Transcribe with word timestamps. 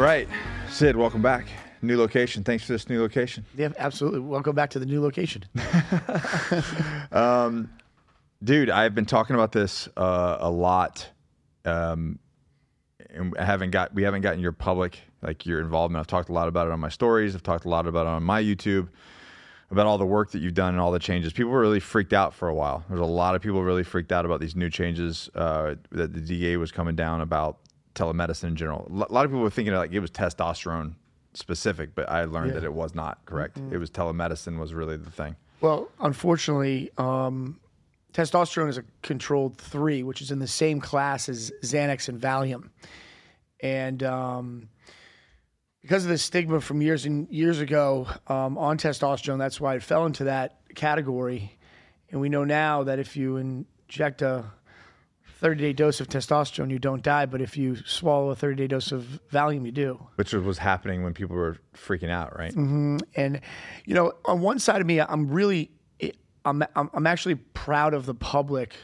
right, 0.00 0.28
Sid, 0.68 0.96
welcome 0.96 1.22
back. 1.22 1.46
New 1.82 1.98
location. 1.98 2.42
Thanks 2.42 2.64
for 2.64 2.72
this 2.72 2.88
new 2.88 3.00
location. 3.00 3.44
Yeah, 3.56 3.68
absolutely. 3.78 4.20
Welcome 4.20 4.54
back 4.54 4.70
to 4.70 4.78
the 4.78 4.86
new 4.86 5.02
location. 5.02 5.44
Dude, 8.42 8.70
I've 8.70 8.94
been 8.94 9.06
talking 9.06 9.34
about 9.34 9.52
this 9.52 9.88
uh, 9.96 10.38
a 10.40 10.50
lot. 10.50 11.08
Um, 11.64 12.18
and 13.10 13.34
I 13.38 13.44
haven't 13.44 13.70
got 13.70 13.92
we 13.92 14.02
haven't 14.02 14.22
gotten 14.22 14.40
your 14.40 14.52
public 14.52 14.98
like 15.22 15.44
your 15.44 15.60
involvement. 15.60 16.00
I've 16.00 16.06
talked 16.06 16.30
a 16.30 16.32
lot 16.32 16.48
about 16.48 16.66
it 16.66 16.72
on 16.72 16.80
my 16.80 16.88
stories. 16.88 17.34
I've 17.34 17.42
talked 17.42 17.66
a 17.66 17.68
lot 17.68 17.86
about 17.86 18.06
it 18.06 18.10
on 18.10 18.22
my 18.22 18.42
YouTube 18.42 18.88
about 19.70 19.86
all 19.86 19.98
the 19.98 20.06
work 20.06 20.30
that 20.32 20.40
you've 20.40 20.54
done 20.54 20.70
and 20.70 20.80
all 20.80 20.90
the 20.90 20.98
changes. 20.98 21.32
People 21.32 21.52
were 21.52 21.60
really 21.60 21.80
freaked 21.80 22.12
out 22.12 22.34
for 22.34 22.48
a 22.48 22.54
while. 22.54 22.84
There's 22.88 23.00
a 23.00 23.04
lot 23.04 23.34
of 23.34 23.42
people 23.42 23.62
really 23.62 23.84
freaked 23.84 24.10
out 24.10 24.24
about 24.24 24.40
these 24.40 24.56
new 24.56 24.70
changes 24.70 25.30
uh, 25.34 25.76
that 25.92 26.12
the 26.12 26.20
DEA 26.20 26.56
was 26.56 26.72
coming 26.72 26.96
down 26.96 27.20
about 27.20 27.58
telemedicine 28.00 28.44
in 28.48 28.56
general. 28.56 28.86
A 28.90 29.12
lot 29.12 29.24
of 29.24 29.30
people 29.30 29.40
were 29.42 29.50
thinking 29.50 29.74
like 29.74 29.92
it 29.92 30.00
was 30.00 30.10
testosterone 30.10 30.94
specific, 31.34 31.94
but 31.94 32.08
I 32.10 32.24
learned 32.24 32.48
Yeah. 32.48 32.54
that 32.60 32.64
it 32.64 32.72
was 32.72 32.94
not 32.94 33.24
correct. 33.26 33.58
It 33.70 33.78
was 33.78 33.90
telemedicine 33.90 34.58
was 34.58 34.72
really 34.74 34.96
the 34.96 35.10
thing. 35.10 35.36
Well, 35.60 35.88
unfortunately, 36.00 36.90
um, 36.98 37.60
testosterone 38.12 38.68
is 38.68 38.78
a 38.78 38.84
controlled 39.02 39.58
three, 39.58 40.02
which 40.02 40.22
is 40.22 40.30
in 40.30 40.38
the 40.38 40.46
same 40.48 40.80
class 40.80 41.28
as 41.28 41.52
Xanax 41.62 42.08
and 42.08 42.20
Valium. 42.20 42.70
And 43.62 44.02
um, 44.02 44.68
because 45.82 46.04
of 46.04 46.10
the 46.10 46.18
stigma 46.18 46.60
from 46.60 46.80
years 46.82 47.04
and 47.04 47.28
years 47.30 47.60
ago 47.60 48.08
um, 48.26 48.56
on 48.56 48.78
testosterone, 48.78 49.38
that's 49.38 49.60
why 49.60 49.74
it 49.74 49.82
fell 49.82 50.06
into 50.06 50.24
that 50.24 50.60
category. 50.74 51.56
And 52.10 52.20
we 52.20 52.28
know 52.28 52.44
now 52.44 52.82
that 52.84 52.98
if 52.98 53.16
you 53.16 53.36
inject 53.36 54.22
a 54.22 54.46
30 55.40 55.60
day 55.62 55.72
dose 55.72 56.00
of 56.00 56.08
testosterone, 56.08 56.70
you 56.70 56.78
don't 56.78 57.02
die. 57.02 57.24
But 57.26 57.40
if 57.40 57.56
you 57.56 57.76
swallow 57.76 58.30
a 58.30 58.36
30 58.36 58.56
day 58.56 58.66
dose 58.66 58.92
of 58.92 59.20
Valium, 59.32 59.64
you 59.64 59.72
do. 59.72 60.06
Which 60.16 60.32
was 60.34 60.58
happening 60.58 61.02
when 61.02 61.14
people 61.14 61.34
were 61.36 61.56
freaking 61.74 62.10
out, 62.10 62.38
right? 62.38 62.54
And 62.54 63.40
you 63.86 63.94
know, 63.94 64.12
on 64.26 64.40
one 64.40 64.58
side 64.58 64.80
of 64.80 64.86
me, 64.86 65.00
I'm 65.00 65.28
really, 65.30 65.70
I'm, 66.44 66.62
I'm, 66.76 66.90
I'm 66.92 67.06
actually 67.06 67.36
proud 67.36 67.94
of 67.94 68.06
the 68.06 68.14
public 68.14 68.74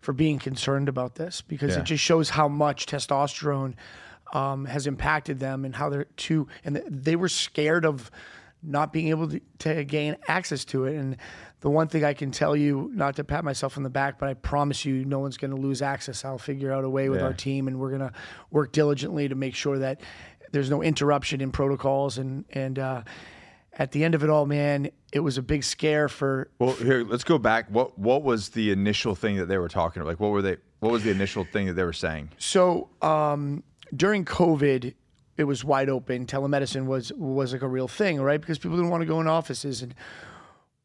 for 0.00 0.12
being 0.12 0.38
concerned 0.38 0.88
about 0.88 1.16
this 1.16 1.42
because 1.42 1.74
Yeah. 1.74 1.80
it 1.80 1.84
just 1.84 2.02
shows 2.04 2.30
how 2.30 2.48
much 2.48 2.86
testosterone 2.86 3.74
um, 4.32 4.64
has 4.66 4.86
impacted 4.86 5.40
them 5.40 5.64
and 5.64 5.74
how 5.74 5.88
they're 5.90 6.04
too, 6.16 6.46
and 6.64 6.82
they 6.88 7.16
were 7.16 7.28
scared 7.28 7.84
of 7.84 8.10
not 8.62 8.92
being 8.92 9.08
able 9.08 9.28
to, 9.28 9.40
to 9.58 9.84
gain 9.84 10.16
access 10.26 10.64
to 10.66 10.84
it. 10.84 10.96
And 10.96 11.16
the 11.60 11.70
one 11.70 11.88
thing 11.88 12.04
I 12.04 12.14
can 12.14 12.30
tell 12.30 12.54
you, 12.54 12.90
not 12.94 13.16
to 13.16 13.24
pat 13.24 13.44
myself 13.44 13.76
on 13.76 13.82
the 13.82 13.90
back, 13.90 14.18
but 14.18 14.28
I 14.28 14.34
promise 14.34 14.84
you, 14.84 15.04
no 15.04 15.18
one's 15.18 15.36
going 15.36 15.50
to 15.50 15.56
lose 15.56 15.82
access. 15.82 16.24
I'll 16.24 16.38
figure 16.38 16.72
out 16.72 16.84
a 16.84 16.88
way 16.90 17.08
with 17.08 17.20
Yeah. 17.20 17.26
our 17.26 17.32
team, 17.32 17.66
and 17.66 17.78
we're 17.80 17.88
going 17.90 18.00
to 18.00 18.12
work 18.50 18.72
diligently 18.72 19.28
to 19.28 19.34
make 19.34 19.54
sure 19.54 19.78
that 19.80 20.00
there's 20.52 20.70
no 20.70 20.82
interruption 20.82 21.40
in 21.40 21.50
protocols. 21.50 22.16
And 22.18 22.44
and 22.50 22.78
uh, 22.78 23.02
at 23.72 23.92
the 23.92 24.04
end 24.04 24.14
of 24.14 24.22
it 24.24 24.30
all, 24.30 24.46
man, 24.46 24.90
it 25.12 25.20
was 25.20 25.36
a 25.38 25.42
big 25.42 25.64
scare 25.64 26.08
for 26.08 26.48
Well, 26.58 26.74
here, 26.74 27.02
let's 27.04 27.24
go 27.24 27.38
back. 27.38 27.66
What 27.70 27.98
what 27.98 28.22
was 28.22 28.50
the 28.50 28.70
initial 28.70 29.14
thing 29.14 29.36
that 29.36 29.46
they 29.46 29.58
were 29.58 29.68
talking 29.68 30.00
about? 30.00 30.10
Like, 30.10 30.20
what 30.20 30.30
were 30.30 30.42
they? 30.42 30.56
What 30.80 30.92
was 30.92 31.02
the 31.02 31.10
initial 31.10 31.44
thing 31.44 31.66
that 31.66 31.72
they 31.74 31.82
were 31.84 31.92
saying? 31.92 32.30
So 32.38 32.88
um, 33.02 33.64
during 33.96 34.24
COVID, 34.24 34.94
it 35.36 35.44
was 35.44 35.64
wide 35.64 35.88
open. 35.88 36.24
Telemedicine 36.26 36.86
was 36.86 37.12
was 37.14 37.52
like 37.52 37.62
a 37.62 37.68
real 37.68 37.88
thing, 37.88 38.20
right? 38.20 38.40
Because 38.40 38.58
people 38.58 38.76
didn't 38.76 38.90
want 38.90 39.00
to 39.02 39.06
go 39.06 39.20
in 39.20 39.26
offices, 39.26 39.82
and 39.82 39.92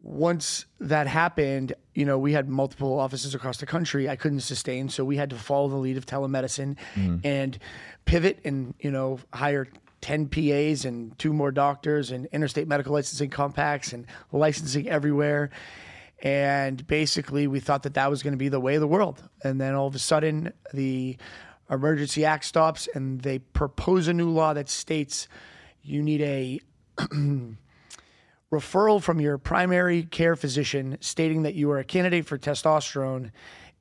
once 0.04 0.66
that 0.82 1.08
happened, 1.08 1.74
you 1.96 2.06
know, 2.06 2.20
we 2.20 2.34
had 2.34 2.50
multiple 2.50 3.00
offices 3.00 3.34
across 3.34 3.58
the 3.58 3.66
country. 3.66 4.10
I 4.10 4.18
couldn't 4.18 4.42
sustain, 4.42 4.90
so 4.90 5.06
we 5.06 5.16
had 5.16 5.30
to 5.30 5.38
follow 5.38 5.70
the 5.70 5.78
lead 5.78 5.96
of 5.98 6.06
telemedicine 6.06 6.76
mm-hmm. 6.94 7.18
and 7.24 7.58
pivot 8.06 8.40
and 8.44 8.76
you 8.80 8.92
know 8.92 9.20
hire. 9.34 9.68
10 10.02 10.28
PAs 10.28 10.84
and 10.84 11.18
two 11.18 11.32
more 11.32 11.50
doctors 11.50 12.12
and 12.12 12.26
interstate 12.34 12.68
medical 12.68 12.92
licensing 12.92 13.30
compacts 13.30 13.94
and 13.94 14.06
licensing 14.34 14.90
everywhere. 14.90 15.50
And 16.22 16.86
basically, 16.88 17.48
we 17.48 17.62
thought 17.62 17.84
that 17.84 17.94
that 17.94 18.10
was 18.10 18.22
going 18.22 18.34
to 18.34 18.38
be 18.38 18.50
the 18.50 18.60
way 18.60 18.76
of 18.76 18.82
the 18.82 18.88
world. 18.88 19.24
And 19.46 19.62
then 19.62 19.76
all 19.76 19.88
of 19.88 19.96
a 19.96 20.00
sudden, 20.00 20.52
the 20.74 21.16
Emergency 21.70 22.26
Act 22.26 22.44
stops 22.44 22.90
and 22.94 23.22
they 23.22 23.40
propose 23.40 24.10
a 24.10 24.14
new 24.14 24.30
law 24.30 24.54
that 24.54 24.68
states 24.68 25.30
you 25.82 26.04
need 26.04 26.22
a 26.22 26.60
referral 28.54 29.02
from 29.02 29.20
your 29.20 29.38
primary 29.38 30.04
care 30.04 30.36
physician 30.36 30.98
stating 31.02 31.44
that 31.44 31.56
you 31.56 31.72
are 31.72 31.80
a 31.80 31.84
candidate 31.84 32.26
for 32.26 32.38
testosterone 32.38 33.32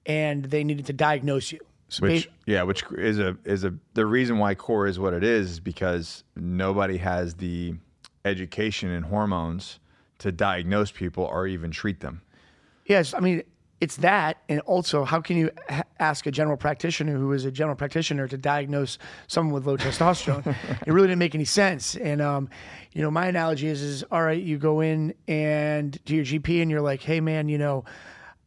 and 0.06 0.46
they 0.46 0.64
needed 0.64 0.86
to 0.86 0.92
diagnose 0.92 1.52
you. 1.52 1.60
So 1.88 2.06
Which 2.06 2.26
ba- 2.26 2.32
yeah, 2.46 2.62
which 2.62 2.84
is 2.92 3.18
a 3.18 3.36
is 3.44 3.64
a 3.64 3.74
the 3.92 4.06
reason 4.06 4.38
why 4.38 4.54
core 4.54 4.86
is 4.86 4.98
what 4.98 5.12
it 5.12 5.22
is 5.22 5.52
is 5.52 5.60
because 5.60 6.24
nobody 6.34 6.96
has 6.96 7.34
the 7.34 7.74
education 8.24 8.90
in 8.90 9.02
hormones 9.02 9.78
to 10.18 10.32
diagnose 10.32 10.90
people 10.90 11.24
or 11.24 11.46
even 11.46 11.70
treat 11.70 12.00
them. 12.00 12.22
Yes, 12.86 13.12
I 13.12 13.20
mean 13.20 13.42
it's 13.82 13.96
that, 13.96 14.36
and 14.48 14.60
also 14.60 15.02
how 15.04 15.20
can 15.20 15.36
you 15.36 15.50
ha- 15.68 15.82
ask 15.98 16.24
a 16.26 16.30
general 16.30 16.56
practitioner 16.56 17.18
who 17.18 17.32
is 17.32 17.44
a 17.44 17.50
general 17.50 17.74
practitioner 17.74 18.28
to 18.28 18.38
diagnose 18.38 18.96
someone 19.26 19.52
with 19.52 19.66
low 19.66 19.76
testosterone? 19.76 20.46
it 20.86 20.92
really 20.92 21.08
didn't 21.08 21.18
make 21.18 21.34
any 21.34 21.44
sense. 21.44 21.96
And 21.96 22.22
um, 22.22 22.48
you 22.92 23.02
know, 23.02 23.10
my 23.10 23.26
analogy 23.26 23.66
is, 23.66 23.82
is 23.82 24.04
all 24.04 24.22
right, 24.22 24.40
you 24.40 24.56
go 24.56 24.82
in 24.82 25.14
and 25.26 25.98
to 26.06 26.14
your 26.14 26.24
GP, 26.24 26.62
and 26.62 26.70
you're 26.70 26.80
like, 26.80 27.02
hey 27.02 27.20
man, 27.20 27.48
you 27.48 27.58
know. 27.58 27.84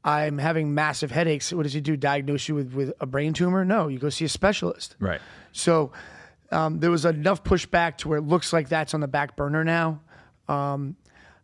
I'm 0.08 0.38
having 0.38 0.76
massive 0.76 1.10
headaches. 1.10 1.52
What 1.52 1.64
does 1.64 1.74
he 1.74 1.82
do? 1.82 1.98
Diagnose 1.98 2.48
you 2.48 2.54
with, 2.54 2.74
with 2.76 2.94
a 3.02 3.08
brain 3.08 3.34
tumor? 3.34 3.66
No, 3.66 3.88
you 3.88 3.98
go 3.98 4.10
see 4.10 4.26
a 4.26 4.30
specialist. 4.30 4.96
Right. 5.00 5.20
So 5.52 5.94
um, 6.52 6.80
there 6.80 6.92
was 6.92 7.06
enough 7.06 7.44
pushback 7.44 7.98
to 7.98 8.10
where 8.10 8.20
it 8.20 8.22
looks 8.22 8.54
like 8.54 8.70
that's 8.70 8.94
on 8.94 9.00
the 9.00 9.08
back 9.08 9.36
burner 9.36 9.64
now. 9.64 10.02
Um, 10.48 10.96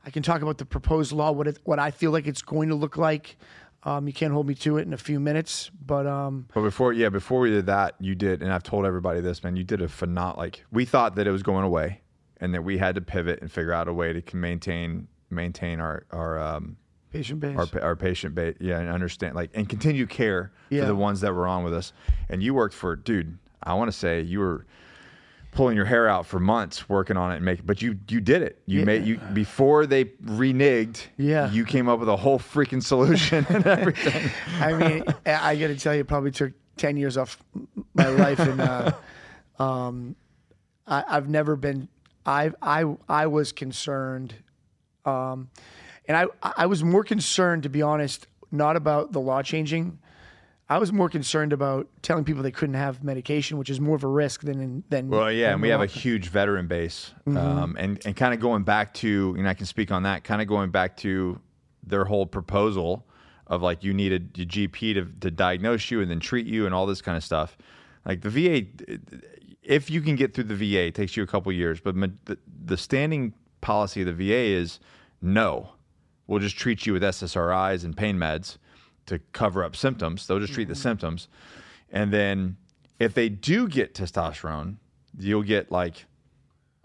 I 0.05 0.11
can 0.11 0.21
talk 0.21 0.43
about 0.43 0.59
the 0.59 0.65
proposed 0.65 1.11
law, 1.11 1.31
what 1.31 1.47
it, 1.47 1.57
what 1.63 1.79
I 1.79 1.89
feel 1.89 2.11
like 2.11 2.27
it's 2.27 2.43
going 2.43 2.69
to 2.69 2.75
look 2.75 2.97
like. 2.97 3.35
Um, 3.83 4.07
you 4.07 4.13
can't 4.13 4.31
hold 4.31 4.47
me 4.47 4.53
to 4.55 4.77
it 4.77 4.83
in 4.83 4.93
a 4.93 4.97
few 4.97 5.19
minutes, 5.19 5.71
but 5.85 6.05
um, 6.05 6.47
But 6.53 6.61
before 6.61 6.93
yeah, 6.93 7.09
before 7.09 7.39
we 7.39 7.49
did 7.49 7.65
that, 7.65 7.95
you 7.99 8.13
did, 8.13 8.43
and 8.43 8.53
I've 8.53 8.63
told 8.63 8.85
everybody 8.85 9.21
this, 9.21 9.43
man. 9.43 9.55
You 9.55 9.63
did 9.63 9.81
a 9.81 9.87
phenomenal. 9.87 10.37
Like 10.37 10.63
we 10.71 10.85
thought 10.85 11.15
that 11.15 11.25
it 11.27 11.31
was 11.31 11.41
going 11.43 11.63
away, 11.63 12.01
and 12.39 12.53
that 12.53 12.63
we 12.63 12.77
had 12.77 12.95
to 12.95 13.01
pivot 13.01 13.41
and 13.41 13.51
figure 13.51 13.73
out 13.73 13.87
a 13.87 13.93
way 13.93 14.13
to 14.13 14.35
maintain 14.35 15.07
maintain 15.31 15.79
our 15.79 16.05
our 16.11 16.39
um, 16.39 16.77
patient 17.11 17.39
base. 17.39 17.57
our, 17.57 17.81
our 17.81 17.95
patient 17.95 18.35
base, 18.35 18.55
yeah, 18.59 18.79
and 18.79 18.89
understand 18.89 19.35
like 19.35 19.49
and 19.55 19.67
continue 19.67 20.05
care 20.05 20.51
Yeah. 20.69 20.81
for 20.81 20.87
the 20.87 20.95
ones 20.95 21.21
that 21.21 21.33
were 21.33 21.47
on 21.47 21.63
with 21.63 21.73
us. 21.73 21.91
And 22.29 22.43
you 22.43 22.53
worked 22.53 22.75
for, 22.75 22.95
dude. 22.95 23.37
I 23.63 23.73
want 23.73 23.91
to 23.91 23.97
say 23.97 24.21
you 24.21 24.39
were 24.41 24.65
pulling 25.51 25.75
your 25.75 25.85
hair 25.85 26.07
out 26.07 26.25
for 26.25 26.39
months 26.39 26.87
working 26.87 27.17
on 27.17 27.31
it 27.31 27.35
and 27.37 27.45
making, 27.45 27.65
but 27.65 27.81
you 27.81 27.97
you 28.07 28.21
did 28.21 28.41
it. 28.41 28.61
You 28.65 28.79
Yeah. 28.79 28.85
made 28.85 29.05
you 29.05 29.17
before 29.33 29.85
they 29.85 30.05
reneged. 30.05 31.07
Yeah. 31.17 31.51
you 31.51 31.65
came 31.65 31.89
up 31.89 31.99
with 31.99 32.09
a 32.09 32.15
whole 32.15 32.39
freaking 32.39 32.81
solution 32.81 33.45
and 33.49 33.65
everything. 33.67 34.31
I 34.59 34.73
mean, 34.73 35.03
I 35.25 35.51
I 35.51 35.55
got 35.57 35.67
to 35.67 35.75
tell 35.75 35.93
you, 35.93 36.01
it 36.01 36.07
probably 36.07 36.31
took 36.31 36.53
ten 36.77 36.95
years 36.97 37.17
off 37.17 37.37
my 37.93 38.07
life, 38.07 38.39
and 38.39 38.61
uh, 38.61 38.91
um, 39.59 40.15
I, 40.87 41.03
I've 41.07 41.29
never 41.29 41.55
been. 41.55 41.87
I 42.25 42.51
I 42.61 42.95
I 43.09 43.27
was 43.27 43.51
concerned, 43.51 44.35
um, 45.05 45.49
and 46.07 46.15
I 46.15 46.25
I 46.41 46.65
was 46.67 46.83
more 46.83 47.03
concerned, 47.03 47.63
to 47.63 47.69
be 47.69 47.81
honest, 47.81 48.27
not 48.51 48.75
about 48.75 49.11
the 49.11 49.19
law 49.19 49.41
changing. 49.43 49.99
I 50.71 50.77
was 50.77 50.93
more 50.93 51.09
concerned 51.09 51.51
about 51.51 51.89
telling 52.01 52.23
people 52.23 52.43
they 52.43 52.51
couldn't 52.51 52.75
have 52.75 53.03
medication, 53.03 53.57
which 53.57 53.69
is 53.69 53.81
more 53.81 53.97
of 53.97 54.05
a 54.05 54.07
risk 54.07 54.43
than 54.43 54.61
in, 54.61 54.83
than. 54.89 55.09
Well, 55.09 55.29
yeah, 55.29 55.47
than 55.47 55.53
and 55.55 55.61
we 55.61 55.67
have 55.67 55.81
a 55.81 55.85
huge 55.85 56.29
veteran 56.29 56.67
base, 56.67 57.13
Mm-hmm. 57.27 57.37
um, 57.37 57.75
and 57.77 58.01
and 58.05 58.15
kind 58.15 58.33
of 58.33 58.39
going 58.39 58.63
back 58.63 58.93
to, 58.95 59.35
and 59.37 59.49
I 59.49 59.53
can 59.53 59.65
speak 59.65 59.91
on 59.91 60.03
that. 60.03 60.23
Kind 60.23 60.41
of 60.41 60.47
going 60.47 60.71
back 60.71 60.95
to 60.97 61.41
their 61.83 62.05
whole 62.05 62.25
proposal 62.25 63.05
of 63.47 63.61
like 63.61 63.83
you 63.83 63.93
need 63.93 64.13
a, 64.13 64.41
a 64.41 64.45
GP 64.45 64.93
to 64.93 65.05
to 65.19 65.29
diagnose 65.29 65.91
you 65.91 65.99
and 65.99 66.09
then 66.09 66.21
treat 66.21 66.47
you 66.47 66.65
and 66.65 66.73
all 66.73 66.85
this 66.85 67.01
kind 67.01 67.17
of 67.17 67.23
stuff. 67.25 67.57
Like 68.05 68.21
the 68.21 68.29
VA, 68.29 68.65
if 69.63 69.91
you 69.91 69.99
can 69.99 70.15
get 70.15 70.33
through 70.33 70.45
the 70.45 70.55
VA, 70.55 70.87
it 70.87 70.95
takes 70.95 71.17
you 71.17 71.23
a 71.23 71.27
couple 71.27 71.51
years, 71.51 71.81
but 71.81 71.95
the, 71.99 72.37
the 72.63 72.77
standing 72.77 73.33
policy 73.59 74.03
of 74.03 74.07
the 74.07 74.13
VA 74.13 74.57
is 74.57 74.79
no, 75.21 75.73
we'll 76.27 76.39
just 76.39 76.57
treat 76.57 76.85
you 76.85 76.93
with 76.93 77.03
SSRIs 77.03 77.83
and 77.83 77.95
pain 77.97 78.15
meds 78.15 78.57
to 79.11 79.19
cover 79.33 79.63
up 79.63 79.75
symptoms. 79.75 80.25
They'll 80.25 80.39
just 80.39 80.53
treat 80.53 80.69
the 80.69 80.75
symptoms. 80.75 81.27
And 81.91 82.13
then 82.13 82.55
if 82.97 83.13
they 83.13 83.27
do 83.27 83.67
get 83.67 83.93
testosterone, 83.93 84.77
you'll 85.19 85.43
get 85.43 85.69
like 85.69 86.05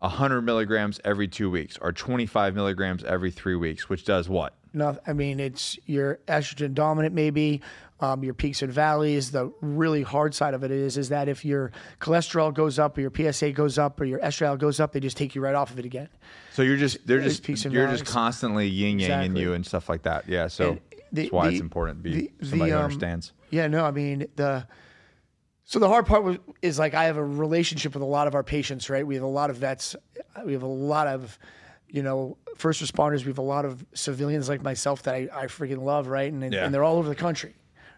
100 0.01 0.43
milligrams 0.43 1.01
every 1.05 1.29
two 1.29 1.49
weeks 1.49 1.79
or 1.79 1.93
25 1.93 2.55
milligrams 2.55 3.05
every 3.05 3.31
three 3.31 3.55
weeks, 3.55 3.89
which 3.89 4.05
does 4.05 4.29
what? 4.29 4.55
No, 4.73 4.99
I 5.07 5.13
mean 5.13 5.39
it's 5.41 5.79
your 5.87 6.19
estrogen 6.27 6.75
dominant, 6.75 7.15
maybe 7.15 7.63
um, 8.01 8.23
your 8.23 8.35
peaks 8.35 8.61
and 8.61 8.71
valleys. 8.71 9.31
The 9.31 9.51
really 9.63 10.03
hard 10.03 10.35
side 10.35 10.53
of 10.53 10.65
it 10.65 10.71
is 10.71 10.99
is 10.99 11.09
that 11.11 11.29
if 11.29 11.45
your 11.45 11.71
cholesterol 12.01 12.53
goes 12.53 12.79
up 12.79 12.99
or 12.99 13.01
your 13.01 13.13
PSA 13.15 13.53
goes 13.53 13.79
up 13.79 13.99
or 14.01 14.05
your 14.05 14.19
estradiol 14.19 14.59
goes 14.59 14.81
up, 14.81 14.93
they 14.93 15.01
just 15.01 15.17
take 15.17 15.35
you 15.35 15.41
right 15.41 15.55
off 15.55 15.71
of 15.71 15.79
it 15.79 15.85
again. 15.87 16.09
So 16.53 16.63
you're 16.63 16.77
just, 16.77 17.07
they're 17.07 17.21
just, 17.21 17.43
peaks 17.43 17.65
and 17.65 17.73
you're 17.73 17.87
just 17.89 18.05
constantly 18.05 18.67
yin 18.67 18.99
yang 18.99 19.11
in 19.11 19.21
Exactly. 19.21 19.41
you 19.43 19.53
and 19.55 19.65
stuff 19.65 19.89
like 19.89 20.03
that. 20.03 20.29
Yeah. 20.29 20.49
So 20.49 20.71
And 20.73 20.81
the- 21.17 21.23
that's 21.23 21.33
why 21.33 21.49
it's 21.49 21.61
important 21.61 21.99
to 21.99 22.03
be 22.03 22.15
the- 22.15 22.33
the, 22.39 22.47
somebody 22.47 22.71
who 22.71 22.77
um, 22.79 22.85
understands. 22.85 23.33
Yeah, 23.51 23.67
no, 23.67 23.85
I 23.85 23.91
mean 23.91 24.27
the 24.37 24.67
So 25.65 25.79
the 25.81 25.89
hard 25.89 26.07
part 26.07 26.23
was, 26.23 26.37
is 26.63 26.79
like 26.79 26.95
I 26.95 27.05
have 27.05 27.17
a 27.17 27.25
relationship 27.25 27.93
with 27.95 28.03
a 28.03 28.07
lot 28.07 28.29
of 28.29 28.35
our 28.37 28.45
patients, 28.45 28.89
right? 28.89 29.05
We 29.07 29.15
have 29.17 29.25
a 29.25 29.29
lot 29.41 29.51
of 29.51 29.57
vets, 29.57 29.97
we 30.45 30.53
have 30.53 30.63
a 30.63 30.67
lot 30.67 31.09
of, 31.09 31.39
you 31.89 32.03
know, 32.03 32.37
first 32.57 32.81
responders. 32.83 33.21
We 33.25 33.27
have 33.31 33.39
a 33.39 33.43
lot 33.43 33.65
of 33.65 33.85
civilians 33.95 34.49
like 34.49 34.63
myself 34.63 35.03
that 35.03 35.15
I, 35.15 35.29
I 35.33 35.47
freaking 35.47 35.83
love, 35.83 36.07
right? 36.07 36.33
And, 36.33 36.53
Yeah. 36.53 36.65
and 36.65 36.73
they're 36.73 36.85
all 36.85 36.97
over 36.99 37.09
the 37.09 37.15
country, 37.17 37.55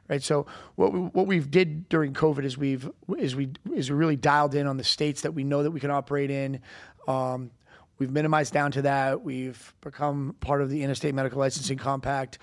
right? 0.09 0.23
So 0.23 0.47
what 0.77 0.93
we, 0.93 0.99
what 1.01 1.27
we've 1.27 1.51
did 1.51 1.89
during 1.91 2.15
COVID 2.15 2.45
is 2.45 2.57
we've 2.57 2.89
is 3.19 3.37
we 3.37 3.51
is 3.75 3.91
we 3.91 3.97
really 3.97 4.17
dialed 4.17 4.55
in 4.55 4.67
on 4.67 4.77
the 4.79 4.85
states 4.85 5.21
that 5.23 5.33
we 5.35 5.45
know 5.45 5.63
that 5.63 5.71
we 5.71 5.81
can 5.81 5.91
operate 5.91 6.31
in. 6.31 6.61
Um, 7.07 7.51
we've 7.99 8.11
minimized 8.11 8.53
down 8.55 8.71
to 8.73 8.83
that. 8.83 9.23
We've 9.23 9.75
become 9.83 10.37
part 10.41 10.63
of 10.63 10.71
the 10.71 10.83
Interstate 10.83 11.15
Medical 11.15 11.39
Licensing 11.39 11.79
Compact. 11.79 12.39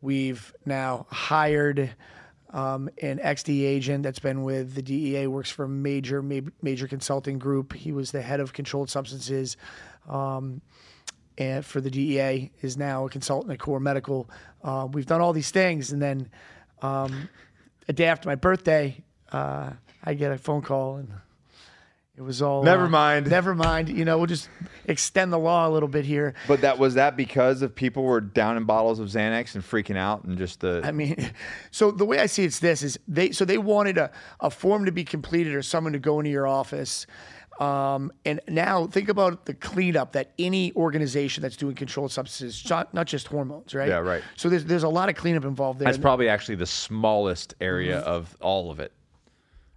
We've 0.00 0.54
now 0.64 1.06
hired 1.10 1.94
um, 2.50 2.88
an 3.02 3.18
XD 3.18 3.62
agent 3.64 4.02
that's 4.02 4.18
been 4.18 4.42
with 4.42 4.74
the 4.74 4.82
DEA, 4.82 5.26
works 5.26 5.50
for 5.50 5.64
a 5.64 5.68
major 5.68 6.22
ma- 6.22 6.50
major 6.62 6.86
consulting 6.86 7.38
group. 7.38 7.72
He 7.72 7.92
was 7.92 8.12
the 8.12 8.22
head 8.22 8.40
of 8.40 8.52
controlled 8.52 8.88
substances, 8.88 9.56
um, 10.08 10.60
and 11.38 11.64
for 11.64 11.80
the 11.80 11.90
DEA 11.90 12.50
is 12.62 12.76
now 12.76 13.06
a 13.06 13.10
consultant 13.10 13.52
at 13.52 13.58
Core 13.58 13.80
Medical. 13.80 14.30
Uh, 14.62 14.88
we've 14.90 15.06
done 15.06 15.20
all 15.20 15.32
these 15.32 15.50
things, 15.50 15.92
and 15.92 16.00
then 16.00 16.30
um, 16.82 17.28
a 17.88 17.92
day 17.92 18.06
after 18.06 18.28
my 18.28 18.36
birthday, 18.36 18.96
uh, 19.32 19.70
I 20.04 20.14
get 20.14 20.32
a 20.32 20.38
phone 20.38 20.62
call, 20.62 20.96
and 20.96 21.10
it 22.16 22.22
was 22.22 22.40
all 22.40 22.62
Never 22.62 22.84
uh, 22.84 22.88
mind. 22.88 23.26
Never 23.30 23.54
mind. 23.54 23.88
You 23.88 24.04
know, 24.04 24.16
we'll 24.16 24.26
just 24.26 24.48
extend 24.86 25.32
the 25.32 25.38
law 25.38 25.68
a 25.68 25.70
little 25.70 25.88
bit 25.88 26.04
here. 26.04 26.34
But 26.48 26.62
that 26.62 26.78
was 26.78 26.94
that 26.94 27.16
because 27.16 27.62
of 27.62 27.74
people 27.74 28.04
were 28.04 28.20
down 28.20 28.56
in 28.56 28.64
bottles 28.64 28.98
of 28.98 29.08
Xanax 29.08 29.54
and 29.54 29.62
freaking 29.62 29.96
out 29.96 30.24
and 30.24 30.38
just 30.38 30.60
the 30.60 30.80
I 30.84 30.92
mean, 30.92 31.32
so 31.70 31.90
the 31.90 32.04
way 32.04 32.18
I 32.18 32.26
see 32.26 32.44
it's 32.44 32.58
this 32.60 32.82
is 32.82 32.98
they 33.06 33.32
so 33.32 33.44
they 33.44 33.58
wanted 33.58 33.98
a, 33.98 34.10
a 34.40 34.50
form 34.50 34.86
to 34.86 34.92
be 34.92 35.04
completed 35.04 35.54
or 35.54 35.62
someone 35.62 35.92
to 35.92 35.98
go 35.98 36.18
into 36.20 36.30
your 36.30 36.46
office. 36.46 37.06
Um, 37.58 38.12
and 38.26 38.40
now 38.48 38.86
think 38.86 39.08
about 39.08 39.46
the 39.46 39.54
cleanup 39.54 40.12
that 40.12 40.32
any 40.38 40.74
organization 40.74 41.40
that's 41.40 41.56
doing 41.56 41.74
controlled 41.74 42.12
substances, 42.12 42.68
not, 42.68 42.92
not 42.92 43.06
just 43.06 43.28
hormones, 43.28 43.74
right? 43.74 43.88
Yeah, 43.88 43.96
right. 43.96 44.22
So 44.36 44.50
there's 44.50 44.66
there's 44.66 44.82
a 44.82 44.90
lot 44.90 45.08
of 45.08 45.14
cleanup 45.16 45.44
involved 45.44 45.78
there. 45.78 45.86
that's 45.86 45.96
probably 45.96 46.28
actually 46.28 46.56
the 46.56 46.66
smallest 46.66 47.54
area 47.60 47.98
Mm-hmm. 47.98 48.08
of 48.08 48.36
all 48.40 48.70
of 48.70 48.78
it. 48.80 48.92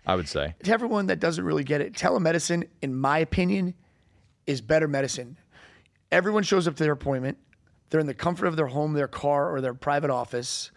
I 0.09 0.15
would 0.15 0.27
say. 0.27 0.55
to 0.63 0.71
everyone 0.71 1.05
that 1.07 1.19
doesn't 1.19 1.43
really 1.43 1.63
get 1.63 1.81
it, 1.81 1.93
telemedicine, 1.93 2.67
in 2.81 2.95
my 2.95 3.19
opinion, 3.19 3.75
is 4.47 4.59
better 4.59 4.87
medicine. 4.87 5.37
Everyone 6.11 6.41
shows 6.41 6.67
up 6.67 6.75
to 6.77 6.83
their 6.83 6.93
appointment. 6.93 7.37
They're 7.89 7.99
in 7.99 8.07
the 8.07 8.15
comfort 8.15 8.47
of 8.47 8.55
their 8.55 8.65
home, 8.65 8.93
their 8.93 9.07
car, 9.07 9.53
or 9.53 9.61
their 9.61 9.75
private 9.75 10.09
office. 10.09 10.71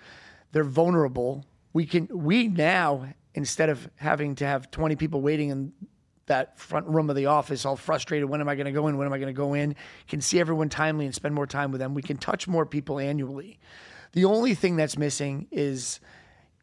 They're 0.52 0.64
vulnerable. 0.64 1.46
We 1.72 1.86
can 1.86 2.08
we 2.12 2.48
now 2.48 3.14
instead 3.34 3.70
of 3.70 3.88
having 3.96 4.34
to 4.34 4.46
have 4.46 4.70
20 4.70 4.96
people 4.96 5.22
waiting 5.22 5.48
in 5.48 5.72
that 6.26 6.58
front 6.58 6.86
room 6.86 7.08
of 7.08 7.16
the 7.16 7.26
office, 7.26 7.64
all 7.64 7.76
frustrated. 7.76 8.28
When 8.28 8.42
am 8.42 8.48
I 8.50 8.54
going 8.54 8.66
to 8.66 8.72
go 8.72 8.86
in? 8.88 8.98
When 8.98 9.06
am 9.06 9.12
I 9.14 9.18
going 9.18 9.34
to 9.34 9.36
go 9.36 9.54
in? 9.54 9.74
Can 10.08 10.20
see 10.20 10.40
everyone 10.40 10.68
timely 10.68 11.06
and 11.06 11.14
spend 11.14 11.34
more 11.34 11.46
time 11.46 11.72
with 11.72 11.80
them. 11.80 11.94
We 11.94 12.02
can 12.02 12.18
touch 12.18 12.46
more 12.46 12.66
people 12.66 12.98
annually. 12.98 13.58
The 14.12 14.26
only 14.26 14.54
thing 14.54 14.76
that's 14.76 14.98
missing 14.98 15.48
is, 15.50 16.00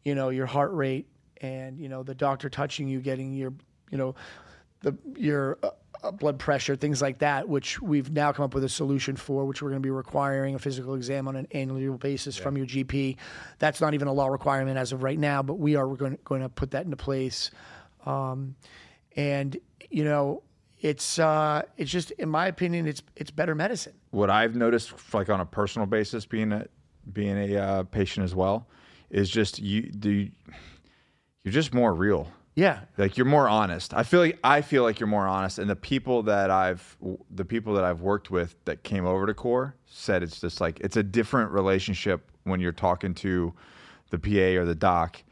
you 0.03 0.13
know, 0.13 0.29
your 0.29 0.45
heart 0.45 0.71
rate 0.71 1.07
and 1.41 1.79
you 1.79 1.89
know 1.89 2.03
the 2.03 2.15
doctor 2.15 2.49
touching 2.49 2.87
you, 2.87 2.99
getting 2.99 3.33
your, 3.33 3.53
you 3.91 3.97
know, 3.97 4.15
the 4.81 4.97
your 5.17 5.57
uh, 5.63 5.69
uh, 6.03 6.11
blood 6.11 6.39
pressure, 6.39 6.75
things 6.75 7.01
like 7.01 7.19
that, 7.19 7.47
which 7.49 7.81
we've 7.81 8.11
now 8.11 8.31
come 8.31 8.45
up 8.45 8.53
with 8.53 8.63
a 8.63 8.69
solution 8.69 9.15
for, 9.15 9.45
which 9.45 9.61
we're 9.61 9.69
going 9.69 9.81
to 9.81 9.85
be 9.85 9.91
requiring 9.91 10.55
a 10.55 10.59
physical 10.59 10.95
exam 10.95 11.27
on 11.27 11.35
an 11.35 11.47
annual 11.51 11.97
basis 11.97 12.37
from 12.37 12.55
your 12.57 12.65
GP. 12.65 13.17
That's 13.57 13.81
not 13.81 13.93
even 13.93 14.07
a 14.07 14.13
law 14.13 14.27
requirement 14.27 14.77
as 14.77 14.91
of 14.91 15.03
right 15.03 15.19
now, 15.19 15.43
but 15.43 15.55
we 15.55 15.75
are 15.75 15.87
going 15.95 16.17
going 16.23 16.41
to 16.41 16.49
put 16.49 16.71
that 16.71 16.85
into 16.85 16.97
place. 16.97 17.51
Um, 18.05 18.55
and 19.15 19.57
you 19.89 20.03
know, 20.03 20.43
it's 20.79 21.19
uh, 21.19 21.63
it's 21.77 21.91
just 21.91 22.11
in 22.11 22.29
my 22.29 22.47
opinion, 22.47 22.87
it's 22.87 23.03
it's 23.15 23.31
better 23.31 23.55
medicine. 23.55 23.93
What 24.11 24.29
I've 24.29 24.55
noticed, 24.55 24.93
like 25.13 25.29
on 25.29 25.41
a 25.41 25.45
personal 25.45 25.85
basis, 25.85 26.25
being 26.25 26.53
a 26.53 26.67
being 27.11 27.37
a 27.37 27.57
uh, 27.57 27.83
patient 27.83 28.23
as 28.23 28.33
well, 28.33 28.67
is 29.09 29.29
just 29.29 29.59
you 29.59 29.83
do. 29.83 30.29
You're 31.49 31.63
just 31.63 31.73
more 31.73 31.95
real. 31.95 32.27
Yeah, 32.53 32.81
like 32.95 33.17
you're 33.17 33.25
more 33.25 33.49
honest. 33.49 33.95
I 33.95 34.03
feel 34.03 34.19
like 34.19 34.37
I 34.43 34.61
feel 34.61 34.83
like 34.83 34.99
you're 34.99 35.07
more 35.07 35.25
honest, 35.25 35.57
and 35.57 35.67
the 35.67 35.75
people 35.75 36.21
that 36.23 36.51
I've 36.51 36.95
the 37.31 37.43
people 37.43 37.73
that 37.73 37.83
I've 37.83 38.01
worked 38.01 38.29
with 38.29 38.53
that 38.65 38.83
came 38.83 39.07
over 39.07 39.25
to 39.25 39.33
Core 39.33 39.73
said 39.87 40.21
it's 40.21 40.39
just 40.39 40.61
like 40.61 40.79
it's 40.81 40.95
a 40.95 41.01
different 41.01 41.49
relationship 41.49 42.29
when 42.43 42.59
you're 42.59 42.71
talking 42.71 43.15
to 43.15 43.51
the 44.11 44.19
PA 44.19 44.61
or 44.61 44.65
the 44.65 44.75
doc, 44.75 45.23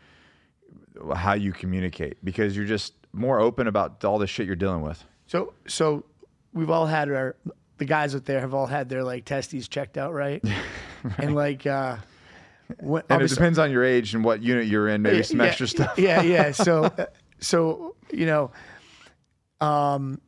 how 1.16 1.34
you 1.34 1.52
communicate 1.54 2.18
because 2.26 2.58
you're 2.58 2.66
just 2.66 2.94
more 3.14 3.40
open 3.40 3.68
about 3.68 4.04
all 4.04 4.18
the 4.18 4.26
shit 4.26 4.48
you're 4.48 4.56
dealing 4.56 4.82
with. 4.82 5.04
So 5.28 5.54
so 5.68 6.04
we've 6.52 6.72
all 6.72 6.88
had 6.88 7.12
our 7.12 7.36
the 7.78 7.86
guys 7.86 8.16
out 8.16 8.26
there 8.26 8.40
have 8.40 8.56
all 8.56 8.66
had 8.66 8.90
their 8.90 9.04
like 9.04 9.26
testes 9.26 9.68
checked 9.68 10.00
out, 10.00 10.16
right? 10.16 10.44
And 11.20 11.36
like 11.36 11.68
uh 11.68 11.98
when, 12.80 13.04
And 13.10 13.22
it 13.22 13.30
depends 13.30 13.58
on 13.60 13.72
your 13.72 13.84
age 13.84 14.14
and 14.14 14.24
what 14.24 14.42
unit 14.42 14.68
you're 14.68 14.88
in, 14.88 15.02
maybe 15.02 15.24
some 15.24 15.40
yeah, 15.40 15.46
extra 15.46 15.68
stuff. 15.68 15.98
Yeah, 15.98 16.22
yeah. 16.22 16.52
So 16.52 16.92
so 17.40 17.96
you 18.12 18.26
know, 18.26 18.52
um 19.62 20.22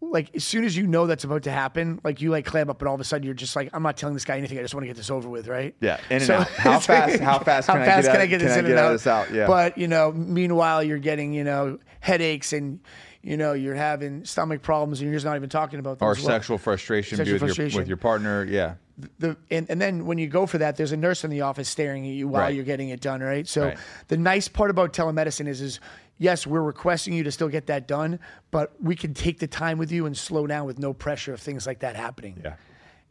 like 0.00 0.34
as 0.36 0.44
soon 0.44 0.64
as 0.64 0.76
you 0.76 0.86
know 0.86 1.06
that's 1.06 1.24
about 1.24 1.42
to 1.44 1.50
happen, 1.50 1.98
like 2.04 2.20
you 2.20 2.30
like 2.30 2.44
clam 2.44 2.68
up 2.68 2.80
and 2.82 2.88
all 2.88 2.94
of 2.94 3.00
a 3.00 3.04
sudden 3.04 3.24
you're 3.24 3.34
just 3.34 3.56
like, 3.56 3.70
I'm 3.72 3.82
not 3.82 3.96
telling 3.96 4.14
this 4.14 4.24
guy 4.24 4.36
anything. 4.36 4.58
I 4.58 4.62
just 4.62 4.74
want 4.74 4.84
to 4.84 4.86
get 4.88 4.96
this 4.96 5.10
over 5.10 5.28
with, 5.28 5.48
right? 5.48 5.74
Yeah, 5.80 5.98
in 6.10 6.16
and 6.16 6.22
So- 6.24 6.34
out. 6.36 6.48
How 6.48 6.78
fast? 6.78 7.20
How 7.20 7.38
fast 7.38 7.68
can 7.68 7.78
I 7.80 7.84
get 7.86 8.02
can 8.04 8.10
out- 8.10 8.20
I 8.20 8.26
get 8.26 8.38
can 8.40 8.48
this 8.48 8.56
I 8.56 8.58
in 8.60 8.64
get 8.66 8.70
and 8.72 8.78
out 8.80 8.84
of 8.86 8.90
out? 8.90 8.92
this 8.92 9.06
out? 9.06 9.32
Yeah. 9.32 9.46
But 9.46 9.78
you 9.78 9.88
know, 9.88 10.12
meanwhile 10.12 10.82
you're 10.82 10.98
getting 10.98 11.32
you 11.32 11.42
know 11.44 11.78
headaches 12.00 12.52
and 12.52 12.80
you 13.24 13.36
know 13.36 13.52
you're 13.54 13.74
having 13.74 14.24
stomach 14.24 14.62
problems 14.62 15.00
and 15.00 15.08
you're 15.08 15.16
just 15.16 15.24
not 15.26 15.36
even 15.36 15.48
talking 15.48 15.78
about 15.78 15.98
them 15.98 16.06
Or 16.06 16.12
well. 16.12 16.22
sexual 16.22 16.58
frustration, 16.58 17.16
Sexual 17.16 17.40
with, 17.40 17.58
Your, 17.58 17.66
with 17.80 17.88
your 17.88 17.96
partner. 17.96 18.44
Yeah. 18.44 18.74
the 19.18 19.36
and, 19.50 19.68
and 19.70 19.80
then 19.80 20.06
when 20.06 20.18
you 20.18 20.28
go 20.28 20.46
for 20.46 20.58
that, 20.58 20.76
there's 20.76 20.92
a 20.92 20.96
nurse 20.96 21.24
in 21.24 21.30
the 21.30 21.40
office 21.40 21.68
staring 21.68 22.04
at 22.06 22.12
you 22.12 22.28
while 22.28 22.42
Right. 22.42 22.54
you're 22.54 22.64
getting 22.64 22.90
it 22.90 23.00
done, 23.00 23.20
right? 23.22 23.48
So 23.48 23.66
Right. 23.68 23.78
the 24.08 24.16
nice 24.18 24.46
part 24.48 24.70
about 24.70 24.92
telemedicine 24.92 25.48
is 25.48 25.60
is 25.60 25.80
yes, 26.18 26.46
we're 26.46 26.62
requesting 26.62 27.14
you 27.14 27.24
to 27.24 27.32
still 27.32 27.48
get 27.48 27.66
that 27.66 27.88
done, 27.88 28.20
but 28.52 28.72
we 28.80 28.94
can 28.94 29.14
take 29.14 29.40
the 29.40 29.48
time 29.48 29.78
with 29.78 29.90
you 29.90 30.06
and 30.06 30.16
slow 30.16 30.46
down 30.46 30.64
with 30.66 30.78
no 30.78 30.92
pressure 30.92 31.32
of 31.32 31.40
things 31.40 31.66
like 31.66 31.80
that 31.80 31.96
happening. 31.96 32.40
Yeah. 32.44 32.54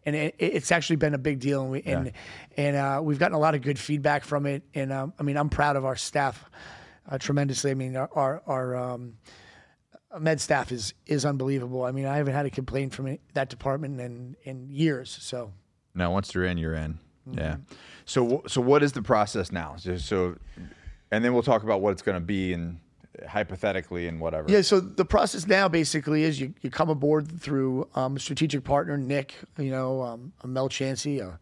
And 0.05 0.15
it, 0.15 0.35
it's 0.37 0.71
actually 0.71 0.97
been 0.97 1.13
a 1.13 1.17
big 1.17 1.39
deal, 1.39 1.61
and 1.63 1.71
we, 1.71 1.81
and 1.83 2.11
and 2.57 2.75
uh, 2.75 2.99
we've 3.01 3.19
gotten 3.19 3.35
a 3.35 3.39
lot 3.39 3.55
of 3.55 3.61
good 3.61 3.79
feedback 3.79 4.23
from 4.25 4.45
it. 4.45 4.61
And 4.75 4.91
um, 4.91 5.13
I 5.19 5.23
mean, 5.23 5.37
I'm 5.37 5.49
proud 5.49 5.75
of 5.77 5.85
our 5.85 5.95
staff 5.95 6.43
uh, 7.09 7.17
tremendously. 7.17 7.71
I 7.71 7.73
mean, 7.73 7.95
our 7.95 8.09
our, 8.13 8.41
our 8.45 8.75
um, 8.75 9.13
med 10.19 10.41
staff 10.41 10.71
is 10.71 10.93
is 11.05 11.25
unbelievable. 11.25 11.83
I 11.83 11.91
mean, 11.91 12.05
I 12.05 12.17
haven't 12.17 12.33
had 12.33 12.45
a 12.45 12.49
complaint 12.49 12.93
from 12.93 13.17
that 13.33 13.49
department 13.49 13.99
in 13.99 14.35
in 14.43 14.69
years. 14.69 15.17
So. 15.21 15.53
No, 15.95 16.09
once 16.09 16.33
you're 16.33 16.45
in, 16.45 16.57
you're 16.57 16.73
in. 16.73 16.97
Mm-hmm. 17.29 17.39
Yeah. 17.39 17.55
So, 18.05 18.41
so 18.47 18.61
what 18.61 18.81
is 18.81 18.93
the 18.93 19.01
process 19.01 19.51
now? 19.51 19.75
So, 19.77 19.97
so 19.97 20.35
and 21.11 21.23
then 21.23 21.33
we'll 21.33 21.43
talk 21.43 21.63
about 21.63 21.81
what 21.81 21.91
it's 21.91 22.01
going 22.01 22.15
to 22.15 22.25
be 22.25 22.53
and 22.53 22.79
hypothetically 23.27 24.07
and 24.07 24.19
whatever. 24.19 24.51
Yeah, 24.51 24.61
so 24.61 24.79
the 24.79 25.05
process 25.05 25.47
now 25.47 25.67
basically 25.67 26.23
is 26.23 26.39
you, 26.39 26.53
you 26.61 26.71
come 26.71 26.89
aboard 26.89 27.39
through 27.39 27.87
um, 27.95 28.17
strategic 28.17 28.63
partner, 28.63 28.97
Nick, 28.97 29.35
you 29.57 29.69
know, 29.69 30.01
um, 30.01 30.33
a 30.41 30.47
Mel 30.47 30.69
Chancey, 30.69 31.21
uh, 31.21 31.33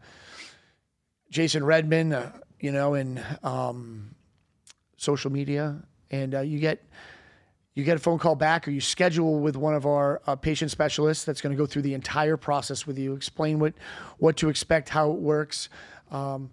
Jason 1.30 1.64
Redman, 1.64 2.12
uh, 2.12 2.32
you 2.60 2.70
know, 2.70 2.94
and 2.94 3.24
um, 3.42 4.14
social 4.98 5.32
media, 5.32 5.82
and 6.10 6.34
uh, 6.34 6.40
you 6.40 6.58
get 6.58 6.84
you 7.74 7.84
get 7.84 7.96
a 7.96 8.00
phone 8.00 8.18
call 8.18 8.34
back, 8.34 8.68
or 8.68 8.70
you 8.70 8.80
schedule 8.80 9.38
with 9.38 9.56
one 9.56 9.74
of 9.74 9.86
our 9.86 10.20
uh, 10.26 10.36
patient 10.36 10.70
specialists 10.70 11.24
that's 11.24 11.40
going 11.40 11.54
to 11.54 11.56
go 11.56 11.64
through 11.64 11.82
the 11.82 11.94
entire 11.94 12.36
process 12.36 12.86
with 12.86 12.98
you, 12.98 13.14
explain 13.14 13.58
what 13.58 13.74
what 14.18 14.36
to 14.38 14.48
expect, 14.48 14.88
how 14.88 15.10
it 15.10 15.18
works. 15.18 15.68
Um, 16.10 16.50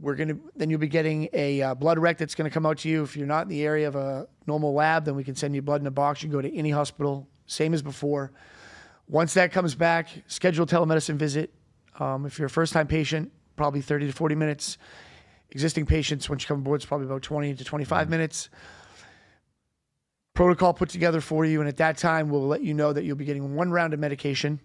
we're 0.00 0.14
gonna 0.14 0.36
then 0.56 0.70
you'll 0.70 0.80
be 0.80 0.88
getting 0.88 1.28
a 1.32 1.62
uh, 1.62 1.74
blood 1.74 1.98
rec 1.98 2.18
that's 2.18 2.34
going 2.34 2.50
to 2.50 2.54
come 2.54 2.66
out 2.66 2.78
to 2.78 2.88
you. 2.88 3.02
If 3.02 3.16
you're 3.16 3.26
not 3.26 3.42
in 3.42 3.48
the 3.48 3.62
area 3.62 3.86
of 3.86 3.94
a 3.94 4.26
normal 4.46 4.72
lab, 4.72 5.04
then 5.04 5.16
we 5.16 5.24
can 5.24 5.34
send 5.34 5.54
you 5.54 5.62
blood 5.62 5.80
in 5.80 5.86
a 5.86 5.90
box. 5.90 6.22
You 6.22 6.28
can 6.28 6.38
go 6.38 6.42
to 6.42 6.56
any 6.56 6.70
hospital, 6.70 7.28
same 7.46 7.74
as 7.74 7.82
before. 7.82 8.32
Once 9.06 9.34
that 9.34 9.52
comes 9.52 9.74
back, 9.74 10.08
schedule 10.26 10.64
a 10.64 10.66
telemedicine 10.66 11.16
visit. 11.16 11.52
Um, 11.98 12.24
if 12.24 12.38
you're 12.38 12.46
a 12.46 12.50
first 12.50 12.72
time 12.72 12.86
patient, 12.86 13.30
probably 13.56 13.82
30 13.82 14.06
to 14.06 14.12
40 14.12 14.34
minutes. 14.34 14.78
Existing 15.50 15.86
patients, 15.86 16.28
once 16.28 16.42
you 16.42 16.48
come 16.48 16.58
aboard, 16.58 16.78
it's 16.80 16.86
probably 16.86 17.06
about 17.06 17.22
20 17.22 17.54
to 17.54 17.64
25 17.64 18.08
minutes. 18.08 18.48
Protocol 20.34 20.74
put 20.74 20.88
together 20.88 21.20
for 21.20 21.44
you, 21.44 21.60
and 21.60 21.68
at 21.68 21.76
that 21.76 21.96
time, 21.96 22.28
we'll 22.28 22.46
let 22.48 22.60
you 22.60 22.74
know 22.74 22.92
that 22.92 23.04
you'll 23.04 23.16
be 23.16 23.24
getting 23.24 23.54
one 23.54 23.70
round 23.70 23.94
of 23.94 24.00
medication, 24.00 24.58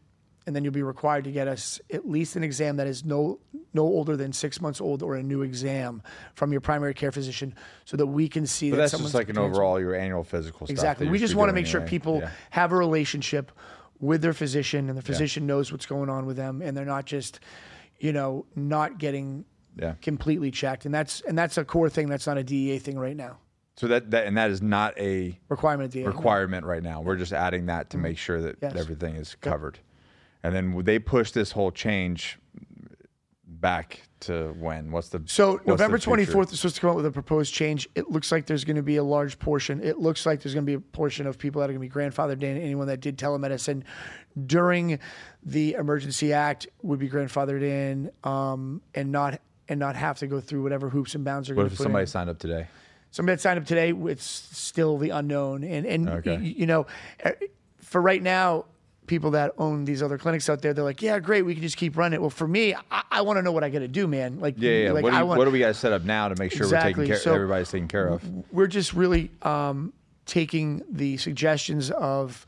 and 0.47 0.55
then 0.55 0.63
you'll 0.63 0.73
be 0.73 0.81
required 0.81 1.25
to 1.25 1.31
get 1.31 1.47
us 1.47 1.79
at 1.93 2.09
least 2.09 2.35
an 2.35 2.43
exam 2.43 2.77
that 2.77 2.88
is 2.88 3.05
no 3.05 3.39
no 3.71 3.83
older 3.83 4.17
than 4.17 4.33
six 4.33 4.59
months 4.59 4.81
old 4.81 5.03
or 5.03 5.15
a 5.15 5.21
new 5.21 5.43
exam 5.43 6.01
from 6.33 6.51
your 6.51 6.59
primary 6.59 6.95
care 6.95 7.11
physician, 7.11 7.53
so 7.85 7.95
that 7.97 8.07
we 8.07 8.27
can 8.27 8.47
see 8.47 8.71
But 8.71 8.77
that 8.77 8.81
that's 8.83 8.91
someone's 8.93 9.11
just 9.11 9.15
like 9.15 9.29
an 9.29 9.38
overall 9.38 9.79
your 9.79 9.93
annual 9.93 10.23
physical 10.23 10.65
stuff. 10.65 10.71
Exactly. 10.71 11.07
We 11.07 11.19
just 11.19 11.35
want 11.35 11.49
to 11.49 11.53
make 11.53 11.67
sure 11.67 11.81
people 11.81 12.21
Yeah. 12.21 12.31
have 12.49 12.71
a 12.71 12.75
relationship 12.75 13.51
with 13.99 14.23
their 14.23 14.33
physician 14.33 14.89
and 14.89 14.97
the 14.97 15.03
physician 15.03 15.45
knows 15.45 15.71
what's 15.71 15.85
going 15.85 16.09
on 16.09 16.25
with 16.25 16.35
them 16.38 16.63
and 16.63 16.75
they're 16.75 16.83
not 16.85 17.05
just, 17.05 17.41
you 17.99 18.11
know, 18.11 18.43
not 18.55 18.97
getting 18.97 19.45
Yeah. 19.77 19.93
completely 20.01 20.49
checked. 20.49 20.85
And 20.85 20.95
that's 20.95 21.21
and 21.21 21.38
that's 21.38 21.59
a 21.59 21.63
core 21.63 21.89
thing 21.91 22.09
that's 22.09 22.25
not 22.25 22.39
a 22.39 22.43
DEA 22.43 22.79
thing 22.79 22.97
right 22.97 23.15
now. 23.15 23.38
So 23.79 23.88
that, 23.88 24.12
that 24.12 24.27
and 24.27 24.36
that 24.36 24.51
is 24.51 24.62
not 24.62 25.00
a 25.00 25.39
requirement 25.48 25.95
requirement 25.95 26.65
right 26.65 26.83
now. 26.83 27.00
We're 27.00 27.15
just 27.15 27.31
adding 27.31 27.67
that 27.67 27.91
to 27.91 27.98
make 27.98 28.17
sure 28.17 28.41
that 28.41 28.57
Yes. 28.62 28.75
everything 28.75 29.15
is 29.15 29.36
covered. 29.36 29.79
And 30.43 30.53
then 30.53 30.83
they 30.83 31.00
push 31.00 31.31
this 31.31 31.53
whole 31.53 31.71
change 31.71 32.39
back 33.48 34.01
to 34.21 34.53
when? 34.59 34.91
What's 34.91 35.07
the 35.07 35.24
So 35.27 35.53
what's 35.53 35.65
November 35.65 35.98
twenty 35.98 36.25
fourth 36.25 36.51
is 36.51 36.59
supposed 36.59 36.75
to 36.75 36.81
come 36.81 36.89
out 36.89 36.98
with 36.98 37.05
a 37.05 37.12
proposed 37.12 37.53
change. 37.53 37.88
It 37.95 38.12
looks 38.12 38.33
like 38.33 38.48
there's 38.48 38.65
going 38.65 38.75
to 38.75 38.83
be 38.83 38.98
a 38.98 39.03
large 39.03 39.39
portion. 39.39 39.81
It 39.81 39.98
looks 39.98 40.25
like 40.25 40.41
there's 40.41 40.53
going 40.53 40.65
to 40.65 40.69
be 40.69 40.74
a 40.74 40.81
portion 40.81 41.25
of 41.25 41.38
people 41.38 41.62
that 41.62 41.69
are 41.69 41.74
going 41.74 41.89
to 41.89 41.95
be 41.95 42.01
grandfathered 42.01 42.43
in. 42.43 42.57
Anyone 42.57 42.88
that 42.88 43.00
did 43.00 43.17
telemedicine 43.17 43.83
during 44.45 45.00
the 45.41 45.75
Emergency 45.75 46.33
Act 46.33 46.67
would 46.81 47.00
be 47.00 47.09
grandfathered 47.09 47.62
in, 47.63 48.12
um, 48.25 48.81
and 48.93 49.09
not 49.13 49.39
and 49.69 49.79
not 49.79 49.95
have 49.95 50.17
to 50.17 50.27
go 50.27 50.41
through 50.41 50.63
whatever 50.63 50.89
hoops 50.89 51.15
and 51.15 51.24
bounds 51.24 51.50
are 51.50 51.55
What 51.55 51.62
going 51.62 51.69
to 51.69 51.75
if 51.75 51.79
somebody 51.79 52.01
in. 52.03 52.07
signed 52.07 52.29
up 52.29 52.39
today? 52.39 52.67
Somebody 53.12 53.36
that 53.38 53.42
signed 53.42 53.60
up 53.60 53.66
today, 53.66 53.92
it's 53.92 54.24
still 54.25 54.98
the 54.98 55.10
unknown. 55.10 55.63
And 55.63 55.86
and 55.86 56.10
Okay. 56.10 56.38
y- 56.38 56.54
you 56.58 56.66
know, 56.66 56.86
eh, 57.22 57.32
for 57.80 58.01
right 58.01 58.22
now, 58.22 58.66
people 59.08 59.32
that 59.32 59.51
own 59.58 59.86
these 59.86 60.04
other 60.04 60.20
clinics 60.20 60.48
out 60.50 60.62
there, 60.62 60.72
they're 60.72 60.84
like, 60.84 61.01
yeah, 61.01 61.18
great, 61.18 61.42
we 61.42 61.56
can 61.56 61.63
just 61.63 61.78
keep 61.78 61.98
running. 61.98 62.18
it. 62.18 62.22
Well, 62.22 62.30
for 62.30 62.48
me, 62.48 62.75
I, 62.92 63.01
I 63.10 63.22
want 63.22 63.38
to 63.38 63.42
know 63.42 63.51
what 63.51 63.63
I 63.63 63.70
got 63.70 63.80
to 63.80 63.88
do, 63.88 64.08
man. 64.08 64.39
Like, 64.39 64.54
Yeah, 64.58 64.72
yeah. 64.72 64.92
like 64.92 65.01
what, 65.04 65.10
do 65.10 65.16
I 65.16 65.20
you, 65.22 65.25
want, 65.25 65.38
what 65.39 65.46
do 65.46 65.51
we 65.51 65.58
got 65.58 65.70
to 65.70 65.74
set 65.74 65.92
up 65.92 66.04
now 66.04 66.28
to 66.30 66.36
make 66.38 66.51
sure 66.51 66.70
we're 66.70 66.80
taking 66.80 67.08
care? 67.08 67.16
So- 67.18 67.34
everybody's 67.34 67.72
taken 67.72 67.88
care 67.88 68.08
of. 68.08 68.24
we're 68.51 68.68
just 68.68 68.94
really 68.94 69.32
um, 69.42 69.92
taking 70.28 70.84
the 70.92 71.18
suggestions 71.18 71.89
of 71.89 72.46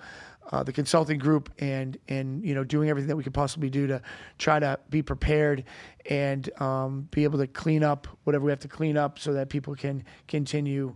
uh, 0.51 0.63
the 0.63 0.73
consulting 0.73 1.17
group 1.17 1.49
and 1.59 1.97
and 2.07 2.43
you 2.43 2.53
know 2.53 2.63
doing 2.63 2.89
everything 2.89 3.07
that 3.07 3.15
we 3.15 3.23
could 3.23 3.33
possibly 3.33 3.69
do 3.69 3.87
to 3.87 4.01
try 4.37 4.59
to 4.59 4.77
be 4.89 5.01
prepared 5.01 5.63
and 6.09 6.49
um, 6.61 7.07
be 7.11 7.23
able 7.23 7.39
to 7.39 7.47
clean 7.47 7.83
up 7.83 8.07
whatever 8.23 8.45
we 8.45 8.51
have 8.51 8.59
to 8.59 8.67
clean 8.67 8.97
up 8.97 9.19
so 9.19 9.33
that 9.33 9.49
people 9.49 9.75
can 9.75 10.03
continue 10.27 10.95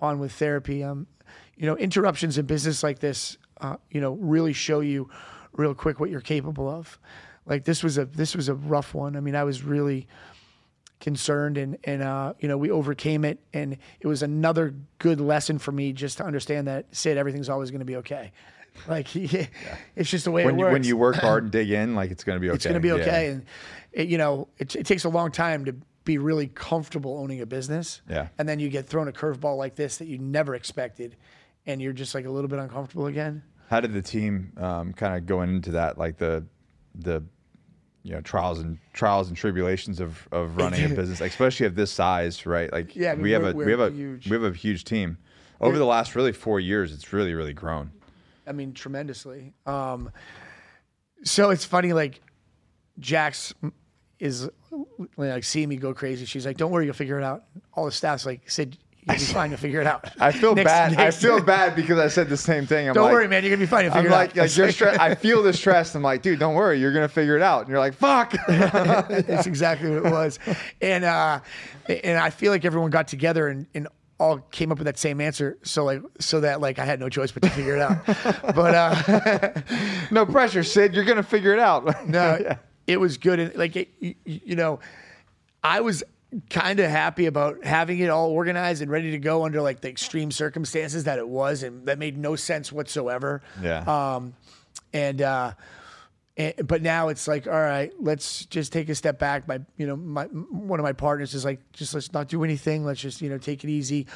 on 0.00 0.18
with 0.18 0.32
therapy. 0.32 0.82
Um, 0.82 1.06
you 1.56 1.66
know, 1.66 1.76
interruptions 1.76 2.38
in 2.38 2.46
business 2.46 2.82
like 2.82 2.98
this, 2.98 3.38
uh, 3.60 3.76
you 3.90 4.00
know, 4.00 4.12
really 4.12 4.52
show 4.52 4.80
you 4.80 5.08
real 5.52 5.74
quick 5.74 6.00
what 6.00 6.10
you're 6.10 6.20
capable 6.20 6.68
of. 6.68 6.98
Like 7.46 7.64
this 7.64 7.82
was 7.82 7.96
a 7.98 8.04
this 8.06 8.34
was 8.34 8.48
a 8.48 8.54
rough 8.54 8.94
one. 8.94 9.16
I 9.16 9.20
mean, 9.20 9.36
I 9.36 9.44
was 9.44 9.62
really 9.62 10.08
concerned 10.98 11.58
and 11.58 11.76
and 11.84 12.02
uh, 12.02 12.32
you 12.40 12.48
know 12.48 12.56
we 12.56 12.70
overcame 12.70 13.24
it 13.24 13.38
and 13.52 13.76
it 14.00 14.06
was 14.06 14.22
another 14.22 14.74
good 14.98 15.20
lesson 15.20 15.58
for 15.58 15.70
me 15.70 15.92
just 15.92 16.16
to 16.18 16.24
understand 16.24 16.66
that 16.66 16.86
Sid 16.94 17.18
everything's 17.18 17.50
always 17.50 17.70
going 17.70 17.80
to 17.80 17.86
be 17.86 17.96
okay 17.96 18.32
like 18.88 19.14
it's 19.96 20.10
just 20.10 20.24
the 20.24 20.30
way 20.30 20.44
When 20.44 20.56
it 20.56 20.58
you, 20.58 20.66
when 20.66 20.84
you 20.84 20.96
work 20.96 21.16
hard 21.16 21.44
and 21.44 21.52
dig 21.52 21.70
in, 21.70 21.94
like 21.94 22.10
it's 22.10 22.24
going 22.24 22.36
to 22.36 22.40
be 22.40 22.48
okay. 22.50 22.54
it's 22.56 22.64
going 22.64 22.74
to 22.74 22.80
be 22.80 22.88
Yeah. 22.88 22.94
okay 22.94 23.28
and 23.28 23.44
it, 23.92 24.08
you 24.08 24.18
know 24.18 24.48
it, 24.58 24.74
it 24.76 24.86
takes 24.86 25.04
a 25.04 25.08
long 25.08 25.30
time 25.30 25.64
to 25.66 25.74
be 26.04 26.18
really 26.18 26.46
comfortable 26.48 27.18
owning 27.18 27.40
a 27.40 27.46
business 27.46 28.00
Yeah. 28.08 28.28
and 28.38 28.48
then 28.48 28.60
you 28.60 28.68
get 28.68 28.86
thrown 28.86 29.08
a 29.08 29.12
curveball 29.12 29.56
like 29.56 29.74
this 29.74 29.96
that 29.98 30.06
you 30.06 30.18
never 30.18 30.54
expected 30.54 31.16
and 31.66 31.82
you're 31.82 31.92
just 31.92 32.14
like 32.14 32.26
a 32.26 32.30
little 32.30 32.48
bit 32.48 32.58
uncomfortable 32.60 33.06
again 33.06 33.42
How 33.68 33.80
did 33.80 33.92
the 33.92 34.02
team 34.02 34.52
um, 34.56 34.92
kind 34.92 35.16
of 35.16 35.26
going 35.26 35.50
into 35.50 35.72
that, 35.72 35.98
like 35.98 36.18
the 36.18 36.44
the 36.94 37.24
you 38.04 38.12
know 38.12 38.20
trials 38.20 38.60
and 38.60 38.78
trials 38.92 39.26
and 39.26 39.36
tribulations 39.36 39.98
of, 39.98 40.28
of 40.30 40.56
running 40.56 40.84
a 40.84 40.88
business, 40.94 41.20
especially 41.20 41.66
of 41.66 41.74
this 41.74 41.90
size, 41.90 42.46
right? 42.46 42.72
Like 42.72 42.94
Yeah, 42.94 43.10
I 43.10 43.14
mean, 43.16 43.22
we 43.24 43.32
have 43.32 43.42
a 43.44 43.52
we 43.52 43.68
have 43.72 43.80
we're 43.80 43.86
a 43.88 43.90
we 43.90 44.30
have 44.30 44.44
a 44.44 44.52
huge 44.56 44.84
team. 44.84 45.18
Over 45.60 45.76
the 45.76 45.86
last 45.86 46.14
really 46.14 46.30
four 46.32 46.60
years, 46.60 46.92
it's 46.92 47.12
really 47.12 47.34
really 47.34 47.52
grown. 47.52 47.90
I 48.46 48.52
mean, 48.52 48.72
tremendously. 48.72 49.52
Um, 49.66 50.10
so 51.24 51.50
it's 51.50 51.64
funny, 51.64 51.92
like 51.92 52.20
Jax 52.98 53.54
is 54.18 54.48
like 55.16 55.44
seeing 55.44 55.68
me 55.68 55.76
go 55.76 55.92
crazy. 55.94 56.24
She's 56.24 56.46
like, 56.46 56.56
"Don't 56.56 56.70
worry, 56.70 56.84
you'll 56.86 56.94
figure 56.94 57.18
it 57.18 57.24
out." 57.24 57.44
All 57.74 57.84
the 57.84 57.92
staff's 57.92 58.24
like, 58.24 58.48
"Sid, 58.48 58.76
you'll 59.06 59.16
be 59.16 59.22
fine. 59.24 59.50
You'll 59.50 59.58
figure 59.58 59.80
it 59.80 59.86
out." 59.86 60.10
I 60.20 60.32
feel 60.32 60.54
Next- 60.54 60.66
bad. 60.66 60.92
next- 60.96 61.16
I 61.24 61.26
feel 61.28 61.42
bad 61.44 61.74
because 61.76 61.98
I 61.98 62.08
said 62.08 62.28
the 62.28 62.36
same 62.36 62.66
thing. 62.66 62.88
I'm 62.88 62.94
Don't 62.94 63.04
like, 63.04 63.12
worry, 63.12 63.28
man. 63.28 63.42
You're 63.42 63.50
gonna 63.50 63.60
be 63.60 63.66
fine. 63.66 63.84
You'll 63.84 63.94
I'm 63.94 64.02
figure 64.04 64.10
like, 64.16 64.30
it 64.36 64.38
out. 64.38 64.42
like 64.42 64.56
you're 64.56 64.68
stre- 64.92 64.98
I 64.98 65.14
feel 65.14 65.42
the 65.42 65.52
stress. 65.52 65.94
I'm 65.94 66.02
like, 66.02 66.22
dude, 66.22 66.38
don't 66.38 66.54
worry, 66.54 66.78
you're 66.80 66.92
gonna 66.92 67.08
figure 67.08 67.36
it 67.36 67.42
out. 67.42 67.60
And 67.62 67.68
you're 67.70 67.78
like, 67.78 67.94
fuck. 67.94 68.32
That's 68.46 69.46
exactly 69.46 69.90
what 69.90 70.06
it 70.06 70.12
was, 70.12 70.38
and 70.80 71.04
uh, 71.04 71.40
and 71.88 72.18
I 72.18 72.30
feel 72.30 72.52
like 72.52 72.64
everyone 72.64 72.90
got 72.90 73.08
together 73.08 73.48
and, 73.48 73.66
and 73.74 73.88
all 74.18 74.38
came 74.38 74.72
up 74.72 74.78
with 74.78 74.86
that 74.86 74.98
same 74.98 75.20
answer. 75.20 75.58
So 75.62 75.84
like, 75.84 76.02
so 76.18 76.40
that 76.40 76.60
like 76.60 76.78
I 76.78 76.84
had 76.84 77.00
no 77.00 77.08
choice 77.08 77.32
but 77.32 77.42
to 77.42 77.50
figure 77.50 77.76
it 77.76 77.82
out. 77.82 78.06
but 78.54 78.74
uh, 78.74 79.62
no 80.10 80.24
pressure, 80.24 80.62
Sid. 80.62 80.94
You're 80.94 81.04
gonna 81.04 81.22
figure 81.22 81.52
it 81.52 81.58
out. 81.58 81.86
No, 82.06 82.56
it 82.86 82.98
was 82.98 83.18
good. 83.18 83.40
And 83.40 83.54
like, 83.56 83.74
it, 83.74 83.88
you, 83.98 84.14
you 84.24 84.54
know, 84.54 84.78
I 85.62 85.80
was 85.80 86.04
kind 86.50 86.78
of 86.78 86.88
happy 86.88 87.26
about 87.26 87.64
having 87.64 87.98
it 87.98 88.10
all 88.10 88.30
organized 88.30 88.80
and 88.80 88.90
ready 88.90 89.10
to 89.10 89.18
go 89.18 89.44
under 89.44 89.60
like 89.60 89.80
the 89.80 89.88
extreme 89.88 90.30
circumstances 90.30 91.04
that 91.04 91.18
it 91.18 91.28
was, 91.28 91.62
and 91.62 91.86
that 91.86 91.98
made 91.98 92.16
no 92.16 92.36
sense 92.36 92.70
whatsoever. 92.70 93.42
Yeah. 93.60 93.80
Um, 93.80 94.34
and 94.92 95.20
uh, 95.20 95.52
and, 96.36 96.54
but 96.66 96.82
now 96.82 97.08
it's 97.08 97.26
like, 97.26 97.46
all 97.46 97.52
right, 97.52 97.92
let's 97.98 98.44
just 98.46 98.72
take 98.72 98.88
a 98.88 98.94
step 98.94 99.18
back. 99.18 99.48
My, 99.48 99.60
you 99.76 99.86
know, 99.86 99.96
my 99.96 100.24
one 100.24 100.78
of 100.78 100.84
my 100.84 100.92
partners 100.92 101.34
is 101.34 101.44
like, 101.44 101.60
just 101.72 101.94
let's 101.94 102.12
not 102.12 102.28
do 102.28 102.44
anything. 102.44 102.84
Let's 102.84 103.00
just 103.00 103.22
you 103.22 103.30
know 103.30 103.38
take 103.38 103.64
it 103.64 103.70
easy. 103.70 104.06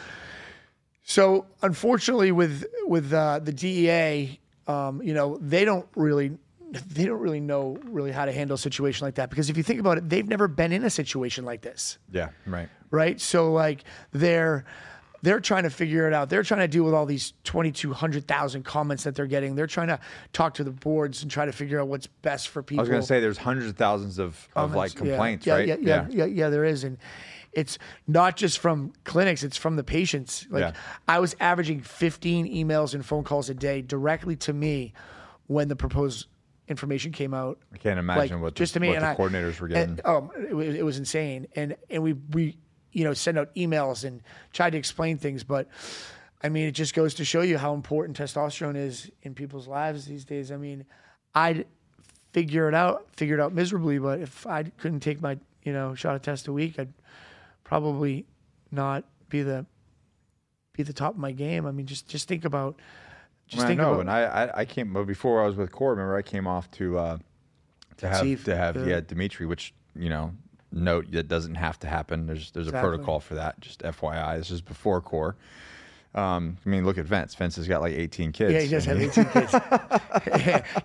So 1.03 1.47
unfortunately, 1.63 2.31
with 2.33 2.67
with 2.85 3.13
uh, 3.13 3.39
the 3.39 3.53
DEA, 3.53 4.39
um, 4.67 5.03
you 5.03 5.15
know, 5.15 5.39
they 5.41 5.65
don't 5.65 5.89
really 5.97 6.33
they 6.73 7.05
don't 7.05 7.21
really 7.21 7.41
know 7.41 7.79
really 7.85 8.13
how 8.13 8.27
to 8.27 8.33
handle 8.33 8.55
a 8.55 8.59
situation 8.59 9.07
like 9.07 9.17
that 9.17 9.31
because 9.31 9.51
if 9.51 9.57
you 9.57 9.63
think 9.63 9.81
about 9.81 9.99
it, 9.99 10.09
they've 10.09 10.29
never 10.29 10.47
been 10.47 10.73
in 10.73 10.85
a 10.85 10.91
situation 10.91 11.45
like 11.45 11.63
this, 11.63 11.99
yeah, 12.13 12.29
right. 12.47 12.69
right? 12.91 13.21
So 13.21 13.53
like 13.53 13.85
they're 14.13 14.65
they're 15.23 15.41
trying 15.41 15.65
to 15.65 15.71
figure 15.71 16.07
it 16.07 16.15
out. 16.15 16.31
They're 16.31 16.43
trying 16.43 16.61
to 16.61 16.69
deal 16.69 16.85
with 16.85 16.95
all 16.95 17.07
these 17.07 17.33
twenty 17.45 17.73
two 17.73 17.93
hundred 17.93 18.27
thousand 18.27 18.65
comments 18.65 19.05
that 19.05 19.15
they're 19.15 19.27
getting. 19.27 19.55
They're 19.55 19.67
trying 19.67 19.89
to 19.89 19.99
talk 20.33 20.55
to 20.55 20.65
the 20.65 20.71
boards 20.71 21.23
and 21.23 21.31
try 21.31 21.45
to 21.47 21.53
figure 21.53 21.81
out 21.81 21.89
what's 21.89 22.07
best 22.07 22.49
for 22.49 22.63
people. 22.63 22.81
I 22.81 22.83
was 22.83 22.89
gonna 22.91 23.03
say 23.03 23.21
there's 23.21 23.39
hundreds 23.39 23.69
of 23.71 23.77
thousands 23.77 24.19
of, 24.19 24.49
of 24.57 24.75
like 24.75 24.95
Comments. 24.95 24.95
Yeah. 24.95 25.11
complaints, 25.17 25.47
yeah, 25.47 25.55
right? 25.55 25.69
Yeah, 25.69 25.77
yeah, 25.81 26.07
yeah, 26.11 26.25
yeah, 26.25 26.49
there 26.51 26.65
is, 26.65 26.85
and 26.85 26.99
it's 27.53 27.79
not 28.07 28.37
just 28.37 28.59
from 28.59 28.93
clinics; 29.05 29.43
it's 29.43 29.57
from 29.57 29.77
the 29.77 29.85
patients. 29.85 30.47
Like 30.51 30.61
Yeah. 30.63 30.73
I 31.09 31.19
was 31.19 31.35
averaging 31.41 31.81
15 31.83 32.47
emails 32.53 32.95
and 32.95 33.05
phone 33.05 33.25
calls 33.25 33.51
a 33.51 33.55
day 33.55 33.83
directly 33.83 34.37
to 34.37 34.53
me 34.53 34.93
when 35.49 35.69
the 35.69 35.77
proposed 35.77 36.27
information 36.69 37.11
came 37.11 37.35
out. 37.35 37.59
I 37.75 37.79
can't 37.79 37.99
imagine 37.99 38.37
Like, 38.37 38.43
what 38.43 38.55
the, 38.55 38.59
just 38.59 38.75
to 38.75 38.81
me 38.81 38.95
and 38.95 39.03
the 39.03 39.09
I- 39.09 39.17
coordinators 39.17 39.59
were 39.61 39.67
getting. 39.67 39.99
And, 39.99 40.07
um, 40.07 40.31
it 40.49 40.55
was, 40.55 40.75
it 40.77 40.85
was 40.85 40.97
insane, 40.99 41.49
and 41.57 41.77
and 41.91 42.03
we 42.05 42.13
we 42.13 42.57
you 42.93 43.05
know 43.05 43.15
send 43.15 43.39
out 43.39 43.55
emails 43.55 44.05
and 44.05 44.23
try 44.53 44.71
to 44.71 44.79
explain 44.79 45.19
things, 45.19 45.45
but. 45.45 45.69
I 46.43 46.49
mean, 46.49 46.65
it 46.65 46.71
just 46.73 46.95
goes 46.95 47.13
to 47.17 47.25
show 47.27 47.43
you 47.43 47.59
how 47.59 47.75
important 47.75 48.17
testosterone 48.17 48.75
is 48.75 49.11
in 49.21 49.35
people's 49.35 49.69
lives 49.69 50.07
these 50.07 50.25
days. 50.25 50.51
I 50.51 50.57
mean, 50.57 50.87
I'd 51.35 51.67
figure 52.33 52.69
it 52.69 52.75
out, 52.75 53.07
figure 53.15 53.35
it 53.35 53.41
out 53.41 53.53
miserably, 53.53 53.99
but 53.99 54.21
if 54.21 54.47
I 54.47 54.63
couldn't 54.63 55.01
take 55.01 55.21
my, 55.21 55.39
you 55.65 55.73
know, 55.75 55.95
shot 55.95 56.15
of 56.15 56.23
test 56.23 56.49
a 56.49 56.53
week, 56.55 56.79
I'd 56.79 56.93
probably 57.65 58.25
not 58.71 59.05
be 59.29 59.43
the 59.43 59.67
be 60.73 60.83
the 60.83 60.93
top 60.93 61.15
of 61.15 61.19
my 61.19 61.33
game. 61.33 61.67
I 61.67 61.73
mean, 61.73 61.87
just 61.87 62.09
just 62.09 62.29
think 62.29 62.45
about 62.45 62.77
just 63.47 63.65
I 63.65 63.67
think 63.67 63.81
know, 63.81 63.91
about 63.95 64.01
and 64.01 64.11
I, 64.11 64.23
I 64.23 64.61
I 64.61 64.65
came 64.65 64.93
but 64.93 65.05
before 65.05 65.43
I 65.43 65.47
was 65.47 65.57
with 65.57 65.73
Core. 65.73 65.91
Remember, 65.91 66.17
I 66.17 66.23
came 66.23 66.47
off 66.47 66.71
to 66.73 66.99
uh, 66.99 67.19
to 67.99 68.09
have 68.09 68.45
to 68.45 68.57
have 68.57 68.77
yeah. 68.77 68.85
yeah 68.85 69.01
Dimitri, 69.01 69.47
which 69.47 69.75
you 69.95 70.09
know 70.09 70.33
note 70.73 71.11
that 71.13 71.29
doesn't 71.29 71.57
have 71.57 71.79
to 71.81 71.87
happen. 71.87 72.27
There's 72.27 72.51
there's 72.53 72.69
a 72.69 72.73
protocol 72.73 73.21
for 73.21 73.35
that. 73.35 73.61
Just 73.61 73.81
FYI, 73.83 74.39
this 74.39 74.51
is 74.51 74.61
before 74.61 75.01
Core. 75.01 75.37
Um, 76.15 76.59
I 76.67 76.69
mean, 76.69 76.85
look 76.85 76.99
at 76.99 77.05
Vince. 77.05 77.35
Vince 77.37 77.55
has 77.57 77.69
got 77.69 77.81
like 77.81 77.93
18 77.93 78.33
kids. 78.33 78.53
yeah, 78.53 78.61
he 78.61 78.69
does 78.69 78.85
have 78.85 79.01
18 79.01 79.25
kids. 79.27 79.55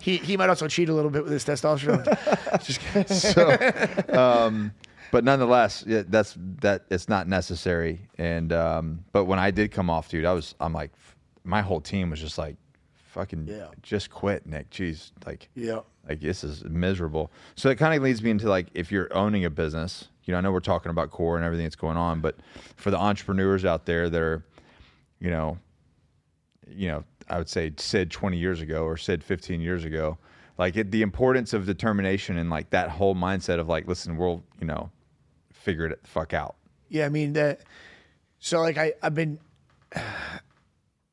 he 0.00 0.16
he 0.18 0.36
might 0.36 0.48
also 0.48 0.68
cheat 0.68 0.88
a 0.88 0.94
little 0.94 1.10
bit 1.10 1.24
with 1.24 1.32
his 1.32 1.44
testosterone. 1.44 2.04
Just 3.08 3.32
so, 3.32 4.16
um, 4.16 4.72
but 5.10 5.24
nonetheless, 5.24 5.84
yeah, 5.86 6.02
that's 6.06 6.36
that. 6.60 6.84
It's 6.90 7.08
not 7.08 7.28
necessary. 7.28 8.00
And 8.18 8.52
um, 8.52 9.04
but 9.12 9.24
when 9.24 9.38
I 9.38 9.50
did 9.50 9.72
come 9.72 9.90
off, 9.90 10.08
dude, 10.08 10.24
I 10.24 10.32
was 10.32 10.54
I'm 10.60 10.72
like, 10.72 10.92
my 11.42 11.62
whole 11.62 11.80
team 11.80 12.10
was 12.10 12.20
just 12.20 12.38
like, 12.38 12.56
fucking, 13.16 13.46
Yeah. 13.48 13.68
just 13.82 14.10
quit, 14.10 14.46
Nick. 14.46 14.68
Jeez, 14.70 15.10
like, 15.24 15.48
yeah. 15.54 15.80
like 16.08 16.20
this 16.20 16.44
is 16.44 16.62
miserable. 16.64 17.32
So 17.54 17.70
it 17.70 17.76
kind 17.76 17.94
of 17.94 18.02
leads 18.02 18.22
me 18.22 18.30
into 18.30 18.48
like 18.48 18.66
if 18.74 18.92
you're 18.92 19.08
owning 19.16 19.44
a 19.46 19.50
business, 19.50 20.08
you 20.24 20.32
know, 20.32 20.38
I 20.38 20.40
know 20.42 20.52
we're 20.52 20.60
talking 20.60 20.90
about 20.90 21.10
core 21.10 21.36
and 21.36 21.44
everything 21.44 21.64
that's 21.64 21.76
going 21.76 21.96
on, 21.96 22.20
but 22.20 22.36
for 22.76 22.90
the 22.90 22.98
entrepreneurs 22.98 23.64
out 23.64 23.86
there 23.86 24.10
that 24.10 24.20
are, 24.20 24.44
you 25.18 25.30
know, 25.30 25.58
you 26.68 26.88
know, 26.88 27.04
I 27.28 27.38
would 27.38 27.48
say 27.48 27.72
said 27.78 28.10
20 28.10 28.36
years 28.36 28.60
ago 28.60 28.84
or 28.84 28.96
said 28.96 29.24
15 29.24 29.60
years 29.60 29.84
ago, 29.84 30.18
like 30.58 30.76
it, 30.76 30.90
the 30.90 31.02
importance 31.02 31.52
of 31.54 31.64
determination 31.64 32.36
and 32.38 32.50
like 32.50 32.70
that 32.70 32.90
whole 32.90 33.14
mindset 33.14 33.58
of 33.58 33.68
like, 33.68 33.88
listen, 33.88 34.16
we'll, 34.16 34.42
you 34.60 34.66
know, 34.66 34.90
figure 35.52 35.86
it 35.86 36.02
the 36.02 36.08
fuck 36.08 36.34
out. 36.34 36.56
Yeah, 36.88 37.06
I 37.06 37.08
mean 37.08 37.32
that. 37.32 37.60
So 38.40 38.60
like 38.60 38.76
I 38.76 38.92
I've 39.02 39.14
been. 39.14 39.38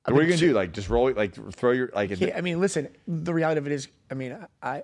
What 0.06 0.20
are 0.20 0.22
you 0.24 0.30
gonna 0.30 0.38
do? 0.40 0.54
Like 0.54 0.74
just 0.74 0.90
roll, 0.90 1.12
like 1.14 1.34
throw 1.54 1.72
your 1.72 1.90
like. 1.94 2.20
Yeah, 2.20 2.38
I 2.38 2.42
mean, 2.42 2.60
listen. 2.60 2.90
The 3.08 3.34
reality 3.34 3.60
of 3.60 3.68
it 3.68 3.74
is, 3.74 3.88
I 4.12 4.16
mean, 4.16 4.38
I 4.62 4.84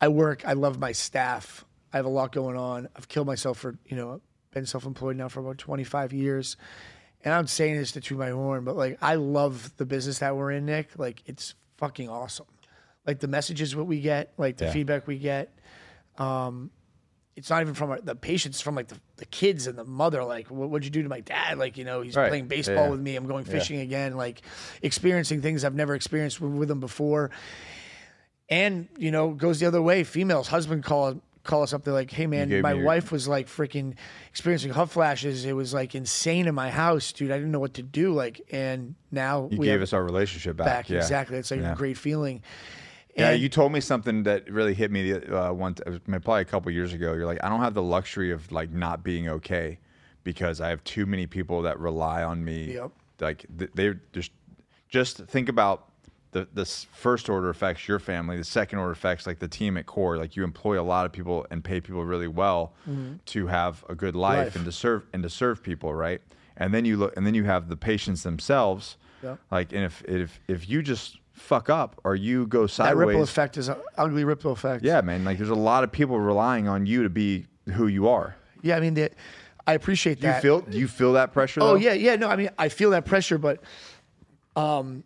I 0.00 0.08
work. 0.08 0.42
I 0.46 0.54
love 0.54 0.78
my 0.78 0.92
staff. 0.92 1.64
I 1.92 1.96
have 1.96 2.06
a 2.06 2.10
lot 2.10 2.32
going 2.32 2.56
on. 2.56 2.88
I've 2.96 3.08
killed 3.08 3.26
myself 3.26 3.58
for 3.58 3.76
you 3.86 3.96
know 3.96 4.20
been 4.52 4.66
self-employed 4.66 5.16
now 5.16 5.28
for 5.28 5.38
about 5.40 5.58
25 5.58 6.12
years, 6.12 6.56
and 7.24 7.32
I'm 7.32 7.46
saying 7.46 7.76
this 7.76 7.92
to 7.92 8.00
toot 8.00 8.18
my 8.18 8.30
horn, 8.30 8.64
but 8.64 8.76
like 8.76 8.98
I 9.00 9.14
love 9.14 9.72
the 9.76 9.86
business 9.86 10.18
that 10.18 10.34
we're 10.36 10.50
in, 10.52 10.66
Nick. 10.66 10.98
Like 10.98 11.22
it's 11.26 11.54
fucking 11.78 12.08
awesome. 12.08 12.46
Like 13.06 13.20
the 13.20 13.28
messages 13.28 13.74
what 13.76 13.86
we 13.86 14.00
get, 14.00 14.32
like 14.38 14.56
the 14.56 14.66
Yeah. 14.66 14.72
feedback 14.72 15.06
we 15.06 15.18
get. 15.18 15.56
Um, 16.18 16.70
it's 17.40 17.50
not 17.50 17.60
even 17.62 17.74
from 17.74 17.90
our, 17.90 18.00
the 18.00 18.14
patients, 18.14 18.60
from 18.60 18.74
like 18.76 18.86
the, 18.88 18.96
the 19.16 19.24
kids 19.26 19.66
and 19.66 19.76
the 19.76 19.84
mother. 19.84 20.22
Like, 20.22 20.48
what, 20.50 20.70
what'd 20.70 20.84
you 20.84 20.90
do 20.90 21.02
to 21.02 21.08
my 21.08 21.20
dad? 21.20 21.58
Like, 21.58 21.76
you 21.76 21.84
know, 21.84 22.02
he's 22.02 22.14
Right. 22.14 22.28
playing 22.28 22.46
baseball 22.46 22.84
Yeah. 22.84 22.88
with 22.90 23.00
me. 23.00 23.16
I'm 23.16 23.26
going 23.26 23.44
fishing 23.44 23.80
again. 23.80 24.16
Like, 24.16 24.42
experiencing 24.82 25.42
things 25.42 25.64
I've 25.64 25.74
never 25.74 25.94
experienced 25.94 26.40
with, 26.40 26.52
with 26.52 26.70
him 26.70 26.78
before. 26.80 27.30
And 28.48 28.88
you 28.98 29.10
know, 29.10 29.30
goes 29.30 29.60
the 29.60 29.66
other 29.66 29.80
way. 29.82 30.04
Females, 30.04 30.48
husband 30.48 30.84
call 30.84 31.20
call 31.44 31.62
us 31.62 31.72
up. 31.72 31.84
They're 31.84 31.94
like, 31.94 32.10
"Hey 32.10 32.26
man, 32.26 32.60
my 32.60 32.72
your- 32.72 32.84
wife 32.84 33.10
was 33.12 33.26
like 33.28 33.46
freaking 33.46 33.94
experiencing 34.30 34.72
hot 34.72 34.90
flashes. 34.90 35.44
It 35.44 35.52
was 35.54 35.72
like 35.72 35.94
insane 35.94 36.46
in 36.46 36.54
my 36.54 36.70
house, 36.70 37.12
dude. 37.12 37.30
I 37.30 37.36
didn't 37.36 37.52
know 37.52 37.60
what 37.60 37.74
to 37.74 37.82
do. 37.82 38.12
Like, 38.12 38.40
and 38.50 38.94
now 39.10 39.48
You 39.50 39.58
we 39.58 39.66
gave 39.66 39.80
us 39.82 39.92
our 39.92 40.02
relationship 40.04 40.56
back. 40.56 40.66
back. 40.66 40.90
Yeah. 40.90 40.98
Exactly. 40.98 41.38
It's 41.38 41.50
like 41.50 41.60
Yeah. 41.60 41.72
a 41.72 41.76
great 41.76 41.96
feeling. 41.96 42.42
Yeah, 43.16 43.32
you 43.32 43.48
told 43.48 43.72
me 43.72 43.80
something 43.80 44.22
that 44.24 44.50
really 44.50 44.74
hit 44.74 44.90
me 44.90 45.12
the 45.12 45.48
uh, 45.48 45.52
one 45.52 45.74
t- 45.74 45.82
probably 46.06 46.42
a 46.42 46.44
couple 46.44 46.70
years 46.72 46.92
ago. 46.92 47.12
You're 47.12 47.26
like, 47.26 47.42
I 47.44 47.48
don't 47.48 47.60
have 47.60 47.74
the 47.74 47.82
luxury 47.82 48.30
of 48.30 48.50
like 48.52 48.70
not 48.70 49.02
being 49.02 49.28
okay 49.28 49.78
because 50.24 50.60
I 50.60 50.68
have 50.68 50.82
too 50.84 51.06
many 51.06 51.26
people 51.26 51.62
that 51.62 51.78
rely 51.78 52.22
on 52.22 52.44
me. 52.44 52.74
Yep. 52.74 52.90
Like 53.20 53.46
they're 53.74 54.00
just 54.12 54.30
just 54.88 55.18
think 55.18 55.48
about 55.48 55.86
the 56.32 56.48
the 56.54 56.64
first 56.64 57.28
order 57.28 57.50
effects 57.50 57.86
your 57.88 57.98
family, 57.98 58.36
the 58.38 58.44
second 58.44 58.78
order 58.78 58.92
effects 58.92 59.26
like 59.26 59.38
the 59.38 59.48
team 59.48 59.76
at 59.76 59.86
core. 59.86 60.16
Like 60.16 60.36
you 60.36 60.44
employ 60.44 60.80
a 60.80 60.82
lot 60.84 61.04
of 61.04 61.12
people 61.12 61.46
and 61.50 61.62
pay 61.62 61.80
people 61.80 62.04
really 62.04 62.28
well 62.28 62.72
to 63.26 63.46
have 63.48 63.84
a 63.88 63.94
good 63.94 64.14
life, 64.16 64.46
Life. 64.46 64.56
and 64.56 64.64
to 64.64 64.72
serve 64.72 65.02
and 65.12 65.22
to 65.22 65.30
serve 65.30 65.62
people, 65.62 65.92
right? 65.94 66.22
And 66.56 66.72
then 66.72 66.84
you 66.84 66.96
look, 66.96 67.16
and 67.16 67.26
then 67.26 67.34
you 67.34 67.44
have 67.44 67.68
the 67.68 67.76
patients 67.76 68.22
themselves. 68.22 68.96
Yep. 69.22 69.38
Like, 69.50 69.72
and 69.72 69.84
if 69.84 70.02
if 70.06 70.40
if 70.48 70.68
you 70.68 70.82
just 70.82 71.18
fuck 71.40 71.68
up 71.70 72.00
or 72.04 72.14
you 72.14 72.46
go 72.46 72.66
sideways. 72.66 72.98
that 73.00 73.06
ripple 73.06 73.22
effect 73.22 73.56
is 73.56 73.68
an 73.68 73.76
ugly 73.96 74.24
ripple 74.24 74.52
effect. 74.52 74.84
yeah, 74.84 75.00
man. 75.00 75.24
Like, 75.24 75.38
there's 75.38 75.50
a 75.50 75.54
lot 75.54 75.82
of 75.84 75.90
people 75.90 76.18
relying 76.20 76.68
on 76.68 76.86
you 76.86 77.02
to 77.02 77.10
be 77.10 77.46
who 77.74 77.86
you 77.86 78.08
are. 78.08 78.36
Yeah. 78.62 78.76
I 78.76 78.80
mean, 78.80 78.94
the, 78.94 79.10
I 79.66 79.74
appreciate 79.74 80.20
Do 80.20 80.26
you 80.26 80.32
that. 80.32 80.42
feel? 80.42 80.60
Do 80.60 80.78
you 80.78 80.88
feel 80.88 81.12
that 81.14 81.32
pressure? 81.32 81.60
Oh 81.62 81.68
though? 81.68 81.74
yeah, 81.76 81.92
yeah. 81.92 82.16
No, 82.16 82.28
I 82.28 82.36
mean 82.36 82.50
I 82.58 82.68
feel 82.68 82.90
that 82.90 83.04
pressure, 83.04 83.38
but 83.38 83.60
um, 84.56 85.04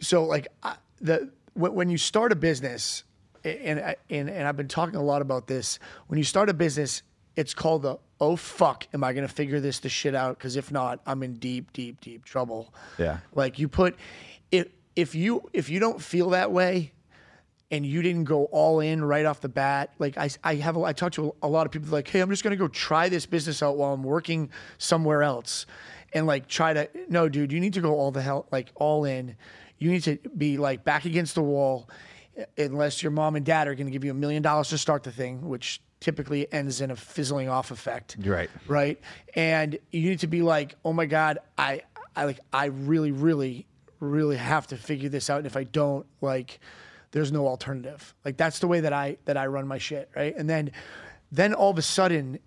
so 0.00 0.24
like 0.24 0.48
I, 0.62 0.76
the 1.00 1.30
when, 1.54 1.74
when 1.74 1.90
you 1.90 1.98
start 1.98 2.32
a 2.32 2.36
business, 2.36 3.04
and 3.44 3.80
and 4.08 4.30
and 4.30 4.48
I've 4.48 4.56
been 4.56 4.68
talking 4.68 4.96
a 4.96 5.02
lot 5.02 5.20
about 5.20 5.46
this. 5.46 5.78
When 6.06 6.16
you 6.16 6.24
start 6.24 6.48
a 6.48 6.54
business, 6.54 7.02
it's 7.36 7.54
called 7.54 7.82
the 7.82 7.98
oh 8.20 8.36
fuck, 8.36 8.86
am 8.94 9.04
I 9.04 9.12
gonna 9.12 9.28
figure 9.28 9.60
this 9.60 9.80
the 9.80 9.88
shit 9.88 10.14
out? 10.14 10.38
Because 10.38 10.56
if 10.56 10.70
not, 10.70 11.00
I'm 11.06 11.22
in 11.22 11.34
deep, 11.34 11.72
deep, 11.72 12.00
deep 12.00 12.24
trouble. 12.24 12.72
Yeah. 12.98 13.18
Like 13.34 13.58
you 13.58 13.68
put 13.68 13.96
if 14.50 14.68
if 14.96 15.14
you 15.14 15.48
if 15.52 15.68
you 15.68 15.80
don't 15.80 16.00
feel 16.00 16.30
that 16.30 16.52
way 16.52 16.92
and 17.72 17.86
you 17.86 18.02
didn't 18.02 18.24
go 18.24 18.44
all 18.46 18.80
in 18.80 19.02
right 19.02 19.24
off 19.24 19.40
the 19.40 19.48
bat. 19.48 19.94
Like 19.98 20.18
I, 20.18 20.28
I 20.44 20.56
have, 20.56 20.76
a, 20.76 20.82
I 20.82 20.92
talk 20.92 21.12
to 21.12 21.34
a 21.42 21.48
lot 21.48 21.64
of 21.64 21.72
people 21.72 21.88
like, 21.88 22.06
hey, 22.06 22.20
I'm 22.20 22.28
just 22.28 22.44
gonna 22.44 22.54
go 22.54 22.68
try 22.68 23.08
this 23.08 23.24
business 23.24 23.62
out 23.62 23.78
while 23.78 23.94
I'm 23.94 24.02
working 24.02 24.50
somewhere 24.76 25.22
else, 25.22 25.66
and 26.12 26.26
like 26.26 26.46
try 26.46 26.74
to. 26.74 26.88
No, 27.08 27.28
dude, 27.28 27.50
you 27.50 27.58
need 27.58 27.72
to 27.72 27.80
go 27.80 27.94
all 27.94 28.10
the 28.10 28.22
hell, 28.22 28.46
like 28.52 28.68
all 28.74 29.04
in. 29.06 29.36
You 29.78 29.90
need 29.90 30.04
to 30.04 30.18
be 30.36 30.58
like 30.58 30.84
back 30.84 31.06
against 31.06 31.34
the 31.34 31.42
wall, 31.42 31.88
uh, 32.38 32.44
unless 32.58 33.02
your 33.02 33.10
mom 33.10 33.36
and 33.36 33.44
dad 33.44 33.66
are 33.66 33.74
gonna 33.74 33.90
give 33.90 34.04
you 34.04 34.10
a 34.10 34.14
million 34.14 34.42
dollars 34.42 34.68
to 34.68 34.78
start 34.78 35.02
the 35.02 35.10
thing, 35.10 35.48
which 35.48 35.80
typically 35.98 36.52
ends 36.52 36.80
in 36.82 36.90
a 36.90 36.96
fizzling 36.96 37.48
off 37.48 37.70
effect. 37.70 38.16
Right. 38.20 38.50
Right. 38.66 39.00
And 39.34 39.78
you 39.92 40.10
need 40.10 40.18
to 40.18 40.26
be 40.26 40.42
like, 40.42 40.74
oh 40.84 40.92
my 40.92 41.06
god, 41.06 41.38
I, 41.56 41.82
I 42.14 42.24
like, 42.24 42.40
I 42.52 42.66
really, 42.66 43.12
really, 43.12 43.66
really 44.02 44.36
have 44.36 44.66
to 44.68 44.76
figure 44.76 45.08
this 45.08 45.30
out, 45.30 45.38
and 45.38 45.46
if 45.46 45.56
I 45.56 45.64
don't, 45.64 46.06
like 46.20 46.60
there's 47.12 47.30
no 47.30 47.46
alternative. 47.46 48.14
Like 48.24 48.36
that's 48.36 48.58
the 48.58 48.66
way 48.66 48.80
that 48.80 48.92
I 48.92 49.16
that 49.24 49.36
I 49.36 49.46
run 49.46 49.68
my 49.68 49.78
shit, 49.78 50.10
right? 50.16 50.34
And 50.36 50.48
then 50.48 50.72
then 51.30 51.54
all 51.54 51.70
of 51.70 51.78
a 51.78 51.82
sudden, 51.82 52.38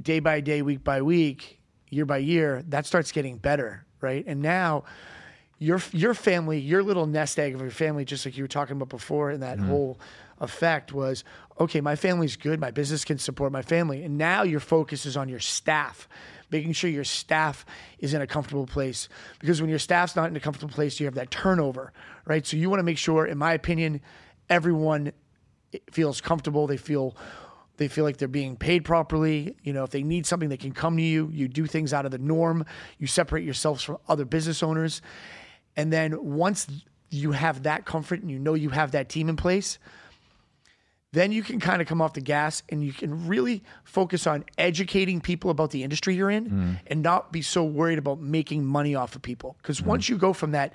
day 0.00 0.20
by 0.20 0.40
day, 0.40 0.62
week 0.62 0.82
by 0.82 1.02
week, 1.02 1.60
year 1.90 2.04
by 2.04 2.18
year, 2.18 2.62
that 2.68 2.86
starts 2.86 3.12
getting 3.12 3.38
better, 3.38 3.84
right? 4.00 4.24
And 4.26 4.42
now 4.42 4.84
your 5.58 5.80
your 5.92 6.14
family, 6.14 6.58
your 6.58 6.82
little 6.82 7.06
nest 7.06 7.38
egg 7.38 7.54
of 7.54 7.60
your 7.60 7.70
family, 7.70 8.04
just 8.04 8.26
like 8.26 8.36
you 8.36 8.44
were 8.44 8.48
talking 8.48 8.76
about 8.76 8.88
before, 8.88 9.30
and 9.30 9.42
that 9.42 9.58
mm-hmm. 9.58 9.68
whole 9.68 10.00
effect 10.40 10.92
was 10.92 11.24
okay. 11.60 11.80
My 11.80 11.96
family's 11.96 12.36
good. 12.36 12.60
My 12.60 12.70
business 12.70 13.04
can 13.04 13.18
support 13.18 13.52
my 13.52 13.62
family, 13.62 14.02
and 14.02 14.18
now 14.18 14.42
your 14.42 14.60
focus 14.60 15.06
is 15.06 15.16
on 15.16 15.28
your 15.28 15.40
staff, 15.40 16.08
making 16.50 16.72
sure 16.72 16.90
your 16.90 17.04
staff 17.04 17.64
is 17.98 18.14
in 18.14 18.22
a 18.22 18.26
comfortable 18.26 18.66
place. 18.66 19.08
Because 19.40 19.60
when 19.60 19.70
your 19.70 19.78
staff's 19.78 20.16
not 20.16 20.28
in 20.28 20.36
a 20.36 20.40
comfortable 20.40 20.72
place, 20.72 21.00
you 21.00 21.06
have 21.06 21.14
that 21.14 21.30
turnover, 21.30 21.92
right? 22.26 22.46
So 22.46 22.56
you 22.56 22.70
want 22.70 22.80
to 22.80 22.84
make 22.84 22.98
sure, 22.98 23.26
in 23.26 23.38
my 23.38 23.52
opinion, 23.52 24.00
everyone 24.48 25.12
feels 25.90 26.20
comfortable. 26.20 26.66
They 26.66 26.76
feel 26.76 27.16
they 27.76 27.88
feel 27.88 28.04
like 28.04 28.18
they're 28.18 28.28
being 28.28 28.56
paid 28.56 28.84
properly. 28.84 29.56
You 29.64 29.72
know, 29.72 29.82
if 29.82 29.90
they 29.90 30.04
need 30.04 30.26
something, 30.26 30.48
they 30.48 30.56
can 30.56 30.72
come 30.72 30.96
to 30.96 31.02
you. 31.02 31.28
You 31.32 31.48
do 31.48 31.66
things 31.66 31.92
out 31.92 32.04
of 32.04 32.12
the 32.12 32.18
norm. 32.18 32.64
You 32.98 33.08
separate 33.08 33.44
yourselves 33.44 33.82
from 33.82 33.98
other 34.08 34.24
business 34.24 34.62
owners. 34.62 35.02
And 35.76 35.92
then 35.92 36.22
once 36.22 36.68
you 37.10 37.32
have 37.32 37.64
that 37.64 37.84
comfort 37.84 38.20
and 38.20 38.30
you 38.30 38.38
know 38.38 38.54
you 38.54 38.70
have 38.70 38.92
that 38.92 39.08
team 39.08 39.28
in 39.28 39.36
place, 39.36 39.78
then 41.14 41.32
you 41.32 41.42
can 41.42 41.60
kind 41.60 41.80
of 41.80 41.88
come 41.88 42.02
off 42.02 42.12
the 42.12 42.20
gas 42.20 42.62
and 42.68 42.84
you 42.84 42.92
can 42.92 43.26
really 43.26 43.62
focus 43.84 44.26
on 44.26 44.44
educating 44.58 45.20
people 45.20 45.50
about 45.50 45.70
the 45.70 45.84
industry 45.84 46.14
you're 46.14 46.30
in 46.30 46.50
mm. 46.50 46.78
and 46.88 47.02
not 47.02 47.32
be 47.32 47.40
so 47.40 47.64
worried 47.64 47.98
about 47.98 48.20
making 48.20 48.64
money 48.64 48.94
off 48.94 49.14
of 49.14 49.22
people. 49.22 49.56
Because 49.62 49.80
mm. 49.80 49.86
once 49.86 50.08
you 50.08 50.18
go 50.18 50.32
from 50.32 50.50
that 50.50 50.74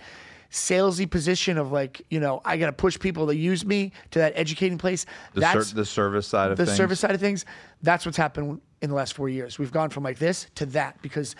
salesy 0.50 1.10
position 1.10 1.58
of 1.58 1.72
like, 1.72 2.02
you 2.10 2.20
know, 2.20 2.42
I 2.46 2.58
got 2.58 2.68
to 2.68 2.74
push 2.74 2.98
people 2.98 3.28
to 3.28 3.36
use 3.36 3.66
me 3.66 3.92
to 4.12 4.20
that 4.20 4.34
educating 4.36 4.78
place, 4.78 5.06
The, 5.34 5.42
that's 5.42 5.68
ser- 5.68 5.76
the 5.76 5.86
service 5.86 6.26
side 6.26 6.52
of 6.52 6.58
the 6.58 6.66
things. 6.66 6.78
service 6.78 7.00
side 7.00 7.12
of 7.12 7.20
things, 7.20 7.46
that's 7.82 8.06
what's 8.06 8.18
happened 8.18 8.62
in 8.82 8.90
the 8.90 8.96
last 8.96 9.14
four 9.14 9.30
years. 9.30 9.60
We've 9.60 9.72
gone 9.72 9.90
from 9.90 10.04
like 10.04 10.20
this 10.20 10.48
to 10.56 10.66
that 10.68 11.02
because 11.02 11.36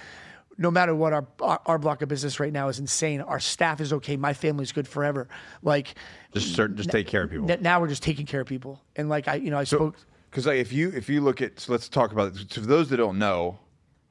no 0.60 0.70
matter 0.70 0.94
what, 0.94 1.14
our 1.14 1.26
our, 1.42 1.62
our 1.66 1.78
block 1.80 2.02
of 2.02 2.10
business 2.10 2.40
right 2.40 2.52
now 2.54 2.68
is 2.68 2.78
insane. 2.80 3.22
Our 3.22 3.40
staff 3.40 3.80
is 3.82 3.94
okay. 3.94 4.18
My 4.18 4.34
family's 4.34 4.72
good 4.72 4.88
forever. 4.88 5.28
Like 5.64 5.96
Just 6.34 6.54
cer- 6.54 6.68
just 6.68 6.92
take 6.92 7.08
care 7.08 7.24
of 7.24 7.32
people. 7.32 7.50
n- 7.50 7.62
now, 7.62 7.80
we're 7.80 7.88
just 7.88 8.04
taking 8.04 8.26
care 8.26 8.42
of 8.42 8.48
people. 8.48 8.82
And 8.96 9.10
like 9.10 9.28
I, 9.28 9.36
you 9.36 9.50
know, 9.50 9.58
I 9.58 9.64
spoke. 9.64 9.96
Because 10.30 10.46
like 10.46 10.58
if 10.58 10.72
you 10.72 10.90
if 10.90 11.10
you 11.10 11.22
look 11.22 11.42
at 11.42 11.60
so 11.60 11.72
let's 11.72 11.90
talk 11.90 12.12
about 12.12 12.36
it. 12.36 12.52
So 12.52 12.62
for 12.62 12.68
those 12.68 12.90
that 12.90 12.98
don't 12.98 13.18
know, 13.18 13.58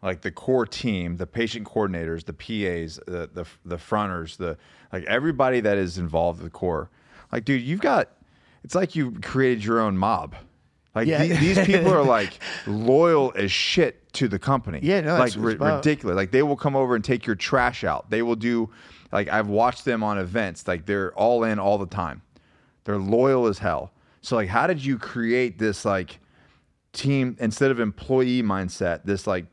like 0.02 0.22
the 0.22 0.30
core 0.32 0.66
team, 0.66 1.18
the 1.18 1.26
patient 1.26 1.66
coordinators, 1.68 2.24
the 2.24 2.32
PAs, 2.32 2.98
the 3.06 3.28
the 3.32 3.44
the 3.64 3.78
fronters, 3.78 4.38
the 4.38 4.56
like 4.92 5.04
everybody 5.04 5.60
that 5.60 5.76
is 5.76 5.98
involved 5.98 6.40
with 6.42 6.50
the 6.50 6.58
core. 6.58 6.90
Like, 7.30 7.44
dude, 7.44 7.62
you've 7.62 7.80
got. 7.80 8.10
It's 8.64 8.74
like 8.74 8.96
you 8.96 9.12
created 9.20 9.62
your 9.64 9.80
own 9.80 9.96
mob. 9.96 10.34
Like 10.94 11.06
Yeah. 11.06 11.24
these, 11.24 11.56
these 11.56 11.66
people 11.66 11.92
are 11.92 12.02
like 12.02 12.38
loyal 12.66 13.32
as 13.36 13.52
shit 13.52 14.12
to 14.14 14.26
the 14.28 14.38
company. 14.38 14.80
Yeah, 14.82 15.00
no, 15.02 15.12
like 15.12 15.18
that's 15.18 15.36
it's 15.36 15.44
ri- 15.44 15.54
ridiculous. 15.56 16.16
Like 16.16 16.30
they 16.30 16.42
will 16.42 16.56
come 16.56 16.74
over 16.76 16.94
and 16.94 17.04
take 17.04 17.26
your 17.26 17.36
trash 17.36 17.84
out. 17.84 18.10
They 18.10 18.22
will 18.22 18.36
do. 18.36 18.70
Like 19.12 19.28
I've 19.28 19.48
watched 19.48 19.84
them 19.84 20.02
on 20.02 20.18
events. 20.18 20.66
Like 20.66 20.86
they're 20.86 21.12
all 21.14 21.44
in 21.44 21.58
all 21.58 21.78
the 21.78 21.86
time. 21.86 22.22
They're 22.84 22.98
loyal 22.98 23.46
as 23.46 23.58
hell. 23.58 23.92
So 24.22 24.36
like, 24.36 24.48
how 24.48 24.66
did 24.66 24.84
you 24.84 24.98
create 24.98 25.58
this 25.58 25.84
like 25.84 26.18
team 26.92 27.36
instead 27.38 27.70
of 27.70 27.80
employee 27.80 28.42
mindset? 28.42 29.04
This 29.04 29.26
like 29.26 29.46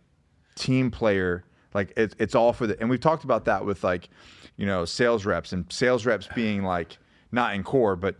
team 0.55 0.89
player. 0.91 1.43
Like 1.73 1.93
it's 1.97 2.15
it's 2.17 2.33
all 2.35 2.53
for 2.53 2.65
the. 2.67 2.79
And 2.79 2.89
we've 2.89 2.99
talked 3.01 3.23
about 3.25 3.45
that 3.45 3.65
with 3.65 3.83
like, 3.83 4.09
you 4.57 4.65
know, 4.65 4.85
sales 4.85 5.25
reps 5.25 5.51
and 5.53 5.65
sales 5.71 6.05
reps 6.05 6.27
being 6.33 6.63
like 6.63 6.97
not 7.31 7.53
in 7.53 7.63
core, 7.63 7.95
but 7.95 8.15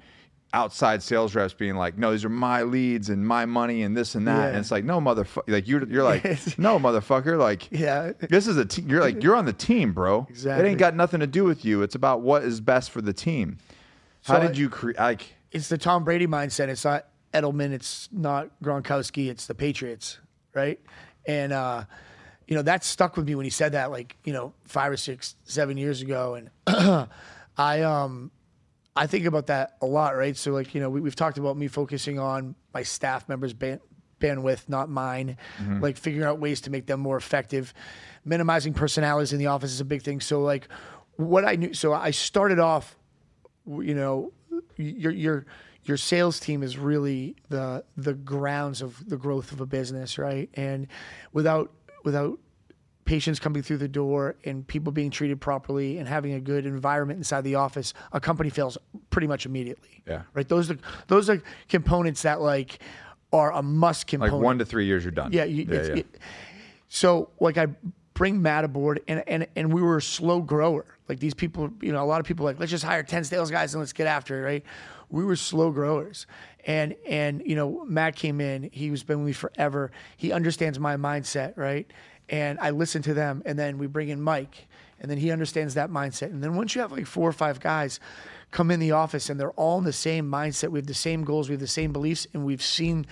outside 0.55 1.03
sales 1.03 1.35
reps 1.35 1.53
being 1.53 1.75
like, 1.75 1.97
no, 1.97 2.11
these 2.11 2.23
are 2.23 2.29
my 2.29 2.63
leads 2.63 3.09
and 3.09 3.27
my 3.27 3.45
money 3.45 3.83
and 3.83 3.95
this 3.95 4.15
and 4.15 4.25
that. 4.27 4.37
Yeah. 4.37 4.47
And 4.47 4.57
it's 4.57 4.71
like, 4.71 4.85
no, 4.85 5.01
motherfucker. 5.01 5.49
Like 5.49 5.67
you're 5.67 5.85
you're 5.87 6.03
like, 6.03 6.23
no, 6.57 6.79
motherfucker. 6.79 7.37
Like 7.37 7.67
Yeah. 7.71 8.13
this 8.29 8.47
is 8.47 8.55
a 8.57 8.65
team. 8.65 8.89
You're 8.89 9.01
like 9.01 9.21
you're 9.21 9.35
on 9.35 9.45
the 9.45 9.53
team, 9.53 9.91
bro. 9.91 10.25
It 10.31 10.45
ain't 10.47 10.79
got 10.79 10.95
nothing 10.95 11.19
to 11.19 11.27
do 11.27 11.43
with 11.43 11.65
you. 11.65 11.83
It's 11.83 11.95
about 11.95 12.21
what 12.21 12.43
is 12.43 12.61
best 12.61 12.89
for 12.91 13.01
the 13.01 13.13
team. 13.13 13.57
How 14.23 14.39
did 14.39 14.57
you 14.57 14.69
create? 14.69 14.97
Like, 14.97 15.35
it's 15.51 15.69
the 15.69 15.77
Tom 15.77 16.03
Brady 16.03 16.25
mindset. 16.25 16.69
It's 16.69 16.85
not 16.85 17.05
Edelman. 17.33 17.73
It's 17.73 18.09
not 18.11 18.49
Gronkowski. 18.63 19.29
It's 19.29 19.45
the 19.45 19.53
Patriots, 19.53 20.19
right? 20.53 20.79
And 21.27 21.51
uh, 21.53 21.83
you 22.47 22.55
know 22.55 22.61
that 22.63 22.83
stuck 22.83 23.17
with 23.17 23.27
me 23.27 23.35
when 23.35 23.43
he 23.43 23.49
said 23.51 23.73
that, 23.73 23.91
like 23.91 24.15
you 24.23 24.31
know, 24.33 24.53
five 24.63 24.91
or 24.91 24.97
six, 24.97 25.35
seven 25.43 25.77
years 25.77 26.01
ago. 26.01 26.35
And 26.35 26.49
I 27.57 27.81
um, 27.83 28.31
I 28.95 29.07
think 29.07 29.25
about 29.25 29.47
that 29.47 29.75
a 29.81 29.85
lot, 29.85 30.15
right? 30.15 30.35
So 30.37 30.51
like 30.51 30.73
you 30.73 30.81
know, 30.81 30.89
we, 30.89 31.01
we've 31.01 31.15
talked 31.15 31.37
about 31.37 31.57
me 31.57 31.67
focusing 31.67 32.19
on 32.19 32.55
my 32.73 32.83
staff 32.83 33.27
members' 33.27 33.53
ban- 33.53 33.81
bandwidth, 34.19 34.69
not 34.69 34.89
mine. 34.89 35.37
Mm-hmm. 35.57 35.81
Like 35.81 35.97
figuring 35.97 36.27
out 36.27 36.39
ways 36.39 36.61
to 36.61 36.69
make 36.69 36.85
them 36.85 36.99
more 36.99 37.17
effective. 37.17 37.73
Minimizing 38.23 38.73
personalities 38.73 39.33
in 39.33 39.39
the 39.39 39.47
office 39.47 39.71
is 39.71 39.81
a 39.81 39.85
big 39.85 40.01
thing. 40.01 40.21
So 40.21 40.41
like, 40.41 40.69
what 41.17 41.45
I 41.45 41.55
knew. 41.55 41.73
So 41.73 41.93
I 41.93 42.11
started 42.11 42.59
off 42.59 42.95
you 43.67 43.95
know 43.95 44.31
your 44.77 45.11
your 45.11 45.45
your 45.83 45.97
sales 45.97 46.39
team 46.39 46.63
is 46.63 46.77
really 46.77 47.35
the 47.49 47.83
the 47.97 48.13
grounds 48.13 48.81
of 48.81 49.07
the 49.07 49.17
growth 49.17 49.51
of 49.51 49.61
a 49.61 49.65
business 49.65 50.17
right 50.17 50.49
and 50.53 50.87
without 51.33 51.71
without 52.03 52.39
patients 53.05 53.39
coming 53.39 53.61
through 53.61 53.77
the 53.77 53.87
door 53.87 54.35
and 54.43 54.67
people 54.67 54.91
being 54.91 55.11
treated 55.11 55.39
properly 55.39 55.97
and 55.99 56.07
having 56.07 56.33
a 56.33 56.39
good 56.39 56.65
environment 56.65 57.17
inside 57.17 57.41
the 57.41 57.55
office, 57.55 57.93
a 58.11 58.19
company 58.19 58.49
fails 58.49 58.77
pretty 59.11 59.27
much 59.27 59.45
immediately. 59.45 60.01
Yeah. 60.07 60.23
Right. 60.33 60.47
Those 60.47 60.71
are 60.71 60.77
those 61.07 61.29
are 61.29 61.41
components 61.69 62.23
that 62.23 62.41
like 62.41 62.79
are 63.31 63.51
a 63.51 63.61
must 63.61 64.07
component. 64.07 64.35
Like 64.35 64.43
one 64.43 64.57
to 64.57 64.65
three 64.65 64.85
years, 64.85 65.03
you're 65.03 65.11
done. 65.11 65.31
Yeah, 65.31 65.43
you, 65.43 65.65
yeah, 65.69 65.75
it's, 65.75 65.89
yeah. 65.89 65.95
It, 65.95 66.07
so 66.89 67.29
like 67.39 67.57
I 67.57 67.67
bring 68.13 68.41
Matt 68.41 68.63
aboard, 68.63 69.01
and 69.07 69.23
and 69.27 69.47
and 69.55 69.71
we 69.71 69.81
were 69.81 69.97
a 69.97 70.01
slow 70.01 70.41
grower. 70.41 70.85
Like 71.07 71.19
these 71.19 71.35
people, 71.35 71.69
you 71.81 71.91
know, 71.91 72.03
a 72.03 72.07
lot 72.07 72.19
of 72.19 72.25
people 72.25 72.45
like 72.45 72.59
let's 72.59 72.71
just 72.71 72.83
hire 72.83 73.03
ten 73.03 73.23
sales 73.23 73.51
guys 73.51 73.75
and 73.75 73.81
let's 73.81 73.93
get 73.93 74.07
after 74.07 74.39
it, 74.39 74.45
right? 74.45 74.63
We 75.09 75.23
were 75.23 75.35
slow 75.35 75.71
growers, 75.71 76.25
and 76.65 76.95
and 77.07 77.43
you 77.45 77.55
know 77.55 77.85
Matt 77.85 78.15
came 78.15 78.41
in. 78.41 78.69
He 78.71 78.89
was 78.89 79.03
been 79.03 79.19
with 79.19 79.27
me 79.27 79.33
forever. 79.33 79.91
He 80.17 80.31
understands 80.31 80.79
my 80.79 80.95
mindset, 80.95 81.55
right? 81.57 81.91
And 82.29 82.59
I 82.59 82.71
listen 82.71 83.01
to 83.03 83.13
them, 83.13 83.43
and 83.45 83.57
then 83.57 83.77
we 83.77 83.87
bring 83.87 84.09
in 84.09 84.21
Mike, 84.21 84.67
and 84.99 85.09
then 85.11 85.17
he 85.17 85.31
understands 85.31 85.75
that 85.75 85.89
mindset. 85.89 86.31
And 86.31 86.43
then 86.43 86.55
once 86.55 86.73
you 86.73 86.81
have 86.81 86.91
like 86.91 87.05
four 87.05 87.29
or 87.29 87.33
five 87.33 87.59
guys 87.59 87.99
come 88.51 88.71
in 88.71 88.79
the 88.79 88.91
office 88.91 89.29
and 89.29 89.39
they're 89.39 89.51
all 89.51 89.77
in 89.77 89.83
the 89.83 89.93
same 89.93 90.29
mindset, 90.29 90.69
we 90.69 90.79
have 90.79 90.87
the 90.87 90.93
same 90.93 91.23
goals, 91.23 91.49
we 91.49 91.53
have 91.53 91.59
the 91.59 91.67
same 91.67 91.91
beliefs, 91.93 92.25
and 92.33 92.45
we've 92.45 92.63
seen 92.63 93.05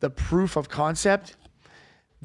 the 0.00 0.10
proof 0.10 0.56
of 0.56 0.68
concept 0.68 1.34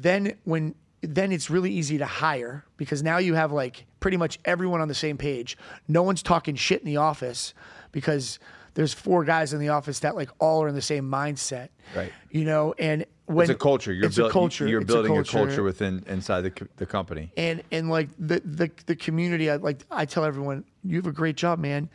then 0.02 0.36
when 0.44 0.74
then 1.02 1.32
it's 1.32 1.48
really 1.48 1.72
easy 1.72 1.96
to 1.96 2.04
hire 2.04 2.64
because 2.76 3.02
now 3.02 3.16
you 3.16 3.34
have 3.34 3.52
like 3.52 3.86
pretty 4.00 4.18
much 4.18 4.38
everyone 4.44 4.82
on 4.82 4.88
the 4.88 4.94
same 4.94 5.16
page. 5.16 5.56
No 5.88 6.02
one's 6.02 6.22
talking 6.22 6.54
shit 6.56 6.80
in 6.80 6.86
the 6.86 6.98
office 6.98 7.54
because 7.90 8.38
there's 8.74 8.92
four 8.92 9.24
guys 9.24 9.54
in 9.54 9.60
the 9.60 9.70
office 9.70 10.00
that 10.00 10.14
like 10.14 10.28
all 10.38 10.62
are 10.62 10.68
in 10.68 10.74
the 10.74 10.82
same 10.82 11.10
mindset. 11.10 11.68
Right. 11.96 12.12
You 12.30 12.44
know, 12.44 12.74
and 12.78 13.06
when 13.30 13.44
It's 13.44 13.50
a 13.50 13.54
culture. 13.54 13.92
You're, 13.92 14.06
it's 14.06 14.18
a 14.18 14.28
culture. 14.30 14.66
you're 14.66 14.80
It's 14.82 14.92
building 14.92 15.16
a 15.16 15.24
culture. 15.24 15.62
within 15.62 16.04
inside 16.06 16.42
the, 16.42 16.68
the 16.76 16.86
company. 16.86 17.32
and 17.36 17.62
and 17.70 17.90
like 17.90 18.08
the 18.18 18.40
the 18.44 18.70
the 18.86 18.96
community. 18.96 19.50
I 19.50 19.56
like 19.56 19.82
I 19.90 20.04
tell 20.04 20.24
everyone, 20.24 20.64
you 20.84 20.96
have 20.96 21.06
a 21.06 21.12
great 21.12 21.36
job, 21.36 21.58
man. 21.58 21.88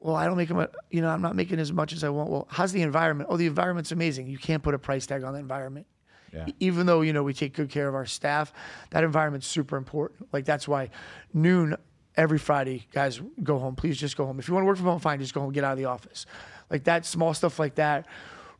Well, 0.00 0.16
I 0.16 0.24
don't 0.26 0.36
make 0.36 0.48
them. 0.48 0.66
You 0.90 1.00
know, 1.00 1.08
I'm 1.08 1.22
not 1.22 1.36
making 1.36 1.58
as 1.60 1.72
much 1.72 1.92
as 1.92 2.02
I 2.02 2.08
want. 2.08 2.28
Well, 2.30 2.48
how's 2.50 2.72
the 2.72 2.82
environment? 2.82 3.28
Oh, 3.30 3.36
the 3.36 3.46
environment's 3.46 3.92
amazing. 3.92 4.26
You 4.26 4.38
can't 4.38 4.62
put 4.62 4.74
a 4.74 4.78
price 4.78 5.06
tag 5.06 5.22
on 5.24 5.32
the 5.32 5.38
environment. 5.38 5.86
Yeah. 6.32 6.46
Even 6.60 6.86
though 6.86 7.02
you 7.02 7.12
know 7.12 7.22
we 7.22 7.34
take 7.34 7.52
good 7.54 7.68
care 7.70 7.88
of 7.88 7.94
our 7.94 8.06
staff, 8.06 8.52
that 8.90 9.04
environment's 9.04 9.46
super 9.46 9.76
important. 9.76 10.28
Like 10.32 10.44
that's 10.44 10.66
why 10.66 10.90
noon 11.34 11.76
every 12.16 12.38
Friday, 12.38 12.86
guys, 12.92 13.20
go 13.42 13.58
home. 13.58 13.76
Please 13.76 13.96
just 13.98 14.16
go 14.16 14.26
home. 14.26 14.38
If 14.38 14.48
you 14.48 14.54
want 14.54 14.64
to 14.64 14.66
work 14.66 14.76
from 14.76 14.86
home, 14.86 14.98
fine. 15.00 15.18
Just 15.20 15.34
go 15.34 15.40
home. 15.40 15.52
Get 15.52 15.62
out 15.64 15.72
of 15.72 15.78
the 15.78 15.84
office. 15.84 16.26
Like 16.70 16.84
that 16.84 17.04
small 17.06 17.32
stuff 17.34 17.58
like 17.58 17.74
that 17.76 18.06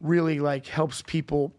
really 0.01 0.39
like 0.39 0.67
helps 0.67 1.03
people 1.03 1.53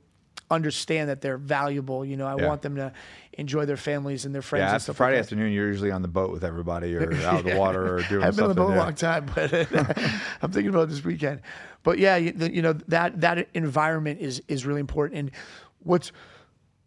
understand 0.51 1.09
that 1.09 1.21
they're 1.21 1.37
valuable. 1.37 2.03
You 2.05 2.17
know, 2.17 2.27
I 2.27 2.35
Yeah. 2.35 2.45
want 2.47 2.61
them 2.61 2.75
to 2.75 2.93
enjoy 3.33 3.65
their 3.65 3.77
families 3.77 4.25
and 4.25 4.33
their 4.35 4.41
friends. 4.41 4.61
Yeah, 4.61 4.73
and 4.73 4.81
stuff 4.81 4.95
Friday 4.97 5.15
like 5.15 5.23
afternoon, 5.23 5.51
you're 5.51 5.67
usually 5.67 5.91
on 5.91 6.01
the 6.01 6.07
boat 6.07 6.31
with 6.31 6.43
everybody 6.43 6.95
or 6.95 7.13
out 7.25 7.39
of 7.39 7.43
the 7.45 7.55
water 7.57 7.95
or 7.95 8.03
doing 8.03 8.07
something. 8.09 8.21
I 8.21 8.25
haven't 8.25 8.35
been 8.35 8.43
on 8.43 8.49
the 8.49 8.55
boat 8.55 8.73
a 8.73 8.75
long 8.77 8.93
time, 8.95 9.25
but 9.33 9.53
I'm 10.41 10.51
thinking 10.51 10.69
about 10.69 10.89
this 10.89 11.03
weekend. 11.03 11.41
But 11.83 11.97
yeah, 11.99 12.17
you, 12.17 12.33
you 12.37 12.61
know 12.61 12.73
that 12.87 13.21
that 13.21 13.47
environment 13.53 14.19
is 14.21 14.41
is 14.47 14.65
really 14.65 14.79
important. 14.81 15.19
And 15.19 15.31
what's 15.79 16.11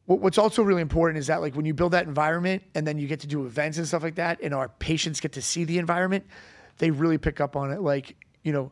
what's 0.06 0.38
also 0.38 0.62
really 0.62 0.82
important 0.82 1.18
is 1.18 1.26
that 1.26 1.40
like 1.40 1.56
when 1.56 1.64
you 1.66 1.74
build 1.74 1.92
that 1.92 2.06
environment 2.06 2.62
and 2.76 2.86
then 2.86 2.96
you 2.98 3.08
get 3.08 3.20
to 3.20 3.26
do 3.26 3.44
events 3.44 3.76
and 3.78 3.86
stuff 3.88 4.02
like 4.04 4.14
that, 4.14 4.40
and 4.40 4.54
our 4.54 4.68
patients 4.68 5.18
get 5.20 5.32
to 5.32 5.42
see 5.42 5.64
the 5.64 5.78
environment, 5.78 6.24
they 6.78 6.90
really 6.92 7.18
pick 7.18 7.40
up 7.40 7.56
on 7.56 7.72
it. 7.72 7.80
Like 7.80 8.14
you 8.44 8.52
know, 8.52 8.70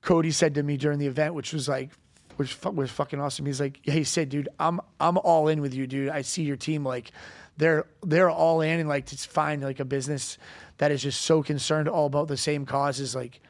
Cody 0.00 0.30
said 0.30 0.54
to 0.54 0.62
me 0.62 0.76
during 0.78 0.98
the 0.98 1.06
event, 1.06 1.34
which 1.34 1.52
was 1.52 1.68
like, 1.68 1.90
which 2.36 2.56
was 2.64 2.90
fucking 2.90 3.20
awesome. 3.20 3.46
He's 3.46 3.60
like, 3.60 3.80
"Hey, 3.82 4.04
Sid, 4.04 4.28
dude, 4.28 4.48
I'm 4.58 4.80
I'm 5.00 5.18
all 5.18 5.48
in 5.48 5.60
with 5.60 5.74
you, 5.74 5.86
dude. 5.86 6.08
I 6.08 6.22
see 6.22 6.42
your 6.42 6.56
team 6.56 6.84
like, 6.84 7.12
they're 7.56 7.86
they're 8.02 8.30
all 8.30 8.60
in, 8.60 8.80
and 8.80 8.88
like 8.88 9.06
to 9.06 9.16
find 9.16 9.62
like 9.62 9.80
a 9.80 9.84
business 9.84 10.38
that 10.78 10.90
is 10.90 11.02
just 11.02 11.22
so 11.22 11.42
concerned 11.42 11.88
all 11.88 12.06
about 12.06 12.28
the 12.28 12.36
same 12.36 12.66
causes, 12.66 13.14
like, 13.14 13.40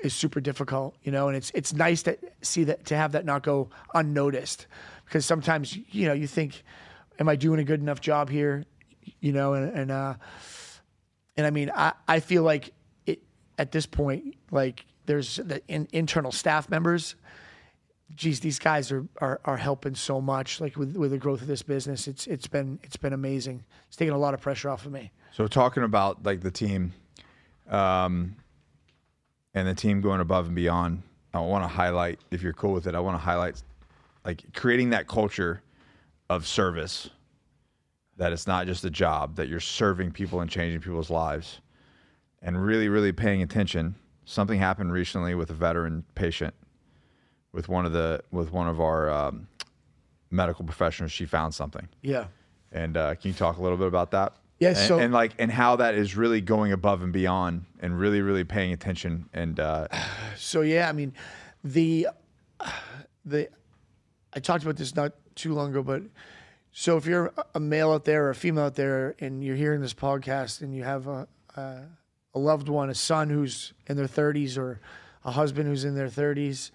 is 0.00 0.14
super 0.14 0.40
difficult, 0.40 0.94
you 1.02 1.10
know. 1.10 1.28
And 1.28 1.36
it's 1.36 1.50
it's 1.54 1.72
nice 1.72 2.02
to 2.04 2.18
see 2.42 2.64
that 2.64 2.84
to 2.86 2.96
have 2.96 3.12
that 3.12 3.24
not 3.24 3.42
go 3.42 3.70
unnoticed, 3.94 4.66
because 5.04 5.24
sometimes 5.24 5.76
you 5.76 6.06
know 6.06 6.12
you 6.12 6.26
think, 6.26 6.62
am 7.18 7.28
I 7.28 7.36
doing 7.36 7.60
a 7.60 7.64
good 7.64 7.80
enough 7.80 8.00
job 8.00 8.28
here, 8.28 8.64
you 9.20 9.32
know, 9.32 9.54
and 9.54 9.76
and 9.76 9.90
uh, 9.90 10.14
and 11.36 11.46
I 11.46 11.50
mean, 11.50 11.70
I, 11.74 11.92
I 12.06 12.20
feel 12.20 12.42
like 12.42 12.72
it 13.06 13.22
at 13.58 13.72
this 13.72 13.86
point, 13.86 14.36
like 14.50 14.84
there's 15.06 15.36
the 15.36 15.62
in, 15.68 15.88
internal 15.92 16.32
staff 16.32 16.68
members. 16.68 17.16
Geez, 18.14 18.40
these 18.40 18.58
guys 18.58 18.92
are, 18.92 19.06
are 19.18 19.40
are 19.44 19.56
helping 19.56 19.94
so 19.94 20.20
much. 20.20 20.60
Like 20.60 20.76
with 20.76 20.96
with 20.96 21.10
the 21.10 21.18
growth 21.18 21.40
of 21.40 21.46
this 21.46 21.62
business, 21.62 22.06
it's 22.06 22.26
it's 22.26 22.46
been 22.46 22.78
it's 22.82 22.96
been 22.96 23.12
amazing. 23.12 23.64
It's 23.88 23.96
taken 23.96 24.14
a 24.14 24.18
lot 24.18 24.34
of 24.34 24.40
pressure 24.40 24.68
off 24.70 24.86
of 24.86 24.92
me. 24.92 25.10
So 25.32 25.46
talking 25.46 25.82
about 25.82 26.24
like 26.24 26.40
the 26.40 26.50
team, 26.50 26.92
um, 27.68 28.36
and 29.54 29.66
the 29.66 29.74
team 29.74 30.00
going 30.00 30.20
above 30.20 30.46
and 30.46 30.54
beyond, 30.54 31.02
I 31.32 31.40
want 31.40 31.64
to 31.64 31.68
highlight, 31.68 32.20
if 32.30 32.42
you're 32.42 32.52
cool 32.52 32.72
with 32.72 32.86
it, 32.86 32.94
I 32.94 33.00
want 33.00 33.14
to 33.14 33.22
highlight 33.22 33.62
like 34.24 34.44
creating 34.54 34.90
that 34.90 35.08
culture 35.08 35.62
of 36.30 36.46
service. 36.46 37.10
That 38.16 38.32
it's 38.32 38.46
not 38.46 38.66
just 38.66 38.84
a 38.84 38.90
job, 38.90 39.34
that 39.34 39.48
you're 39.48 39.58
serving 39.58 40.12
people 40.12 40.40
and 40.40 40.48
changing 40.48 40.80
people's 40.80 41.10
lives, 41.10 41.60
and 42.42 42.64
really, 42.64 42.88
really 42.88 43.10
paying 43.10 43.42
attention. 43.42 43.96
Something 44.24 44.60
happened 44.60 44.92
recently 44.92 45.34
with 45.34 45.50
a 45.50 45.54
veteran 45.54 46.04
patient, 46.14 46.54
with 47.54 47.68
one 47.68 47.86
of 47.86 47.92
the 47.92 48.22
with 48.30 48.52
one 48.52 48.68
of 48.68 48.80
our 48.80 49.08
um, 49.10 49.46
medical 50.30 50.64
professionals. 50.64 51.12
She 51.12 51.24
found 51.24 51.54
something. 51.54 51.88
Yeah. 52.02 52.26
And 52.72 52.96
uh, 52.96 53.14
can 53.14 53.28
you 53.30 53.34
talk 53.34 53.56
a 53.56 53.62
little 53.62 53.78
bit 53.78 53.86
about 53.86 54.10
that? 54.10 54.34
Yes, 54.58 54.78
And, 54.80 54.88
so- 54.88 54.98
and 54.98 55.12
like 55.12 55.32
and 55.38 55.50
how 55.50 55.76
that 55.76 55.94
is 55.94 56.16
really 56.16 56.40
going 56.40 56.72
above 56.72 57.02
and 57.02 57.12
beyond 57.12 57.64
and 57.80 57.98
really 57.98 58.20
really 58.20 58.44
paying 58.44 58.72
attention 58.72 59.28
and 59.32 59.58
uh, 59.60 59.88
So 60.36 60.60
yeah, 60.60 60.88
I 60.88 60.92
mean, 60.92 61.14
the 61.62 62.08
the 63.24 63.48
I 64.34 64.40
talked 64.40 64.64
about 64.64 64.76
this 64.76 64.94
not 64.96 65.12
too 65.36 65.54
long 65.54 65.70
ago, 65.70 65.82
but 65.82 66.02
so 66.72 66.96
if 66.96 67.06
you're 67.06 67.32
a 67.54 67.60
male 67.60 67.92
out 67.92 68.04
there 68.04 68.26
or 68.26 68.30
a 68.30 68.34
female 68.34 68.64
out 68.64 68.74
there, 68.74 69.14
and 69.20 69.44
you're 69.44 69.54
hearing 69.56 69.80
this 69.80 69.94
podcast, 69.94 70.60
and 70.60 70.74
you 70.74 70.82
have 70.82 71.06
a 71.06 71.28
a, 71.56 71.82
a 72.34 72.38
loved 72.38 72.68
one, 72.68 72.90
a 72.90 72.94
son 72.94 73.30
who's 73.30 73.72
in 73.86 73.96
their 73.96 74.06
30s, 74.08 74.58
or 74.58 74.80
a 75.24 75.30
husband 75.30 75.68
who's 75.68 75.84
in 75.84 75.94
their 75.94 76.08
30s, 76.08 76.72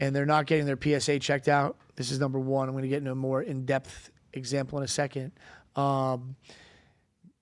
and 0.00 0.14
they're 0.14 0.26
not 0.26 0.46
getting 0.46 0.66
their 0.66 0.78
PSA 0.80 1.18
checked 1.20 1.48
out, 1.48 1.76
this 1.96 2.10
is 2.10 2.18
number 2.18 2.38
one. 2.38 2.68
I'm 2.68 2.74
going 2.74 2.82
to 2.82 2.88
get 2.88 2.98
into 2.98 3.12
a 3.12 3.16
more 3.16 3.42
in 3.42 3.64
depth 3.64 4.10
example 4.32 4.78
in 4.78 4.84
a 4.84 4.88
second. 4.88 5.32
Um, 5.76 6.36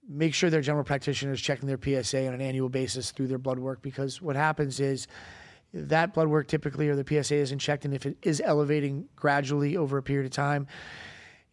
make 0.08 0.34
sure 0.34 0.50
their 0.50 0.60
general 0.60 0.84
practitioner 0.84 1.32
is 1.32 1.40
checking 1.40 1.66
their 1.66 1.78
PSA 1.80 2.26
on 2.26 2.34
an 2.34 2.40
annual 2.40 2.68
basis 2.68 3.10
through 3.10 3.28
their 3.28 3.38
blood 3.38 3.58
work 3.58 3.82
because 3.82 4.20
what 4.20 4.36
happens 4.36 4.80
is 4.80 5.06
that 5.72 6.12
blood 6.12 6.28
work 6.28 6.48
typically 6.48 6.88
or 6.88 6.96
the 6.96 7.22
PSA 7.22 7.36
isn't 7.36 7.58
checked, 7.58 7.84
and 7.84 7.94
if 7.94 8.04
it 8.04 8.18
is 8.22 8.42
elevating 8.44 9.08
gradually 9.16 9.76
over 9.76 9.96
a 9.96 10.02
period 10.02 10.26
of 10.26 10.32
time, 10.32 10.66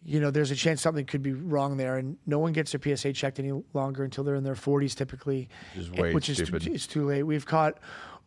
you 0.04 0.20
know, 0.20 0.32
there's 0.32 0.52
a 0.52 0.56
chance 0.56 0.82
something 0.82 1.06
could 1.06 1.22
be 1.22 1.34
wrong 1.34 1.78
there, 1.78 1.98
and 1.98 2.18
no 2.26 2.40
one 2.40 2.52
gets 2.52 2.74
their 2.74 2.96
PSA 2.96 3.14
checked 3.14 3.40
any 3.40 3.52
longer 3.74 4.04
until 4.04 4.24
they're 4.24 4.36
in 4.36 4.44
their 4.44 4.56
40s 4.56 4.96
typically, 4.96 5.50
Which 6.14 6.30
is 6.30 6.40
which 6.52 6.64
is 6.64 6.66
too, 6.66 6.74
it's 6.74 6.88
too 6.88 7.06
late. 7.06 7.24
We've 7.24 7.46
caught 7.46 7.80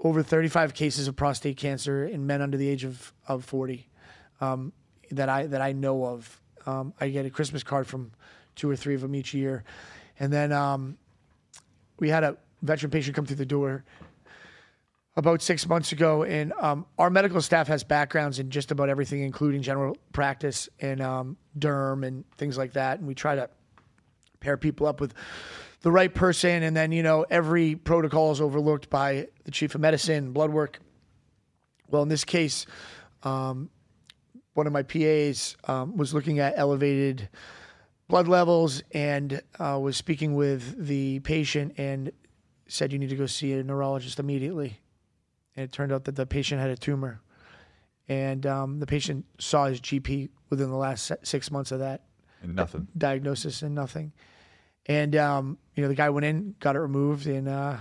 over 0.02 0.22
35 0.22 0.74
cases 0.74 1.08
of 1.08 1.16
prostate 1.16 1.56
cancer 1.56 2.04
in 2.04 2.26
men 2.26 2.42
under 2.42 2.56
the 2.56 2.68
age 2.68 2.84
of, 2.84 3.12
of 3.26 3.44
40 3.44 3.88
um, 4.40 4.72
that 5.10 5.28
I 5.28 5.46
that 5.46 5.62
I 5.62 5.72
know 5.72 6.04
of. 6.04 6.40
Um, 6.66 6.92
I 7.00 7.08
get 7.08 7.26
a 7.26 7.30
Christmas 7.30 7.62
card 7.62 7.86
from 7.86 8.12
two 8.54 8.68
or 8.68 8.76
three 8.76 8.94
of 8.94 9.00
them 9.00 9.14
each 9.14 9.34
year, 9.34 9.64
and 10.18 10.32
then 10.32 10.52
um, 10.52 10.96
we 11.98 12.08
had 12.08 12.24
a 12.24 12.36
veteran 12.62 12.90
patient 12.90 13.16
come 13.16 13.26
through 13.26 13.36
the 13.36 13.46
door 13.46 13.84
about 15.16 15.42
six 15.42 15.66
months 15.68 15.92
ago, 15.92 16.22
and 16.22 16.52
um, 16.54 16.86
our 16.98 17.10
medical 17.10 17.40
staff 17.40 17.68
has 17.68 17.84
backgrounds 17.84 18.38
in 18.38 18.50
just 18.50 18.70
about 18.70 18.88
everything, 18.88 19.22
including 19.22 19.60
general 19.62 19.96
practice 20.12 20.68
and 20.80 21.00
um, 21.00 21.36
derm 21.58 22.06
and 22.06 22.24
things 22.36 22.56
like 22.56 22.72
that. 22.72 22.98
And 22.98 23.06
we 23.06 23.14
try 23.14 23.34
to 23.34 23.50
pair 24.40 24.56
people 24.56 24.86
up 24.86 25.00
with 25.00 25.14
the 25.82 25.90
right 25.90 26.12
person, 26.12 26.62
and 26.62 26.76
then 26.76 26.92
you 26.92 27.02
know 27.02 27.26
every 27.28 27.74
protocol 27.74 28.32
is 28.32 28.40
overlooked 28.40 28.88
by 28.88 29.28
the 29.44 29.50
chief 29.50 29.74
of 29.74 29.80
medicine, 29.80 30.32
blood 30.32 30.50
work. 30.50 30.80
Well, 31.90 32.02
in 32.02 32.08
this 32.08 32.24
case, 32.24 32.66
um, 33.22 33.68
one 34.54 34.66
of 34.66 34.72
my 34.72 34.82
PAs 34.82 35.56
um, 35.64 35.96
was 35.96 36.14
looking 36.14 36.38
at 36.38 36.54
elevated 36.56 37.28
blood 38.08 38.28
levels 38.28 38.82
and 38.92 39.42
uh, 39.58 39.78
was 39.80 39.96
speaking 39.96 40.34
with 40.34 40.86
the 40.86 41.20
patient 41.20 41.74
and 41.78 42.12
said 42.66 42.92
you 42.92 42.98
need 42.98 43.10
to 43.10 43.16
go 43.16 43.26
see 43.26 43.52
a 43.52 43.62
neurologist 43.62 44.18
immediately. 44.18 44.80
And 45.56 45.64
it 45.64 45.72
turned 45.72 45.92
out 45.92 46.04
that 46.04 46.16
the 46.16 46.26
patient 46.26 46.60
had 46.60 46.70
a 46.70 46.76
tumor, 46.76 47.20
and 48.08 48.46
um, 48.46 48.78
the 48.78 48.86
patient 48.86 49.26
saw 49.38 49.66
his 49.66 49.80
GP 49.80 50.30
within 50.48 50.70
the 50.70 50.76
last 50.76 51.12
six 51.22 51.50
months 51.50 51.72
of 51.72 51.80
that 51.80 52.04
and 52.42 52.54
nothing. 52.54 52.88
diagnosis 52.96 53.62
and 53.62 53.74
nothing. 53.74 54.12
And 54.86 55.14
um, 55.16 55.58
you 55.74 55.82
know, 55.82 55.88
the 55.88 55.94
guy 55.94 56.10
went 56.10 56.24
in, 56.24 56.54
got 56.60 56.76
it 56.76 56.80
removed, 56.80 57.26
and 57.26 57.48
uh, 57.48 57.76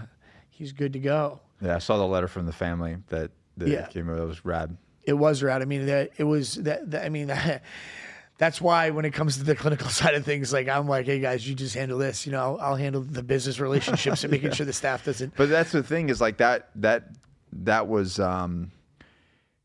he's 0.49 0.71
good 0.71 0.93
to 0.93 0.99
go. 0.99 1.39
Yeah, 1.61 1.75
I 1.75 1.79
saw 1.79 1.97
the 1.97 2.05
letter 2.05 2.27
from 2.27 2.45
the 2.45 2.53
family 2.53 2.97
that, 3.09 3.31
that 3.57 3.69
Yeah. 3.69 3.85
came. 3.87 4.09
Over. 4.09 4.19
That 4.21 4.27
was 4.27 4.45
rad. 4.45 4.77
It 5.03 5.13
was 5.13 5.41
rad. 5.43 5.61
I 5.61 5.65
mean, 5.65 5.87
that 5.87 6.11
it 6.17 6.23
was 6.23 6.55
that. 6.55 6.91
that 6.91 7.05
I 7.05 7.09
mean, 7.09 7.27
that's 8.37 8.61
why 8.61 8.89
when 8.91 9.05
it 9.05 9.11
comes 9.11 9.37
to 9.37 9.43
the 9.43 9.55
clinical 9.63 9.89
side 9.89 10.13
of 10.13 10.23
things, 10.25 10.53
like 10.53 10.67
I'm 10.67 10.87
like, 10.87 11.05
hey 11.07 11.19
guys, 11.19 11.47
you 11.47 11.55
just 11.55 11.75
handle 11.75 11.97
this. 11.97 12.25
You 12.25 12.31
know, 12.33 12.39
I'll, 12.39 12.59
I'll 12.71 12.75
handle 12.75 13.01
the 13.01 13.23
business 13.23 13.59
relationships 13.59 14.23
and 14.23 14.31
making 14.31 14.49
yeah. 14.49 14.53
sure 14.55 14.65
the 14.65 14.73
staff 14.73 15.05
doesn't. 15.05 15.35
But 15.35 15.49
that's 15.49 15.71
the 15.71 15.83
thing 15.83 16.09
is 16.09 16.21
like 16.21 16.37
that 16.37 16.69
that 16.75 17.09
that 17.53 17.87
was 17.87 18.19
um 18.19 18.71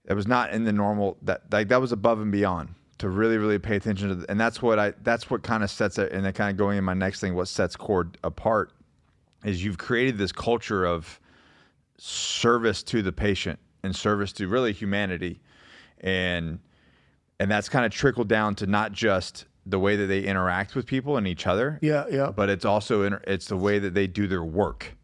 it 0.06 0.14
was 0.14 0.26
not 0.26 0.52
in 0.52 0.64
the 0.64 0.72
normal 0.72 1.16
that 1.22 1.42
like 1.52 1.68
that 1.68 1.80
was 1.80 1.92
above 1.92 2.20
and 2.20 2.32
beyond 2.32 2.70
to 2.98 3.08
really 3.08 3.36
really 3.36 3.58
pay 3.58 3.76
attention 3.76 4.08
to 4.08 4.14
the, 4.14 4.30
and 4.30 4.40
that's 4.40 4.62
what 4.62 4.78
I 4.78 4.94
that's 5.02 5.30
what 5.30 5.42
kind 5.42 5.62
of 5.62 5.70
sets 5.70 5.98
it 5.98 6.12
and 6.12 6.24
then 6.24 6.32
kind 6.32 6.50
of 6.50 6.56
going 6.56 6.78
in 6.78 6.84
my 6.84 6.94
next 6.94 7.20
thing 7.20 7.34
what 7.34 7.48
sets 7.48 7.76
Core 7.76 8.10
apart 8.24 8.72
is 9.44 9.64
you've 9.64 9.78
created 9.78 10.18
this 10.18 10.32
culture 10.32 10.84
of 10.84 11.20
service 11.98 12.82
to 12.82 13.02
the 13.02 13.12
patient 13.12 13.58
and 13.82 13.94
service 13.94 14.32
to 14.34 14.48
really 14.48 14.72
humanity. 14.72 15.40
And 16.00 16.58
and 17.38 17.50
that's 17.50 17.68
kind 17.68 17.84
of 17.84 17.92
trickled 17.92 18.28
down 18.28 18.54
to 18.56 18.66
not 18.66 18.92
just 18.92 19.46
the 19.64 19.78
way 19.78 19.96
that 19.96 20.06
they 20.06 20.22
interact 20.22 20.74
with 20.74 20.86
people 20.86 21.16
and 21.16 21.26
each 21.26 21.46
other. 21.46 21.78
Yeah 21.82 22.04
yeah. 22.10 22.32
But 22.34 22.50
it's 22.50 22.64
also 22.64 23.02
inter- 23.02 23.22
it's 23.26 23.46
the 23.46 23.56
way 23.56 23.78
that 23.78 23.94
they 23.94 24.06
do 24.06 24.26
their 24.26 24.44
work 24.44 24.95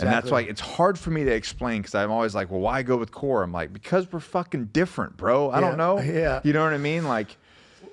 exactly. 0.00 0.06
and 0.06 0.24
that's 0.24 0.30
why 0.30 0.40
it's 0.42 0.60
hard 0.60 0.98
for 0.98 1.10
me 1.10 1.24
to 1.24 1.30
explain 1.30 1.82
because 1.82 1.94
i'm 1.94 2.10
always 2.10 2.34
like 2.34 2.50
well 2.50 2.60
why 2.60 2.82
go 2.82 2.96
with 2.96 3.12
core? 3.12 3.42
I'm 3.42 3.52
like 3.52 3.72
because 3.72 4.10
we're 4.12 4.20
fucking 4.20 4.66
different 4.66 5.16
bro. 5.16 5.50
I 5.50 5.60
yeah, 5.60 5.60
don't 5.60 5.78
know. 5.78 6.00
yeah. 6.00 6.40
You 6.44 6.52
know 6.52 6.64
what 6.64 6.72
i 6.72 6.78
mean? 6.78 7.04
Like 7.04 7.36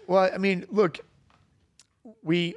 well 0.07 0.29
i 0.33 0.37
mean 0.37 0.65
look 0.69 0.99
we 2.23 2.55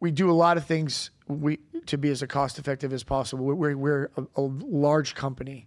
we 0.00 0.10
do 0.10 0.30
a 0.30 0.32
lot 0.32 0.56
of 0.56 0.64
things 0.64 1.10
we 1.28 1.58
to 1.86 1.98
be 1.98 2.10
as 2.10 2.22
cost 2.28 2.58
effective 2.58 2.92
as 2.92 3.02
possible. 3.02 3.44
We're, 3.46 3.76
we're 3.76 4.10
a, 4.16 4.26
a 4.36 4.42
large 4.42 5.14
company 5.14 5.66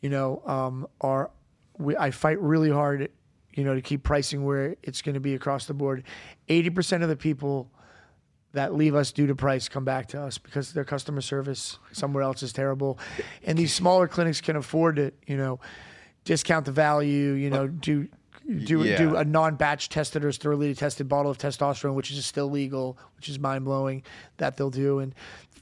you 0.00 0.10
know 0.10 0.42
um, 0.46 0.86
our 1.00 1.30
we, 1.78 1.96
I 1.96 2.10
fight 2.10 2.40
really 2.40 2.70
hard 2.70 3.10
you 3.58 3.64
know, 3.64 3.74
to 3.74 3.82
keep 3.82 4.04
pricing 4.04 4.44
where 4.44 4.76
it's 4.84 5.02
going 5.02 5.14
to 5.14 5.20
be 5.20 5.34
across 5.34 5.66
the 5.66 5.74
board. 5.74 6.04
80% 6.48 7.02
of 7.02 7.08
the 7.08 7.16
people 7.16 7.68
that 8.52 8.74
leave 8.74 8.94
us 8.94 9.12
due 9.12 9.26
to 9.26 9.34
price 9.34 9.68
come 9.68 9.84
back 9.84 10.08
to 10.08 10.20
us 10.20 10.38
because 10.38 10.72
their 10.72 10.84
customer 10.84 11.20
service 11.20 11.78
somewhere 11.92 12.22
else 12.22 12.42
is 12.42 12.52
terrible. 12.52 12.98
And 13.44 13.58
these 13.58 13.74
smaller 13.74 14.08
clinics 14.08 14.40
can 14.40 14.56
afford 14.56 14.96
to, 14.96 15.12
you 15.26 15.36
know, 15.36 15.60
discount 16.24 16.64
the 16.64 16.72
value, 16.72 17.32
you 17.32 17.50
know, 17.50 17.66
do 17.66 18.08
do 18.64 18.82
yeah. 18.82 18.96
do 18.96 19.16
a 19.16 19.24
non-batch 19.24 19.90
tested 19.90 20.24
or 20.24 20.32
sterility 20.32 20.74
tested 20.74 21.08
bottle 21.08 21.30
of 21.30 21.36
testosterone, 21.36 21.94
which 21.94 22.10
is 22.10 22.24
still 22.24 22.48
legal, 22.48 22.98
which 23.16 23.28
is 23.28 23.38
mind 23.38 23.64
blowing 23.64 24.02
that 24.38 24.56
they'll 24.56 24.70
do, 24.70 25.00
and 25.00 25.14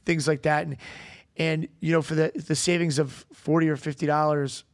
things 0.05 0.29
like 0.29 0.42
that. 0.42 0.66
And 0.66 0.77
and 1.37 1.68
you 1.81 1.92
know, 1.92 2.03
for 2.03 2.14
the 2.14 2.33
the 2.35 2.55
savings 2.55 2.99
of 2.99 3.27
forty 3.33 3.68
or 3.68 3.77
fifty 3.77 4.07
dollars, 4.07 4.64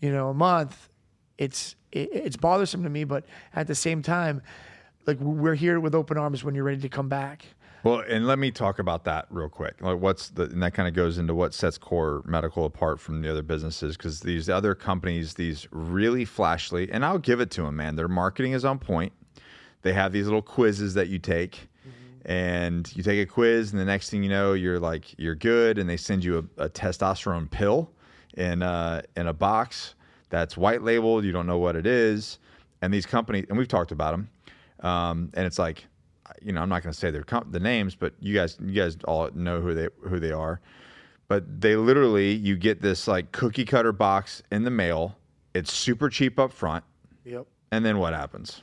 you 0.00 0.12
know, 0.12 0.28
a 0.28 0.34
month, 0.34 0.90
it's 1.38 1.74
it, 1.90 2.10
it's 2.12 2.36
bothersome 2.36 2.82
to 2.82 2.90
me, 2.90 3.04
but 3.04 3.24
at 3.54 3.66
the 3.66 3.74
same 3.74 4.02
time, 4.02 4.42
like 5.06 5.18
we're 5.20 5.54
here 5.54 5.80
with 5.80 5.94
open 5.94 6.18
arms 6.18 6.44
when 6.44 6.54
you're 6.54 6.64
ready 6.64 6.82
to 6.82 6.88
come 6.90 7.08
back. 7.08 7.46
Well, 7.84 8.04
and 8.08 8.26
let 8.26 8.38
me 8.38 8.52
talk 8.52 8.78
about 8.78 9.04
that 9.04 9.26
real 9.30 9.48
quick. 9.48 9.80
Like, 9.80 9.98
what's 9.98 10.30
the 10.30 10.44
and 10.44 10.62
that 10.62 10.72
kind 10.72 10.88
of 10.88 10.94
goes 10.94 11.18
into 11.18 11.34
what 11.34 11.52
sets 11.52 11.78
Core 11.78 12.22
Medical 12.24 12.64
apart 12.64 13.00
from 13.00 13.22
the 13.22 13.30
other 13.30 13.42
businesses 13.42 13.96
because 13.96 14.20
these 14.20 14.48
other 14.48 14.74
companies, 14.74 15.34
these 15.34 15.66
really 15.72 16.24
flashly, 16.24 16.90
and 16.92 17.04
I'll 17.04 17.18
give 17.18 17.40
it 17.40 17.50
to 17.52 17.62
them, 17.62 17.76
man. 17.76 17.96
Their 17.96 18.08
marketing 18.08 18.52
is 18.52 18.64
on 18.64 18.78
point. 18.78 19.12
They 19.82 19.92
have 19.94 20.12
these 20.12 20.26
little 20.26 20.42
quizzes 20.42 20.94
that 20.94 21.08
you 21.08 21.18
take, 21.18 21.68
mm-hmm. 21.86 22.30
and 22.30 22.96
you 22.96 23.02
take 23.02 23.20
a 23.20 23.26
quiz, 23.26 23.72
and 23.72 23.80
the 23.80 23.84
next 23.84 24.10
thing 24.10 24.22
you 24.22 24.30
know, 24.30 24.52
you're 24.52 24.78
like 24.78 25.18
you're 25.18 25.34
good, 25.34 25.78
and 25.78 25.90
they 25.90 25.96
send 25.96 26.22
you 26.22 26.48
a, 26.56 26.64
a 26.64 26.68
testosterone 26.68 27.50
pill 27.50 27.90
in 28.34 28.62
uh, 28.62 29.02
in 29.16 29.26
a 29.26 29.32
box 29.32 29.94
that's 30.32 30.56
white 30.56 30.82
labeled. 30.82 31.24
You 31.24 31.32
don't 31.32 31.46
know 31.46 31.58
what 31.58 31.76
it 31.76 31.86
is. 31.86 32.38
And 32.80 32.92
these 32.92 33.06
companies, 33.06 33.46
and 33.48 33.56
we've 33.56 33.68
talked 33.68 33.92
about 33.92 34.12
them. 34.12 34.28
Um, 34.80 35.30
and 35.34 35.46
it's 35.46 35.58
like, 35.58 35.86
you 36.40 36.52
know, 36.52 36.62
I'm 36.62 36.68
not 36.68 36.82
going 36.82 36.92
to 36.92 36.98
say 36.98 37.10
their 37.10 37.22
comp- 37.22 37.52
the 37.52 37.60
names, 37.60 37.94
but 37.94 38.14
you 38.20 38.34
guys, 38.34 38.58
you 38.60 38.72
guys 38.72 38.96
all 39.04 39.30
know 39.34 39.60
who 39.60 39.74
they 39.74 39.88
who 40.02 40.18
they 40.20 40.32
are. 40.32 40.60
But 41.28 41.60
they 41.60 41.76
literally, 41.76 42.32
you 42.32 42.56
get 42.56 42.82
this 42.82 43.08
like 43.08 43.32
cookie 43.32 43.64
cutter 43.64 43.92
box 43.92 44.42
in 44.50 44.64
the 44.64 44.70
mail. 44.70 45.16
It's 45.54 45.72
super 45.72 46.08
cheap 46.08 46.38
up 46.38 46.52
front. 46.52 46.84
Yep. 47.24 47.46
And 47.70 47.84
then 47.84 47.98
what 47.98 48.12
happens? 48.12 48.62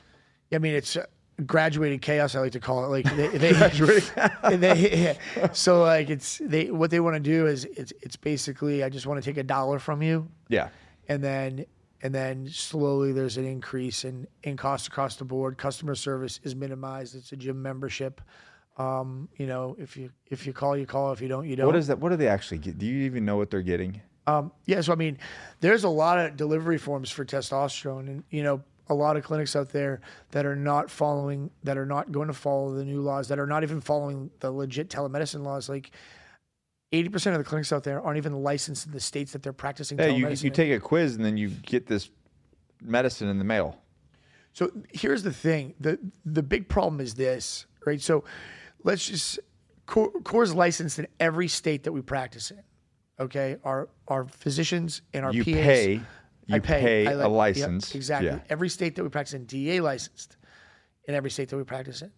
I 0.52 0.58
mean, 0.58 0.74
it's 0.74 0.96
uh, 0.96 1.06
graduated 1.46 2.02
chaos. 2.02 2.34
I 2.34 2.40
like 2.40 2.52
to 2.52 2.60
call 2.60 2.84
it. 2.84 2.88
Like 2.88 3.16
they, 3.16 3.28
they, 3.28 3.52
they 4.56 5.18
so 5.52 5.82
like 5.82 6.10
it's 6.10 6.40
they 6.44 6.70
what 6.70 6.90
they 6.90 7.00
want 7.00 7.14
to 7.14 7.20
do 7.20 7.46
is 7.46 7.64
it's 7.64 7.92
it's 8.02 8.16
basically 8.16 8.84
I 8.84 8.88
just 8.88 9.06
want 9.06 9.22
to 9.22 9.28
take 9.28 9.38
a 9.38 9.44
dollar 9.44 9.78
from 9.78 10.02
you. 10.02 10.28
Yeah 10.48 10.68
and 11.10 11.24
then 11.24 11.66
and 12.02 12.14
then 12.14 12.48
slowly 12.48 13.12
there's 13.12 13.36
an 13.36 13.44
increase 13.44 14.04
in 14.04 14.26
in 14.42 14.56
cost 14.56 14.88
across 14.88 15.16
the 15.16 15.24
board. 15.24 15.58
Customer 15.58 15.94
service 15.94 16.40
is 16.42 16.54
minimized. 16.54 17.14
It's 17.14 17.32
a 17.32 17.36
gym 17.36 17.60
membership. 17.62 18.20
Um, 18.78 19.28
you 19.36 19.46
know, 19.46 19.76
if 19.78 19.96
you 19.96 20.10
if 20.28 20.46
you 20.46 20.52
call, 20.52 20.76
you 20.76 20.86
call. 20.86 21.12
If 21.12 21.20
you 21.20 21.28
don't, 21.28 21.46
you 21.46 21.56
don't. 21.56 21.66
What 21.66 21.76
is 21.76 21.88
that? 21.88 21.98
What 21.98 22.10
do 22.10 22.16
they 22.16 22.28
actually 22.28 22.58
get? 22.58 22.78
Do 22.78 22.86
you 22.86 23.04
even 23.04 23.24
know 23.24 23.36
what 23.36 23.50
they're 23.50 23.62
getting? 23.62 24.00
Um, 24.26 24.52
yeah, 24.66 24.80
so 24.80 24.92
I 24.92 24.96
mean, 24.96 25.18
there's 25.60 25.84
a 25.84 25.88
lot 25.88 26.18
of 26.18 26.36
delivery 26.36 26.78
forms 26.78 27.10
for 27.10 27.24
testosterone, 27.24 28.08
and 28.08 28.24
you 28.30 28.42
know, 28.42 28.62
a 28.88 28.94
lot 28.94 29.16
of 29.16 29.24
clinics 29.24 29.56
out 29.56 29.70
there 29.70 30.00
that 30.30 30.46
are 30.46 30.56
not 30.56 30.90
following, 30.90 31.50
that 31.64 31.78
are 31.78 31.86
not 31.86 32.12
going 32.12 32.28
to 32.28 32.34
follow 32.34 32.74
the 32.74 32.84
new 32.84 33.00
laws, 33.00 33.28
that 33.28 33.38
are 33.38 33.46
not 33.46 33.62
even 33.62 33.80
following 33.80 34.30
the 34.40 34.50
legit 34.50 34.88
telemedicine 34.88 35.42
laws. 35.42 35.68
Like, 35.68 35.90
80% 36.92 37.32
of 37.32 37.38
the 37.38 37.44
clinics 37.44 37.72
out 37.72 37.84
there 37.84 38.02
aren't 38.02 38.16
even 38.16 38.42
licensed 38.42 38.86
in 38.86 38.92
the 38.92 39.00
states 39.00 39.32
that 39.32 39.42
they're 39.42 39.52
practicing 39.52 39.98
yeah, 39.98 40.06
you, 40.06 40.28
you 40.28 40.50
take 40.50 40.72
a 40.72 40.80
quiz 40.80 41.14
and 41.14 41.24
then 41.24 41.36
you 41.36 41.48
get 41.48 41.86
this 41.86 42.10
medicine 42.82 43.28
in 43.28 43.38
the 43.38 43.44
mail. 43.44 43.80
So 44.52 44.70
here's 44.92 45.22
the 45.22 45.32
thing. 45.32 45.74
The 45.78 45.98
the 46.24 46.42
big 46.42 46.68
problem 46.68 47.00
is 47.00 47.14
this, 47.14 47.66
right? 47.86 48.00
So 48.00 48.24
let's 48.82 49.06
just 49.06 49.38
Core, 49.86 50.10
Core's 50.24 50.54
licensed 50.54 50.98
in 50.98 51.06
every 51.18 51.48
state 51.48 51.84
that 51.84 51.92
we 51.92 52.00
practice 52.00 52.50
in. 52.50 52.62
Okay? 53.18 53.56
Our 53.64 53.88
our 54.08 54.26
physicians 54.26 55.02
and 55.14 55.24
our 55.24 55.32
you 55.32 55.44
PAs. 55.44 55.54
Pay, 55.54 56.00
you 56.46 56.56
I 56.56 56.58
pay, 56.58 56.80
pay 56.80 57.06
I 57.06 57.14
like, 57.14 57.26
a 57.26 57.28
license. 57.28 57.90
Yep, 57.90 57.96
exactly. 57.96 58.28
Yeah. 58.28 58.38
Every 58.48 58.68
state 58.68 58.96
that 58.96 59.02
we 59.02 59.08
practice 59.08 59.34
in, 59.34 59.44
DEA 59.44 59.80
licensed 59.80 60.36
in 61.06 61.14
every 61.14 61.30
state 61.30 61.48
that 61.50 61.56
we 61.56 61.64
practice 61.64 62.02
in. 62.02 62.10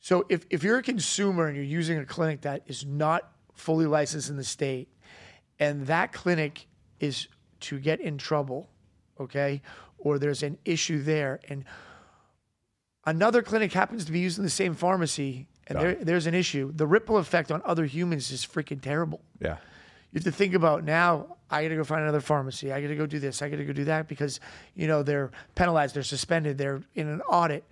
So 0.00 0.26
if, 0.28 0.44
if 0.50 0.64
you're 0.64 0.78
a 0.78 0.82
consumer 0.82 1.46
and 1.46 1.56
you're 1.56 1.64
using 1.64 1.98
a 1.98 2.04
clinic 2.04 2.40
that 2.42 2.62
is 2.66 2.84
not 2.84 3.31
fully 3.54 3.86
licensed 3.86 4.30
in 4.30 4.36
the 4.36 4.44
state, 4.44 4.88
and 5.58 5.86
that 5.86 6.12
clinic 6.12 6.66
is 7.00 7.28
to 7.60 7.78
get 7.78 8.00
in 8.00 8.18
trouble, 8.18 8.68
okay, 9.20 9.62
or 9.98 10.18
there's 10.18 10.42
an 10.42 10.58
issue 10.64 11.02
there, 11.02 11.40
and 11.48 11.64
another 13.04 13.42
clinic 13.42 13.72
happens 13.72 14.04
to 14.04 14.12
be 14.12 14.20
using 14.20 14.44
the 14.44 14.50
same 14.50 14.74
pharmacy, 14.74 15.46
and 15.68 15.78
there, 15.78 15.94
there's 15.94 16.26
an 16.26 16.34
issue, 16.34 16.72
the 16.74 16.86
ripple 16.86 17.18
effect 17.18 17.52
on 17.52 17.62
other 17.64 17.84
humans 17.84 18.30
is 18.30 18.44
freaking 18.44 18.80
terrible. 18.80 19.20
Yeah. 19.40 19.58
You 20.12 20.18
have 20.18 20.24
to 20.24 20.32
think 20.32 20.52
about 20.54 20.84
now. 20.84 21.36
I 21.50 21.62
got 21.62 21.68
to 21.70 21.76
go 21.76 21.84
find 21.84 22.02
another 22.02 22.20
pharmacy. 22.20 22.70
I 22.70 22.82
got 22.82 22.88
to 22.88 22.96
go 22.96 23.06
do 23.06 23.18
this. 23.18 23.40
I 23.40 23.48
got 23.48 23.56
to 23.56 23.64
go 23.64 23.72
do 23.72 23.84
that 23.84 24.08
because 24.08 24.40
you 24.74 24.86
know 24.86 25.02
they're 25.02 25.30
penalized, 25.54 25.94
they're 25.94 26.02
suspended, 26.02 26.58
they're 26.58 26.82
in 26.94 27.08
an 27.08 27.22
audit. 27.22 27.64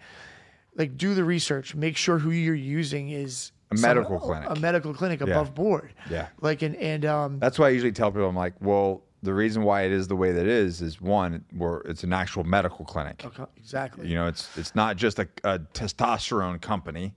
Like, 0.74 0.96
do 0.96 1.14
the 1.14 1.24
research. 1.24 1.74
Make 1.74 1.96
sure 1.98 2.18
who 2.18 2.30
you're 2.30 2.54
using 2.54 3.10
is 3.10 3.52
a 3.70 3.74
medical 3.76 4.18
some, 4.18 4.28
clinic, 4.28 4.48
a 4.50 4.56
medical 4.56 4.94
clinic 4.94 5.20
above 5.20 5.48
yeah. 5.48 5.52
board. 5.52 5.94
Yeah, 6.10 6.28
like 6.40 6.62
and 6.62 6.76
and 6.76 7.04
um, 7.04 7.38
that's 7.38 7.58
why 7.58 7.66
I 7.66 7.70
usually 7.70 7.92
tell 7.92 8.10
people 8.10 8.28
I'm 8.28 8.36
like, 8.36 8.54
well, 8.60 9.02
the 9.22 9.34
reason 9.34 9.62
why 9.62 9.82
it 9.82 9.92
is 9.92 10.08
the 10.08 10.16
way 10.16 10.32
that 10.32 10.42
it 10.42 10.48
is 10.48 10.80
is 10.80 11.00
one, 11.00 11.44
where 11.56 11.78
it's 11.84 12.04
an 12.04 12.12
actual 12.12 12.44
medical 12.44 12.84
clinic. 12.84 13.22
Okay, 13.24 13.44
exactly. 13.56 14.08
You 14.08 14.14
know, 14.14 14.26
it's 14.26 14.56
it's 14.56 14.74
not 14.74 14.96
just 14.96 15.18
a, 15.18 15.28
a 15.44 15.58
testosterone 15.58 16.60
company; 16.60 17.14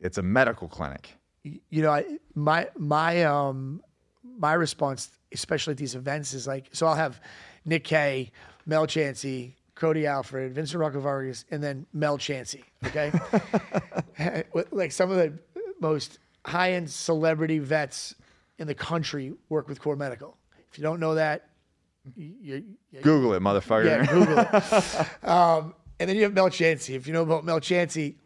it's 0.00 0.18
a 0.18 0.22
medical 0.22 0.68
clinic. 0.68 1.16
You 1.42 1.82
know, 1.82 1.90
I, 1.90 2.04
my 2.34 2.68
my 2.76 3.24
um 3.24 3.82
my 4.38 4.54
response, 4.54 5.10
especially 5.32 5.72
at 5.72 5.78
these 5.78 5.94
events, 5.94 6.34
is 6.34 6.46
like, 6.46 6.68
so 6.72 6.86
I'll 6.86 6.94
have 6.94 7.20
Nick 7.64 7.84
Kay, 7.84 8.32
Mel 8.66 8.86
Chancey, 8.86 9.56
Cody 9.74 10.06
Alford, 10.06 10.54
Vincent 10.54 10.80
Rocco 10.80 11.00
Vargas, 11.00 11.44
and 11.50 11.62
then 11.62 11.86
Mel 11.92 12.16
Chancey. 12.16 12.64
Okay, 12.86 13.12
like 14.72 14.92
some 14.92 15.10
of 15.10 15.16
the 15.16 15.34
most 15.80 16.18
high 16.44 16.72
end 16.72 16.90
celebrity 16.90 17.58
vets 17.58 18.14
in 18.58 18.66
the 18.66 18.74
country 18.74 19.34
work 19.48 19.68
with 19.68 19.80
Core 19.80 19.96
Medical. 19.96 20.36
If 20.70 20.78
you 20.78 20.82
don't 20.82 21.00
know 21.00 21.14
that, 21.14 21.48
you, 22.16 22.34
you, 22.90 23.00
Google 23.00 23.32
it, 23.34 23.42
motherfucker. 23.42 23.86
Yeah, 23.86 24.06
Google 24.06 24.38
it. 24.38 25.24
um, 25.28 25.74
and 25.98 26.08
then 26.08 26.16
you 26.16 26.24
have 26.24 26.34
Mel 26.34 26.50
Chancey. 26.50 26.94
If 26.94 27.06
you 27.06 27.12
know 27.12 27.22
about 27.22 27.44
Mel 27.44 27.60
Chancey, 27.60 28.16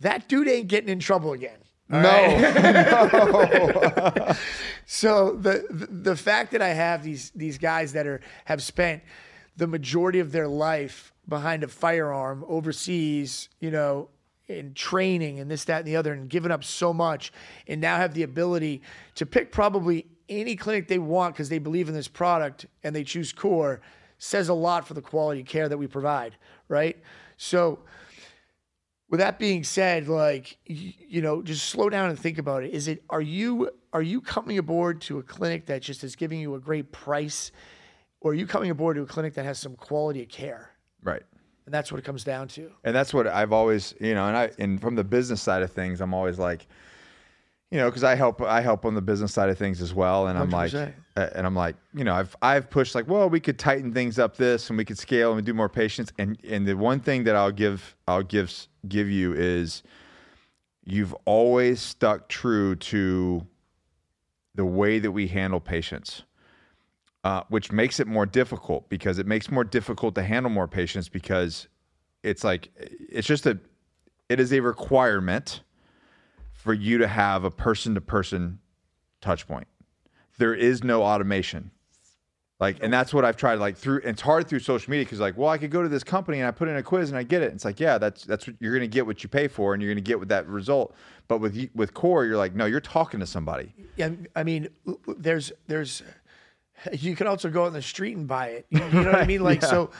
that 0.00 0.28
dude 0.28 0.48
ain't 0.48 0.68
getting 0.68 0.88
in 0.88 0.98
trouble 0.98 1.32
again. 1.32 1.58
No. 1.88 1.98
Right? 2.00 2.54
no. 2.54 4.34
so 4.86 5.36
the, 5.36 5.66
the 5.70 5.86
the 5.86 6.16
fact 6.16 6.52
that 6.52 6.62
I 6.62 6.68
have 6.68 7.02
these 7.02 7.30
these 7.34 7.58
guys 7.58 7.92
that 7.92 8.06
are 8.06 8.20
have 8.46 8.62
spent 8.62 9.02
the 9.56 9.66
majority 9.66 10.20
of 10.20 10.32
their 10.32 10.48
life 10.48 11.12
behind 11.28 11.62
a 11.62 11.68
firearm 11.68 12.44
overseas, 12.48 13.48
you 13.60 13.70
know, 13.70 14.08
and 14.58 14.74
training 14.74 15.40
and 15.40 15.50
this, 15.50 15.64
that, 15.64 15.78
and 15.78 15.86
the 15.86 15.96
other, 15.96 16.12
and 16.12 16.28
given 16.28 16.50
up 16.50 16.64
so 16.64 16.92
much, 16.92 17.32
and 17.66 17.80
now 17.80 17.96
have 17.96 18.14
the 18.14 18.22
ability 18.22 18.82
to 19.14 19.26
pick 19.26 19.52
probably 19.52 20.06
any 20.28 20.56
clinic 20.56 20.88
they 20.88 20.98
want 20.98 21.34
because 21.34 21.48
they 21.48 21.58
believe 21.58 21.88
in 21.88 21.94
this 21.94 22.08
product 22.08 22.66
and 22.82 22.94
they 22.94 23.04
choose 23.04 23.32
core, 23.32 23.80
says 24.18 24.48
a 24.48 24.54
lot 24.54 24.86
for 24.86 24.94
the 24.94 25.02
quality 25.02 25.42
care 25.42 25.68
that 25.68 25.76
we 25.76 25.86
provide, 25.86 26.36
right? 26.68 26.96
So 27.36 27.80
with 29.12 29.20
that 29.20 29.38
being 29.38 29.62
said, 29.62 30.08
like 30.08 30.56
you 30.64 31.20
know, 31.20 31.42
just 31.42 31.66
slow 31.66 31.90
down 31.90 32.08
and 32.08 32.18
think 32.18 32.38
about 32.38 32.64
it. 32.64 32.72
Is 32.72 32.88
it 32.88 33.02
are 33.10 33.20
you 33.20 33.70
are 33.92 34.02
you 34.02 34.20
coming 34.20 34.56
aboard 34.58 35.02
to 35.02 35.18
a 35.18 35.22
clinic 35.22 35.66
that 35.66 35.82
just 35.82 36.02
is 36.02 36.16
giving 36.16 36.40
you 36.40 36.54
a 36.54 36.58
great 36.60 36.92
price, 36.92 37.52
or 38.20 38.30
are 38.30 38.34
you 38.34 38.46
coming 38.46 38.70
aboard 38.70 38.96
to 38.96 39.02
a 39.02 39.06
clinic 39.06 39.34
that 39.34 39.44
has 39.44 39.58
some 39.58 39.76
quality 39.76 40.22
of 40.22 40.30
care? 40.30 40.70
Right. 41.02 41.22
And 41.64 41.72
that's 41.72 41.92
what 41.92 41.98
it 41.98 42.04
comes 42.04 42.24
down 42.24 42.48
to. 42.48 42.70
And 42.84 42.94
that's 42.94 43.14
what 43.14 43.26
I've 43.26 43.52
always, 43.52 43.94
you 44.00 44.14
know, 44.14 44.26
and 44.26 44.36
I 44.36 44.50
and 44.58 44.80
from 44.80 44.94
the 44.96 45.04
business 45.04 45.40
side 45.40 45.62
of 45.62 45.70
things, 45.70 46.00
I'm 46.00 46.12
always 46.12 46.38
like, 46.38 46.66
you 47.70 47.78
know, 47.78 47.88
because 47.88 48.04
I 48.04 48.14
help 48.16 48.42
I 48.42 48.60
help 48.60 48.84
on 48.84 48.94
the 48.94 49.00
business 49.00 49.32
side 49.32 49.48
of 49.48 49.56
things 49.56 49.80
as 49.80 49.94
well, 49.94 50.26
and 50.26 50.38
I'm 50.38 50.50
like, 50.50 50.72
100%. 50.72 50.92
and 51.16 51.46
I'm 51.46 51.54
like, 51.54 51.76
you 51.94 52.04
know, 52.04 52.14
I've 52.14 52.36
I've 52.42 52.68
pushed 52.68 52.94
like, 52.94 53.08
well, 53.08 53.30
we 53.30 53.40
could 53.40 53.58
tighten 53.58 53.94
things 53.94 54.18
up 54.18 54.36
this, 54.36 54.68
and 54.68 54.76
we 54.76 54.84
could 54.84 54.98
scale 54.98 55.34
and 55.34 55.46
do 55.46 55.54
more 55.54 55.68
patients, 55.68 56.12
and 56.18 56.36
and 56.44 56.66
the 56.66 56.74
one 56.76 57.00
thing 57.00 57.24
that 57.24 57.36
I'll 57.36 57.52
give 57.52 57.96
I'll 58.06 58.22
give 58.22 58.52
give 58.88 59.08
you 59.08 59.32
is, 59.32 59.82
you've 60.84 61.14
always 61.24 61.80
stuck 61.80 62.28
true 62.28 62.74
to 62.76 63.46
the 64.54 64.64
way 64.66 64.98
that 64.98 65.12
we 65.12 65.28
handle 65.28 65.60
patients. 65.60 66.24
Uh, 67.24 67.42
which 67.50 67.70
makes 67.70 68.00
it 68.00 68.08
more 68.08 68.26
difficult 68.26 68.88
because 68.88 69.20
it 69.20 69.26
makes 69.28 69.48
more 69.48 69.62
difficult 69.62 70.12
to 70.16 70.24
handle 70.24 70.50
more 70.50 70.66
patients 70.66 71.08
because 71.08 71.68
it's 72.24 72.42
like 72.42 72.68
it's 72.76 73.28
just 73.28 73.46
a 73.46 73.56
it 74.28 74.40
is 74.40 74.52
a 74.52 74.58
requirement 74.58 75.60
for 76.52 76.74
you 76.74 76.98
to 76.98 77.06
have 77.06 77.44
a 77.44 77.50
person 77.50 77.94
to 77.94 78.00
person 78.00 78.58
touch 79.20 79.46
point. 79.46 79.68
There 80.38 80.54
is 80.54 80.82
no 80.82 81.02
automation. 81.02 81.70
Like, 82.58 82.78
and 82.80 82.92
that's 82.92 83.12
what 83.12 83.24
I've 83.24 83.36
tried. 83.36 83.56
Like 83.56 83.76
through, 83.76 84.02
it's 84.04 84.22
hard 84.22 84.46
through 84.46 84.60
social 84.60 84.88
media 84.88 85.04
because, 85.04 85.18
like, 85.18 85.36
well, 85.36 85.48
I 85.48 85.58
could 85.58 85.72
go 85.72 85.82
to 85.82 85.88
this 85.88 86.04
company 86.04 86.38
and 86.38 86.46
I 86.46 86.52
put 86.52 86.68
in 86.68 86.76
a 86.76 86.82
quiz 86.82 87.08
and 87.08 87.18
I 87.18 87.24
get 87.24 87.42
it. 87.42 87.52
It's 87.52 87.64
like, 87.64 87.80
yeah, 87.80 87.98
that's 87.98 88.24
that's 88.24 88.46
what 88.46 88.54
you're 88.60 88.72
gonna 88.72 88.86
get 88.86 89.04
what 89.04 89.24
you 89.24 89.28
pay 89.28 89.48
for, 89.48 89.74
and 89.74 89.82
you're 89.82 89.92
gonna 89.92 90.00
get 90.00 90.20
with 90.20 90.28
that 90.28 90.46
result. 90.46 90.94
But 91.26 91.38
with 91.38 91.70
with 91.74 91.92
core, 91.92 92.24
you're 92.24 92.36
like, 92.36 92.54
no, 92.54 92.66
you're 92.66 92.80
talking 92.80 93.18
to 93.18 93.26
somebody. 93.26 93.74
Yeah, 93.96 94.10
I 94.36 94.44
mean, 94.44 94.68
there's 95.08 95.50
there's 95.66 96.04
you 96.92 97.16
could 97.16 97.26
also 97.26 97.48
go 97.50 97.64
on 97.64 97.72
the 97.72 97.82
street 97.82 98.16
and 98.16 98.26
buy 98.26 98.48
it. 98.48 98.66
You, 98.70 98.84
you 98.84 98.90
know 99.02 99.12
what 99.12 99.22
I 99.22 99.26
mean? 99.26 99.42
Like 99.42 99.62
so. 99.62 99.90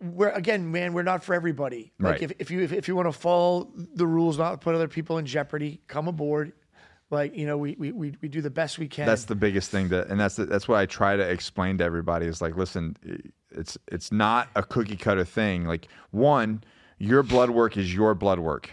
We're 0.00 0.30
again, 0.30 0.70
man. 0.70 0.94
We're 0.94 1.02
not 1.02 1.22
for 1.22 1.34
everybody. 1.34 1.92
Like 1.98 2.12
Right. 2.12 2.22
if, 2.22 2.32
if 2.38 2.50
you 2.50 2.60
if, 2.62 2.72
if 2.72 2.88
you 2.88 2.96
want 2.96 3.08
to 3.08 3.12
follow 3.12 3.68
the 3.74 4.06
rules, 4.06 4.38
not 4.38 4.60
put 4.60 4.74
other 4.74 4.88
people 4.88 5.18
in 5.18 5.26
jeopardy, 5.26 5.80
come 5.88 6.08
aboard. 6.08 6.52
Like 7.10 7.36
you 7.36 7.46
know, 7.46 7.58
we 7.58 7.74
we, 7.78 7.92
we, 7.92 8.14
we 8.22 8.28
do 8.28 8.40
the 8.40 8.50
best 8.50 8.78
we 8.78 8.86
can. 8.88 9.06
That's 9.06 9.24
the 9.24 9.34
biggest 9.34 9.70
thing 9.70 9.88
that, 9.88 10.06
and 10.08 10.18
that's 10.18 10.36
the, 10.36 10.46
that's 10.46 10.68
what 10.68 10.78
I 10.78 10.86
try 10.86 11.16
to 11.16 11.22
explain 11.22 11.76
to 11.78 11.84
everybody 11.84 12.26
is 12.26 12.40
like, 12.40 12.56
listen, 12.56 12.96
it's 13.50 13.76
it's 13.88 14.12
not 14.12 14.48
a 14.54 14.62
cookie 14.62 14.96
cutter 14.96 15.24
thing. 15.24 15.64
Like 15.64 15.88
one, 16.12 16.62
your 16.98 17.22
blood 17.22 17.50
work 17.50 17.76
is 17.76 17.92
your 17.92 18.14
blood 18.14 18.38
work. 18.38 18.70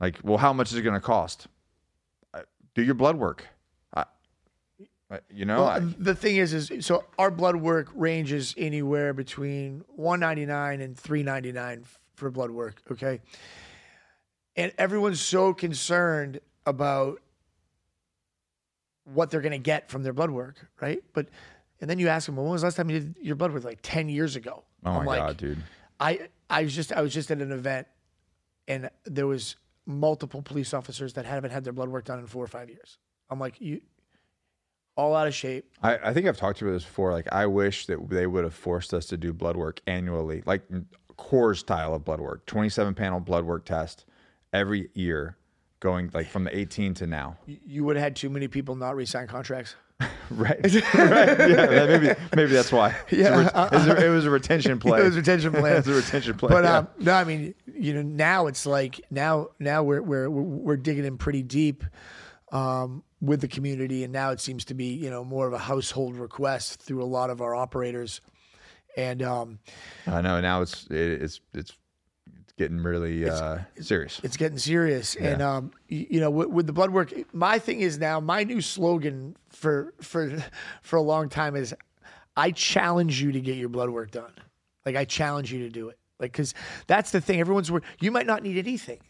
Like, 0.00 0.18
well, 0.22 0.38
how 0.38 0.52
much 0.52 0.72
is 0.72 0.78
it 0.78 0.82
going 0.82 0.94
to 0.94 1.00
cost? 1.00 1.46
Do 2.74 2.82
your 2.82 2.94
blood 2.94 3.16
work. 3.16 3.46
I- 5.10 5.20
you 5.28 5.44
know, 5.44 5.60
Well, 5.60 5.68
I, 5.68 5.78
the 5.80 6.14
thing 6.14 6.36
is, 6.36 6.52
is 6.54 6.86
so 6.86 7.04
our 7.18 7.30
blood 7.30 7.56
work 7.56 7.88
ranges 7.94 8.54
anywhere 8.56 9.12
between 9.12 9.82
one 9.88 10.20
ninety 10.20 10.46
nine 10.46 10.80
and 10.80 10.96
three 10.96 11.22
ninety 11.22 11.52
nine 11.52 11.84
for 12.14 12.30
blood 12.30 12.50
work. 12.50 12.80
Okay, 12.92 13.20
and 14.56 14.72
everyone's 14.78 15.20
so 15.20 15.52
concerned 15.52 16.40
about 16.66 17.20
what 19.04 19.30
they're 19.30 19.40
going 19.40 19.52
to 19.52 19.58
get 19.58 19.90
from 19.90 20.02
their 20.02 20.12
blood 20.12 20.30
work, 20.30 20.68
right? 20.80 21.02
But 21.12 21.28
and 21.80 21.88
then 21.88 21.98
you 21.98 22.08
ask 22.08 22.26
them, 22.26 22.36
well, 22.36 22.44
when 22.44 22.52
was 22.52 22.60
the 22.62 22.66
last 22.66 22.76
time 22.76 22.90
you 22.90 23.00
did 23.00 23.14
your 23.20 23.36
blood 23.36 23.52
work? 23.52 23.64
Like 23.64 23.80
ten 23.82 24.08
years 24.08 24.36
ago. 24.36 24.64
oh 24.84 24.92
my 24.92 24.98
I'm 25.00 25.06
like, 25.06 25.18
god, 25.20 25.36
dude. 25.36 25.62
I 25.98 26.28
I 26.48 26.62
was 26.62 26.74
just 26.74 26.92
I 26.92 27.00
was 27.02 27.12
just 27.12 27.30
at 27.30 27.40
an 27.40 27.52
event, 27.52 27.86
and 28.68 28.90
there 29.04 29.26
was 29.26 29.56
multiple 29.86 30.42
police 30.42 30.72
officers 30.72 31.14
that 31.14 31.24
haven't 31.24 31.50
had 31.50 31.64
their 31.64 31.72
blood 31.72 31.88
work 31.88 32.04
done 32.04 32.20
in 32.20 32.26
four 32.26 32.44
or 32.44 32.48
five 32.48 32.68
years. 32.68 32.98
I'm 33.28 33.40
like, 33.40 33.60
you 33.60 33.80
all 35.00 35.16
out 35.16 35.26
of 35.26 35.34
shape. 35.34 35.64
I, 35.82 35.96
I 35.96 36.12
think 36.12 36.26
I've 36.26 36.36
talked 36.36 36.58
to 36.58 36.64
you 36.64 36.70
about 36.70 36.76
this 36.76 36.84
before. 36.84 37.12
Like, 37.12 37.26
I 37.32 37.46
wish 37.46 37.86
that 37.86 38.10
they 38.10 38.26
would 38.26 38.44
have 38.44 38.54
forced 38.54 38.92
us 38.92 39.06
to 39.06 39.16
do 39.16 39.32
blood 39.32 39.56
work 39.56 39.80
annually, 39.86 40.42
like 40.44 40.62
core 41.16 41.54
style 41.54 41.94
of 41.94 42.04
blood 42.04 42.20
work, 42.20 42.44
27 42.46 42.94
panel 42.94 43.18
blood 43.20 43.44
work 43.44 43.64
test 43.64 44.04
every 44.52 44.90
year, 44.94 45.36
going 45.80 46.10
like 46.12 46.26
from 46.28 46.44
the 46.44 46.54
18 46.56 46.94
to 46.94 47.06
now. 47.06 47.36
You 47.46 47.84
would 47.84 47.96
have 47.96 48.02
had 48.02 48.16
too 48.16 48.28
many 48.30 48.46
people 48.48 48.76
not 48.76 48.94
re-sign 48.96 49.26
contracts. 49.26 49.74
Right. 50.30 50.60
right. 50.62 50.72
Yeah. 50.94 51.66
that- 51.66 52.00
Maybe 52.00 52.20
maybe 52.36 52.52
that's 52.52 52.70
why. 52.70 52.94
Yeah. 53.10 53.36
Ret- 53.52 53.72
it's 53.72 53.86
a- 53.86 54.06
it 54.06 54.08
was 54.10 54.24
a 54.26 54.30
retention 54.30 54.78
play. 54.78 55.00
It 55.00 55.04
was 55.04 55.16
a 55.16 55.18
retention 55.18 55.50
plan. 55.52 55.72
it 55.72 55.76
was 55.78 55.88
a 55.88 55.94
retention 55.94 56.34
play. 56.38 56.50
But 56.50 56.62
yeah. 56.64 56.76
um, 56.78 56.88
no, 57.00 57.12
I 57.14 57.24
mean, 57.24 57.52
you 57.74 57.94
know, 57.94 58.02
now 58.02 58.46
it's 58.46 58.64
like 58.64 59.00
now 59.10 59.48
now 59.58 59.82
we're 59.82 60.00
we're 60.00 60.30
we're 60.30 60.76
digging 60.76 61.04
in 61.04 61.18
pretty 61.18 61.42
deep 61.42 61.82
um, 62.52 63.02
with 63.20 63.40
the 63.40 63.48
community, 63.48 64.04
and 64.04 64.12
now 64.12 64.30
it 64.30 64.40
seems 64.40 64.64
to 64.66 64.74
be 64.74 64.86
you 64.86 65.10
know 65.10 65.24
more 65.24 65.46
of 65.46 65.52
a 65.52 65.58
household 65.58 66.16
request 66.16 66.82
through 66.82 67.02
a 67.02 67.06
lot 67.06 67.30
of 67.30 67.40
our 67.40 67.54
operators, 67.54 68.20
and 68.96 69.22
um, 69.22 69.58
I 70.06 70.20
know. 70.20 70.40
Now 70.40 70.62
it's 70.62 70.86
it, 70.86 71.22
it's 71.22 71.40
it's 71.54 71.76
it's 72.42 72.52
getting 72.56 72.78
really 72.78 73.28
uh, 73.28 73.58
serious. 73.80 74.20
it's 74.22 74.36
getting 74.36 74.58
serious. 74.58 75.14
And 75.16 75.42
um, 75.42 75.72
you, 75.88 76.06
you 76.10 76.20
know, 76.20 76.30
with, 76.30 76.48
with 76.48 76.66
the 76.66 76.72
blood 76.72 76.90
work, 76.90 77.12
my 77.32 77.58
thing 77.58 77.80
is 77.80 77.98
now 77.98 78.20
my 78.20 78.44
new 78.44 78.60
slogan 78.60 79.36
for 79.48 79.94
for 80.00 80.42
for 80.82 80.96
a 80.96 81.02
long 81.02 81.28
time 81.28 81.56
is, 81.56 81.74
I 82.36 82.50
challenge 82.52 83.20
you 83.20 83.32
to 83.32 83.40
get 83.40 83.56
your 83.56 83.68
blood 83.68 83.90
work 83.90 84.10
done. 84.10 84.32
Like 84.86 84.96
I 84.96 85.04
challenge 85.04 85.52
you 85.52 85.60
to 85.60 85.68
do 85.68 85.90
it. 85.90 85.98
Like 86.18 86.32
because 86.32 86.54
that's 86.86 87.10
the 87.10 87.20
thing. 87.20 87.40
Everyone's 87.40 87.70
wor- 87.70 87.82
you 88.00 88.10
might 88.10 88.26
not 88.26 88.42
need 88.42 88.58
anything. 88.58 89.00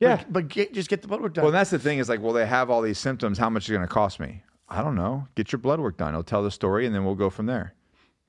Yeah. 0.00 0.16
but, 0.16 0.32
but 0.32 0.48
get, 0.48 0.72
just 0.74 0.88
get 0.88 1.02
the 1.02 1.08
blood 1.08 1.20
work 1.22 1.34
done. 1.34 1.42
Well, 1.44 1.52
that's 1.52 1.70
the 1.70 1.78
thing 1.78 1.98
is 1.98 2.08
like, 2.08 2.20
well, 2.22 2.32
they 2.32 2.46
have 2.46 2.70
all 2.70 2.82
these 2.82 2.98
symptoms. 2.98 3.38
How 3.38 3.50
much 3.50 3.64
is 3.64 3.70
it 3.70 3.74
going 3.74 3.86
to 3.88 3.92
cost 3.92 4.20
me? 4.20 4.42
I 4.68 4.82
don't 4.82 4.94
know. 4.94 5.26
Get 5.34 5.50
your 5.52 5.58
blood 5.58 5.80
work 5.80 5.96
done. 5.96 6.10
It'll 6.10 6.22
tell 6.22 6.42
the 6.42 6.50
story, 6.50 6.86
and 6.86 6.94
then 6.94 7.04
we'll 7.04 7.14
go 7.14 7.30
from 7.30 7.46
there. 7.46 7.74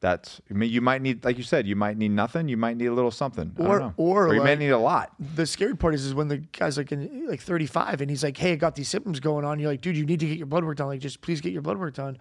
That's. 0.01 0.39
I 0.49 0.53
mean, 0.53 0.69
you 0.71 0.79
might 0.79 1.01
need, 1.01 1.25
like 1.25 1.37
you 1.37 1.43
said, 1.43 1.67
you 1.67 1.75
might 1.75 1.97
need 1.97 2.11
nothing. 2.11 2.47
You 2.47 2.55
might 2.55 2.77
need 2.77 2.85
a 2.85 2.93
little 2.93 3.11
something. 3.11 3.51
I 3.59 3.61
Or- 3.63 3.79
don't 3.79 3.87
know. 3.89 3.93
or 3.97 4.33
you 4.33 4.41
may 4.41 4.55
need 4.55 4.69
a 4.69 4.77
lot. 4.77 5.13
the 5.35 5.45
scary 5.45 5.75
part 5.75 5.93
is, 5.93 6.05
is 6.05 6.13
when 6.13 6.29
the 6.29 6.37
guy's 6.37 6.77
like 6.77 6.93
in 6.93 7.27
like 7.27 7.41
35 7.41 7.99
and 7.99 8.09
he's 8.09 8.23
like, 8.23 8.37
"Hey, 8.37 8.53
I 8.53 8.55
got 8.55 8.75
these 8.75 8.87
symptoms 8.87 9.19
going 9.19 9.43
on." 9.43 9.59
You're 9.59 9.69
like, 9.71 9.81
"Dude, 9.81 9.97
you 9.97 10.05
need 10.05 10.21
to 10.21 10.25
get 10.27 10.37
your 10.37 10.47
blood 10.47 10.63
work 10.63 10.77
done. 10.77 10.87
Like, 10.87 11.01
just 11.01 11.19
please 11.19 11.41
get 11.41 11.51
your 11.51 11.61
blood 11.61 11.77
work 11.77 11.95
done." 11.95 12.17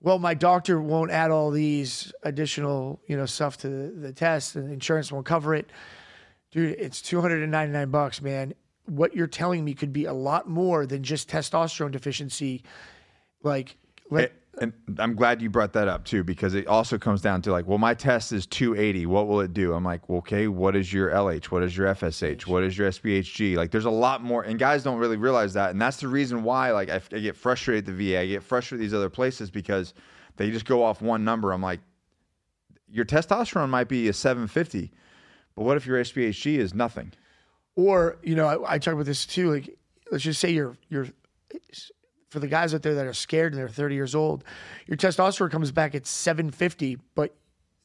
Well, 0.00 0.18
my 0.18 0.34
doctor 0.34 0.80
won't 0.80 1.10
add 1.12 1.30
all 1.30 1.50
these 1.52 2.12
additional, 2.24 3.00
you 3.06 3.16
know, 3.16 3.26
stuff 3.26 3.56
to 3.58 3.68
the, 3.68 3.88
the 4.08 4.12
test, 4.12 4.56
and 4.56 4.72
insurance 4.72 5.10
won't 5.12 5.26
cover 5.26 5.54
it. 5.54 5.70
Dude, 6.50 6.76
it's 6.78 7.02
299 7.02 7.90
bucks, 7.90 8.22
man. 8.22 8.54
What 8.86 9.14
you're 9.14 9.26
telling 9.26 9.64
me 9.64 9.74
could 9.74 9.92
be 9.92 10.06
a 10.06 10.14
lot 10.14 10.48
more 10.48 10.86
than 10.86 11.02
just 11.02 11.28
testosterone 11.28 11.90
deficiency. 11.90 12.62
Like, 13.42 13.76
let, 14.10 14.32
And 14.60 14.72
I'm 14.98 15.14
glad 15.14 15.40
you 15.40 15.50
brought 15.50 15.72
that 15.74 15.88
up 15.88 16.04
too, 16.04 16.24
because 16.24 16.54
it 16.54 16.66
also 16.66 16.98
comes 16.98 17.20
down 17.20 17.42
to 17.42 17.52
like, 17.52 17.66
well, 17.66 17.78
my 17.78 17.94
test 17.94 18.32
is 18.32 18.46
280. 18.46 19.06
What 19.06 19.28
will 19.28 19.40
it 19.40 19.52
do? 19.52 19.72
I'm 19.72 19.84
like, 19.84 20.08
well, 20.08 20.18
okay, 20.18 20.48
what 20.48 20.74
is 20.74 20.92
your 20.92 21.10
LH? 21.10 21.46
What 21.46 21.62
is 21.62 21.76
your 21.76 21.88
FSH? 21.88 22.46
What 22.46 22.64
is 22.64 22.76
your 22.76 22.90
SBHG? 22.90 23.56
Like, 23.56 23.70
there's 23.70 23.84
a 23.84 23.90
lot 23.90 24.22
more, 24.22 24.42
and 24.42 24.58
guys 24.58 24.82
don't 24.82 24.98
really 24.98 25.16
realize 25.16 25.52
that, 25.54 25.70
and 25.70 25.80
that's 25.80 25.98
the 25.98 26.08
reason 26.08 26.42
why, 26.42 26.72
like, 26.72 26.90
I 26.90 26.98
get 27.18 27.36
frustrated 27.36 27.88
at 27.88 27.96
the 27.96 28.12
VA, 28.12 28.20
I 28.20 28.26
get 28.26 28.42
frustrated 28.42 28.82
at 28.82 28.86
these 28.86 28.94
other 28.94 29.10
places 29.10 29.50
because 29.50 29.94
they 30.36 30.50
just 30.50 30.64
go 30.64 30.82
off 30.82 31.02
one 31.02 31.24
number. 31.24 31.52
I'm 31.52 31.62
like, 31.62 31.80
your 32.90 33.04
testosterone 33.04 33.68
might 33.68 33.88
be 33.88 34.08
a 34.08 34.12
750, 34.12 34.90
but 35.58 35.64
what 35.64 35.76
if 35.76 35.84
your 35.86 35.98
SBHG 36.00 36.56
is 36.58 36.72
nothing? 36.72 37.12
or 37.74 38.16
you 38.24 38.34
know, 38.34 38.46
I, 38.64 38.74
I 38.74 38.78
talk 38.78 38.94
about 38.94 39.06
this 39.06 39.24
too. 39.26 39.52
Like, 39.52 39.76
let's 40.10 40.24
just 40.24 40.40
say 40.40 40.50
you're 40.50 40.76
you're 40.88 41.06
for 42.28 42.38
the 42.40 42.46
guys 42.46 42.74
out 42.74 42.82
there 42.82 42.94
that 42.94 43.06
are 43.06 43.12
scared 43.14 43.52
and 43.52 43.60
they're 43.60 43.68
30 43.68 43.94
years 43.94 44.14
old, 44.14 44.44
your 44.86 44.96
testosterone 44.96 45.50
comes 45.50 45.70
back 45.72 45.94
at 45.94 46.06
750, 46.06 46.98
but 47.14 47.34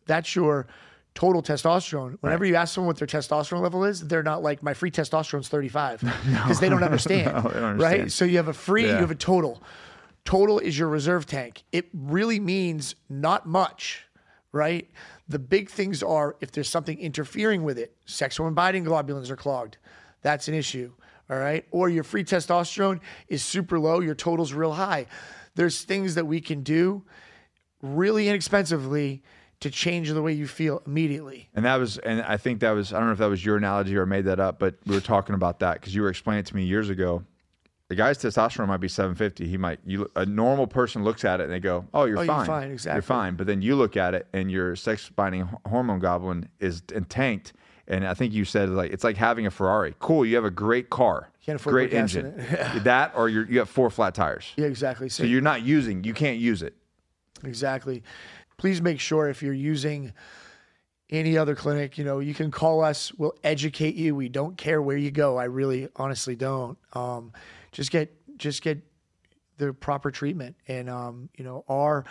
that's 0.05 0.35
your 0.35 0.67
total 1.15 1.41
testosterone. 1.41 2.17
Whenever 2.21 2.43
you 2.43 2.55
ask 2.55 2.73
someone 2.73 2.87
what 2.87 2.97
their 2.97 3.07
testosterone 3.07 3.61
level 3.61 3.83
is, 3.85 4.05
they're 4.07 4.23
not 4.23 4.43
like 4.43 4.61
my 4.63 4.73
free 4.73 4.91
testosterone's 4.91 5.47
35 5.47 6.01
because 6.25 6.59
they 6.59 6.67
don't 6.69 6.83
understand, 6.83 7.27
No, 7.43 7.49
they 7.49 7.59
don't 7.59 7.77
right? 7.77 8.11
So 8.11 8.25
you 8.25 8.37
have 8.37 8.47
a 8.49 8.53
free, 8.53 8.85
Yeah. 8.87 8.93
you 8.95 8.97
have 8.97 9.11
a 9.11 9.15
total. 9.15 9.61
Total 10.25 10.57
is 10.59 10.77
your 10.77 10.89
reserve 10.89 11.25
tank. 11.25 11.63
It 11.71 11.87
really 11.93 12.39
means 12.39 12.95
not 13.09 13.45
much, 13.45 14.07
right? 14.53 14.89
The 15.27 15.39
big 15.39 15.69
things 15.69 16.01
are 16.01 16.37
if 16.39 16.51
there's 16.53 16.69
something 16.69 16.97
interfering 16.97 17.63
with 17.63 17.77
it, 17.77 17.93
sexual 18.05 18.47
and 18.47 18.55
binding 18.55 18.85
globulins 18.85 19.29
are 19.29 19.35
clogged. 19.35 19.77
That's 20.21 20.47
an 20.47 20.53
issue. 20.53 20.93
All 21.29 21.37
right. 21.37 21.65
Or 21.71 21.89
your 21.89 22.03
free 22.03 22.23
testosterone 22.23 23.01
is 23.27 23.43
super 23.43 23.79
low, 23.79 23.99
your 23.99 24.15
total's 24.15 24.53
real 24.53 24.73
high. 24.73 25.07
There's 25.55 25.81
things 25.81 26.15
that 26.15 26.25
we 26.25 26.39
can 26.39 26.63
do 26.63 27.03
really 27.81 28.29
inexpensively 28.29 29.23
to 29.59 29.69
change 29.69 30.09
the 30.09 30.21
way 30.21 30.33
you 30.33 30.45
feel 30.45 30.81
immediately. 30.85 31.49
And 31.55 31.65
that 31.65 31.77
was, 31.77 31.97
and 31.97 32.21
I 32.21 32.37
think 32.37 32.59
that 32.59 32.71
was, 32.71 32.91
I 32.93 32.97
don't 32.97 33.07
know 33.07 33.13
if 33.13 33.19
that 33.19 33.29
was 33.29 33.43
your 33.43 33.57
analogy 33.57 33.95
or 33.95 34.05
made 34.05 34.25
that 34.25 34.39
up, 34.39 34.59
but 34.59 34.75
we 34.85 34.93
were 34.93 35.01
talking 35.01 35.35
about 35.35 35.59
that 35.59 35.75
because 35.75 35.95
you 35.95 36.01
were 36.01 36.09
explaining 36.09 36.41
it 36.41 36.47
to 36.47 36.55
me 36.55 36.63
years 36.65 36.89
ago. 36.89 37.23
The 37.89 37.95
guy's 37.95 38.17
testosterone 38.17 38.67
might 38.69 38.77
be 38.77 38.87
750. 38.87 39.45
He 39.47 39.57
might, 39.57 39.79
you, 39.85 40.09
a 40.15 40.25
normal 40.25 40.65
person 40.67 41.03
looks 41.03 41.25
at 41.25 41.39
it 41.41 41.43
and 41.43 41.51
they 41.53 41.59
go, 41.59 41.85
"Oh, 41.93 42.05
you're 42.05 42.17
Oh, 42.17 42.21
you're 42.21 42.27
fine, 42.33 42.45
fine, 42.47 42.71
exactly. 42.71 42.95
You're 42.97 43.01
fine." 43.03 43.35
But 43.35 43.45
then 43.45 43.61
you 43.61 43.75
look 43.75 43.97
at 43.97 44.13
it 44.15 44.25
and 44.33 44.49
your 44.49 44.75
sex 44.75 45.09
binding 45.09 45.47
hormone 45.67 45.99
goblin 45.99 46.47
is 46.59 46.81
tanked, 47.09 47.53
And 47.87 48.07
I 48.07 48.13
think 48.13 48.33
you 48.33 48.45
said 48.45 48.69
like 48.69 48.91
it's 48.91 49.03
like 49.03 49.17
having 49.17 49.45
a 49.45 49.51
Ferrari. 49.51 49.93
Cool, 49.99 50.25
you 50.25 50.35
have 50.35 50.45
a 50.45 50.49
great 50.51 50.89
car, 50.89 51.29
Can't 51.45 51.57
afford 51.59 51.73
great 51.73 51.93
engine. 51.93 52.27
in 52.75 52.83
that 52.83 53.11
or 53.15 53.27
you're, 53.29 53.45
you 53.51 53.59
have 53.59 53.69
four 53.69 53.89
flat 53.89 54.15
tires. 54.15 54.53
Yeah, 54.55 54.65
exactly. 54.67 55.09
So 55.09 55.23
you're 55.23 55.41
not 55.41 55.61
using. 55.61 56.03
You 56.05 56.13
can't 56.13 56.39
use 56.39 56.63
it. 56.63 56.75
Exactly. 57.43 58.01
Please 58.57 58.81
make 58.81 58.99
sure 59.01 59.27
if 59.27 59.43
you're 59.43 59.53
using 59.53 60.13
any 61.09 61.37
other 61.37 61.53
clinic, 61.53 61.97
you 61.97 62.05
know, 62.05 62.19
you 62.19 62.33
can 62.33 62.49
call 62.49 62.81
us. 62.83 63.13
We'll 63.17 63.35
educate 63.43 63.95
you. 63.95 64.15
We 64.15 64.29
don't 64.29 64.57
care 64.57 64.81
where 64.81 64.97
you 64.97 65.11
go. 65.11 65.37
I 65.37 65.43
really, 65.43 65.89
honestly, 65.97 66.35
don't. 66.35 66.77
Um, 66.93 67.33
just 67.73 67.91
get, 67.91 68.15
just 68.37 68.61
get 68.61 68.81
the 69.57 69.73
proper 69.73 70.11
treatment, 70.11 70.55
and 70.67 70.89
um, 70.89 71.29
you 71.35 71.43
know, 71.43 71.63
our 71.67 72.05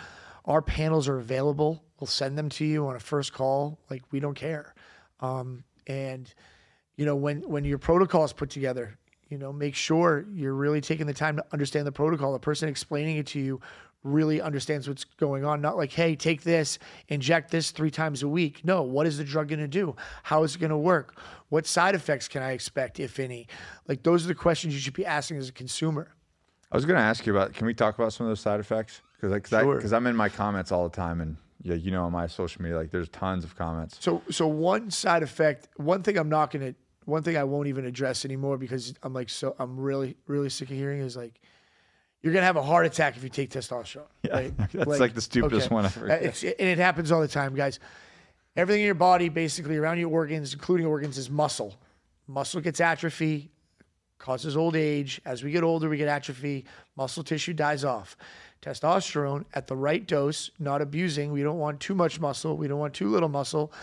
our 0.45 0.61
panels 0.61 1.07
are 1.07 1.17
available. 1.17 1.83
We'll 1.99 2.07
send 2.07 2.37
them 2.37 2.49
to 2.49 2.65
you 2.65 2.87
on 2.87 2.95
a 2.95 2.99
first 2.99 3.33
call. 3.33 3.79
Like 3.89 4.03
we 4.11 4.19
don't 4.19 4.35
care. 4.35 4.73
Um, 5.19 5.63
and 5.87 6.31
you 6.95 7.05
know, 7.05 7.15
when 7.15 7.41
when 7.41 7.65
your 7.65 7.77
protocol 7.77 8.23
is 8.23 8.33
put 8.33 8.49
together, 8.49 8.97
you 9.29 9.37
know, 9.37 9.51
make 9.51 9.75
sure 9.75 10.25
you're 10.33 10.53
really 10.53 10.81
taking 10.81 11.07
the 11.07 11.13
time 11.13 11.37
to 11.37 11.45
understand 11.51 11.87
the 11.87 11.91
protocol. 11.91 12.33
The 12.33 12.39
person 12.39 12.69
explaining 12.69 13.17
it 13.17 13.27
to 13.27 13.39
you 13.39 13.61
really 14.03 14.41
understands 14.41 14.87
what's 14.87 15.03
going 15.03 15.45
on. 15.45 15.61
Not 15.61 15.77
like, 15.77 15.91
hey, 15.91 16.15
take 16.15 16.43
this, 16.43 16.79
inject 17.07 17.51
this 17.51 17.71
three 17.71 17.91
times 17.91 18.23
a 18.23 18.27
week. 18.27 18.63
No, 18.63 18.81
what 18.81 19.07
is 19.07 19.17
the 19.17 19.23
drug 19.23 19.47
going 19.49 19.59
to 19.59 19.67
do? 19.67 19.95
How 20.23 20.43
is 20.43 20.55
it 20.55 20.59
going 20.59 20.71
to 20.71 20.77
work? 20.77 21.19
What 21.49 21.65
side 21.65 21.95
effects 21.95 22.27
can 22.27 22.41
I 22.43 22.51
expect, 22.51 22.99
if 22.99 23.19
any? 23.19 23.47
Like, 23.87 24.03
those 24.03 24.25
are 24.25 24.27
the 24.27 24.35
questions 24.35 24.73
you 24.73 24.79
should 24.79 24.93
be 24.93 25.05
asking 25.05 25.37
as 25.37 25.49
a 25.49 25.53
consumer. 25.53 26.13
I 26.71 26.75
was 26.75 26.85
going 26.85 26.97
to 26.97 27.03
ask 27.03 27.25
you 27.25 27.35
about. 27.35 27.53
Can 27.53 27.67
we 27.67 27.73
talk 27.73 27.97
about 27.97 28.13
some 28.13 28.25
of 28.25 28.31
those 28.31 28.39
side 28.39 28.59
effects? 28.59 29.01
Because 29.21 29.33
because 29.33 29.89
Sure. 29.89 29.95
I'm 29.95 30.07
in 30.07 30.15
my 30.15 30.27
comments 30.27 30.71
all 30.71 30.89
the 30.89 30.95
time, 30.95 31.21
and 31.21 31.37
yeah, 31.61 31.75
you 31.75 31.91
know, 31.91 32.03
on 32.03 32.11
my 32.11 32.27
social 32.27 32.61
media, 32.61 32.77
like 32.77 32.91
there's 32.91 33.09
tons 33.09 33.43
of 33.43 33.55
comments. 33.55 33.97
So, 34.01 34.21
so 34.29 34.47
one 34.47 34.91
side 34.91 35.23
effect, 35.23 35.69
one 35.77 36.03
thing 36.03 36.17
I'm 36.17 36.29
not 36.29 36.51
going 36.51 36.73
to, 36.73 36.75
one 37.05 37.23
thing 37.23 37.37
I 37.37 37.43
won't 37.43 37.67
even 37.67 37.85
address 37.85 38.25
anymore 38.25 38.57
because 38.57 38.93
I'm 39.03 39.13
like, 39.13 39.29
so 39.29 39.55
I'm 39.59 39.79
really, 39.79 40.17
really 40.27 40.49
sick 40.49 40.71
of 40.71 40.75
hearing 40.75 40.99
is 40.99 41.15
like, 41.15 41.39
you're 42.23 42.33
gonna 42.33 42.45
have 42.45 42.55
a 42.55 42.63
heart 42.63 42.85
attack 42.85 43.17
if 43.17 43.23
you 43.23 43.29
take 43.29 43.49
testosterone. 43.51 44.03
right? 44.31 44.53
That's 44.73 44.99
like 44.99 45.13
the 45.13 45.21
stupidest 45.21 45.69
one 45.69 45.85
I've. 45.85 45.97
Uh, 46.01 46.05
It's, 46.13 46.41
and 46.43 46.53
it 46.57 46.77
happens 46.79 47.11
all 47.11 47.21
the 47.21 47.27
time, 47.27 47.53
guys. 47.53 47.79
Everything 48.55 48.81
in 48.81 48.85
your 48.85 48.95
body, 48.95 49.29
basically 49.29 49.77
around 49.77 49.99
your 49.99 50.09
organs, 50.09 50.53
including 50.53 50.85
organs, 50.85 51.17
is 51.17 51.29
muscle. 51.29 51.75
Muscle 52.27 52.61
gets 52.61 52.79
atrophy, 52.79 53.51
causes 54.19 54.55
old 54.55 54.75
age. 54.75 55.19
As 55.25 55.43
we 55.43 55.51
get 55.51 55.63
older, 55.63 55.89
we 55.89 55.97
get 55.97 56.07
atrophy. 56.07 56.65
Muscle 56.95 57.23
tissue 57.23 57.53
dies 57.53 57.83
off. 57.83 58.15
Testosterone 58.61 59.43
at 59.53 59.67
the 59.67 59.75
right 59.75 60.05
dose, 60.07 60.49
not 60.59 60.81
abusing. 60.81 61.31
We 61.33 61.43
don't 61.43 61.59
want 61.59 61.79
too 61.81 61.93
much 61.95 62.19
muscle. 62.21 62.55
We 62.55 62.67
don't 62.67 62.79
want 62.79 62.93
too 62.93 63.09
little 63.09 63.27
muscle. 63.27 63.73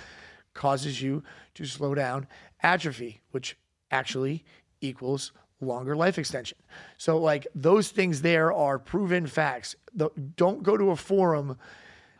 Causes 0.54 1.02
you 1.02 1.22
to 1.54 1.64
slow 1.66 1.94
down 1.94 2.26
atrophy, 2.62 3.20
which 3.32 3.56
actually 3.90 4.44
equals 4.80 5.32
longer 5.60 5.96
life 5.96 6.18
extension. 6.18 6.58
So, 6.96 7.18
like 7.18 7.46
those 7.54 7.90
things 7.90 8.22
there 8.22 8.52
are 8.52 8.78
proven 8.78 9.26
facts. 9.26 9.76
The, 9.94 10.10
don't 10.36 10.62
go 10.62 10.76
to 10.76 10.90
a 10.90 10.96
forum 10.96 11.58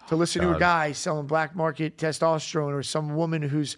to 0.08 0.14
oh, 0.14 0.18
listen 0.18 0.42
to 0.42 0.56
a 0.56 0.58
guy 0.58 0.92
selling 0.92 1.26
black 1.26 1.54
market 1.54 1.96
testosterone 1.96 2.72
or 2.72 2.82
some 2.82 3.14
woman 3.14 3.42
who's 3.42 3.76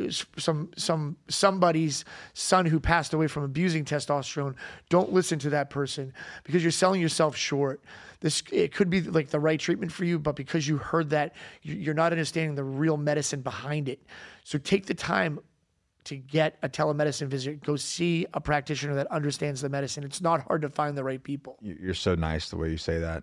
who's 0.00 0.24
some 0.38 0.70
some 0.76 1.16
somebody's 1.28 2.04
son 2.32 2.64
who 2.66 2.80
passed 2.80 3.12
away 3.12 3.26
from 3.26 3.44
abusing 3.44 3.84
testosterone 3.84 4.54
don't 4.88 5.12
listen 5.12 5.38
to 5.38 5.50
that 5.50 5.68
person 5.70 6.12
because 6.42 6.62
you're 6.62 6.72
selling 6.72 7.00
yourself 7.00 7.36
short 7.36 7.82
this 8.20 8.42
it 8.50 8.74
could 8.74 8.88
be 8.88 9.02
like 9.02 9.28
the 9.28 9.38
right 9.38 9.60
treatment 9.60 9.92
for 9.92 10.04
you 10.04 10.18
but 10.18 10.34
because 10.34 10.66
you 10.66 10.78
heard 10.78 11.10
that 11.10 11.34
you're 11.62 11.94
not 11.94 12.12
understanding 12.12 12.54
the 12.54 12.64
real 12.64 12.96
medicine 12.96 13.42
behind 13.42 13.88
it 13.88 14.00
so 14.42 14.58
take 14.58 14.86
the 14.86 14.94
time 14.94 15.38
to 16.04 16.16
get 16.16 16.56
a 16.62 16.68
telemedicine 16.68 17.28
visit 17.28 17.62
go 17.62 17.76
see 17.76 18.26
a 18.34 18.40
practitioner 18.40 18.94
that 18.94 19.06
understands 19.08 19.60
the 19.60 19.68
medicine 19.68 20.04
it's 20.04 20.20
not 20.20 20.40
hard 20.46 20.62
to 20.62 20.68
find 20.68 20.96
the 20.96 21.04
right 21.04 21.22
people 21.22 21.56
You- 21.60 21.78
You're 21.80 21.94
so 21.94 22.14
nice 22.14 22.50
the 22.50 22.56
way 22.56 22.70
you 22.70 22.76
say 22.76 22.98
that. 22.98 23.22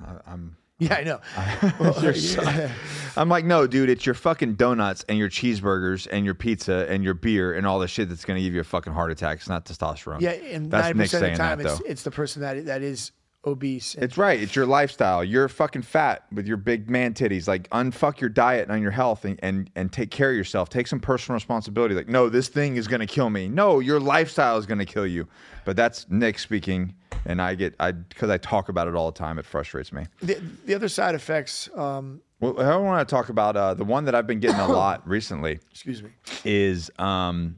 I, 0.00 0.16
I'm 0.26 0.56
yeah 0.78 0.94
i 0.96 1.04
know 1.04 1.20
Well, 1.78 2.14
yeah. 2.14 2.70
I'm 3.16 3.28
like, 3.28 3.44
no, 3.44 3.66
dude, 3.66 3.88
it's 3.90 4.04
your 4.06 4.14
fucking 4.14 4.54
donuts 4.54 5.04
and 5.08 5.18
your 5.18 5.28
cheeseburgers 5.28 6.08
and 6.10 6.24
your 6.24 6.34
pizza 6.34 6.86
and 6.88 7.04
your 7.04 7.14
beer 7.14 7.52
and 7.54 7.66
all 7.66 7.78
the 7.78 7.86
shit 7.86 8.08
that's 8.08 8.24
gonna 8.24 8.40
give 8.40 8.54
you 8.54 8.60
a 8.60 8.64
fucking 8.64 8.92
heart 8.92 9.10
attack. 9.12 9.38
It's 9.38 9.48
not 9.48 9.64
testosterone. 9.66 10.20
Yeah, 10.20 10.30
and 10.30 10.70
that's 10.70 10.86
ninety 10.86 10.98
Nick 10.98 11.10
percent 11.10 11.24
of 11.24 11.30
the 11.32 11.36
time, 11.38 11.60
it's 11.60 11.80
it's 11.86 12.02
the 12.02 12.10
person 12.10 12.42
that 12.42 12.64
that 12.66 12.82
is 12.82 13.12
obese. 13.44 13.94
And 13.94 14.04
It's 14.04 14.16
right. 14.16 14.40
It's 14.40 14.54
your 14.54 14.66
lifestyle. 14.66 15.24
You're 15.24 15.48
fucking 15.48 15.82
fat 15.82 16.24
with 16.32 16.46
your 16.46 16.56
big 16.56 16.88
man 16.88 17.12
titties. 17.14 17.48
Like 17.48 17.68
unfuck 17.70 18.20
your 18.20 18.30
diet 18.30 18.62
and 18.64 18.72
on 18.72 18.80
your 18.82 18.90
health 18.92 19.24
and, 19.24 19.38
and 19.42 19.70
and 19.74 19.92
take 19.92 20.10
care 20.10 20.30
of 20.30 20.36
yourself. 20.36 20.68
Take 20.68 20.86
some 20.86 21.00
personal 21.00 21.34
responsibility. 21.34 21.94
Like, 21.94 22.08
no, 22.08 22.28
this 22.28 22.48
thing 22.48 22.76
is 22.76 22.86
gonna 22.86 23.06
kill 23.06 23.30
me. 23.30 23.48
No, 23.48 23.80
your 23.80 23.98
lifestyle 24.00 24.58
is 24.58 24.66
gonna 24.66 24.86
kill 24.86 25.06
you. 25.06 25.26
But 25.64 25.76
that's 25.76 26.06
Nick 26.08 26.38
speaking, 26.38 26.94
and 27.26 27.40
I 27.42 27.54
get 27.54 27.74
I 27.80 27.92
because 27.92 28.30
I 28.30 28.38
talk 28.38 28.68
about 28.68 28.88
it 28.88 28.94
all 28.94 29.10
the 29.10 29.18
time. 29.18 29.38
It 29.38 29.46
frustrates 29.46 29.92
me. 29.92 30.06
the, 30.20 30.40
the 30.66 30.74
other 30.74 30.88
side 30.88 31.14
effects, 31.14 31.68
um, 31.76 32.20
Well, 32.40 32.60
I 32.60 32.76
want 32.76 33.06
to 33.08 33.12
talk 33.14 33.28
about 33.28 33.56
uh, 33.56 33.74
the 33.74 33.84
one 33.84 34.04
that 34.06 34.14
I've 34.14 34.26
been 34.26 34.40
getting 34.40 34.60
a 34.60 34.68
lot 34.68 35.06
recently 35.08 35.58
excuse 35.70 36.02
me. 36.02 36.10
is 36.44 36.90
um, 36.98 37.56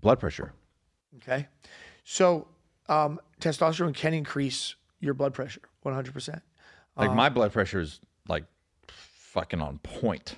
blood 0.00 0.18
pressure. 0.20 0.52
Okay, 1.16 1.46
so 2.04 2.46
um, 2.88 3.20
testosterone 3.40 3.94
can 3.94 4.14
increase 4.14 4.76
your 5.00 5.14
blood 5.14 5.34
pressure 5.34 5.62
one 5.82 5.94
hundred 5.94 6.14
percent. 6.14 6.42
Like 6.96 7.12
my 7.12 7.28
blood 7.28 7.52
pressure 7.52 7.80
is 7.80 8.00
like 8.28 8.44
fucking 8.88 9.60
on 9.60 9.78
point. 9.78 10.36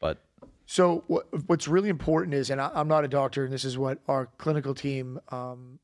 But 0.00 0.22
So 0.66 1.02
what, 1.08 1.26
what's 1.48 1.66
really 1.66 1.88
important 1.88 2.34
is, 2.34 2.50
and 2.50 2.60
I, 2.60 2.70
I'm 2.72 2.86
not 2.86 3.04
a 3.04 3.08
doctor, 3.08 3.44
and 3.44 3.52
this 3.52 3.64
is 3.64 3.76
what 3.76 3.98
our 4.06 4.26
clinical 4.38 4.74
team 4.74 5.18
um, 5.30 5.80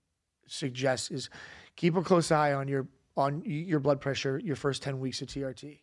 suggests 0.47 1.11
is 1.11 1.29
keep 1.75 1.97
a 1.97 2.03
close 2.03 2.31
eye 2.31 2.53
on 2.53 2.69
your 2.69 2.87
on 3.17 3.43
your 3.45 3.81
blood 3.81 4.01
pressure 4.01 4.39
your 4.39 4.57
first 4.57 4.83
10 4.83 5.01
weeks 5.01 5.23
of 5.23 5.29
TRT. 5.29 5.81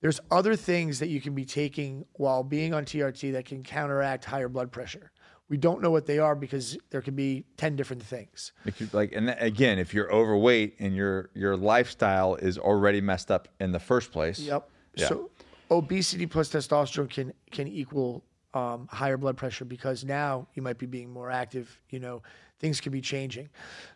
There's 0.00 0.20
other 0.30 0.54
things 0.54 0.98
that 1.00 1.08
you 1.08 1.20
can 1.20 1.34
be 1.34 1.44
taking 1.44 2.04
while 2.12 2.44
being 2.44 2.74
on 2.74 2.84
TRT 2.84 3.32
that 3.32 3.46
can 3.46 3.62
counteract 3.62 4.24
higher 4.24 4.48
blood 4.48 4.70
pressure. 4.70 5.10
We 5.48 5.56
don't 5.56 5.80
know 5.80 5.90
what 5.90 6.06
they 6.06 6.18
are 6.18 6.34
because 6.34 6.76
there 6.90 7.00
could 7.00 7.16
be 7.16 7.44
10 7.56 7.76
different 7.76 8.02
things. 8.02 8.52
like, 8.92 9.12
and 9.12 9.34
again, 9.38 9.78
if 9.78 9.94
you're 9.94 10.12
overweight 10.12 10.76
and 10.78 10.94
your 10.94 11.30
your 11.34 11.56
lifestyle 11.56 12.34
is 12.34 12.58
already 12.58 13.00
messed 13.00 13.30
up 13.30 13.48
in 13.58 13.72
the 13.72 13.80
first 13.80 14.12
place, 14.12 14.38
Yep. 14.38 14.68
Yeah. 14.94 15.08
So 15.08 15.30
obesity 15.70 16.26
plus 16.26 16.50
testosterone 16.50 17.08
can 17.08 17.32
can 17.50 17.68
equal 17.68 18.24
um, 18.54 18.88
higher 18.90 19.16
blood 19.16 19.36
pressure 19.36 19.64
because 19.64 20.04
now 20.04 20.48
you 20.54 20.62
might 20.62 20.78
be 20.78 20.86
being 20.86 21.10
more 21.10 21.30
active. 21.30 21.80
You 21.90 22.00
know, 22.00 22.22
things 22.58 22.80
can 22.80 22.92
be 22.92 23.00
changing. 23.00 23.48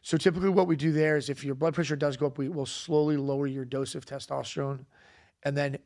So 0.02 0.16
typically, 0.16 0.50
what 0.50 0.66
we 0.66 0.76
do 0.76 0.92
there 0.92 1.16
is 1.16 1.28
if 1.28 1.44
your 1.44 1.54
blood 1.54 1.74
pressure 1.74 1.96
does 1.96 2.16
go 2.16 2.26
up, 2.26 2.38
we 2.38 2.48
will 2.48 2.66
slowly 2.66 3.16
lower 3.16 3.46
your 3.46 3.64
dose 3.64 3.94
of 3.94 4.06
testosterone, 4.06 4.84
and 5.42 5.56
then 5.56 5.78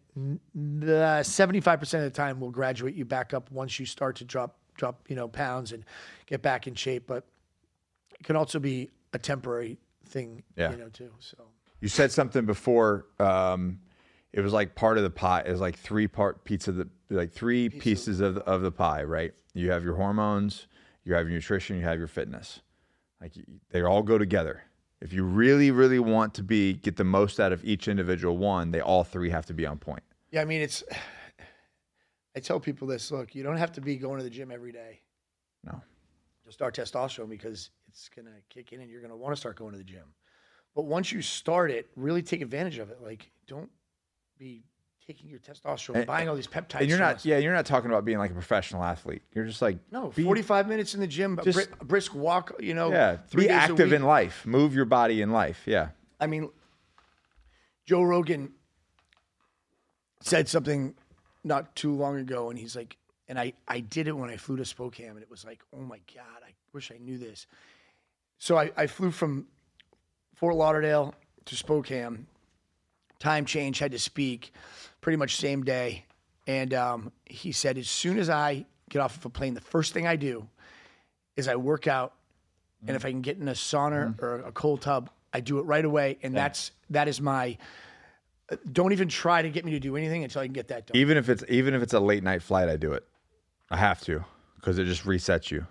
the 0.54 1.22
seventy 1.22 1.60
five 1.60 1.80
percent 1.80 2.04
of 2.04 2.12
the 2.12 2.16
time 2.16 2.40
we'll 2.40 2.50
graduate 2.50 2.94
you 2.94 3.04
back 3.04 3.32
up 3.32 3.50
once 3.50 3.78
you 3.78 3.86
start 3.86 4.16
to 4.16 4.24
drop 4.24 4.56
drop 4.76 5.00
you 5.08 5.16
know 5.16 5.28
pounds 5.28 5.72
and 5.72 5.84
get 6.26 6.42
back 6.42 6.66
in 6.66 6.74
shape. 6.74 7.06
But 7.06 7.24
it 8.18 8.24
can 8.24 8.36
also 8.36 8.58
be 8.58 8.90
a 9.12 9.18
temporary 9.18 9.78
thing. 10.06 10.42
Yeah. 10.56 10.70
You 10.70 10.76
know, 10.76 10.88
too. 10.88 11.10
So. 11.20 11.38
You 11.80 11.88
said 11.88 12.12
something 12.12 12.46
before. 12.46 13.06
Um, 13.18 13.80
it 14.32 14.40
was 14.40 14.52
like 14.52 14.74
part 14.74 14.98
of 14.98 15.04
the 15.04 15.10
pie. 15.10 15.42
It 15.46 15.50
was 15.50 15.60
like 15.60 15.78
three 15.78 16.06
part 16.06 16.44
pizza. 16.44 16.72
The 16.72 16.88
like 17.10 17.32
three 17.32 17.68
pieces 17.68 18.20
of 18.20 18.36
the, 18.36 18.40
of 18.42 18.62
the 18.62 18.72
pie, 18.72 19.02
right? 19.04 19.32
You 19.54 19.70
have 19.70 19.84
your 19.84 19.94
hormones, 19.94 20.66
you 21.04 21.14
have 21.14 21.26
your 21.26 21.34
nutrition, 21.34 21.76
you 21.76 21.82
have 21.82 21.98
your 21.98 22.08
fitness. 22.08 22.60
Like 23.20 23.32
they 23.70 23.82
all 23.82 24.02
go 24.02 24.18
together. 24.18 24.62
If 25.00 25.12
you 25.12 25.24
really, 25.24 25.70
really 25.70 25.98
want 25.98 26.34
to 26.34 26.42
be 26.42 26.74
get 26.74 26.96
the 26.96 27.04
most 27.04 27.38
out 27.38 27.52
of 27.52 27.64
each 27.64 27.88
individual 27.88 28.36
one, 28.36 28.70
they 28.70 28.80
all 28.80 29.04
three 29.04 29.30
have 29.30 29.46
to 29.46 29.54
be 29.54 29.66
on 29.66 29.78
point. 29.78 30.02
Yeah, 30.30 30.42
I 30.42 30.44
mean, 30.44 30.60
it's. 30.60 30.82
I 32.36 32.40
tell 32.40 32.60
people 32.60 32.86
this: 32.86 33.10
look, 33.10 33.34
you 33.34 33.42
don't 33.42 33.56
have 33.56 33.72
to 33.72 33.80
be 33.80 33.96
going 33.96 34.18
to 34.18 34.24
the 34.24 34.30
gym 34.30 34.50
every 34.50 34.70
day 34.70 35.00
No. 35.64 35.80
to 36.44 36.52
start 36.52 36.76
testosterone 36.76 37.30
because 37.30 37.70
it's 37.88 38.10
gonna 38.14 38.28
kick 38.50 38.72
in 38.72 38.80
and 38.82 38.90
you're 38.90 39.00
gonna 39.00 39.16
want 39.16 39.34
to 39.34 39.40
start 39.40 39.56
going 39.56 39.72
to 39.72 39.78
the 39.78 39.84
gym. 39.84 40.04
But 40.74 40.84
once 40.84 41.10
you 41.10 41.22
start 41.22 41.70
it, 41.70 41.88
really 41.96 42.22
take 42.22 42.42
advantage 42.42 42.76
of 42.78 42.90
it. 42.90 43.00
Like, 43.02 43.30
don't 43.46 43.70
be 44.38 44.64
taking 45.06 45.30
your 45.30 45.38
testosterone, 45.38 45.94
And- 45.96 46.06
buying 46.06 46.28
all 46.28 46.34
these 46.34 46.48
peptides. 46.48 46.80
And 46.80 46.88
you're 46.90 46.98
not, 46.98 47.16
us. 47.16 47.24
yeah, 47.24 47.38
you're 47.38 47.54
not 47.54 47.64
talking 47.64 47.88
about 47.90 48.04
being 48.04 48.18
like 48.18 48.32
a 48.32 48.34
professional 48.34 48.82
athlete. 48.84 49.22
You're 49.32 49.46
just 49.46 49.62
like 49.62 49.78
No, 49.90 50.08
be- 50.10 50.24
45 50.24 50.68
minutes 50.68 50.94
in 50.94 51.00
the 51.00 51.06
gym, 51.06 51.38
a 51.38 51.42
Just- 51.44 51.70
a 51.80 51.84
brisk 51.84 52.14
walk. 52.14 52.52
You 52.60 52.74
know, 52.74 52.90
Yeah, 52.90 53.18
be 53.34 53.48
active 53.48 53.92
in 53.94 54.02
life. 54.02 54.44
Move 54.44 54.74
your 54.74 54.84
body 54.84 55.22
in 55.22 55.30
life. 55.30 55.62
Yeah. 55.64 55.90
I 56.20 56.26
mean, 56.26 56.50
Joe 57.86 58.02
Rogan 58.02 58.52
said 60.20 60.48
something 60.48 60.94
not 61.46 61.74
too 61.76 61.94
long 61.94 62.18
ago, 62.18 62.50
and 62.50 62.58
he's 62.58 62.76
like, 62.76 62.96
and 63.28 63.38
I, 63.38 63.52
I 63.66 63.80
did 63.80 64.08
it 64.08 64.12
when 64.12 64.30
I 64.30 64.36
flew 64.36 64.56
to 64.56 64.64
Spokane, 64.64 65.10
and 65.10 65.22
it 65.22 65.30
was 65.30 65.44
like, 65.44 65.62
oh 65.72 65.80
my 65.80 66.00
God, 66.14 66.42
I 66.44 66.50
wish 66.72 66.90
I 66.92 66.98
knew 66.98 67.18
this. 67.18 67.46
So 68.38 68.58
I, 68.58 68.72
I 68.76 68.86
flew 68.86 69.10
from 69.10 69.46
Fort 70.34 70.56
Lauderdale 70.56 71.14
to 71.46 71.56
Spokane, 71.56 72.26
time 73.18 73.46
change, 73.46 73.78
had 73.78 73.92
to 73.92 73.98
speak 73.98 74.52
pretty 75.00 75.16
much 75.16 75.36
same 75.36 75.62
day. 75.62 76.04
And 76.46 76.74
um, 76.74 77.12
he 77.24 77.52
said, 77.52 77.78
as 77.78 77.88
soon 77.88 78.18
as 78.18 78.28
I 78.28 78.66
get 78.90 79.00
off 79.00 79.16
of 79.16 79.24
a 79.24 79.30
plane, 79.30 79.54
the 79.54 79.60
first 79.60 79.92
thing 79.94 80.06
I 80.06 80.16
do 80.16 80.48
is 81.36 81.48
I 81.48 81.56
work 81.56 81.86
out, 81.86 82.12
and 82.86 82.96
if 82.96 83.04
I 83.04 83.10
can 83.10 83.22
get 83.22 83.38
in 83.38 83.48
a 83.48 83.52
sauna 83.52 84.20
or 84.20 84.40
a 84.40 84.52
cold 84.52 84.82
tub, 84.82 85.10
I 85.32 85.40
do 85.40 85.58
it 85.58 85.62
right 85.62 85.84
away, 85.84 86.18
and 86.22 86.36
that's 86.36 86.72
that 86.90 87.08
is 87.08 87.20
my. 87.20 87.56
Don't 88.72 88.92
even 88.92 89.08
try 89.08 89.42
to 89.42 89.50
get 89.50 89.64
me 89.64 89.72
to 89.72 89.80
do 89.80 89.96
anything 89.96 90.22
until 90.22 90.42
I 90.42 90.46
can 90.46 90.52
get 90.52 90.68
that 90.68 90.86
done. 90.86 90.96
Even 90.96 91.16
if 91.16 91.28
it's 91.28 91.44
even 91.48 91.74
if 91.74 91.82
it's 91.82 91.94
a 91.94 92.00
late 92.00 92.22
night 92.22 92.42
flight, 92.42 92.68
I 92.68 92.76
do 92.76 92.92
it. 92.92 93.04
I 93.70 93.76
have 93.76 94.00
to 94.02 94.24
because 94.56 94.78
it 94.78 94.84
just 94.84 95.04
resets 95.04 95.50
you. 95.50 95.66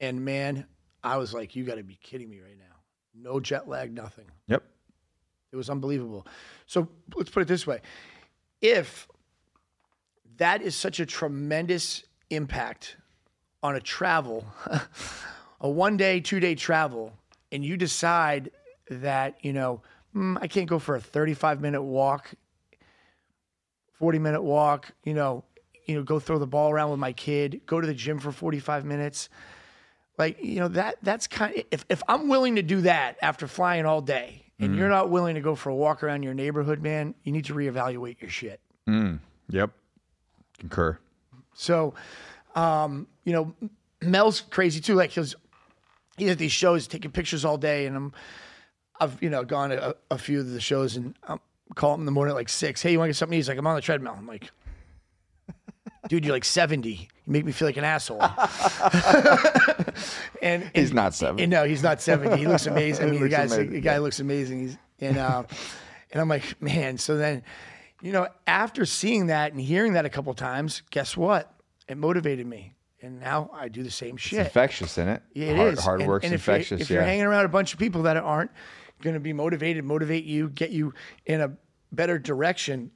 And 0.00 0.24
man, 0.24 0.66
I 1.04 1.18
was 1.18 1.32
like, 1.32 1.54
"You 1.54 1.64
got 1.64 1.76
to 1.76 1.84
be 1.84 1.98
kidding 2.02 2.28
me 2.28 2.40
right 2.40 2.58
now! 2.58 2.76
No 3.14 3.38
jet 3.38 3.68
lag, 3.68 3.92
nothing." 3.92 4.26
Yep. 4.48 4.64
It 5.52 5.56
was 5.56 5.70
unbelievable. 5.70 6.26
So 6.66 6.88
let's 7.14 7.30
put 7.30 7.42
it 7.42 7.48
this 7.48 7.66
way: 7.66 7.80
if 8.60 9.06
that 10.36 10.62
is 10.62 10.74
such 10.74 10.98
a 11.00 11.06
tremendous 11.06 12.02
impact 12.30 12.96
on 13.62 13.76
a 13.76 13.80
travel, 13.80 14.46
a 15.60 15.68
one 15.68 15.96
day, 15.96 16.18
two 16.18 16.40
day 16.40 16.54
travel, 16.54 17.12
and 17.52 17.64
you 17.64 17.76
decide 17.76 18.50
that, 18.88 19.36
you 19.42 19.52
know, 19.52 19.82
"Hmm, 20.12 20.36
I 20.40 20.46
can't 20.46 20.68
go 20.68 20.78
for 20.78 20.96
a 20.96 21.00
35 21.00 21.60
minute 21.60 21.82
walk, 21.82 22.30
40 23.94 24.18
minute 24.18 24.42
walk, 24.42 24.92
you 25.04 25.14
know, 25.14 25.44
you 25.86 25.94
know, 25.94 26.02
go 26.02 26.18
throw 26.20 26.38
the 26.38 26.46
ball 26.46 26.70
around 26.70 26.90
with 26.90 27.00
my 27.00 27.12
kid, 27.12 27.60
go 27.66 27.80
to 27.80 27.86
the 27.86 27.94
gym 27.94 28.18
for 28.18 28.32
45 28.32 28.84
minutes. 28.84 29.28
Like, 30.18 30.42
you 30.42 30.56
know, 30.56 30.68
that 30.68 30.96
that's 31.02 31.26
kind 31.26 31.56
of 31.56 31.64
if, 31.70 31.84
if 31.88 32.02
I'm 32.08 32.28
willing 32.28 32.56
to 32.56 32.62
do 32.62 32.82
that 32.82 33.16
after 33.22 33.46
flying 33.46 33.86
all 33.86 34.00
day 34.02 34.44
and 34.58 34.76
you're 34.76 34.90
not 34.90 35.08
willing 35.08 35.36
to 35.36 35.40
go 35.40 35.54
for 35.54 35.70
a 35.70 35.74
walk 35.74 36.02
around 36.02 36.22
your 36.22 36.34
neighborhood, 36.34 36.82
man, 36.82 37.14
you 37.24 37.32
need 37.32 37.46
to 37.46 37.54
reevaluate 37.54 38.20
your 38.20 38.28
shit. 38.28 38.60
Mm. 38.86 39.18
Yep. 39.48 39.70
Concur. 40.58 40.98
So, 41.54 41.94
um, 42.54 43.06
you 43.24 43.32
know, 43.32 43.54
Mel's 44.02 44.42
crazy 44.42 44.80
too. 44.80 44.94
Like 44.94 45.10
he's 45.10 45.34
he's 46.18 46.30
at 46.30 46.38
these 46.38 46.52
shows 46.52 46.86
taking 46.86 47.10
pictures 47.10 47.44
all 47.44 47.56
day, 47.56 47.86
and 47.86 47.96
I'm 47.96 48.12
I've 49.00 49.22
you 49.22 49.30
know 49.30 49.44
gone 49.44 49.70
to 49.70 49.90
a, 49.90 49.94
a 50.12 50.18
few 50.18 50.40
of 50.40 50.50
the 50.50 50.60
shows, 50.60 50.96
and 50.96 51.14
I'm 51.24 51.40
calling 51.74 51.96
him 51.96 52.00
in 52.02 52.06
the 52.06 52.12
morning 52.12 52.32
at 52.32 52.36
like 52.36 52.48
six. 52.48 52.82
Hey, 52.82 52.92
you 52.92 52.98
want 52.98 53.08
to 53.08 53.10
get 53.10 53.16
something? 53.16 53.32
to 53.32 53.36
eat?" 53.36 53.40
He's 53.40 53.48
like, 53.48 53.58
I'm 53.58 53.66
on 53.66 53.74
the 53.74 53.80
treadmill. 53.80 54.14
I'm 54.16 54.26
like, 54.26 54.50
dude, 56.08 56.24
you're 56.24 56.34
like 56.34 56.44
70. 56.44 56.90
You 56.90 57.06
make 57.26 57.44
me 57.44 57.52
feel 57.52 57.68
like 57.68 57.76
an 57.76 57.84
asshole. 57.84 58.22
and, 60.42 60.70
He's 60.74 60.92
not 60.92 61.14
70. 61.14 61.42
and 61.42 61.50
no, 61.50 61.64
he's 61.64 61.82
not 61.82 62.02
70. 62.02 62.36
He 62.36 62.46
looks 62.46 62.66
amazing. 62.66 63.08
I 63.08 63.10
mean, 63.10 63.22
the 63.22 63.28
guy's 63.28 63.52
amazing, 63.52 63.72
the 63.72 63.80
guy 63.80 63.98
looks 63.98 64.20
amazing. 64.20 64.60
He's 64.60 64.78
and 65.00 65.16
uh, 65.16 65.44
and 66.12 66.20
I'm 66.20 66.28
like, 66.28 66.60
man. 66.60 66.98
So 66.98 67.16
then, 67.16 67.42
you 68.02 68.12
know, 68.12 68.28
after 68.46 68.84
seeing 68.84 69.26
that 69.26 69.52
and 69.52 69.60
hearing 69.60 69.94
that 69.94 70.04
a 70.04 70.10
couple 70.10 70.34
times, 70.34 70.82
guess 70.90 71.16
what? 71.16 71.52
It 71.88 71.96
motivated 71.96 72.46
me, 72.46 72.74
and 73.02 73.20
now 73.20 73.50
I 73.52 73.68
do 73.68 73.82
the 73.82 73.90
same 73.90 74.16
shit. 74.16 74.40
Infectious, 74.40 74.92
isn't 74.92 75.08
it? 75.08 75.22
Yeah, 75.34 75.46
it 75.46 75.56
hard, 75.56 75.74
is. 75.74 75.84
Hard 75.84 76.06
work's 76.06 76.24
and 76.24 76.34
if, 76.34 76.46
you, 76.46 76.52
infectious. 76.52 76.80
if 76.82 76.90
yeah. 76.90 76.96
you're 76.96 77.04
hanging 77.04 77.24
around 77.24 77.46
a 77.46 77.48
bunch 77.48 77.72
of 77.72 77.78
people 77.78 78.02
that 78.02 78.16
aren't 78.16 78.50
going 79.00 79.14
to 79.14 79.20
be 79.20 79.32
motivated, 79.32 79.84
motivate 79.84 80.24
you, 80.24 80.48
get 80.50 80.70
you 80.70 80.94
in 81.26 81.40
a 81.40 81.52
better 81.92 82.18
direction, 82.18 82.90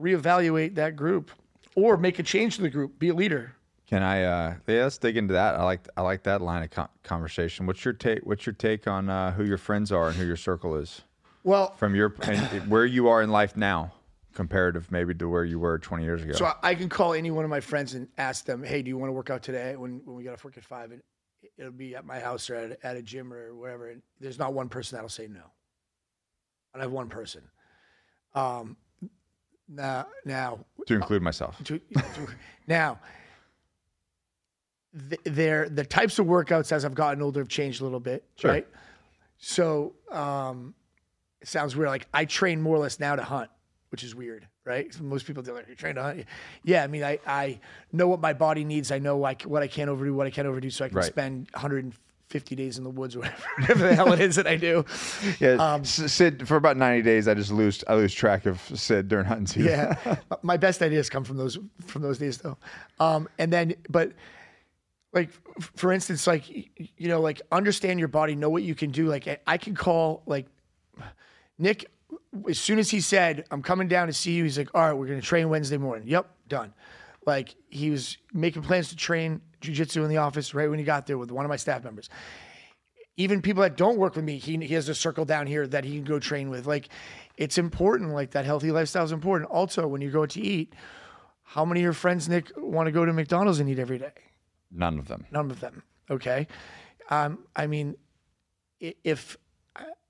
reevaluate 0.00 0.74
that 0.76 0.96
group, 0.96 1.30
or 1.74 1.96
make 1.96 2.18
a 2.18 2.22
change 2.22 2.56
to 2.56 2.62
the 2.62 2.70
group. 2.70 2.98
Be 2.98 3.08
a 3.10 3.14
leader. 3.14 3.54
Can 3.86 4.02
I? 4.02 4.22
Uh, 4.24 4.54
yeah, 4.66 4.82
let's 4.84 4.98
dig 4.98 5.16
into 5.16 5.34
that. 5.34 5.54
I 5.56 5.64
like 5.64 5.86
I 5.96 6.00
like 6.02 6.22
that 6.22 6.40
line 6.40 6.62
of 6.62 6.88
conversation. 7.02 7.66
What's 7.66 7.84
your 7.84 7.94
take? 7.94 8.20
What's 8.24 8.46
your 8.46 8.54
take 8.54 8.86
on 8.86 9.10
uh, 9.10 9.32
who 9.32 9.44
your 9.44 9.58
friends 9.58 9.92
are 9.92 10.08
and 10.08 10.16
who 10.16 10.24
your 10.24 10.36
circle 10.36 10.76
is 10.76 11.02
Well, 11.44 11.72
from 11.76 11.94
your 11.94 12.08
where 12.68 12.86
you 12.86 13.08
are 13.08 13.20
in 13.22 13.30
life 13.30 13.54
now, 13.54 13.92
comparative 14.32 14.90
maybe 14.90 15.12
to 15.14 15.28
where 15.28 15.44
you 15.44 15.58
were 15.58 15.78
20 15.78 16.04
years 16.04 16.22
ago? 16.22 16.32
So 16.32 16.46
I- 16.46 16.70
I 16.70 16.74
can 16.74 16.88
call 16.88 17.12
any 17.12 17.30
one 17.30 17.44
of 17.44 17.50
my 17.50 17.60
friends 17.60 17.92
and 17.92 18.08
ask 18.16 18.46
them, 18.46 18.62
"Hey, 18.62 18.80
do 18.80 18.88
you 18.88 18.96
want 18.96 19.10
to 19.10 19.12
work 19.12 19.28
out 19.28 19.42
today?" 19.42 19.76
When 19.76 20.00
when 20.06 20.16
we 20.16 20.24
got 20.24 20.32
off 20.32 20.44
work 20.44 20.56
at 20.56 20.64
five, 20.64 20.90
and 20.90 21.02
it'll 21.58 21.72
be 21.72 21.94
at 21.94 22.04
my 22.04 22.18
house 22.20 22.48
or 22.50 22.54
at, 22.56 22.78
at 22.82 22.96
a 22.96 23.02
gym 23.02 23.32
or 23.32 23.54
wherever. 23.54 23.88
And 23.90 24.02
there's 24.20 24.38
not 24.38 24.52
one 24.54 24.68
person 24.68 24.96
that'll 24.96 25.08
say 25.08 25.26
no. 25.28 25.42
I 26.74 26.80
have 26.80 26.90
one 26.92 27.08
person. 27.08 27.42
Um, 28.34 28.76
now 29.68 30.06
now 30.24 30.64
to 30.86 30.94
include 30.94 31.22
myself. 31.22 31.56
to, 31.64 31.78
to- 31.78 32.28
now 32.66 32.98
th- 35.08 35.20
they're 35.24 35.68
the 35.68 35.84
types 35.84 36.18
of 36.18 36.26
workouts 36.26 36.72
as 36.72 36.84
I've 36.84 36.94
gotten 36.94 37.22
older 37.22 37.40
have 37.40 37.48
changed 37.48 37.80
a 37.80 37.84
little 37.84 38.00
bit, 38.00 38.24
Sure. 38.36 38.50
right? 38.50 38.66
So 39.38 39.94
um, 40.10 40.74
it 41.40 41.48
sounds 41.48 41.76
weird. 41.76 41.88
Like 41.90 42.06
I 42.14 42.24
train 42.24 42.60
more 42.60 42.76
or 42.76 42.80
less 42.80 43.00
now 43.00 43.16
to 43.16 43.22
hunt, 43.22 43.50
which 43.90 44.02
is 44.04 44.14
weird, 44.14 44.46
right? 44.64 44.92
So 44.94 45.02
most 45.02 45.26
people 45.26 45.42
do 45.42 45.52
like 45.54 45.68
you 45.68 45.74
train 45.74 45.94
to 45.96 46.02
hunt. 46.02 46.24
Yeah, 46.64 46.84
I 46.84 46.86
mean, 46.86 47.02
I 47.04 47.18
I 47.26 47.60
know 47.92 48.08
what 48.08 48.20
my 48.20 48.32
body 48.32 48.64
needs. 48.64 48.90
I 48.92 48.98
know 48.98 49.18
like 49.18 49.42
what 49.42 49.62
I 49.62 49.66
can't 49.68 49.88
overdo, 49.90 50.14
what 50.14 50.26
I 50.26 50.30
can't 50.30 50.46
overdo, 50.48 50.70
so 50.70 50.84
I 50.84 50.88
can 50.88 50.98
Right. 50.98 51.04
spend 51.06 51.48
150 51.54 52.56
days 52.56 52.78
in 52.78 52.84
the 52.84 52.90
woods 52.90 53.14
or 53.16 53.20
whatever, 53.20 53.42
whatever 53.58 53.88
the 53.88 53.94
hell 53.94 54.12
it 54.12 54.20
is 54.20 54.36
that 54.36 54.46
I 54.46 54.56
do. 54.56 54.84
Yeah, 55.40 55.54
Um, 55.74 55.84
Sid. 55.84 56.46
For 56.48 56.56
about 56.56 56.76
90 56.76 57.02
days, 57.02 57.28
I 57.28 57.34
just 57.34 57.50
lose 57.50 57.82
I 57.88 57.94
lose 57.94 58.14
track 58.14 58.46
of 58.46 58.60
Sid 58.74 59.08
during 59.08 59.26
hunting 59.26 59.46
season. 59.46 59.64
yeah 59.70 60.16
my 60.42 60.56
best 60.56 60.80
ideas 60.82 61.10
come 61.10 61.24
from 61.24 61.36
those 61.36 61.58
from 61.86 62.02
those 62.02 62.18
days 62.18 62.38
though 62.38 62.56
um 63.00 63.28
and 63.38 63.52
then 63.52 63.74
but 63.88 64.12
like 65.12 65.28
for 65.76 65.92
instance 65.92 66.26
like 66.26 66.48
you 66.48 67.08
know 67.08 67.20
like 67.20 67.42
understand 67.52 67.98
your 67.98 68.08
body 68.08 68.34
know 68.34 68.48
what 68.48 68.62
you 68.62 68.74
can 68.74 68.90
do 68.90 69.06
like 69.08 69.42
i 69.46 69.58
can 69.58 69.74
call 69.74 70.22
like 70.24 70.46
nick 71.58 71.84
as 72.48 72.58
soon 72.58 72.78
as 72.78 72.90
he 72.90 73.00
said 73.00 73.44
i'm 73.50 73.62
coming 73.62 73.88
down 73.88 74.06
to 74.06 74.12
see 74.12 74.32
you 74.32 74.44
he's 74.44 74.58
like 74.58 74.70
all 74.74 74.82
right 74.82 74.92
we're 74.92 75.06
going 75.06 75.20
to 75.20 75.26
train 75.26 75.48
wednesday 75.48 75.76
morning 75.76 76.06
yep 76.08 76.30
done 76.48 76.72
like 77.26 77.54
he 77.68 77.90
was 77.90 78.18
making 78.32 78.62
plans 78.62 78.88
to 78.88 78.96
train 78.96 79.40
jujitsu 79.60 80.02
in 80.02 80.08
the 80.08 80.16
office 80.16 80.54
right 80.54 80.68
when 80.68 80.78
he 80.78 80.84
got 80.84 81.06
there 81.06 81.18
with 81.18 81.30
one 81.30 81.44
of 81.44 81.48
my 81.48 81.56
staff 81.56 81.84
members 81.84 82.08
even 83.16 83.42
people 83.42 83.62
that 83.62 83.76
don't 83.76 83.98
work 83.98 84.16
with 84.16 84.24
me, 84.24 84.38
he, 84.38 84.56
he 84.58 84.74
has 84.74 84.88
a 84.88 84.94
circle 84.94 85.24
down 85.24 85.46
here 85.46 85.66
that 85.66 85.84
he 85.84 85.96
can 85.96 86.04
go 86.04 86.18
train 86.18 86.48
with. 86.48 86.66
Like, 86.66 86.88
it's 87.36 87.58
important. 87.58 88.12
Like 88.12 88.30
that 88.32 88.44
healthy 88.44 88.70
lifestyle 88.70 89.04
is 89.04 89.12
important. 89.12 89.50
Also, 89.50 89.86
when 89.86 90.00
you 90.00 90.10
go 90.10 90.26
to 90.26 90.40
eat, 90.40 90.74
how 91.42 91.64
many 91.64 91.80
of 91.80 91.84
your 91.84 91.92
friends, 91.92 92.28
Nick, 92.28 92.50
want 92.56 92.86
to 92.86 92.92
go 92.92 93.04
to 93.04 93.12
McDonald's 93.12 93.60
and 93.60 93.68
eat 93.68 93.78
every 93.78 93.98
day? 93.98 94.12
None 94.70 94.98
of 94.98 95.08
them. 95.08 95.26
None 95.30 95.50
of 95.50 95.60
them. 95.60 95.82
Okay. 96.10 96.46
Um, 97.10 97.40
I 97.54 97.66
mean, 97.66 97.96
if 98.80 99.36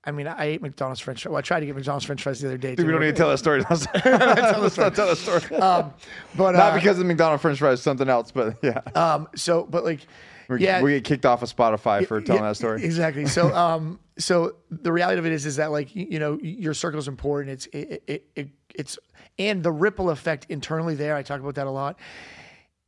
I- 0.05 0.11
mean, 0.11 0.27
I 0.27 0.45
ate 0.45 0.61
McDonald's 0.61 0.99
French. 0.99 1.23
Fries. 1.23 1.31
Well, 1.31 1.37
I 1.37 1.41
tried 1.41 1.61
to 1.61 1.65
get 1.65 1.75
McDonald's 1.75 2.05
French 2.05 2.21
fries 2.23 2.41
the 2.41 2.47
other 2.47 2.57
day. 2.57 2.75
We 2.77 2.83
don't 2.83 2.99
need 2.99 3.07
to 3.07 3.13
tell 3.13 3.29
that 3.29 3.37
story. 3.37 3.63
Let's, 3.69 3.85
not 4.77 4.95
tell 4.95 5.07
that 5.07 5.17
story. 5.17 5.41
Um, 5.61 5.93
but 6.35 6.51
Not 6.51 6.73
uh, 6.73 6.75
because 6.75 6.99
of 6.99 7.05
McDonald's 7.05 7.41
French 7.41 7.59
fries, 7.59 7.81
something 7.81 8.09
else. 8.09 8.31
But 8.31 8.57
yeah, 8.61 8.81
um, 8.95 9.27
so, 9.35 9.63
but 9.63 9.83
like, 9.85 10.05
we, 10.49 10.59
yeah, 10.59 10.81
we 10.81 10.91
get 10.93 11.05
kicked 11.05 11.25
off 11.25 11.41
of 11.41 11.55
Spotify 11.55 12.05
for 12.05 12.19
telling 12.19 12.43
Yeah, 12.43 12.49
that 12.49 12.55
story. 12.55 12.83
Exactly. 12.83 13.27
So, 13.27 13.53
um, 13.55 13.99
so 14.17 14.55
the 14.69 14.91
reality 14.91 15.19
of 15.19 15.25
it 15.25 15.31
is, 15.31 15.45
is 15.45 15.55
that 15.55 15.71
like 15.71 15.95
you, 15.95 16.07
you 16.09 16.19
know, 16.19 16.37
your 16.41 16.73
circle 16.73 16.99
is 16.99 17.07
important. 17.07 17.51
It's 17.51 17.65
it, 17.67 18.03
it, 18.07 18.25
it 18.35 18.49
it's 18.75 18.99
and 19.39 19.63
the 19.63 19.71
ripple 19.71 20.09
effect 20.09 20.47
internally 20.49 20.95
there. 20.95 21.15
I 21.15 21.23
talk 21.23 21.39
about 21.39 21.55
that 21.55 21.67
a 21.67 21.71
lot. 21.71 21.97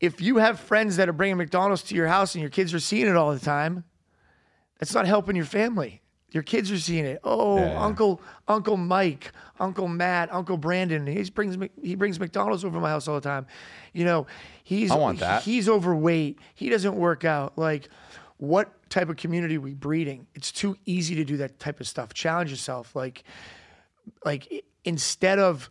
If 0.01 0.22
you 0.22 0.38
have 0.38 0.59
friends 0.59 0.97
that 0.97 1.07
are 1.07 1.13
bringing 1.13 1.38
McDonald's 1.38 1.84
to 1.84 1.95
your 1.95 2.07
house 2.07 2.36
and 2.36 2.41
your 2.41 2.51
kids 2.51 2.74
are 2.74 2.80
seeing 2.80 3.07
it 3.07 3.16
all 3.16 3.34
the 3.34 3.39
time, 3.39 3.86
that's 4.80 4.93
not 4.93 5.05
helping 5.07 5.36
your 5.36 5.45
family. 5.45 6.01
Your 6.36 6.44
kids 6.44 6.70
are 6.70 6.78
seeing 6.78 7.06
it. 7.06 7.22
Oh, 7.24 7.60
Yeah. 7.60 7.82
Uncle 7.82 8.22
Uncle 8.46 8.76
Mike, 8.76 9.32
Uncle 9.58 9.88
Matt, 9.88 10.34
Uncle 10.34 10.58
Brandon. 10.58 11.08
He 11.08 11.24
brings 11.30 11.58
he 11.82 11.96
brings 11.96 12.20
McDonald's 12.20 12.66
over 12.66 12.76
to 12.76 12.82
my 12.82 12.90
house 12.90 13.08
all 13.08 13.16
the 13.16 13.22
time. 13.22 13.48
You 13.94 14.04
know, 14.04 14.28
he's 14.62 14.92
I 14.92 14.98
want 14.98 15.20
that. 15.20 15.44
He's 15.44 15.70
overweight. 15.70 16.38
He 16.54 16.68
doesn't 16.68 16.94
work 16.94 17.24
out. 17.24 17.58
Like, 17.58 17.88
what 18.36 18.70
type 18.90 19.08
of 19.08 19.16
community 19.16 19.56
are 19.56 19.62
we 19.62 19.74
breeding? 19.74 20.28
It's 20.36 20.52
too 20.52 20.76
easy 20.86 21.16
to 21.16 21.24
do 21.24 21.38
that 21.38 21.58
type 21.58 21.80
of 21.80 21.88
stuff. 21.88 22.14
Challenge 22.14 22.52
yourself. 22.52 22.94
Like, 22.98 23.24
like 24.26 24.66
instead 24.84 25.40
of 25.40 25.70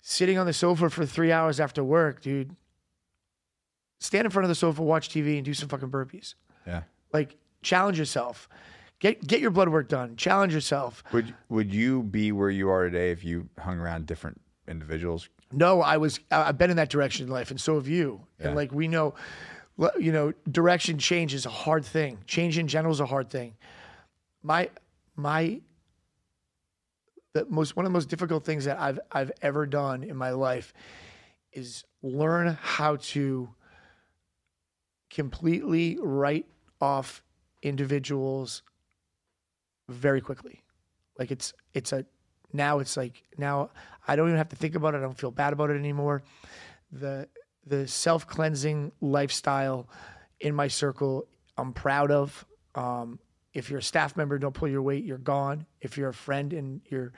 sitting 0.00 0.38
on 0.38 0.46
the 0.46 0.52
sofa 0.52 0.90
for 0.90 1.06
three 1.06 1.32
hours 1.32 1.58
after 1.58 1.82
work, 1.82 2.22
dude, 2.22 2.54
stand 3.98 4.26
in 4.26 4.30
front 4.30 4.44
of 4.44 4.48
the 4.48 4.54
sofa, 4.54 4.80
watch 4.80 5.08
TV, 5.08 5.34
and 5.38 5.44
do 5.44 5.54
some 5.54 5.68
fucking 5.68 5.90
burpees. 5.90 6.34
Yeah. 6.68 6.82
Like, 7.12 7.34
challenge 7.62 7.98
yourself. 7.98 8.48
Get 9.00 9.24
get 9.26 9.40
your 9.40 9.50
blood 9.50 9.68
work 9.68 9.88
done. 9.88 10.16
Challenge 10.16 10.52
yourself. 10.52 11.04
Would 11.12 11.34
Would 11.48 11.72
you 11.72 12.02
be 12.02 12.32
where 12.32 12.50
you 12.50 12.68
are 12.68 12.84
today 12.84 13.10
if 13.10 13.24
you 13.24 13.48
hung 13.58 13.78
around 13.78 14.06
different 14.06 14.40
individuals? 14.66 15.28
No, 15.52 15.80
I 15.80 15.96
was. 15.96 16.20
I've 16.30 16.58
been 16.58 16.70
in 16.70 16.76
that 16.76 16.90
direction 16.90 17.26
in 17.26 17.32
life, 17.32 17.50
and 17.50 17.60
so 17.60 17.76
have 17.76 17.88
you. 17.88 18.20
Yeah. 18.38 18.48
And 18.48 18.56
like 18.56 18.72
we 18.72 18.88
know, 18.88 19.14
you 19.98 20.12
know, 20.12 20.32
direction 20.50 20.98
change 20.98 21.32
is 21.32 21.46
a 21.46 21.50
hard 21.50 21.84
thing. 21.84 22.18
Change 22.26 22.58
in 22.58 22.66
general 22.66 22.92
is 22.92 23.00
a 23.00 23.06
hard 23.06 23.30
thing. 23.30 23.54
My 24.42 24.70
my 25.14 25.60
the 27.34 27.46
most 27.46 27.76
one 27.76 27.86
of 27.86 27.92
the 27.92 27.94
most 27.94 28.08
difficult 28.08 28.44
things 28.44 28.64
that 28.64 28.80
I've 28.80 28.98
I've 29.12 29.30
ever 29.42 29.64
done 29.64 30.02
in 30.02 30.16
my 30.16 30.30
life 30.30 30.72
is 31.52 31.84
learn 32.02 32.58
how 32.60 32.96
to 32.96 33.48
completely 35.08 35.98
write 36.00 36.46
off 36.80 37.22
individuals 37.62 38.62
very 39.88 40.20
quickly. 40.20 40.62
Like 41.18 41.30
it's 41.30 41.52
it's 41.74 41.92
a 41.92 42.04
now 42.52 42.78
it's 42.78 42.96
like 42.96 43.22
now 43.36 43.70
I 44.06 44.16
don't 44.16 44.28
even 44.28 44.38
have 44.38 44.50
to 44.50 44.56
think 44.56 44.74
about 44.74 44.94
it. 44.94 44.98
I 44.98 45.00
don't 45.00 45.18
feel 45.18 45.30
bad 45.30 45.52
about 45.52 45.70
it 45.70 45.76
anymore. 45.76 46.22
The 46.92 47.28
the 47.66 47.86
self 47.88 48.26
cleansing 48.26 48.92
lifestyle 49.00 49.88
in 50.40 50.54
my 50.54 50.68
circle. 50.68 51.26
I'm 51.56 51.72
proud 51.72 52.10
of. 52.10 52.44
Um, 52.74 53.18
if 53.52 53.70
you're 53.70 53.80
a 53.80 53.82
staff 53.82 54.16
member, 54.16 54.38
don't 54.38 54.54
pull 54.54 54.68
your 54.68 54.82
weight. 54.82 55.04
You're 55.04 55.18
gone. 55.18 55.66
If 55.80 55.98
you're 55.98 56.10
a 56.10 56.14
friend 56.14 56.52
and 56.52 56.80
you're 56.88 57.12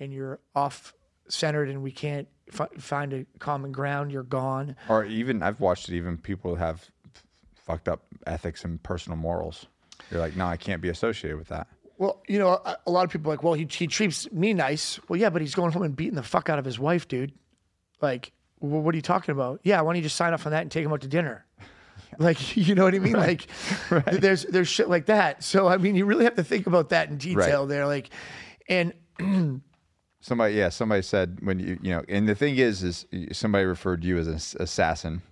and 0.00 0.12
you're 0.12 0.40
off 0.54 0.92
centered 1.28 1.68
and 1.68 1.82
we 1.82 1.92
can't 1.92 2.28
fi- 2.50 2.68
find 2.78 3.12
a 3.12 3.26
common 3.38 3.72
ground, 3.72 4.10
you're 4.10 4.22
gone. 4.22 4.76
Or 4.88 5.04
even 5.04 5.42
I've 5.42 5.60
watched 5.60 5.88
it. 5.88 5.94
Even 5.94 6.18
people 6.18 6.56
have 6.56 6.90
f- 7.14 7.24
fucked 7.54 7.88
up 7.88 8.02
ethics 8.26 8.64
and 8.64 8.82
personal 8.82 9.16
morals. 9.16 9.66
You're 10.10 10.20
like, 10.20 10.36
no, 10.36 10.46
I 10.46 10.56
can't 10.56 10.82
be 10.82 10.88
associated 10.88 11.38
with 11.38 11.48
that. 11.48 11.68
Well, 11.98 12.22
you 12.28 12.38
know, 12.38 12.48
a, 12.50 12.76
a 12.86 12.90
lot 12.90 13.04
of 13.04 13.10
people 13.10 13.30
are 13.30 13.34
like, 13.34 13.42
well, 13.42 13.54
he, 13.54 13.64
he 13.70 13.86
treats 13.86 14.30
me 14.30 14.52
nice. 14.52 15.00
Well, 15.08 15.18
yeah, 15.18 15.30
but 15.30 15.40
he's 15.42 15.54
going 15.54 15.72
home 15.72 15.82
and 15.82 15.96
beating 15.96 16.14
the 16.14 16.22
fuck 16.22 16.48
out 16.50 16.58
of 16.58 16.64
his 16.64 16.78
wife, 16.78 17.08
dude. 17.08 17.32
Like, 18.02 18.32
well, 18.60 18.82
what 18.82 18.94
are 18.94 18.96
you 18.96 19.02
talking 19.02 19.32
about? 19.32 19.60
Yeah, 19.62 19.80
why 19.80 19.90
don't 19.92 19.96
you 19.96 20.02
just 20.02 20.16
sign 20.16 20.32
off 20.34 20.44
on 20.46 20.52
that 20.52 20.62
and 20.62 20.70
take 20.70 20.84
him 20.84 20.92
out 20.92 21.00
to 21.02 21.08
dinner? 21.08 21.44
Like, 22.18 22.56
you 22.56 22.74
know 22.74 22.84
what 22.84 22.94
I 22.94 22.98
mean? 22.98 23.12
Like, 23.16 23.46
there's 24.10 24.44
there's 24.44 24.68
shit 24.68 24.88
like 24.88 25.06
that. 25.06 25.42
So, 25.42 25.66
I 25.68 25.76
mean, 25.76 25.96
you 25.96 26.06
really 26.06 26.24
have 26.24 26.36
to 26.36 26.44
think 26.44 26.66
about 26.66 26.88
that 26.90 27.10
in 27.10 27.18
detail 27.18 27.62
Right. 27.62 27.68
there. 27.68 27.86
Like, 27.86 28.10
and 28.68 28.94
Somebody, 30.20 30.54
yeah, 30.54 30.70
somebody 30.70 31.02
said 31.02 31.38
when 31.42 31.58
you, 31.60 31.78
you 31.82 31.90
know, 31.90 32.02
and 32.08 32.28
the 32.28 32.34
thing 32.34 32.56
is, 32.56 32.82
is 32.82 33.06
somebody 33.32 33.64
referred 33.64 34.02
to 34.02 34.08
you 34.08 34.18
as 34.18 34.26
an 34.26 34.62
assassin 34.62 35.22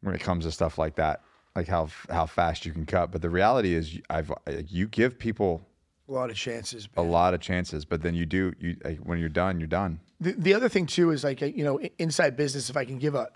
when 0.00 0.14
it 0.14 0.20
comes 0.22 0.44
to 0.46 0.52
stuff 0.52 0.78
like 0.78 0.94
that, 0.96 1.20
like 1.56 1.68
how 1.68 1.88
how 2.08 2.26
fast 2.26 2.64
you 2.64 2.72
can 2.72 2.86
cut. 2.86 3.10
But 3.10 3.22
the 3.22 3.30
reality 3.30 3.74
is, 3.74 3.98
I've 4.08 4.32
you 4.68 4.86
give 4.86 5.18
people 5.18 5.62
a 6.08 6.12
lot 6.12 6.30
of 6.30 6.36
chances. 6.36 6.88
a 6.96 7.02
lot 7.02 7.34
of 7.34 7.40
chances, 7.40 7.84
but 7.84 8.02
then 8.02 8.14
you 8.14 8.26
do 8.26 8.52
you 8.58 8.76
like, 8.84 8.98
when 8.98 9.18
you're 9.18 9.28
done, 9.28 9.60
you're 9.60 9.66
done. 9.66 10.00
The, 10.20 10.32
the 10.32 10.54
other 10.54 10.68
thing 10.68 10.86
too 10.86 11.10
is 11.10 11.24
like 11.24 11.42
uh, 11.42 11.46
you 11.46 11.64
know 11.64 11.80
inside 11.98 12.36
business. 12.36 12.70
If 12.70 12.76
I 12.76 12.84
can 12.84 12.98
give 12.98 13.14
a 13.14 13.28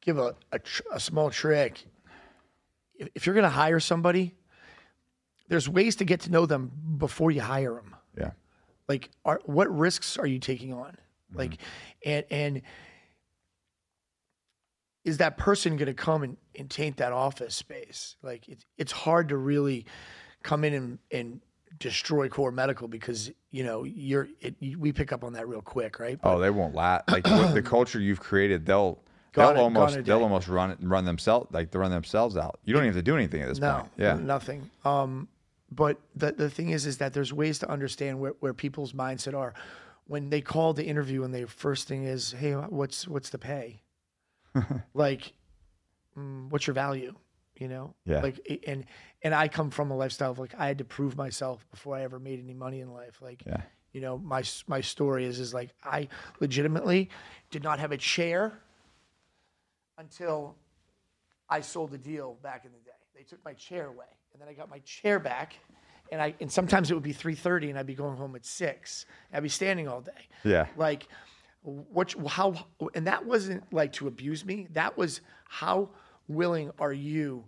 give 0.00 0.18
a 0.18 0.34
a, 0.52 0.58
tr- 0.58 0.82
a 0.92 1.00
small 1.00 1.30
trick, 1.30 1.84
if, 2.94 3.08
if 3.14 3.26
you're 3.26 3.34
going 3.34 3.44
to 3.44 3.50
hire 3.50 3.80
somebody, 3.80 4.34
there's 5.48 5.68
ways 5.68 5.96
to 5.96 6.04
get 6.04 6.20
to 6.20 6.30
know 6.30 6.46
them 6.46 6.70
before 6.98 7.30
you 7.30 7.40
hire 7.40 7.74
them. 7.74 7.94
Yeah, 8.18 8.30
Like, 8.88 9.10
are 9.24 9.40
what 9.44 9.74
risks 9.76 10.16
are 10.16 10.26
you 10.26 10.38
taking 10.38 10.72
on? 10.72 10.96
Like, 11.34 11.52
mm-hmm. 11.52 12.08
and 12.10 12.24
and 12.30 12.62
is 15.04 15.18
that 15.18 15.38
person 15.38 15.76
going 15.76 15.86
to 15.86 15.94
come 15.94 16.24
and, 16.24 16.36
and 16.58 16.70
taint 16.70 16.96
that 16.98 17.12
office 17.12 17.54
space? 17.54 18.16
Like, 18.22 18.48
it's 18.48 18.64
it's 18.78 18.92
hard 18.92 19.28
to 19.30 19.36
really 19.36 19.86
come 20.42 20.64
in 20.64 20.74
and, 20.74 20.98
and 21.10 21.40
destroy 21.78 22.28
core 22.28 22.52
medical 22.52 22.88
because 22.88 23.30
you 23.50 23.64
know 23.64 23.84
you're 23.84 24.28
it, 24.40 24.54
we 24.78 24.92
pick 24.92 25.12
up 25.12 25.24
on 25.24 25.32
that 25.34 25.48
real 25.48 25.62
quick, 25.62 25.98
right? 25.98 26.18
Oh, 26.22 26.38
they 26.38 26.50
won't 26.50 26.74
last. 26.74 27.10
Like 27.10 27.24
the 27.24 27.62
culture 27.64 28.00
you've 28.00 28.20
created, 28.20 28.66
they'll 28.66 28.98
they'll 29.34 29.46
gone 29.46 29.56
almost 29.56 30.04
they'll 30.04 30.22
almost 30.22 30.48
run 30.48 30.70
it 30.70 30.78
run 30.80 31.04
themselves 31.04 31.52
like 31.52 31.70
they 31.70 31.78
run 31.78 31.90
themselves 31.90 32.36
out. 32.36 32.58
You 32.64 32.72
don't 32.72 32.82
even 32.84 32.94
have 32.94 33.04
to 33.04 33.10
do 33.10 33.16
anything 33.16 33.42
at 33.42 33.48
this 33.48 33.60
No, 33.60 33.72
point. 33.80 33.92
Yeah, 33.96 34.14
nothing. 34.14 34.70
Um, 34.84 35.28
but 35.70 35.98
the 36.14 36.32
the 36.32 36.50
thing 36.50 36.70
is, 36.70 36.86
is 36.86 36.98
that 36.98 37.12
there's 37.12 37.32
ways 37.32 37.58
to 37.60 37.70
understand 37.70 38.20
where, 38.20 38.34
where 38.40 38.54
people's 38.54 38.92
mindset 38.92 39.34
are 39.34 39.54
when 40.06 40.30
they 40.30 40.40
call 40.40 40.72
the 40.72 40.84
interview 40.84 41.24
and 41.24 41.34
their 41.34 41.46
first 41.46 41.88
thing 41.88 42.04
is, 42.04 42.32
"Hey, 42.32 42.52
what's 42.52 43.08
what's 43.08 43.30
the 43.30 43.38
pay? 43.38 43.82
like, 44.94 45.32
mm, 46.18 46.50
what's 46.50 46.66
your 46.66 46.74
value? 46.74 47.14
You 47.56 47.68
know? 47.68 47.94
Yeah. 48.04 48.20
Like, 48.20 48.62
and 48.66 48.84
and 49.22 49.34
I 49.34 49.48
come 49.48 49.70
from 49.70 49.90
a 49.90 49.96
lifestyle 49.96 50.30
of 50.30 50.38
like 50.38 50.54
I 50.58 50.66
had 50.66 50.78
to 50.78 50.84
prove 50.84 51.16
myself 51.16 51.66
before 51.70 51.96
I 51.96 52.02
ever 52.02 52.18
made 52.18 52.38
any 52.38 52.54
money 52.54 52.80
in 52.80 52.92
life. 52.92 53.20
Like, 53.22 53.42
yeah. 53.46 53.62
you 53.92 54.00
know, 54.00 54.18
my 54.18 54.42
my 54.66 54.80
story 54.80 55.24
is 55.24 55.40
is 55.40 55.54
like 55.54 55.70
I 55.82 56.08
legitimately 56.40 57.10
did 57.50 57.62
not 57.62 57.78
have 57.78 57.92
a 57.92 57.96
chair 57.96 58.60
until 59.98 60.56
I 61.48 61.60
sold 61.60 61.94
a 61.94 61.98
deal 61.98 62.36
back 62.42 62.64
in 62.64 62.72
the 62.72 62.78
day. 62.78 62.90
They 63.14 63.22
took 63.22 63.42
my 63.44 63.54
chair 63.54 63.86
away, 63.86 64.06
and 64.32 64.40
then 64.40 64.48
I 64.48 64.52
got 64.52 64.68
my 64.68 64.80
chair 64.80 65.18
back, 65.18 65.54
and 66.12 66.20
I 66.20 66.34
and 66.40 66.52
sometimes 66.52 66.90
it 66.90 66.94
would 66.94 67.02
be 67.02 67.14
three 67.14 67.34
thirty, 67.34 67.70
and 67.70 67.78
I'd 67.78 67.86
be 67.86 67.94
going 67.94 68.16
home 68.16 68.36
at 68.36 68.44
six. 68.44 69.06
I'd 69.32 69.42
be 69.42 69.48
standing 69.48 69.88
all 69.88 70.02
day. 70.02 70.28
Yeah. 70.44 70.66
Like, 70.76 71.08
what? 71.62 72.14
How? 72.28 72.66
And 72.94 73.06
that 73.06 73.24
wasn't 73.24 73.72
like 73.72 73.94
to 73.94 74.08
abuse 74.08 74.44
me. 74.44 74.68
That 74.72 74.98
was 74.98 75.22
how 75.48 75.90
willing 76.28 76.70
are 76.78 76.92
you 76.92 77.44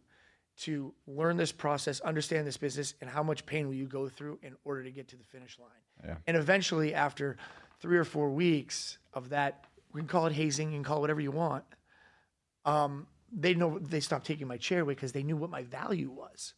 to 0.59 0.93
learn 1.07 1.37
this 1.37 1.53
process, 1.53 2.01
understand 2.01 2.47
this 2.47 2.57
business, 2.57 2.95
and 3.01 3.09
how 3.09 3.22
much 3.22 3.47
pain 3.47 3.68
will 3.68 3.74
you 3.74 3.87
go 3.87 4.09
through 4.09 4.39
in 4.43 4.57
order 4.64 4.83
to 4.83 4.91
get 4.91 5.09
to 5.09 5.16
the 5.16 5.24
finish 5.24 5.59
line? 5.59 5.70
Yeah. 6.05 6.16
And 6.26 6.37
eventually, 6.37 6.95
after 6.95 7.37
three 7.81 7.97
or 7.97 8.05
four 8.05 8.31
weeks 8.31 8.99
of 9.14 9.29
that, 9.29 9.64
we 9.93 10.01
can 10.01 10.09
call 10.09 10.26
it 10.26 10.33
hazing, 10.33 10.72
you 10.72 10.76
can 10.76 10.85
call 10.85 10.99
it 10.99 11.01
whatever 11.01 11.20
you 11.20 11.31
want 11.31 11.64
um, 12.68 13.07
they 13.33 13.55
know 13.55 13.79
they 13.79 14.01
stopped 14.01 14.26
taking 14.26 14.47
my 14.47 14.57
chair 14.59 14.83
away 14.83 14.95
because 14.95 15.12
they 15.12 15.22
knew 15.22 15.37
what 15.37 15.51
my 15.51 15.62
value 15.62 16.11
was. 16.11 16.55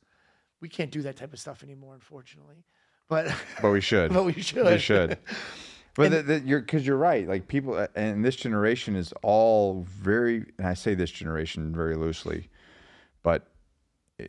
We 0.60 0.68
can't 0.68 0.90
do 0.90 1.02
that 1.02 1.16
type 1.16 1.32
of 1.32 1.38
stuff 1.38 1.62
anymore, 1.62 1.94
unfortunately. 1.94 2.64
But 3.08 3.32
But 3.62 3.70
we 3.70 3.80
should. 3.80 4.12
but 4.12 4.24
we 4.24 4.34
should. 4.34 4.66
We 4.66 4.78
should. 4.78 5.18
But 6.00 6.10
the, 6.10 6.22
the, 6.22 6.40
you're 6.40 6.60
because 6.60 6.86
you're 6.86 6.96
right. 6.96 7.28
Like 7.28 7.48
people, 7.48 7.74
uh, 7.74 7.88
and 7.94 8.24
this 8.24 8.36
generation 8.36 8.96
is 8.96 9.12
all 9.22 9.86
very. 9.88 10.44
And 10.58 10.66
I 10.66 10.74
say 10.74 10.94
this 10.94 11.10
generation 11.10 11.74
very 11.74 11.96
loosely, 11.96 12.48
but 13.22 13.48
eh, 14.18 14.26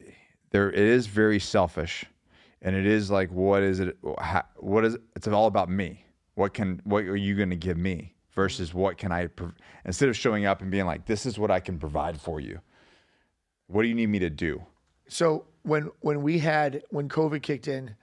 there 0.51 0.69
it 0.69 0.79
is 0.79 1.07
very 1.07 1.39
selfish, 1.39 2.05
and 2.61 2.75
it 2.75 2.85
is 2.85 3.09
like, 3.09 3.31
what 3.31 3.63
is 3.63 3.79
it? 3.79 3.97
How, 4.19 4.43
what 4.57 4.85
is? 4.85 4.97
It's 5.15 5.27
all 5.27 5.47
about 5.47 5.69
me. 5.69 6.05
What 6.35 6.53
can? 6.53 6.81
What 6.83 7.03
are 7.05 7.15
you 7.15 7.35
going 7.35 7.49
to 7.49 7.55
give 7.55 7.77
me? 7.77 8.15
Versus 8.33 8.73
what 8.73 8.97
can 8.97 9.11
I? 9.11 9.27
Instead 9.83 10.07
of 10.07 10.15
showing 10.15 10.45
up 10.45 10.61
and 10.61 10.71
being 10.71 10.85
like, 10.85 11.05
this 11.05 11.25
is 11.25 11.37
what 11.37 11.51
I 11.51 11.59
can 11.59 11.77
provide 11.77 12.19
for 12.19 12.39
you. 12.39 12.61
What 13.67 13.81
do 13.83 13.89
you 13.89 13.95
need 13.95 14.07
me 14.07 14.19
to 14.19 14.29
do? 14.29 14.63
So 15.07 15.45
when 15.63 15.91
when 15.99 16.21
we 16.21 16.39
had 16.39 16.83
when 16.89 17.09
COVID 17.09 17.41
kicked 17.41 17.67
in, 17.67 17.95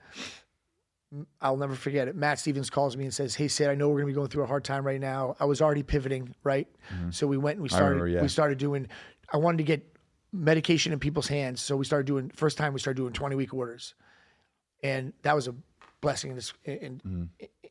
I'll 1.41 1.57
never 1.57 1.73
forget 1.75 2.07
it. 2.07 2.15
Matt 2.15 2.37
Stevens 2.39 2.69
calls 2.69 2.95
me 2.95 3.03
and 3.05 3.13
says, 3.13 3.33
"Hey 3.35 3.47
Sid, 3.47 3.67
I 3.67 3.75
know 3.75 3.89
we're 3.89 3.97
gonna 4.01 4.07
be 4.07 4.13
going 4.13 4.27
through 4.27 4.43
a 4.43 4.47
hard 4.47 4.63
time 4.63 4.85
right 4.85 4.99
now. 5.01 5.35
I 5.39 5.45
was 5.45 5.61
already 5.61 5.81
pivoting, 5.83 6.35
right? 6.43 6.67
So 7.09 7.25
we 7.27 7.37
went 7.37 7.55
and 7.55 7.63
we 7.63 7.69
started 7.69 7.85
Mm-hmm. 7.95 8.01
remember, 8.01 8.07
yeah. 8.17 8.21
we 8.21 8.27
started 8.27 8.57
doing. 8.59 8.87
I 9.33 9.37
wanted 9.37 9.57
to 9.57 9.63
get 9.63 9.95
medication 10.31 10.93
in 10.93 10.99
people's 10.99 11.27
hands, 11.27 11.61
so 11.61 11.75
we 11.75 11.85
started 11.85 12.05
doing. 12.05 12.29
First 12.29 12.57
time 12.57 12.73
we 12.73 12.79
started 12.79 12.97
doing 13.01 13.13
twenty 13.13 13.35
week 13.35 13.53
orders, 13.53 13.95
and 14.83 15.13
that 15.23 15.35
was 15.35 15.47
a 15.47 15.55
blessing 16.01 16.31
in, 16.31 16.37
in, 16.73 17.01
Mm-hmm. 17.05 17.23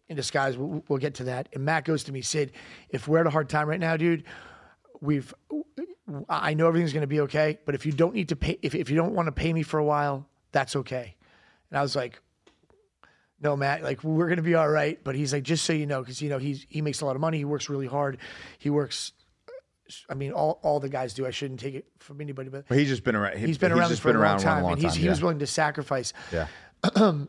in 0.08 0.16
disguise. 0.16 0.56
We'll, 0.58 0.82
we'll 0.88 0.98
get 0.98 1.14
to 1.14 1.24
that. 1.24 1.48
And 1.54 1.64
Matt 1.64 1.84
goes 1.84 2.04
to 2.04 2.12
me, 2.12 2.22
Sid, 2.22 2.52
if 2.90 3.06
we're 3.08 3.20
at 3.20 3.26
a 3.26 3.30
hard 3.30 3.48
time 3.48 3.68
right 3.68 3.78
now, 3.80 3.96
dude, 3.96 4.24
we've 5.00 5.32
I 6.28 6.54
know 6.54 6.66
everything's 6.66 6.92
going 6.92 7.02
to 7.02 7.06
be 7.06 7.20
okay, 7.20 7.58
but 7.66 7.74
if 7.74 7.84
you 7.86 7.92
don't 7.92 8.14
need 8.14 8.30
to 8.30 8.36
pay, 8.36 8.58
if, 8.62 8.74
if 8.74 8.88
you 8.90 8.96
don't 8.96 9.12
want 9.14 9.26
to 9.26 9.32
pay 9.32 9.52
me 9.52 9.62
for 9.62 9.78
a 9.78 9.84
while, 9.84 10.26
that's 10.52 10.74
okay. 10.76 11.14
And 11.70 11.78
I 11.78 11.82
was 11.82 11.94
like, 11.94 12.20
no, 13.40 13.56
Matt, 13.56 13.82
like 13.82 14.02
we're 14.02 14.26
going 14.26 14.38
to 14.38 14.42
be 14.42 14.54
all 14.54 14.68
right. 14.68 14.98
But 15.02 15.14
he's 15.14 15.32
like, 15.32 15.44
just 15.44 15.64
so 15.64 15.72
you 15.72 15.86
know, 15.86 16.00
because 16.00 16.20
you 16.20 16.28
know 16.28 16.38
he's 16.38 16.66
he 16.68 16.82
makes 16.82 17.00
a 17.00 17.06
lot 17.06 17.14
of 17.14 17.20
money. 17.20 17.38
He 17.38 17.44
works 17.44 17.68
really 17.68 17.86
hard. 17.86 18.18
He 18.58 18.70
works. 18.70 19.12
I 20.10 20.14
mean, 20.14 20.32
all, 20.32 20.60
all 20.62 20.80
the 20.80 20.88
guys 20.88 21.14
do. 21.14 21.26
I 21.26 21.30
shouldn't 21.30 21.60
take 21.60 21.74
it 21.74 21.86
from 21.98 22.20
anybody, 22.20 22.50
but 22.50 22.64
he's 22.68 22.88
just 22.88 23.04
been 23.04 23.16
around. 23.16 23.38
he's 23.38 23.56
been 23.56 23.72
around 23.72 23.88
just 23.88 24.02
for 24.02 24.08
been 24.08 24.16
a 24.16 24.18
long 24.18 24.28
around 24.28 24.40
time, 24.40 24.62
long 24.64 24.72
and 24.72 24.82
he's, 24.82 24.92
time. 24.92 25.00
he 25.00 25.08
was 25.08 25.22
willing 25.22 25.38
to 25.38 25.46
sacrifice 25.46 26.12
yeah. 26.30 26.46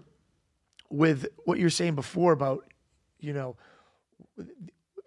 with 0.89 1.27
what 1.45 1.57
you're 1.57 1.69
saying 1.69 1.95
before 1.95 2.33
about, 2.33 2.65
you 3.19 3.31
know, 3.31 3.55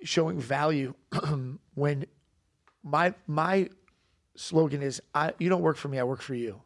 showing 0.03 0.41
value 0.41 0.95
when 1.75 2.07
my 2.83 3.13
my 3.27 3.69
slogan 4.35 4.83
is 4.83 5.03
I 5.15 5.33
you 5.39 5.49
don't 5.49 5.63
work 5.63 5.77
for 5.77 5.89
me, 5.89 5.99
I 5.99 6.05
work 6.05 6.23
for 6.23 6.35
you. 6.35 6.63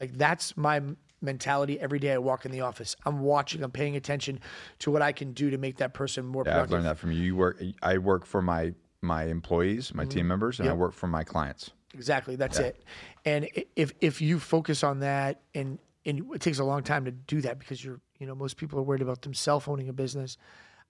Like 0.00 0.12
that's 0.12 0.56
my 0.56 0.82
mentality 1.22 1.78
every 1.80 1.98
day 1.98 2.12
I 2.12 2.18
walk 2.18 2.44
in 2.44 2.52
the 2.52 2.60
office. 2.60 2.96
I'm 3.06 3.20
watching, 3.20 3.62
I'm 3.62 3.70
paying 3.70 3.96
attention 3.96 4.40
to 4.80 4.90
what 4.90 5.02
I 5.02 5.12
can 5.12 5.32
do 5.32 5.50
to 5.50 5.58
make 5.58 5.76
that 5.78 5.94
person 5.94 6.24
more 6.26 6.44
Yeah, 6.46 6.60
I've 6.60 6.70
learned 6.70 6.86
that 6.86 6.98
from 6.98 7.12
you. 7.12 7.20
You 7.22 7.36
work. 7.36 7.62
I 7.82 7.98
work 7.98 8.26
for 8.26 8.42
my 8.42 8.74
my 9.00 9.24
employees, 9.24 9.92
my 9.94 10.04
Mm-hmm. 10.04 10.10
team 10.10 10.28
members, 10.28 10.60
and 10.60 10.68
I 10.68 10.72
work 10.74 10.92
for 10.92 11.06
my 11.08 11.24
clients. 11.24 11.70
Exactly, 11.94 12.36
that's 12.36 12.58
it. 12.58 12.84
And 13.24 13.48
if 13.76 13.92
if 14.00 14.20
you 14.20 14.38
focus 14.38 14.82
on 14.84 15.00
that, 15.00 15.40
and 15.54 15.78
and 16.04 16.24
it 16.34 16.40
takes 16.40 16.58
a 16.58 16.64
long 16.64 16.82
time 16.82 17.04
to 17.04 17.10
do 17.10 17.40
that 17.42 17.58
because 17.58 17.84
you're 17.84 18.00
you 18.18 18.26
know 18.26 18.34
most 18.34 18.56
people 18.56 18.78
are 18.78 18.82
worried 18.82 19.02
about 19.02 19.22
themselves 19.22 19.68
owning 19.68 19.88
a 19.88 19.92
business. 19.92 20.36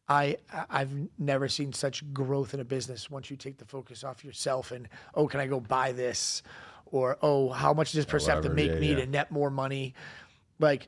I- 0.09 0.39
I've 0.69 0.93
never 1.17 1.49
seen 1.49 1.73
such 1.73 2.13
growth 2.13 2.55
in 2.55 2.61
a 2.61 2.65
business 2.65 3.09
once 3.09 3.31
you 3.31 3.37
take 3.37 3.59
the 3.59 3.65
focus 3.65 4.03
off 4.03 4.25
yourself 4.25 4.73
and 4.73 4.89
oh 5.15 5.29
can 5.29 5.39
I 5.41 5.47
go 5.47 5.61
buy 5.61 5.93
this, 5.93 6.43
or 6.93 7.19
oh 7.23 7.49
how 7.49 7.73
much 7.75 7.89
does 7.89 7.97
this 7.97 8.05
person 8.05 8.33
have 8.33 8.45
to 8.45 8.51
make 8.51 8.71
yeah, 8.71 8.79
me 8.79 8.91
yeah. 8.91 8.97
to 8.97 9.07
net 9.07 9.33
more 9.33 9.51
money, 9.51 9.95
like 10.61 10.87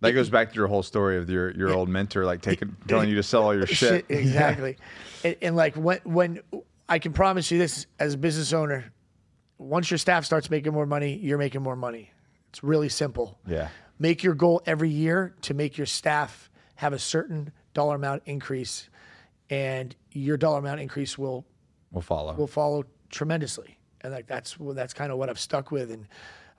That 0.00 0.12
goes 0.12 0.30
back 0.30 0.50
to 0.50 0.54
your 0.54 0.68
whole 0.68 0.84
story 0.84 1.16
of 1.16 1.28
your 1.28 1.50
your 1.50 1.72
old 1.72 1.88
mentor, 1.88 2.24
like 2.24 2.42
taking 2.42 2.76
telling 2.86 3.08
you 3.08 3.16
to 3.16 3.22
sell 3.24 3.42
all 3.42 3.54
your 3.54 3.66
shit. 3.66 4.06
exactly. 4.08 4.76
and, 5.24 5.36
and 5.42 5.56
like 5.56 5.74
when 5.74 5.98
when 6.04 6.40
I 6.88 7.00
can 7.00 7.12
promise 7.12 7.50
you 7.50 7.58
this 7.58 7.86
as 7.98 8.14
a 8.14 8.18
business 8.18 8.52
owner, 8.52 8.92
once 9.58 9.90
your 9.90 9.98
staff 9.98 10.24
starts 10.24 10.48
making 10.50 10.72
more 10.72 10.86
money, 10.86 11.16
you're 11.16 11.38
making 11.38 11.62
more 11.62 11.76
money. 11.76 12.10
It's 12.50 12.62
really 12.62 12.88
simple. 12.88 13.38
Yeah. 13.46 13.68
Make 13.98 14.22
your 14.22 14.34
goal 14.34 14.62
every 14.66 14.88
year 14.90 15.34
to 15.42 15.54
make 15.54 15.76
your 15.76 15.86
staff 15.86 16.50
have 16.76 16.92
a 16.92 16.98
certain 16.98 17.52
dollar 17.74 17.96
amount 17.96 18.22
increase, 18.26 18.88
and 19.50 19.94
your 20.12 20.36
dollar 20.36 20.58
amount 20.58 20.80
increase 20.80 21.16
will 21.18 21.44
We'll 21.92 22.02
follow. 22.02 22.34
will 22.34 22.46
follow 22.46 22.84
tremendously, 23.10 23.78
and 24.02 24.12
like 24.12 24.26
that's 24.26 24.56
that's 24.60 24.94
kind 24.94 25.12
of 25.12 25.18
what 25.18 25.28
I've 25.28 25.38
stuck 25.40 25.70
with, 25.70 25.90
and 25.90 26.06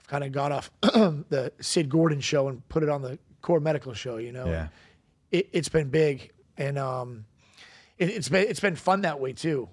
I've 0.00 0.06
kind 0.08 0.24
of 0.24 0.32
got 0.32 0.52
off 0.52 0.70
the 0.82 1.52
Sid 1.60 1.88
Gordon 1.88 2.20
show 2.20 2.48
and 2.48 2.66
put 2.68 2.82
it 2.82 2.88
on 2.88 3.02
the 3.02 3.18
Core 3.40 3.60
Medical 3.60 3.94
show. 3.94 4.16
You 4.18 4.32
know, 4.32 4.46
Yeah. 4.46 4.68
it, 5.30 5.48
it's 5.52 5.68
been 5.68 5.88
big, 5.88 6.30
and 6.56 6.78
um, 6.78 7.24
it, 7.98 8.10
it's 8.10 8.28
been 8.28 8.46
it's 8.48 8.60
been 8.60 8.76
fun 8.76 9.02
that 9.02 9.20
way 9.20 9.32
too. 9.32 9.68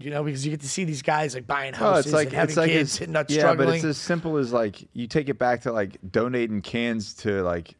You 0.00 0.10
know, 0.10 0.22
because 0.22 0.44
you 0.46 0.52
get 0.52 0.60
to 0.60 0.68
see 0.68 0.84
these 0.84 1.02
guys 1.02 1.34
like 1.34 1.48
buying 1.48 1.74
Oh, 1.74 1.78
houses 1.78 2.06
it's 2.06 2.12
like 2.14 2.28
and 2.28 2.36
having 2.36 2.50
it's 2.50 2.56
like 2.56 2.70
kids 2.70 2.90
it's, 2.92 3.00
and 3.00 3.12
not 3.12 3.28
yeah, 3.30 3.38
struggling. 3.40 3.66
but 3.68 3.74
it's 3.74 3.84
as 3.84 3.96
simple 3.96 4.36
as 4.36 4.52
like 4.52 4.88
you 4.92 5.08
take 5.08 5.28
it 5.28 5.40
back 5.40 5.62
to 5.62 5.72
like 5.72 5.96
donating 6.12 6.62
cans 6.62 7.14
to 7.14 7.42
like 7.42 7.74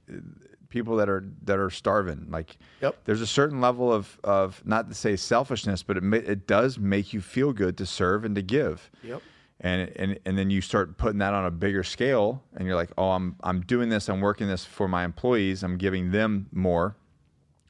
people 0.69 0.97
that 0.97 1.09
are 1.09 1.25
that 1.45 1.59
are 1.59 1.71
starving. 1.71 2.27
Like, 2.31 2.59
Yep. 2.83 2.97
there's 3.05 3.21
a 3.21 3.27
certain 3.27 3.61
level 3.61 3.93
of 3.93 4.19
of 4.25 4.63
not 4.67 4.89
to 4.89 4.95
say 4.95 5.17
selfishness, 5.17 5.83
but 5.83 5.97
it 5.97 6.03
ma- 6.03 6.17
it 6.17 6.47
does 6.47 6.79
make 6.79 7.13
you 7.13 7.21
feel 7.21 7.53
good 7.53 7.77
to 7.79 7.87
serve 7.87 8.25
and 8.25 8.35
to 8.35 8.43
give. 8.43 8.91
Yep. 9.03 9.23
And 9.61 9.91
and 9.97 10.19
and 10.25 10.39
then 10.39 10.51
you 10.51 10.61
start 10.61 10.97
putting 10.99 11.19
that 11.19 11.35
on 11.35 11.45
a 11.47 11.51
bigger 11.51 11.83
scale, 11.83 12.43
and 12.57 12.67
you're 12.67 12.77
like, 12.77 12.91
oh, 12.99 13.11
I'm 13.11 13.37
I'm 13.43 13.61
doing 13.63 13.89
this, 13.89 14.09
I'm 14.09 14.21
working 14.21 14.47
this 14.47 14.65
for 14.65 14.87
my 14.89 15.05
employees, 15.05 15.63
I'm 15.63 15.77
giving 15.79 16.11
them 16.13 16.49
more. 16.53 16.97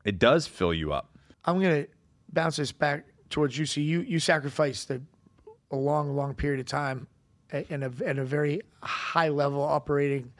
It 0.05 0.19
does 0.19 0.47
fill 0.47 0.75
you 0.75 0.93
up. 0.93 1.11
I'm 1.45 1.61
gonna 1.61 1.87
bounce 2.33 2.57
this 2.57 2.73
back 2.73 3.07
towards 3.31 3.57
you. 3.57 3.65
So 3.65 3.81
you 3.81 4.01
you 4.01 4.19
sacrificed 4.21 4.91
a, 4.91 5.01
a 5.71 5.77
long, 5.77 6.15
long 6.15 6.35
period 6.35 6.61
of 6.61 6.67
time 6.67 7.07
and 7.51 7.85
a 7.85 7.93
and 8.05 8.19
a 8.19 8.25
very 8.25 8.61
high 8.83 9.29
level 9.29 9.63
operating 9.63 10.31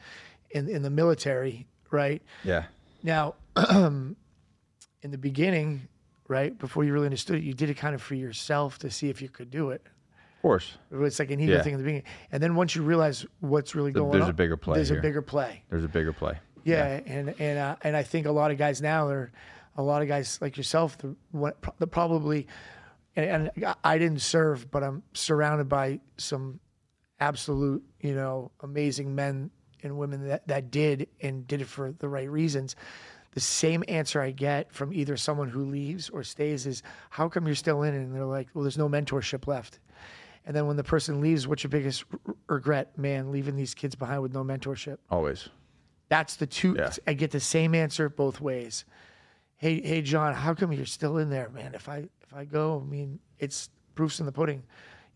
in 0.51 0.69
in 0.69 0.83
the 0.83 0.89
military, 0.91 1.65
right? 1.91 2.21
Yeah. 2.43 2.65
Now, 3.03 3.35
in 3.55 4.15
the 5.03 5.17
beginning, 5.17 5.87
right 6.27 6.57
before 6.57 6.83
you 6.83 6.93
really 6.93 7.05
understood 7.05 7.37
it, 7.37 7.43
you 7.43 7.53
did 7.53 7.69
it 7.69 7.75
kind 7.77 7.95
of 7.95 8.01
for 8.01 8.15
yourself 8.15 8.77
to 8.79 8.91
see 8.91 9.09
if 9.09 9.21
you 9.21 9.29
could 9.29 9.49
do 9.49 9.69
it. 9.71 9.81
Of 10.37 10.41
course. 10.41 10.77
It's 10.91 11.19
like 11.19 11.31
an 11.31 11.39
ego 11.39 11.53
Yeah. 11.55 11.61
thing 11.63 11.73
in 11.73 11.79
the 11.79 11.83
beginning, 11.83 12.03
and 12.31 12.41
then 12.41 12.55
once 12.55 12.75
you 12.75 12.81
realize 12.83 13.25
what's 13.41 13.75
really 13.75 13.91
going 13.91 14.11
there's 14.11 14.23
on, 14.23 14.29
a 14.29 14.33
bigger 14.33 14.55
play 14.57 14.75
There's 14.75 14.89
here. 14.89 14.99
a 14.99 15.01
bigger 15.01 15.21
play. 15.21 15.63
There's 15.69 15.83
a 15.83 15.89
bigger 15.89 16.13
play. 16.13 16.37
Yeah, 16.63 16.99
and 17.05 17.33
and 17.39 17.57
uh, 17.59 17.75
and 17.83 17.95
I 17.95 18.03
think 18.03 18.25
a 18.25 18.31
lot 18.31 18.51
of 18.51 18.57
guys 18.57 18.81
now 18.81 19.07
are, 19.07 19.31
a 19.75 19.83
lot 19.83 20.01
of 20.01 20.07
guys 20.07 20.37
like 20.41 20.55
yourself, 20.57 20.97
the, 20.97 21.15
the 21.77 21.87
probably, 21.87 22.47
and, 23.15 23.49
and 23.55 23.75
I 23.83 23.97
didn't 23.97 24.21
serve, 24.21 24.69
but 24.69 24.83
I'm 24.83 25.03
surrounded 25.13 25.67
by 25.69 25.99
some 26.17 26.59
absolute, 27.19 27.83
you 28.01 28.13
know, 28.13 28.51
amazing 28.61 29.15
men 29.15 29.51
and 29.83 29.97
women 29.97 30.27
that 30.27 30.47
that 30.47 30.71
did 30.71 31.07
and 31.21 31.47
did 31.47 31.61
it 31.61 31.67
for 31.67 31.91
the 31.91 32.07
right 32.09 32.29
reasons. 32.29 32.75
The 33.31 33.39
same 33.39 33.83
answer 33.87 34.21
I 34.21 34.31
get 34.31 34.71
from 34.71 34.91
either 34.91 35.15
someone 35.15 35.49
who 35.49 35.63
leaves 35.65 36.09
or 36.09 36.23
stays 36.23 36.65
is, 36.65 36.81
"How 37.11 37.29
come 37.29 37.45
you're 37.45 37.55
still 37.55 37.83
in?" 37.83 37.93
And 37.93 38.13
they're 38.15 38.25
like, 38.25 38.47
"Well, 38.53 38.63
there's 38.63 38.77
no 38.77 38.89
mentorship 38.89 39.45
left." 39.47 39.79
And 40.45 40.55
then 40.55 40.65
when 40.65 40.77
the 40.77 40.83
person 40.83 41.21
leaves, 41.21 41.47
what's 41.47 41.63
your 41.63 41.69
biggest 41.69 42.05
r- 42.11 42.35
regret? 42.47 42.97
Man, 42.97 43.31
leaving 43.31 43.55
these 43.55 43.75
kids 43.75 43.93
behind 43.93 44.23
with 44.23 44.33
no 44.33 44.43
mentorship. 44.43 44.97
Always. 45.11 45.47
That's 46.07 46.37
the 46.37 46.47
two. 46.47 46.75
Yeah. 46.77 46.91
I 47.05 47.13
get 47.13 47.29
the 47.29 47.39
same 47.39 47.75
answer 47.75 48.09
both 48.09 48.41
ways. 48.41 48.83
Hey, 49.57 49.79
hey, 49.81 50.01
John, 50.01 50.33
how 50.33 50.55
come 50.55 50.71
you're 50.71 50.85
still 50.85 51.17
in 51.17 51.29
there, 51.29 51.49
man? 51.49 51.75
If 51.75 51.87
I 51.87 52.07
if 52.21 52.33
I 52.33 52.45
go, 52.45 52.81
I 52.83 52.89
mean, 52.89 53.19
it's 53.37 53.69
proofs 53.93 54.19
in 54.19 54.25
the 54.25 54.31
pudding. 54.31 54.63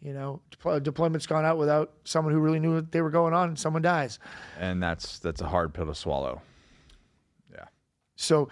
You 0.04 0.14
know, 0.14 0.42
Deploy- 0.52 0.80
deployment's 0.80 1.26
gone 1.26 1.46
out 1.46 1.58
without 1.58 1.94
someone 2.04 2.34
who 2.34 2.42
really 2.42 2.60
knew 2.60 2.76
what 2.76 2.92
they 2.92 3.02
were 3.02 3.10
going 3.10 3.34
on, 3.34 3.48
and 3.48 3.58
someone 3.58 3.82
dies. 3.82 4.20
And 4.60 4.84
that's 4.84 5.18
that's 5.20 5.40
a 5.40 5.48
hard 5.48 5.74
pill 5.74 5.86
to 5.86 5.96
swallow. 5.96 6.42
Yeah. 7.50 7.66
So, 8.18 8.50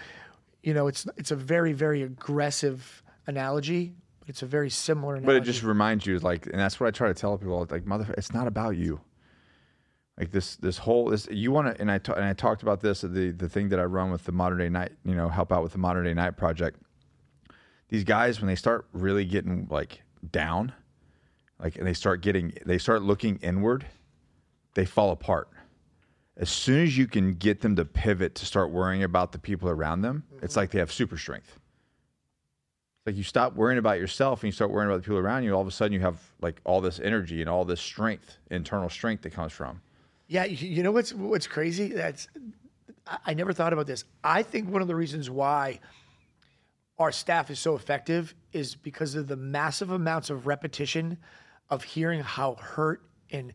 you 0.63 0.73
know, 0.73 0.87
it's 0.87 1.05
it's 1.17 1.31
a 1.31 1.35
very 1.35 1.73
very 1.73 2.03
aggressive 2.03 3.03
analogy, 3.27 3.93
but 4.21 4.29
it's 4.29 4.43
a 4.43 4.45
very 4.45 4.69
similar 4.69 5.15
analogy. 5.15 5.25
But 5.25 5.35
it 5.35 5.43
just 5.43 5.61
reminds 5.61 6.05
you, 6.05 6.19
like, 6.19 6.45
and 6.45 6.57
that's 6.57 6.79
what 6.79 6.87
I 6.87 6.91
try 6.91 7.09
to 7.09 7.13
tell 7.13 7.37
people, 7.37 7.67
like, 7.69 7.85
mother, 7.85 8.15
it's 8.17 8.33
not 8.33 8.47
about 8.47 8.77
you. 8.77 9.01
Like 10.17 10.31
this, 10.31 10.55
this 10.55 10.77
whole, 10.77 11.09
this 11.09 11.27
you 11.31 11.51
want 11.51 11.75
to, 11.75 11.81
and 11.81 11.91
I 11.91 11.95
and 12.15 12.23
I 12.23 12.31
talked 12.33 12.61
about 12.61 12.79
this 12.79 13.01
the 13.01 13.31
the 13.31 13.49
thing 13.49 13.67
that 13.69 13.79
I 13.79 13.83
run 13.83 14.09
with 14.09 14.23
the 14.23 14.31
Modern 14.31 14.59
Day 14.59 14.69
Knight, 14.69 14.93
you 15.03 15.15
know, 15.15 15.27
help 15.27 15.51
out 15.51 15.63
with 15.63 15.73
the 15.73 15.79
Modern 15.79 16.05
Day 16.05 16.13
Knight 16.13 16.37
project. 16.37 16.79
These 17.89 18.05
guys, 18.05 18.39
when 18.39 18.47
they 18.47 18.55
start 18.55 18.87
really 18.93 19.25
getting 19.25 19.67
like 19.69 20.03
down, 20.31 20.73
like, 21.61 21.77
and 21.77 21.85
they 21.85 21.93
start 21.93 22.21
getting, 22.21 22.53
they 22.65 22.77
start 22.77 23.01
looking 23.01 23.37
inward, 23.37 23.85
they 24.73 24.85
fall 24.85 25.11
apart. 25.11 25.49
As 26.37 26.49
soon 26.49 26.83
as 26.83 26.97
you 26.97 27.07
can 27.07 27.35
get 27.35 27.61
them 27.61 27.75
to 27.75 27.85
pivot 27.85 28.35
to 28.35 28.45
start 28.45 28.71
worrying 28.71 29.03
about 29.03 29.31
the 29.31 29.39
people 29.39 29.69
around 29.69 30.01
them, 30.01 30.23
it's 30.41 30.53
mm-hmm. 30.53 30.59
like 30.61 30.71
they 30.71 30.79
have 30.79 30.91
super 30.91 31.17
strength. 31.17 31.59
it's 32.97 33.07
Like 33.07 33.15
you 33.15 33.23
stop 33.23 33.55
worrying 33.55 33.77
about 33.77 33.99
yourself 33.99 34.41
and 34.41 34.47
you 34.47 34.51
start 34.51 34.71
worrying 34.71 34.89
about 34.89 34.97
the 34.97 35.03
people 35.03 35.19
around 35.19 35.43
you, 35.43 35.53
all 35.53 35.61
of 35.61 35.67
a 35.67 35.71
sudden 35.71 35.93
you 35.93 35.99
have 35.99 36.19
like 36.41 36.59
all 36.63 36.81
this 36.81 36.99
energy 36.99 37.41
and 37.41 37.49
all 37.49 37.65
this 37.65 37.81
strength, 37.81 38.37
internal 38.49 38.89
strength 38.89 39.23
that 39.23 39.33
comes 39.33 39.51
from. 39.51 39.81
Yeah, 40.27 40.45
you 40.45 40.81
know 40.81 40.93
what's 40.93 41.13
what's 41.13 41.45
crazy? 41.45 41.89
That's 41.89 42.29
I 43.25 43.33
never 43.33 43.51
thought 43.51 43.73
about 43.73 43.87
this. 43.87 44.05
I 44.23 44.43
think 44.43 44.69
one 44.69 44.81
of 44.81 44.87
the 44.87 44.95
reasons 44.95 45.29
why 45.29 45.79
our 46.97 47.11
staff 47.11 47.49
is 47.49 47.59
so 47.59 47.75
effective 47.75 48.33
is 48.53 48.75
because 48.75 49.15
of 49.15 49.27
the 49.27 49.35
massive 49.35 49.91
amounts 49.91 50.29
of 50.29 50.47
repetition 50.47 51.17
of 51.71 51.83
hearing 51.83 52.21
how 52.21 52.55
hurt 52.55 53.01
and 53.31 53.53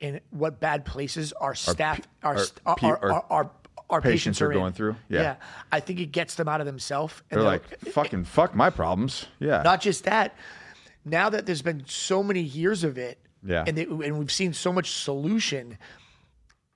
and 0.00 0.20
what 0.30 0.60
bad 0.60 0.84
places 0.84 1.32
our 1.34 1.54
staff 1.56 2.00
our 2.22 2.38
our 2.64 2.76
our, 2.82 2.98
our, 3.12 3.24
our 3.30 3.50
our, 3.90 4.00
patients 4.02 4.38
patients 4.38 4.42
are 4.42 4.52
in. 4.52 4.58
going 4.58 4.72
through. 4.72 4.96
Yeah. 5.08 5.36
I 5.72 5.80
think 5.80 5.98
it 5.98 6.12
gets 6.12 6.34
them 6.34 6.46
out 6.46 6.60
of 6.60 6.66
themselves. 6.66 7.14
And 7.30 7.40
They're 7.40 7.46
like, 7.46 7.80
fucking 7.80 8.24
fuck 8.24 8.54
my 8.54 8.68
problems. 8.70 9.26
Yeah. 9.40 9.62
not 9.62 9.80
just 9.80 10.04
that. 10.04 10.36
Now 11.06 11.30
that 11.30 11.46
there's 11.46 11.62
been 11.62 11.84
so 11.86 12.22
many 12.22 12.42
years 12.42 12.84
of 12.84 12.98
it, 12.98 13.18
Yeah. 13.42 13.64
and 13.66 13.76
they, 13.78 13.84
and 13.84 14.18
we've 14.18 14.30
seen 14.30 14.52
so 14.52 14.72
much 14.72 14.90
solution. 14.90 15.78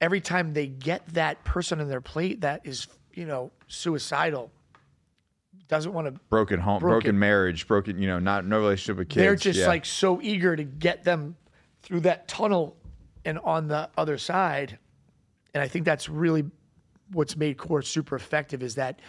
Every 0.01 0.23
time 0.23 0.55
they 0.55 0.67
get 0.67 1.07
that 1.09 1.45
person 1.45 1.81
on 1.83 1.89
their 1.89 2.01
plate 2.01 2.41
that 2.41 2.63
is, 2.65 2.87
you 3.13 3.27
know, 3.27 3.53
suicidal, 3.69 4.51
doesn't 5.73 5.95
want 5.95 6.07
to. 6.07 6.21
broken 6.29 6.61
home, 6.61 6.81
broken, 6.81 6.93
Broken. 7.07 7.19
marriage, 7.19 7.67
broken, 7.67 7.99
you 7.99 8.07
know, 8.07 8.19
not 8.19 8.45
no 8.45 8.59
relationship 8.59 8.99
with 8.99 9.09
kids. 9.09 9.17
They're 9.17 9.37
just 9.37 9.61
Yeah. 9.61 9.69
like 9.69 9.87
so 9.87 10.21
eager 10.21 10.55
to 10.55 10.65
get 10.65 11.03
them 11.03 11.35
through 11.83 12.01
that 12.01 12.29
tunnel 12.29 12.77
and 13.25 13.39
on 13.39 13.69
the 13.69 13.89
other 13.97 14.19
side. 14.19 14.79
And 15.55 15.63
I 15.63 15.69
think 15.69 15.87
that's 15.87 16.11
really 16.11 16.45
what's 17.13 17.39
made 17.39 17.57
core 17.57 17.81
super 17.81 18.17
effective 18.17 18.63
is 18.63 18.75
that 18.75 19.01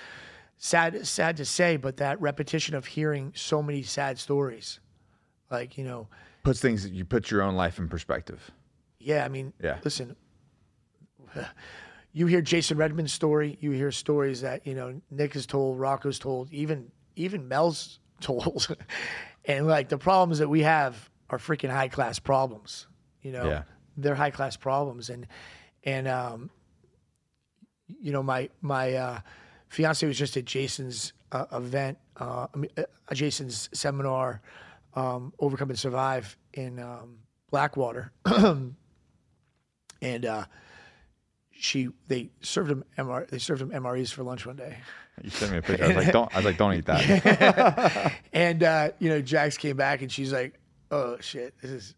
sad 0.57 1.05
sad 1.05 1.35
to 1.37 1.43
say, 1.45 1.75
but 1.75 1.97
that 1.97 2.21
repetition 2.21 2.75
of 2.75 2.85
hearing 2.85 3.33
so 3.35 3.61
many 3.61 3.83
sad 3.83 4.17
stories. 4.17 4.79
Like, 5.51 5.77
you 5.77 5.83
know, 5.83 6.07
puts 6.43 6.61
things 6.61 6.83
that 6.83 6.93
you 6.93 7.03
put 7.03 7.29
your 7.29 7.41
own 7.41 7.55
life 7.55 7.77
in 7.77 7.89
perspective. 7.89 8.51
Yeah, 8.99 9.25
I 9.25 9.27
mean, 9.27 9.51
Yeah. 9.61 9.79
listen, 9.83 10.15
you 12.13 12.27
hear 12.27 12.41
Jason 12.41 12.77
Redman's 12.77 13.11
story, 13.11 13.57
you 13.59 13.71
hear 13.71 13.91
stories 13.91 14.41
that, 14.41 14.65
you 14.67 14.75
know, 14.75 15.01
Nick 15.11 15.33
has 15.33 15.45
told, 15.45 15.79
Rocco's 15.79 16.19
told, 16.19 16.51
even 16.51 16.91
even 17.15 17.47
Mel's 17.47 17.99
told. 18.21 18.75
and 19.45 19.67
like 19.67 19.89
the 19.89 19.97
problems 19.97 20.39
that 20.39 20.49
we 20.49 20.61
have 20.61 21.09
are 21.29 21.37
freaking 21.39 21.69
high 21.71 21.87
class 21.89 22.19
problems. 22.19 22.87
You 23.21 23.31
know, 23.31 23.45
Yeah. 23.49 23.63
they're 23.97 24.15
high 24.15 24.31
class 24.31 24.55
problems. 24.57 25.09
And 25.09 25.27
and 25.83 26.07
um 26.07 26.49
you 27.99 28.11
know, 28.11 28.23
my 28.23 28.49
my 28.61 28.93
uh 28.93 29.19
fiance 29.69 30.05
was 30.05 30.17
just 30.17 30.37
at 30.37 30.45
Jason's 30.45 31.13
uh, 31.31 31.45
event, 31.51 31.97
uh, 32.17 32.45
I 32.53 32.57
mean, 32.57 32.69
uh, 32.77 32.83
Jason's 33.11 33.69
seminar, 33.73 34.39
um, 34.93 35.33
Overcome 35.39 35.71
and 35.71 35.79
Survive 35.79 36.37
in 36.53 36.77
um, 36.79 37.17
Blackwater, 37.49 38.11
and 38.25 38.75
uh, 40.25 40.45
she 41.55 41.89
they 42.07 42.29
served 42.41 42.69
him 42.71 42.83
MR, 42.97 43.27
they 43.27 43.37
served 43.39 43.61
him 43.61 43.69
MREs 43.71 44.11
for 44.11 44.23
lunch 44.23 44.45
one 44.45 44.55
day, 44.55 44.77
You 45.21 45.29
sent 45.29 45.51
me 45.51 45.57
a 45.59 45.61
picture. 45.61 45.85
I 45.85 45.87
was 45.87 45.95
like, 45.97 46.11
don't. 46.13 46.33
I 46.33 46.37
was 46.37 46.45
like, 46.45 46.57
don't 46.57 46.73
eat 46.73 46.85
that. 46.85 48.13
and 48.33 48.63
uh, 48.63 48.89
you 48.99 49.09
know 49.09 49.21
Jax 49.21 49.57
came 49.57 49.77
back 49.77 50.01
and 50.01 50.11
she's 50.11 50.33
like, 50.33 50.59
"Oh 50.91 51.17
shit, 51.19 51.53
this 51.61 51.71
is." 51.71 51.95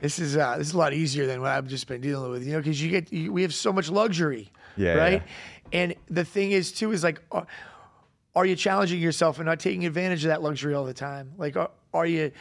This 0.00 0.18
is 0.18 0.36
uh, 0.36 0.56
this 0.58 0.68
is 0.68 0.74
a 0.74 0.78
lot 0.78 0.94
easier 0.94 1.26
than 1.26 1.40
what 1.42 1.50
I've 1.50 1.66
just 1.68 1.86
been 1.86 2.00
dealing 2.00 2.30
with, 2.30 2.44
you 2.44 2.52
know, 2.52 2.58
because 2.58 2.82
you 2.82 2.90
get 2.90 3.12
you, 3.12 3.32
we 3.32 3.42
have 3.42 3.54
so 3.54 3.72
much 3.72 3.88
luxury, 3.90 4.50
Yeah, 4.76 4.94
right? 4.94 5.22
yeah. 5.22 5.80
And 5.80 5.94
the 6.08 6.24
thing 6.24 6.50
is 6.52 6.72
too 6.72 6.90
is 6.90 7.04
like, 7.04 7.20
are, 7.30 7.46
are 8.34 8.46
you 8.46 8.56
challenging 8.56 8.98
yourself 8.98 9.38
and 9.38 9.46
not 9.46 9.60
taking 9.60 9.84
advantage 9.86 10.24
of 10.24 10.28
that 10.30 10.42
luxury 10.42 10.74
all 10.74 10.84
the 10.86 10.94
time? 10.94 11.32
Like, 11.38 11.56
are, 11.56 11.70
are 11.94 12.06
you 12.06 12.32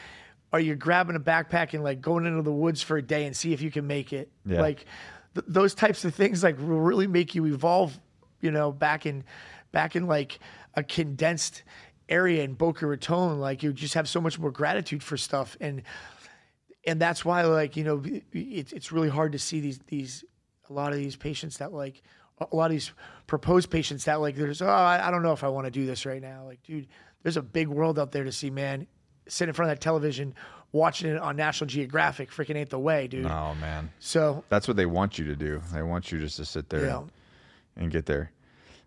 are 0.54 0.60
you 0.60 0.74
grabbing 0.76 1.16
a 1.18 1.20
backpack 1.20 1.74
and 1.76 1.84
like 1.84 2.02
going 2.02 2.26
into 2.26 2.42
the 2.42 2.52
woods 2.52 2.82
for 2.82 2.98
a 2.98 3.02
day 3.02 3.26
and 3.26 3.36
see 3.36 3.54
if 3.54 3.62
you 3.62 3.70
can 3.70 3.86
make 3.86 4.12
it? 4.14 4.32
Yeah. 4.46 4.62
Like 4.62 4.86
th- 5.34 5.46
those 5.48 5.74
types 5.74 6.06
of 6.06 6.14
things 6.14 6.44
like 6.44 6.58
will 6.58 6.82
really 6.82 7.08
make 7.08 7.36
you 7.36 7.46
evolve. 7.46 8.00
You 8.42 8.52
know, 8.52 8.72
back 8.72 9.06
in 9.06 9.24
back 9.72 9.96
in 9.96 10.08
like 10.08 10.40
a 10.76 10.84
condensed 10.84 11.64
area 12.08 12.44
in 12.44 12.54
Boca 12.54 12.88
Raton, 12.88 13.40
like 13.40 13.64
you 13.64 13.74
just 13.74 13.94
have 13.94 14.10
so 14.10 14.20
much 14.20 14.40
more 14.40 14.52
gratitude 14.52 15.04
for 15.04 15.18
stuff. 15.18 15.58
And 15.60 15.84
and 16.86 17.00
that's 17.00 17.24
why 17.24 17.44
like 17.44 17.76
you 17.78 17.84
know 17.84 18.02
it's 18.34 18.74
it's 18.74 18.92
really 18.92 19.10
hard 19.10 19.34
to 19.34 19.40
see 19.40 19.60
these 19.60 19.80
these 19.88 20.24
a 20.70 20.74
lot 20.74 20.92
of 20.92 20.98
these 20.98 21.16
patients 21.16 21.58
that 21.58 21.74
like 21.74 22.02
a 22.40 22.56
lot 22.56 22.66
of 22.66 22.72
these 22.72 22.92
proposed 23.28 23.70
patients 23.70 24.06
that 24.06 24.22
like 24.22 24.36
there's 24.36 24.62
oh 24.62 24.68
I, 24.68 25.08
I 25.08 25.12
don't 25.12 25.24
know 25.24 25.34
if 25.34 25.44
I 25.44 25.50
want 25.50 25.66
to 25.66 25.72
do 25.72 25.86
this 25.86 26.06
right 26.06 26.22
now. 26.22 26.46
Like 26.46 26.64
dude 26.64 26.88
there's 27.24 27.38
a 27.38 27.42
big 27.42 27.68
world 27.68 28.00
out 28.00 28.12
there 28.12 28.24
to 28.24 28.32
see 28.32 28.50
man. 28.50 28.88
Sit 29.28 29.48
in 29.48 29.54
front 29.54 29.72
of 29.72 29.78
that 29.78 29.84
television 29.84 30.34
watching 30.72 31.10
it 31.10 31.18
on 31.18 31.36
National 31.36 31.68
Geographic. 31.68 32.32
Freaking 32.32 32.56
ain't 32.56 32.70
the 32.70 32.80
way, 32.80 33.08
dude. 33.08 33.26
Oh 33.26 33.56
man, 33.60 33.90
So 34.00 34.44
that's 34.50 34.68
what 34.68 34.78
they 34.78 34.86
want 34.86 35.18
you 35.18 35.26
to 35.26 35.36
do. 35.36 35.62
They 35.74 35.84
want 35.84 36.12
you 36.12 36.20
just 36.20 36.38
to 36.38 36.46
sit 36.46 36.70
there 36.70 36.86
Yeah. 36.86 36.98
and, 37.00 37.12
and 37.78 37.92
get 37.92 38.06
there. 38.06 38.32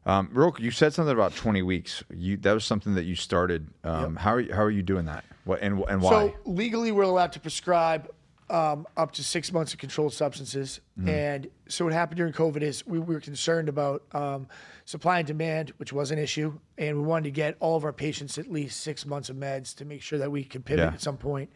Um, 0.04 0.30
real, 0.32 0.54
you 0.58 0.72
said 0.72 0.92
something 0.92 1.12
about 1.14 1.34
20 1.34 1.62
weeks. 1.62 2.02
You 2.12 2.36
that 2.38 2.52
was 2.52 2.64
something 2.64 2.94
that 2.94 3.04
you 3.04 3.14
started. 3.14 3.68
Um, 3.84 4.16
How 4.16 4.34
are 4.34 4.40
you, 4.40 4.52
how 4.52 4.62
are 4.62 4.70
you 4.70 4.82
doing 4.82 5.04
that? 5.06 5.24
What 5.44 5.60
and 5.62 5.84
and 5.88 6.02
why? 6.02 6.10
So 6.10 6.34
legally, 6.44 6.90
we're 6.92 7.02
allowed 7.02 7.32
to 7.32 7.40
prescribe 7.40 8.08
um, 8.50 8.86
up 8.96 9.12
to 9.12 9.24
six 9.24 9.52
months 9.52 9.72
of 9.72 9.78
controlled 9.78 10.12
substances. 10.12 10.80
Mm-hmm. 10.98 11.08
And 11.08 11.50
so 11.68 11.84
what 11.84 11.94
happened 11.94 12.18
during 12.18 12.32
COVID 12.32 12.62
is 12.62 12.86
we, 12.86 12.98
we 12.98 13.14
were 13.14 13.20
concerned 13.20 13.68
about 13.68 14.02
um, 14.12 14.46
supply 14.92 15.20
and 15.20 15.26
demand, 15.26 15.72
which 15.78 15.90
was 15.90 16.10
an 16.10 16.18
issue, 16.18 16.52
and 16.76 16.98
we 16.98 17.02
wanted 17.02 17.24
to 17.24 17.30
get 17.30 17.56
all 17.60 17.76
of 17.76 17.84
our 17.84 17.94
patients 17.94 18.36
at 18.36 18.46
least 18.52 18.80
six 18.82 19.06
months 19.06 19.30
of 19.30 19.36
meds 19.36 19.74
to 19.76 19.86
make 19.86 20.02
sure 20.02 20.18
that 20.18 20.30
we 20.30 20.44
could 20.44 20.66
pivot 20.66 20.84
Yeah. 20.84 20.92
at 20.92 21.00
some 21.00 21.16
point. 21.16 21.50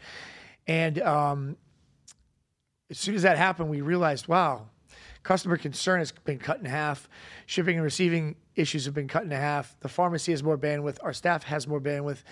And 0.67 0.99
um, 1.03 1.57
as 2.91 2.99
soon 2.99 3.15
as 3.15 3.21
that 3.23 3.37
happened, 3.37 3.69
we 3.69 3.83
realized, 3.83 4.27
wow, 4.27 4.71
customer 5.23 5.59
concern 5.59 5.99
has 5.99 6.13
been 6.13 6.39
cut 6.39 6.61
in 6.61 6.65
half. 6.65 7.11
Shipping 7.45 7.77
and 7.77 7.85
receiving 7.85 8.37
issues 8.55 8.87
have 8.87 8.95
been 8.95 9.07
cut 9.07 9.25
in 9.25 9.31
half. 9.33 9.77
The 9.81 9.89
pharmacy 9.91 10.33
has 10.33 10.43
more 10.43 10.57
bandwidth. 10.57 10.97
Our 11.03 11.13
staff 11.13 11.43
has 11.45 11.69
more 11.69 11.81
bandwidth. 11.81 12.23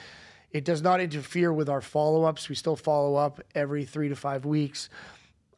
It 0.52 0.64
does 0.64 0.80
not 0.80 1.02
interfere 1.02 1.52
with 1.52 1.68
our 1.68 1.82
follow 1.82 2.24
ups. 2.24 2.48
We 2.48 2.54
still 2.54 2.76
follow 2.76 3.16
up 3.16 3.42
every 3.54 3.84
three 3.84 4.08
to 4.08 4.16
five 4.16 4.46
weeks 4.46 4.88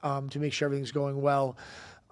um, 0.03 0.29
to 0.31 0.41
make 0.41 0.53
sure 0.53 0.67
everything's 0.67 0.91
going 0.91 1.21
well. 1.23 1.57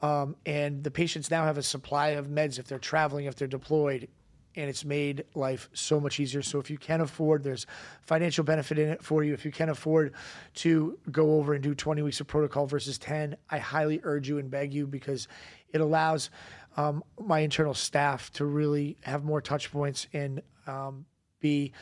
Um, 0.05 0.37
and 0.45 0.85
the 0.85 0.91
patients 0.91 1.31
now 1.31 1.47
have 1.47 1.57
a 1.57 1.63
supply 1.63 2.09
of 2.09 2.27
meds 2.27 2.59
if 2.59 2.67
they're 2.67 2.79
traveling, 2.79 3.25
if 3.25 3.37
they're 3.37 3.49
deployed, 3.49 4.07
and 4.55 4.69
it's 4.69 4.85
made 4.85 5.25
life 5.35 5.71
so 5.73 5.99
much 5.99 6.21
easier. 6.21 6.43
So 6.43 6.59
if 6.59 6.69
you 6.69 6.77
can 6.77 7.01
afford, 7.01 7.43
there's 7.43 7.67
financial 8.03 8.45
benefit 8.45 8.79
in 8.79 8.91
it 8.91 9.03
for 9.03 9.25
you. 9.25 9.33
If 9.33 9.47
you 9.47 9.51
can 9.51 9.71
afford 9.71 10.13
to 10.57 10.99
go 11.11 11.37
over 11.37 11.55
and 11.55 11.63
do 11.63 11.75
20 11.75 12.03
weeks 12.03 12.21
of 12.21 12.27
protocol 12.27 12.67
versus 12.67 12.99
10, 12.99 13.35
I 13.49 13.57
highly 13.57 13.99
urge 14.03 14.29
you 14.29 14.37
and 14.37 14.51
beg 14.51 14.75
you 14.75 14.87
because 14.87 15.27
it 15.73 15.81
allows 15.81 16.29
um, 16.77 17.03
my 17.19 17.39
internal 17.39 17.73
staff 17.73 18.31
to 18.35 18.45
really 18.45 18.99
have 19.05 19.25
more 19.25 19.41
touch 19.41 19.73
points 19.73 20.07
and 20.13 20.43
um, 20.67 21.07
be 21.41 21.73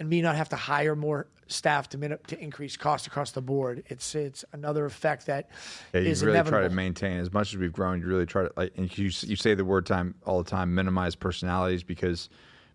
and 0.00 0.08
me 0.08 0.20
not 0.22 0.36
have 0.36 0.48
to 0.50 0.56
hire 0.56 0.96
more 0.96 1.28
staff 1.46 1.88
to 1.90 1.98
min- 1.98 2.18
to 2.26 2.38
increase 2.40 2.76
cost 2.76 3.06
across 3.06 3.32
the 3.32 3.42
board. 3.42 3.82
It's 3.86 4.14
it's 4.14 4.44
another 4.52 4.84
effect 4.86 5.26
that 5.26 5.50
Yeah, 5.92 6.00
you 6.00 6.08
is 6.08 6.22
really 6.22 6.36
inevitable. 6.38 6.60
try 6.60 6.68
to 6.68 6.74
maintain 6.74 7.18
as 7.18 7.32
much 7.32 7.52
as 7.52 7.58
we've 7.58 7.72
grown. 7.72 8.00
You 8.00 8.06
really 8.06 8.26
try 8.26 8.44
to 8.44 8.52
like, 8.56 8.72
and 8.76 8.96
you 8.98 9.04
you 9.04 9.36
say 9.36 9.54
the 9.54 9.64
word 9.64 9.86
time 9.86 10.14
all 10.24 10.42
the 10.42 10.48
time. 10.50 10.74
Minimize 10.74 11.14
personalities 11.14 11.82
because 11.82 12.28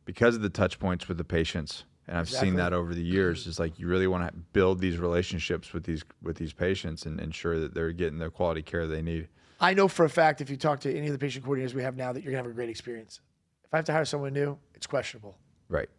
because 0.05 0.35
of 0.35 0.41
the 0.41 0.49
touch 0.49 0.79
points 0.79 1.07
with 1.07 1.17
the 1.17 1.23
patients, 1.23 1.83
and 2.07 2.17
I've 2.17 2.29
seen 2.29 2.55
that 2.55 2.73
over 2.73 2.93
the 2.93 3.03
years. 3.03 3.47
Is 3.47 3.59
like 3.59 3.79
you 3.79 3.87
really 3.87 4.07
want 4.07 4.27
to 4.27 4.33
build 4.53 4.79
these 4.79 4.97
relationships 4.97 5.73
with 5.73 5.83
these 5.83 6.03
with 6.21 6.37
these 6.37 6.53
patients 6.53 7.05
and 7.05 7.19
ensure 7.19 7.59
that 7.59 7.73
they're 7.73 7.91
getting 7.91 8.19
the 8.19 8.29
quality 8.29 8.61
care 8.61 8.87
they 8.87 9.01
need. 9.01 9.27
I 9.59 9.73
know 9.73 9.89
for 9.89 10.05
a 10.05 10.09
fact 10.09 10.39
if 10.41 10.49
you 10.49 10.55
talk 10.55 10.79
to 10.81 10.95
any 10.95 11.07
of 11.07 11.11
the 11.13 11.19
patient 11.19 11.43
coordinators 11.45 11.73
we 11.73 11.83
have 11.83 11.97
now 11.97 12.13
that 12.13 12.23
you're 12.23 12.31
gonna 12.31 12.43
have 12.43 12.51
a 12.51 12.55
great 12.55 12.69
experience. 12.69 13.19
If 13.65 13.73
I 13.73 13.77
have 13.77 13.85
to 13.85 13.91
hire 13.93 14.05
someone 14.05 14.31
new, 14.33 14.57
it's 14.73 14.87
questionable. 14.87 15.37
Right. 15.67 15.89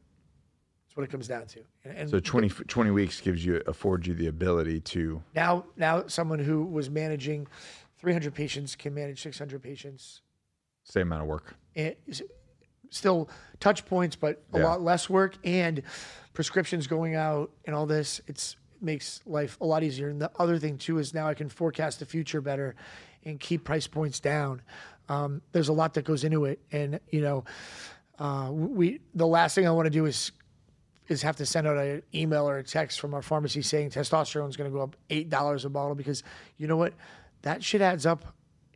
That's 0.91 0.97
what 0.97 1.05
it 1.05 1.11
comes 1.13 1.29
down 1.29 1.47
to. 1.47 1.61
And, 1.85 2.11
So 2.11 2.19
20, 2.19 2.49
20 2.49 2.91
weeks 2.91 3.21
gives 3.21 3.45
you 3.45 3.63
affords 3.69 4.09
you 4.09 4.15
the 4.15 4.27
ability 4.27 4.81
to 4.81 5.23
now 5.37 5.65
now 5.77 6.09
someone 6.09 6.41
who 6.41 6.65
was 6.65 6.91
managing 6.91 7.47
300 7.99 8.35
patients 8.35 8.75
can 8.75 8.93
manage 8.93 9.23
600 9.23 9.63
patients. 9.63 10.23
same 10.83 11.03
amount 11.07 11.23
of 11.23 11.29
work. 11.29 11.55
And 11.77 11.95
still 12.91 13.31
touch 13.61 13.87
points, 13.87 14.17
but 14.17 14.43
a 14.53 14.59
Yeah. 14.59 14.65
lot 14.65 14.83
less 14.83 15.09
work 15.09 15.37
and 15.45 15.81
prescriptions 16.33 16.89
going 16.89 17.15
out 17.15 17.53
and 17.67 17.77
all 17.77 17.87
this. 17.87 18.21
It's 18.27 18.57
makes 18.81 19.21
life 19.27 19.61
a 19.61 19.65
lot 19.67 19.85
easier. 19.85 20.09
And 20.09 20.21
the 20.21 20.33
other 20.41 20.59
thing 20.59 20.77
too 20.77 20.99
is 20.99 21.15
now 21.15 21.29
I 21.29 21.35
can 21.35 21.49
forecast 21.49 22.01
the 22.01 22.07
future 22.07 22.41
better 22.41 22.75
and 23.25 23.39
keep 23.39 23.63
price 23.63 23.87
points 23.87 24.19
down. 24.19 24.63
Um, 25.09 25.43
there's 25.53 25.69
a 25.69 25.73
lot 25.73 25.95
that 25.95 26.05
goes 26.05 26.25
into 26.25 26.47
it, 26.47 26.59
and 26.73 26.99
you 27.11 27.21
know, 27.21 27.45
uh, 28.19 28.51
we 28.53 29.01
the 29.15 29.27
last 29.27 29.55
thing 29.55 29.69
I 29.69 29.71
want 29.71 29.87
to 29.87 29.91
do 29.91 30.07
is 30.07 30.33
is 31.11 31.23
have 31.23 31.37
to 31.37 31.45
send 31.45 31.67
out 31.67 31.77
an 31.77 32.03
email 32.15 32.49
or 32.49 32.59
a 32.59 32.63
text 32.65 33.01
from 33.01 33.15
our 33.15 33.21
pharmacy 33.21 33.63
saying 33.63 33.91
testosterone 33.91 34.49
is 34.49 34.57
going 34.57 34.71
to 34.71 34.75
go 34.75 34.83
up 34.83 34.97
eight 35.11 35.29
dollars 35.29 35.65
a 35.65 35.69
bottle 35.69 35.95
because 35.95 36.23
you 36.57 36.67
know 36.69 36.77
what, 36.77 36.95
that 37.43 37.63
shit 37.63 37.83
adds 37.83 38.07
up. 38.07 38.25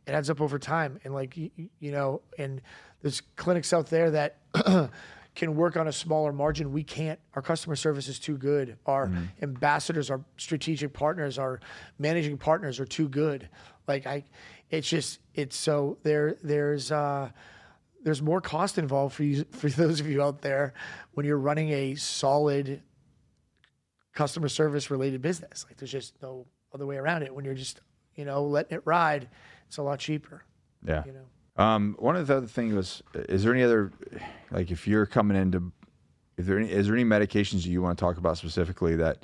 It 0.05 0.11
adds 0.11 0.29
up 0.29 0.41
over 0.41 0.59
time, 0.59 0.99
and 1.03 1.15
like 1.15 1.35
you, 1.35 1.49
you 1.79 1.91
know, 1.91 2.21
and 2.37 2.61
there's 3.01 3.21
clinics 3.37 3.73
out 3.73 3.87
there 3.87 4.11
that 4.11 4.37
can 5.35 5.55
work 5.55 5.77
on 5.77 5.87
a 5.87 5.91
smaller 5.91 6.31
margin. 6.31 6.71
We 6.71 6.83
can't. 6.83 7.19
Our 7.33 7.41
customer 7.41 7.75
service 7.75 8.07
is 8.07 8.19
too 8.19 8.37
good. 8.37 8.77
Our 8.85 9.09
ambassadors, 9.41 10.11
our 10.11 10.21
strategic 10.37 10.93
partners, 10.93 11.39
our 11.39 11.59
managing 11.97 12.37
partners 12.37 12.79
are 12.79 12.85
too 12.85 13.09
good. 13.09 13.49
Like 13.87 14.05
I, 14.05 14.25
it's 14.69 14.87
just 14.87 15.19
it's 15.33 15.55
so 15.55 15.97
there. 16.03 16.35
There's 16.43 16.91
uh, 16.91 17.29
there's 18.05 18.21
more 18.21 18.39
cost 18.39 18.77
involved 18.77 19.15
for 19.15 19.23
you 19.23 19.45
for 19.49 19.67
those 19.67 19.99
of 19.99 20.07
you 20.07 20.21
out 20.21 20.41
there 20.41 20.73
when 21.15 21.25
you're 21.25 21.39
running 21.39 21.71
a 21.71 21.95
solid 21.95 22.81
customer 24.13 24.47
service 24.47 24.91
related 24.91 25.23
business. 25.23 25.65
Like 25.67 25.77
there's 25.77 25.91
just 25.91 26.13
no 26.21 26.45
other 26.73 26.85
way 26.85 26.97
around 26.97 27.23
it. 27.23 27.33
When 27.33 27.43
you're 27.43 27.55
just 27.55 27.81
you 28.15 28.23
know 28.23 28.43
letting 28.43 28.77
it 28.77 28.83
ride, 28.85 29.27
it's 29.67 29.77
a 29.77 29.81
lot 29.81 29.99
cheaper. 29.99 30.43
Yeah. 30.87 31.03
You 31.05 31.13
know. 31.13 31.63
Um, 31.63 31.95
one 31.97 32.15
of 32.15 32.27
the 32.27 32.37
other 32.37 32.47
things 32.47 32.75
was, 32.75 33.01
is 33.13 33.43
there 33.43 33.53
any 33.53 33.63
other, 33.63 33.91
like, 34.51 34.71
if 34.71 34.89
you're 34.89 35.05
coming 35.05 35.37
into, 35.37 35.71
if 36.37 36.45
there 36.45 36.59
any, 36.59 36.69
is 36.69 36.87
there 36.87 36.95
any 36.95 37.05
medications 37.05 37.63
that 37.63 37.69
you 37.69 37.81
want 37.81 37.97
to 37.97 38.01
talk 38.01 38.17
about 38.17 38.37
specifically 38.37 38.97
that 38.97 39.23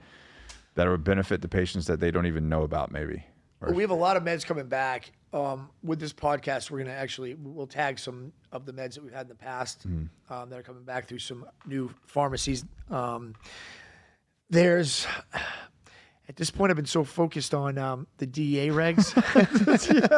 that 0.75 0.87
would 0.87 1.03
benefit 1.03 1.41
the 1.41 1.49
patients 1.49 1.85
that 1.87 1.99
they 1.99 2.09
don't 2.09 2.25
even 2.25 2.47
know 2.47 2.63
about, 2.63 2.89
maybe? 2.89 3.25
Or, 3.59 3.73
We 3.73 3.83
have 3.83 3.91
a 3.91 3.95
lot 3.95 4.15
of 4.15 4.23
meds 4.23 4.45
coming 4.45 4.67
back. 4.67 5.11
Um, 5.33 5.69
with 5.81 5.99
this 5.99 6.11
podcast, 6.13 6.69
we're 6.69 6.79
going 6.79 6.89
to 6.89 6.93
actually 6.93 7.35
we'll 7.35 7.65
tag 7.67 7.99
some 7.99 8.33
of 8.51 8.65
the 8.65 8.73
meds 8.73 8.95
that 8.95 9.03
we've 9.03 9.13
had 9.13 9.21
in 9.23 9.29
the 9.29 9.35
past 9.35 9.87
Mm-hmm. 9.87 10.33
um, 10.33 10.49
that 10.49 10.59
are 10.59 10.63
coming 10.63 10.83
back 10.83 11.07
through 11.07 11.19
some 11.19 11.45
new 11.65 11.89
pharmacies. 12.05 12.65
Um, 12.89 13.35
there's 14.49 15.07
at 16.31 16.37
this 16.37 16.49
point, 16.49 16.69
I've 16.69 16.77
been 16.77 16.85
so 16.85 17.03
focused 17.03 17.53
on 17.53 17.77
um, 17.77 18.07
the 18.17 18.25
DEA 18.25 18.69
regs 18.69 19.11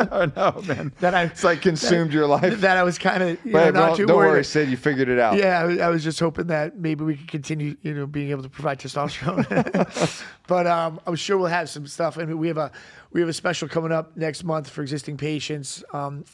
oh 0.11 0.31
no, 0.35 0.61
man, 0.67 0.93
that 0.99 1.15
I 1.15 1.23
it's 1.23 1.43
like 1.43 1.63
consumed 1.63 2.13
your 2.13 2.27
life. 2.27 2.59
that 2.61 2.77
I 2.77 2.83
was 2.83 2.99
kind 2.99 3.23
of 3.23 3.43
know, 3.43 3.71
not 3.71 3.73
don't, 3.73 3.97
too 3.97 4.05
don't 4.05 4.17
worried. 4.17 4.29
worry, 4.29 4.43
Sid, 4.43 4.69
you 4.69 4.77
figured 4.77 5.09
it 5.09 5.17
out. 5.17 5.37
Yeah, 5.37 5.59
I 5.59 5.63
was- 5.65 5.79
I 5.79 5.89
was 5.89 6.03
just 6.03 6.19
hoping 6.19 6.45
that 6.47 6.77
maybe 6.77 7.03
we 7.03 7.15
could 7.15 7.29
continue, 7.29 7.75
you 7.81 7.95
know, 7.95 8.05
being 8.05 8.29
able 8.29 8.43
to 8.43 8.49
provide 8.49 8.77
testosterone. 8.79 10.23
but 10.47 10.67
um, 10.67 10.99
I'm 11.07 11.15
sure 11.15 11.35
we'll 11.39 11.47
have 11.47 11.67
some 11.67 11.87
stuff. 11.87 12.19
I 12.19 12.25
mean, 12.25 12.37
we 12.37 12.47
have 12.47 12.59
a 12.59 12.71
we 13.11 13.19
have 13.19 13.29
a 13.29 13.33
special 13.33 13.67
coming 13.67 13.91
up 13.91 14.15
next 14.15 14.43
month 14.43 14.69
for 14.69 14.83
existing 14.83 15.17
patients. 15.17 15.83
Um, 15.93 16.25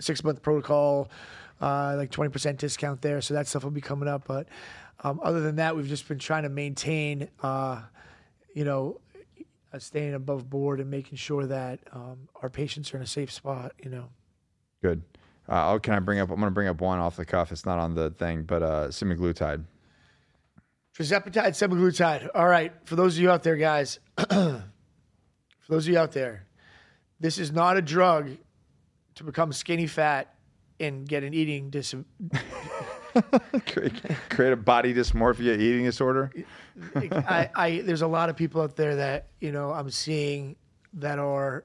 six 0.00 0.24
month 0.24 0.42
protocol, 0.42 1.08
uh, 1.60 1.94
like 1.96 2.10
20% 2.10 2.56
discount 2.56 3.00
there. 3.00 3.20
So 3.20 3.34
that 3.34 3.46
stuff 3.46 3.62
will 3.62 3.70
be 3.70 3.80
coming 3.80 4.08
up. 4.08 4.24
But 4.26 4.48
um, 5.04 5.20
other 5.22 5.40
than 5.40 5.56
that, 5.56 5.76
we've 5.76 5.86
just 5.86 6.08
been 6.08 6.18
trying 6.18 6.42
to 6.42 6.48
maintain, 6.48 7.28
uh, 7.44 7.82
you 8.54 8.64
know, 8.64 8.98
uh, 9.72 9.78
staying 9.78 10.14
above 10.14 10.48
board 10.48 10.80
and 10.80 10.90
making 10.90 11.16
sure 11.16 11.46
that 11.46 11.80
um, 11.92 12.28
our 12.42 12.50
patients 12.50 12.92
are 12.92 12.96
in 12.96 13.02
a 13.02 13.06
safe 13.06 13.32
spot. 13.32 13.72
You 13.82 13.90
know. 13.90 14.08
Good. 14.82 15.02
Uh, 15.48 15.72
oh, 15.72 15.78
can 15.78 15.94
I 15.94 15.98
bring 15.98 16.20
up? 16.20 16.30
I'm 16.30 16.36
going 16.36 16.46
to 16.46 16.54
bring 16.54 16.68
up 16.68 16.80
one 16.80 16.98
off 16.98 17.16
the 17.16 17.24
cuff. 17.24 17.50
It's 17.50 17.66
not 17.66 17.78
on 17.78 17.94
the 17.94 18.10
thing, 18.10 18.42
but 18.42 18.62
uh, 18.62 18.88
semaglutide. 18.88 19.64
Tirzepatide, 20.96 21.50
semaglutide. 21.50 22.28
All 22.34 22.46
right, 22.46 22.72
for 22.84 22.96
those 22.96 23.16
of 23.16 23.22
you 23.22 23.30
out 23.30 23.42
there, 23.42 23.56
guys, 23.56 23.98
for 24.16 24.62
those 25.68 25.86
of 25.86 25.92
you 25.92 25.98
out 25.98 26.12
there, 26.12 26.46
this 27.18 27.38
is 27.38 27.52
not 27.52 27.76
a 27.76 27.82
drug 27.82 28.30
to 29.16 29.24
become 29.24 29.52
skinny 29.52 29.86
fat 29.86 30.34
and 30.78 31.08
get 31.08 31.24
an 31.24 31.34
eating 31.34 31.70
dis. 31.70 31.94
create, 33.66 33.92
create 34.28 34.52
a 34.52 34.56
body 34.56 34.94
dysmorphia 34.94 35.58
eating 35.58 35.84
disorder. 35.84 36.30
I, 36.94 37.50
I, 37.54 37.80
there's 37.84 38.02
a 38.02 38.06
lot 38.06 38.28
of 38.28 38.36
people 38.36 38.60
out 38.62 38.76
there 38.76 38.96
that 38.96 39.28
you 39.40 39.52
know 39.52 39.72
I'm 39.72 39.90
seeing 39.90 40.56
that 40.94 41.18
are 41.18 41.64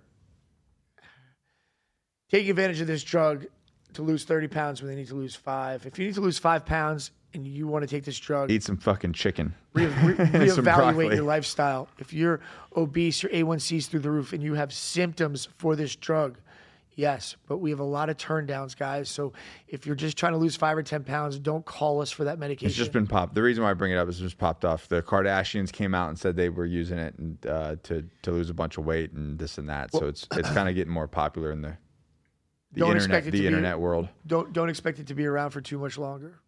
taking 2.29 2.49
advantage 2.49 2.81
of 2.81 2.87
this 2.87 3.03
drug 3.03 3.45
to 3.93 4.01
lose 4.01 4.23
30 4.25 4.47
pounds 4.49 4.81
when 4.81 4.89
they 4.89 4.95
need 4.95 5.07
to 5.07 5.15
lose 5.15 5.35
five. 5.35 5.85
If 5.85 5.97
you 5.97 6.05
need 6.05 6.15
to 6.15 6.21
lose 6.21 6.37
five 6.37 6.65
pounds 6.65 7.11
and 7.33 7.47
you 7.47 7.67
want 7.67 7.83
to 7.83 7.87
take 7.87 8.03
this 8.03 8.19
drug, 8.19 8.51
Eat 8.51 8.63
some 8.63 8.77
fucking 8.77 9.13
chicken. 9.13 9.53
re- 9.73 9.85
re- 9.85 9.91
reevaluate 10.15 11.15
your 11.15 11.23
lifestyle. 11.23 11.87
If 11.97 12.13
you're 12.13 12.41
obese, 12.75 13.23
your 13.23 13.31
A1C's 13.31 13.87
through 13.87 14.01
the 14.01 14.11
roof, 14.11 14.33
and 14.33 14.43
you 14.43 14.53
have 14.55 14.73
symptoms 14.73 15.47
for 15.57 15.75
this 15.75 15.95
drug, 15.95 16.37
yes, 16.95 17.35
but 17.47 17.57
we 17.57 17.69
have 17.69 17.79
a 17.79 17.83
lot 17.85 18.09
of 18.09 18.17
turndowns, 18.17 18.75
guys. 18.77 19.09
So 19.09 19.33
if 19.67 19.85
you're 19.85 19.95
just 19.95 20.17
trying 20.17 20.33
to 20.33 20.37
lose 20.37 20.55
five 20.55 20.77
or 20.77 20.83
ten 20.83 21.03
pounds, 21.03 21.37
don't 21.39 21.65
call 21.65 22.01
us 22.01 22.11
for 22.11 22.23
that 22.25 22.39
medication. 22.39 22.67
It's 22.67 22.75
just 22.75 22.91
been 22.91 23.07
popped. 23.07 23.35
The 23.35 23.43
reason 23.43 23.63
why 23.63 23.71
I 23.71 23.73
bring 23.73 23.91
it 23.91 23.97
up 23.97 24.07
is 24.09 24.19
it 24.19 24.23
just 24.23 24.37
popped 24.37 24.65
off. 24.65 24.87
The 24.87 25.01
Kardashians 25.01 25.71
came 25.71 25.93
out 25.93 26.09
and 26.09 26.17
said 26.19 26.35
they 26.35 26.49
were 26.49 26.65
using 26.65 26.97
it 26.97 27.15
and 27.17 27.45
uh, 27.45 27.75
to 27.83 28.07
to 28.23 28.31
lose 28.31 28.49
a 28.49 28.53
bunch 28.53 28.77
of 28.77 28.85
weight 28.85 29.11
and 29.13 29.37
this 29.37 29.57
and 29.57 29.69
that. 29.69 29.91
so 29.91 30.07
it's 30.07 30.27
it's 30.33 30.49
kind 30.51 30.67
of 30.69 30.75
getting 30.75 30.93
more 30.93 31.07
popular 31.07 31.51
in 31.51 31.61
the 31.61 31.77
the 32.71 32.79
Don't 32.81 32.91
internet 32.91 33.19
expect 33.19 33.27
it 33.27 33.31
the 33.31 33.37
to 33.37 33.41
be- 33.43 33.47
internet 33.47 33.79
world. 33.79 34.09
don't 34.27 34.51
don't 34.53 34.69
expect 34.69 34.99
it 34.99 35.07
to 35.07 35.15
be 35.15 35.25
around 35.25 35.51
for 35.51 35.61
too 35.61 35.77
much 35.79 35.97
longer. 35.97 36.39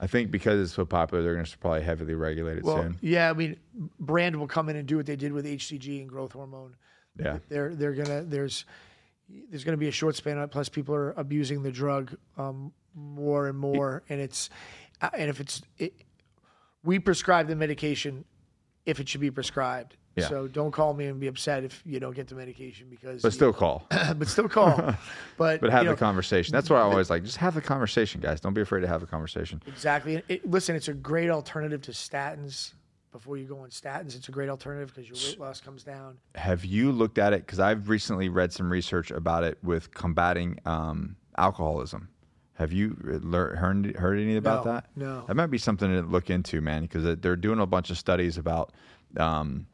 I 0.00 0.08
think 0.08 0.32
because 0.32 0.60
it's 0.60 0.72
so 0.74 0.84
popular, 0.84 1.22
they're 1.22 1.34
going 1.34 1.46
to 1.46 1.58
probably 1.58 1.82
heavily 1.82 2.14
regulate 2.14 2.58
it 2.58 2.64
Well, 2.64 2.78
soon. 2.82 2.98
yeah, 3.00 3.30
I 3.30 3.32
mean, 3.32 3.56
brand 4.00 4.34
will 4.36 4.48
come 4.48 4.68
in 4.68 4.74
and 4.74 4.88
do 4.88 4.96
what 4.96 5.06
they 5.06 5.14
did 5.14 5.32
with 5.32 5.46
HCG 5.46 6.00
and 6.00 6.08
growth 6.08 6.32
hormone. 6.32 6.74
Yeah. 7.16 7.38
They're 7.48 7.74
they're 7.76 7.92
gonna 7.92 8.22
there's 8.22 8.64
there's 9.28 9.64
gonna 9.64 9.76
be 9.76 9.88
a 9.88 9.92
short 9.92 10.16
span. 10.16 10.46
Plus, 10.48 10.68
people 10.68 10.94
are 10.94 11.12
abusing 11.12 11.62
the 11.62 11.72
drug 11.72 12.16
um, 12.36 12.72
more 12.94 13.48
and 13.48 13.58
more, 13.58 14.02
and 14.08 14.20
it's 14.20 14.50
uh, 15.00 15.10
and 15.14 15.30
if 15.30 15.40
it's 15.40 15.62
it, 15.78 15.94
we 16.82 16.98
prescribe 16.98 17.48
the 17.48 17.56
medication 17.56 18.24
if 18.86 19.00
it 19.00 19.08
should 19.08 19.20
be 19.20 19.30
prescribed. 19.30 19.96
Yeah. 20.16 20.28
So 20.28 20.46
don't 20.46 20.70
call 20.70 20.94
me 20.94 21.06
and 21.06 21.18
be 21.18 21.26
upset 21.26 21.64
if 21.64 21.82
you 21.84 21.98
don't 21.98 22.14
get 22.14 22.28
the 22.28 22.36
medication 22.36 22.86
because 22.88 23.20
But 23.20 23.32
still 23.32 23.52
call. 23.52 23.86
but 23.90 24.28
still 24.28 24.48
call. 24.48 24.94
But 25.36 25.60
But 25.60 25.70
have 25.70 25.84
you 25.84 25.90
the 25.90 25.96
conversation. 25.96 26.52
That's 26.52 26.70
what 26.70 26.78
I 26.78 26.82
always 26.82 27.10
like. 27.10 27.24
Just 27.24 27.38
have 27.38 27.54
the 27.54 27.60
conversation, 27.60 28.20
guys. 28.20 28.40
Don't 28.40 28.54
be 28.54 28.60
afraid 28.60 28.82
to 28.82 28.86
have 28.86 29.02
a 29.02 29.06
conversation. 29.06 29.60
exactly. 29.66 30.22
It, 30.28 30.48
listen, 30.48 30.76
it's 30.76 30.86
a 30.86 30.94
great 30.94 31.30
alternative 31.30 31.82
to 31.82 31.90
statins. 31.90 32.74
Before 33.14 33.36
you 33.36 33.44
go 33.46 33.60
on 33.60 33.68
statins, 33.70 34.16
it's 34.16 34.28
a 34.28 34.32
great 34.32 34.48
alternative 34.48 34.92
because 34.92 35.08
your 35.08 35.16
weight 35.30 35.38
loss 35.38 35.60
comes 35.60 35.84
down. 35.84 36.18
Have 36.34 36.64
you 36.64 36.90
looked 36.90 37.16
at 37.16 37.32
it? 37.32 37.46
Because 37.46 37.60
I've 37.60 37.88
recently 37.88 38.28
read 38.28 38.52
some 38.52 38.68
research 38.70 39.12
about 39.12 39.44
it 39.44 39.56
with 39.62 39.94
combating 39.94 40.58
um, 40.66 41.14
alcoholism. 41.38 42.08
Have 42.54 42.72
you 42.72 42.96
lear- 43.22 43.54
heard, 43.54 43.94
heard 43.96 44.18
any 44.18 44.36
about 44.36 44.66
No, 44.66 44.72
that? 44.72 44.86
no. 44.96 45.24
That 45.28 45.36
might 45.36 45.46
be 45.46 45.58
something 45.58 45.88
to 45.88 46.02
look 46.02 46.28
into, 46.28 46.60
man, 46.60 46.82
because 46.82 47.16
they're 47.20 47.36
doing 47.36 47.60
a 47.60 47.66
bunch 47.66 47.90
of 47.90 47.98
studies 47.98 48.36
about 48.36 48.72
um, 49.16 49.66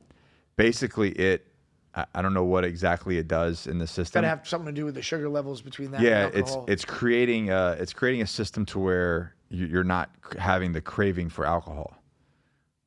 basically 0.57 1.13
it. 1.13 1.47
I 1.95 2.05
I 2.15 2.21
don't 2.23 2.35
know 2.35 2.45
what 2.45 2.65
exactly 2.67 3.17
it 3.17 3.27
does 3.27 3.67
in 3.67 3.79
the 3.79 3.87
system. 3.87 4.21
Got 4.21 4.27
to 4.27 4.37
have 4.37 4.47
something 4.49 4.67
to 4.75 4.79
do 4.79 4.85
with 4.85 4.95
the 4.97 5.03
sugar 5.03 5.31
levels 5.31 5.63
between 5.63 5.91
that. 5.93 6.03
yeah, 6.03 6.27
and 6.27 6.35
it's 6.37 6.57
it's 6.69 6.85
creating 6.85 7.49
a 7.51 7.77
it's 7.81 7.95
creating 7.95 8.21
a 8.21 8.27
system 8.27 8.67
to 8.67 8.79
where 8.79 9.35
you- 9.49 9.67
you're 9.67 9.83
not 9.83 10.11
having 10.39 10.73
the 10.73 10.81
craving 10.83 11.31
for 11.31 11.45
alcohol, 11.47 11.95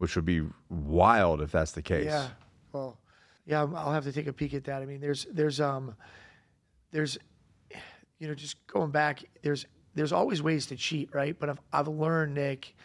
which 0.04 0.18
would 0.18 0.26
be 0.26 0.42
wild 0.70 1.42
if 1.42 1.50
that's 1.50 1.72
the 1.72 1.82
case. 1.82 2.08
Yeah. 2.08 2.28
Well, 2.74 3.00
yeah, 3.46 3.62
I'll 3.62 3.94
have 3.94 4.04
to 4.04 4.12
take 4.12 4.28
a 4.28 4.34
peek 4.34 4.54
at 4.54 4.66
that. 4.66 4.82
I 4.82 4.86
mean, 4.86 5.00
there's 5.00 5.26
there's 5.32 5.62
um 5.62 5.96
there's 6.92 7.18
you 8.20 8.28
know 8.28 8.36
just 8.36 8.68
going 8.68 8.92
back 8.92 9.24
there's 9.44 9.66
there's 9.96 10.12
always 10.12 10.42
ways 10.42 10.66
to 10.66 10.76
cheat, 10.76 11.16
right? 11.16 11.40
But 11.40 11.52
I've 11.52 11.62
I've 11.72 11.88
learned 11.88 12.34
Nick 12.34 12.76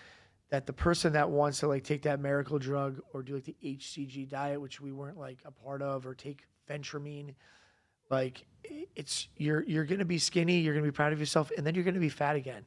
that 0.50 0.64
the 0.64 0.72
person 0.72 1.12
that 1.14 1.28
wants 1.28 1.58
to 1.58 1.66
like 1.66 1.82
take 1.82 2.02
that 2.02 2.20
miracle 2.20 2.60
drug 2.60 3.00
or 3.12 3.24
do 3.24 3.34
like 3.34 3.44
the 3.44 3.56
HCG 3.64 4.28
diet, 4.28 4.60
which 4.60 4.80
we 4.80 4.92
weren't 4.92 5.18
like 5.18 5.38
a 5.44 5.50
part 5.50 5.82
of, 5.82 6.06
or 6.06 6.14
take 6.14 6.44
phentermine, 6.70 7.34
like 8.10 8.46
it's 8.94 9.26
you're 9.36 9.64
you're 9.64 9.86
gonna 9.86 10.04
be 10.04 10.18
skinny, 10.18 10.60
you're 10.60 10.74
gonna 10.74 10.86
be 10.86 10.92
proud 10.92 11.12
of 11.12 11.18
yourself, 11.18 11.50
and 11.56 11.66
then 11.66 11.74
you're 11.74 11.82
gonna 11.82 11.98
be 11.98 12.10
fat 12.10 12.36
again. 12.36 12.64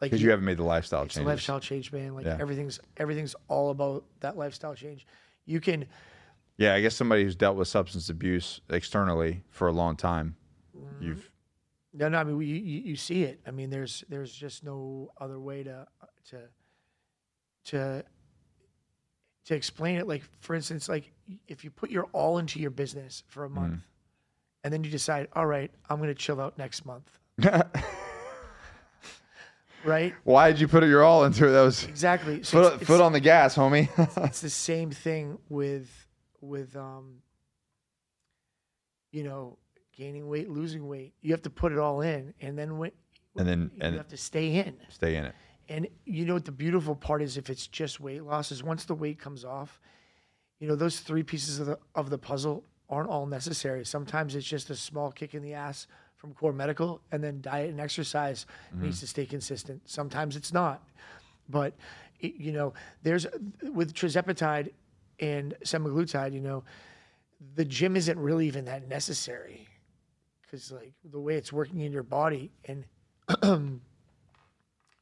Like 0.00 0.10
because 0.10 0.22
you 0.22 0.30
haven't 0.30 0.44
made 0.44 0.58
the 0.58 0.62
lifestyle 0.64 1.02
change. 1.02 1.14
changes. 1.14 1.26
lifestyle 1.26 1.60
change, 1.60 1.92
man. 1.92 2.14
Like 2.14 2.26
Yeah. 2.26 2.36
everything's 2.40 2.78
everything's 2.96 3.34
all 3.48 3.70
about 3.70 4.04
that 4.20 4.36
lifestyle 4.36 4.74
change. 4.74 5.06
You 5.46 5.60
can 5.60 5.86
Yeah, 6.58 6.74
I 6.74 6.80
guess 6.80 6.94
somebody 6.94 7.22
who's 7.24 7.36
dealt 7.36 7.56
with 7.56 7.68
substance 7.68 8.08
abuse 8.10 8.60
externally 8.70 9.42
for 9.50 9.68
a 9.68 9.72
long 9.72 9.96
time, 9.96 10.36
Mm-hmm. 10.76 11.04
you've 11.04 11.30
No, 11.94 12.08
no. 12.10 12.18
I 12.18 12.24
mean, 12.24 12.38
you, 12.40 12.56
you, 12.56 12.80
you 12.90 12.96
see 12.96 13.22
it. 13.24 13.40
I 13.46 13.50
mean, 13.50 13.70
there's 13.70 14.04
there's 14.10 14.32
just 14.34 14.62
no 14.64 15.12
other 15.18 15.40
way 15.40 15.62
to 15.62 15.86
to 16.30 16.38
to 17.66 18.04
to 19.46 19.54
explain 19.54 19.96
it. 19.96 20.06
Like, 20.06 20.22
for 20.40 20.54
instance, 20.54 20.88
like 20.88 21.10
if 21.48 21.64
you 21.64 21.70
put 21.70 21.90
your 21.90 22.04
all 22.12 22.36
into 22.38 22.60
your 22.60 22.70
business 22.70 23.22
for 23.28 23.44
a 23.44 23.48
month, 23.50 23.80
and 24.64 24.72
then 24.74 24.84
you 24.84 24.90
decide, 24.90 25.28
all 25.32 25.46
right, 25.46 25.70
I'm 25.88 25.96
going 25.98 26.08
to 26.08 26.14
chill 26.14 26.40
out 26.40 26.58
next 26.58 26.84
month, 26.84 27.18
right? 29.84 30.14
Why 30.24 30.50
did 30.50 30.60
you 30.60 30.68
put 30.68 30.84
your 30.84 31.04
all 31.04 31.24
into 31.24 31.46
it? 31.46 31.52
That 31.52 31.62
was 31.62 31.84
Exactly. 31.84 32.42
So 32.42 32.62
foot, 32.62 32.74
it's, 32.74 32.86
foot 32.86 33.00
on 33.00 33.12
the 33.12 33.20
gas, 33.20 33.54
homie. 33.54 33.88
it's 34.24 34.40
the 34.40 34.50
same 34.50 34.90
thing 34.90 35.38
with 35.48 36.06
with 36.40 36.76
um 36.76 37.22
you 39.12 39.24
know 39.24 39.58
gaining 39.96 40.28
weight 40.28 40.48
losing 40.50 40.86
weight 40.86 41.14
you 41.22 41.32
have 41.32 41.42
to 41.42 41.50
put 41.50 41.72
it 41.72 41.78
all 41.78 42.00
in 42.02 42.34
and 42.40 42.58
then 42.58 42.78
when 42.78 42.90
and 43.36 43.48
then 43.48 43.70
you 43.74 43.80
and 43.80 43.96
have 43.96 44.08
to 44.08 44.16
stay 44.16 44.54
in 44.54 44.76
stay 44.88 45.16
in 45.16 45.24
it. 45.24 45.34
and 45.68 45.88
you 46.04 46.24
know 46.24 46.34
what 46.34 46.44
the 46.44 46.52
beautiful 46.52 46.94
part 46.94 47.22
is 47.22 47.36
if 47.36 47.48
it's 47.48 47.66
just 47.66 47.98
weight 47.98 48.22
loss 48.22 48.52
is 48.52 48.62
once 48.62 48.84
the 48.84 48.94
weight 48.94 49.18
comes 49.18 49.44
off 49.44 49.80
you 50.60 50.68
know 50.68 50.76
those 50.76 51.00
three 51.00 51.22
pieces 51.22 51.58
of 51.58 51.66
the 51.66 51.78
of 51.94 52.10
the 52.10 52.18
puzzle 52.18 52.64
aren't 52.88 53.08
all 53.08 53.26
necessary 53.26 53.84
sometimes 53.84 54.34
it's 54.34 54.46
just 54.46 54.70
a 54.70 54.76
small 54.76 55.10
kick 55.10 55.34
in 55.34 55.42
the 55.42 55.54
ass 55.54 55.86
from 56.16 56.32
core 56.34 56.52
medical 56.52 57.00
and 57.12 57.22
then 57.22 57.40
diet 57.40 57.70
and 57.70 57.80
exercise 57.80 58.46
needs 58.74 59.00
to 59.00 59.06
stay 59.06 59.26
consistent. 59.26 59.82
Sometimes 59.88 60.34
it's 60.36 60.52
not. 60.52 60.82
But 61.48 61.74
it, 62.20 62.34
you 62.36 62.52
know 62.52 62.72
there's 63.02 63.26
with 63.62 63.94
tirzepatide 63.94 64.70
and 65.20 65.54
semaglutide 65.64 66.32
you 66.32 66.40
know 66.40 66.64
the 67.54 67.64
gym 67.64 67.96
isn't 67.96 68.18
really 68.18 68.46
even 68.46 68.64
that 68.64 68.88
necessary. 68.88 69.68
Because 70.42 70.72
like 70.72 70.92
the 71.04 71.20
way 71.20 71.36
it's 71.36 71.52
working 71.52 71.80
in 71.80 71.92
your 71.92 72.02
body 72.02 72.50
and 72.64 72.84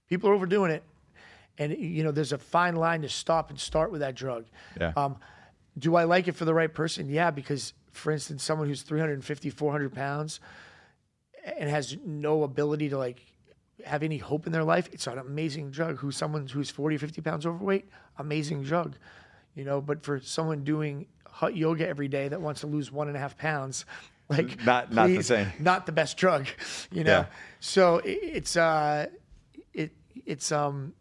people 0.09 0.31
are 0.31 0.35
overdoing 0.35 0.71
it. 0.71 0.83
And 1.59 1.77
you 1.79 2.03
know 2.03 2.11
there's 2.11 2.33
a 2.33 2.39
fine 2.39 2.75
line 2.75 3.03
to 3.03 3.09
stop 3.09 3.51
and 3.51 3.59
start 3.61 3.93
with 3.93 4.01
that 4.01 4.17
drug. 4.17 4.47
Yeah. 4.81 4.93
um, 4.97 5.17
do 5.77 5.97
i 5.97 6.05
like 6.05 6.29
it 6.29 6.33
for 6.33 6.45
the 6.45 6.55
right 6.55 6.73
person? 6.73 7.09
Yeah 7.09 7.31
because 7.31 7.73
for 7.93 8.11
instance 8.11 8.43
someone 8.43 8.67
who's 8.67 8.83
350 8.83 9.51
400 9.51 9.95
pounds 9.95 10.41
and 11.45 11.69
has 11.71 11.97
no 12.05 12.43
ability 12.43 12.89
to 12.89 12.99
like 12.99 13.21
have 13.85 14.03
any 14.03 14.19
hope 14.19 14.47
in 14.47 14.53
their 14.53 14.65
life 14.65 14.89
it's 14.93 15.07
an 15.07 15.19
amazing 15.19 15.71
drug 15.71 15.99
who's 15.99 16.17
someone 16.17 16.47
who's 16.47 16.71
40 16.71 16.97
50 16.97 17.21
pounds 17.21 17.45
overweight 17.45 17.89
amazing 18.19 18.63
drug 18.63 18.97
you 19.55 19.65
know 19.65 19.81
but 19.81 20.03
for 20.05 20.21
someone 20.21 20.65
doing 20.65 21.07
hot 21.27 21.57
yoga 21.57 21.87
every 21.87 22.09
day 22.09 22.29
that 22.29 22.41
wants 22.41 22.61
to 22.61 22.67
lose 22.67 22.91
one 22.93 23.09
and 23.09 23.17
a 23.17 23.21
half 23.21 23.37
pounds 23.37 23.85
like 24.29 24.65
Not- 24.65 24.93
not 24.93 25.09
the 25.09 25.23
same. 25.23 25.49
not 25.59 25.87
the 25.87 25.93
best 25.93 26.17
drug 26.17 26.47
you 26.91 27.05
know 27.05 27.11
Yeah. 27.11 27.27
so 27.61 27.99
it, 27.99 28.19
it's 28.23 28.57
uh 28.57 29.07
it 29.75 29.93
it's 30.25 30.51
um 30.53 30.95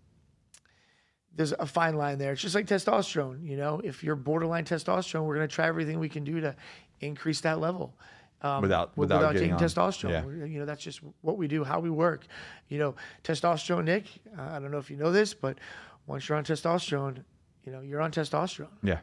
there's 1.36 1.52
a 1.54 1.66
fine 1.66 1.96
line 1.96 2.20
there. 2.20 2.34
It's 2.34 2.44
just 2.44 2.54
like 2.54 2.68
testosterone, 2.68 3.44
you 3.48 3.58
know. 3.58 3.82
If 3.84 4.04
you're 4.04 4.16
borderline 4.16 4.66
testosterone, 4.66 5.26
we're 5.26 5.34
gonna 5.34 5.48
try 5.48 5.66
everything 5.66 5.98
we 6.00 6.08
can 6.10 6.24
do 6.24 6.40
to 6.42 6.56
increase 7.02 7.42
that 7.42 7.60
level. 7.60 7.98
Um, 8.44 8.62
Without- 8.62 8.92
wi- 8.96 9.16
without 9.16 9.34
getting 9.34 9.50
taking 9.52 9.54
on. 9.54 9.60
testosterone, 9.88 10.40
Yeah. 10.40 10.46
You 10.46 10.60
know 10.60 10.66
that's 10.66 10.84
just 10.84 11.00
what 11.22 11.38
we 11.38 11.48
do, 11.48 11.64
how 11.64 11.80
we 11.80 11.90
work. 11.90 12.26
You 12.68 12.78
know, 12.78 12.96
testosterone, 13.24 13.86
Nick. 13.86 14.06
Uh, 14.38 14.42
I 14.42 14.60
don't 14.60 14.70
know 14.70 14.80
if 14.80 14.92
you 14.92 14.98
know 14.98 15.12
this, 15.14 15.34
but 15.34 15.58
once 16.08 16.28
you're 16.28 16.38
on 16.38 16.44
testosterone, 16.44 17.24
you 17.66 17.72
know 17.72 17.80
you're 17.80 18.02
on 18.02 18.12
testosterone. 18.12 18.68
Yeah. 18.84 19.00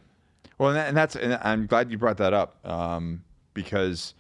Well, 0.59 0.69
and, 0.71 0.77
that, 0.77 0.89
and 0.89 0.97
that's 0.97 1.17
and 1.17 1.39
I'm 1.43 1.67
glad 1.67 1.91
you 1.91 1.97
brought 1.97 2.19
that 2.19 2.35
up 2.35 2.65
um, 2.69 3.23
because, 3.55 4.13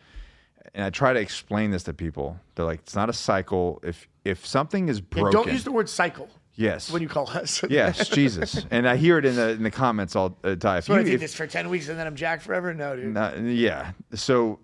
and 0.75 0.85
I 0.85 0.89
try 0.91 1.13
to 1.13 1.21
explain 1.21 1.71
this 1.71 1.83
to 1.83 1.93
people. 1.93 2.41
They're 2.55 2.65
like, 2.65 2.81
it's 2.81 2.95
not 2.95 3.11
a 3.11 3.13
cycle. 3.13 3.79
If 3.83 4.09
if 4.25 4.47
something 4.47 4.89
is 4.89 5.03
broken, 5.03 5.33
don't 5.33 5.53
use 5.53 5.65
the 5.65 5.73
word 5.73 5.91
cycle 5.91 6.31
yes, 6.55 6.91
when 6.91 7.03
you 7.03 7.09
call 7.09 7.29
us. 7.29 7.63
yes, 7.69 8.09
Jesus, 8.09 8.65
and 8.71 8.89
I 8.89 8.97
hear 8.97 9.19
it 9.19 9.27
in 9.27 9.37
the 9.37 9.51
in 9.51 9.63
the 9.65 9.71
comments 9.71 10.17
all 10.17 10.35
the 10.41 10.57
time. 10.57 10.79
If 10.79 10.85
So 10.85 10.95
I 10.95 10.99
you- 11.01 11.05
did 11.05 11.15
if- 11.17 11.21
this 11.21 11.35
for 11.35 11.47
ten 11.47 11.69
weeks 11.69 11.91
and 11.91 11.99
then 11.99 12.07
I'm 12.07 12.17
jacked 12.17 12.43
forever. 12.43 12.73
No, 12.73 12.97
dude. 12.97 13.15
Uh, 13.15 13.33
yeah. 13.43 13.93
So 14.15 14.61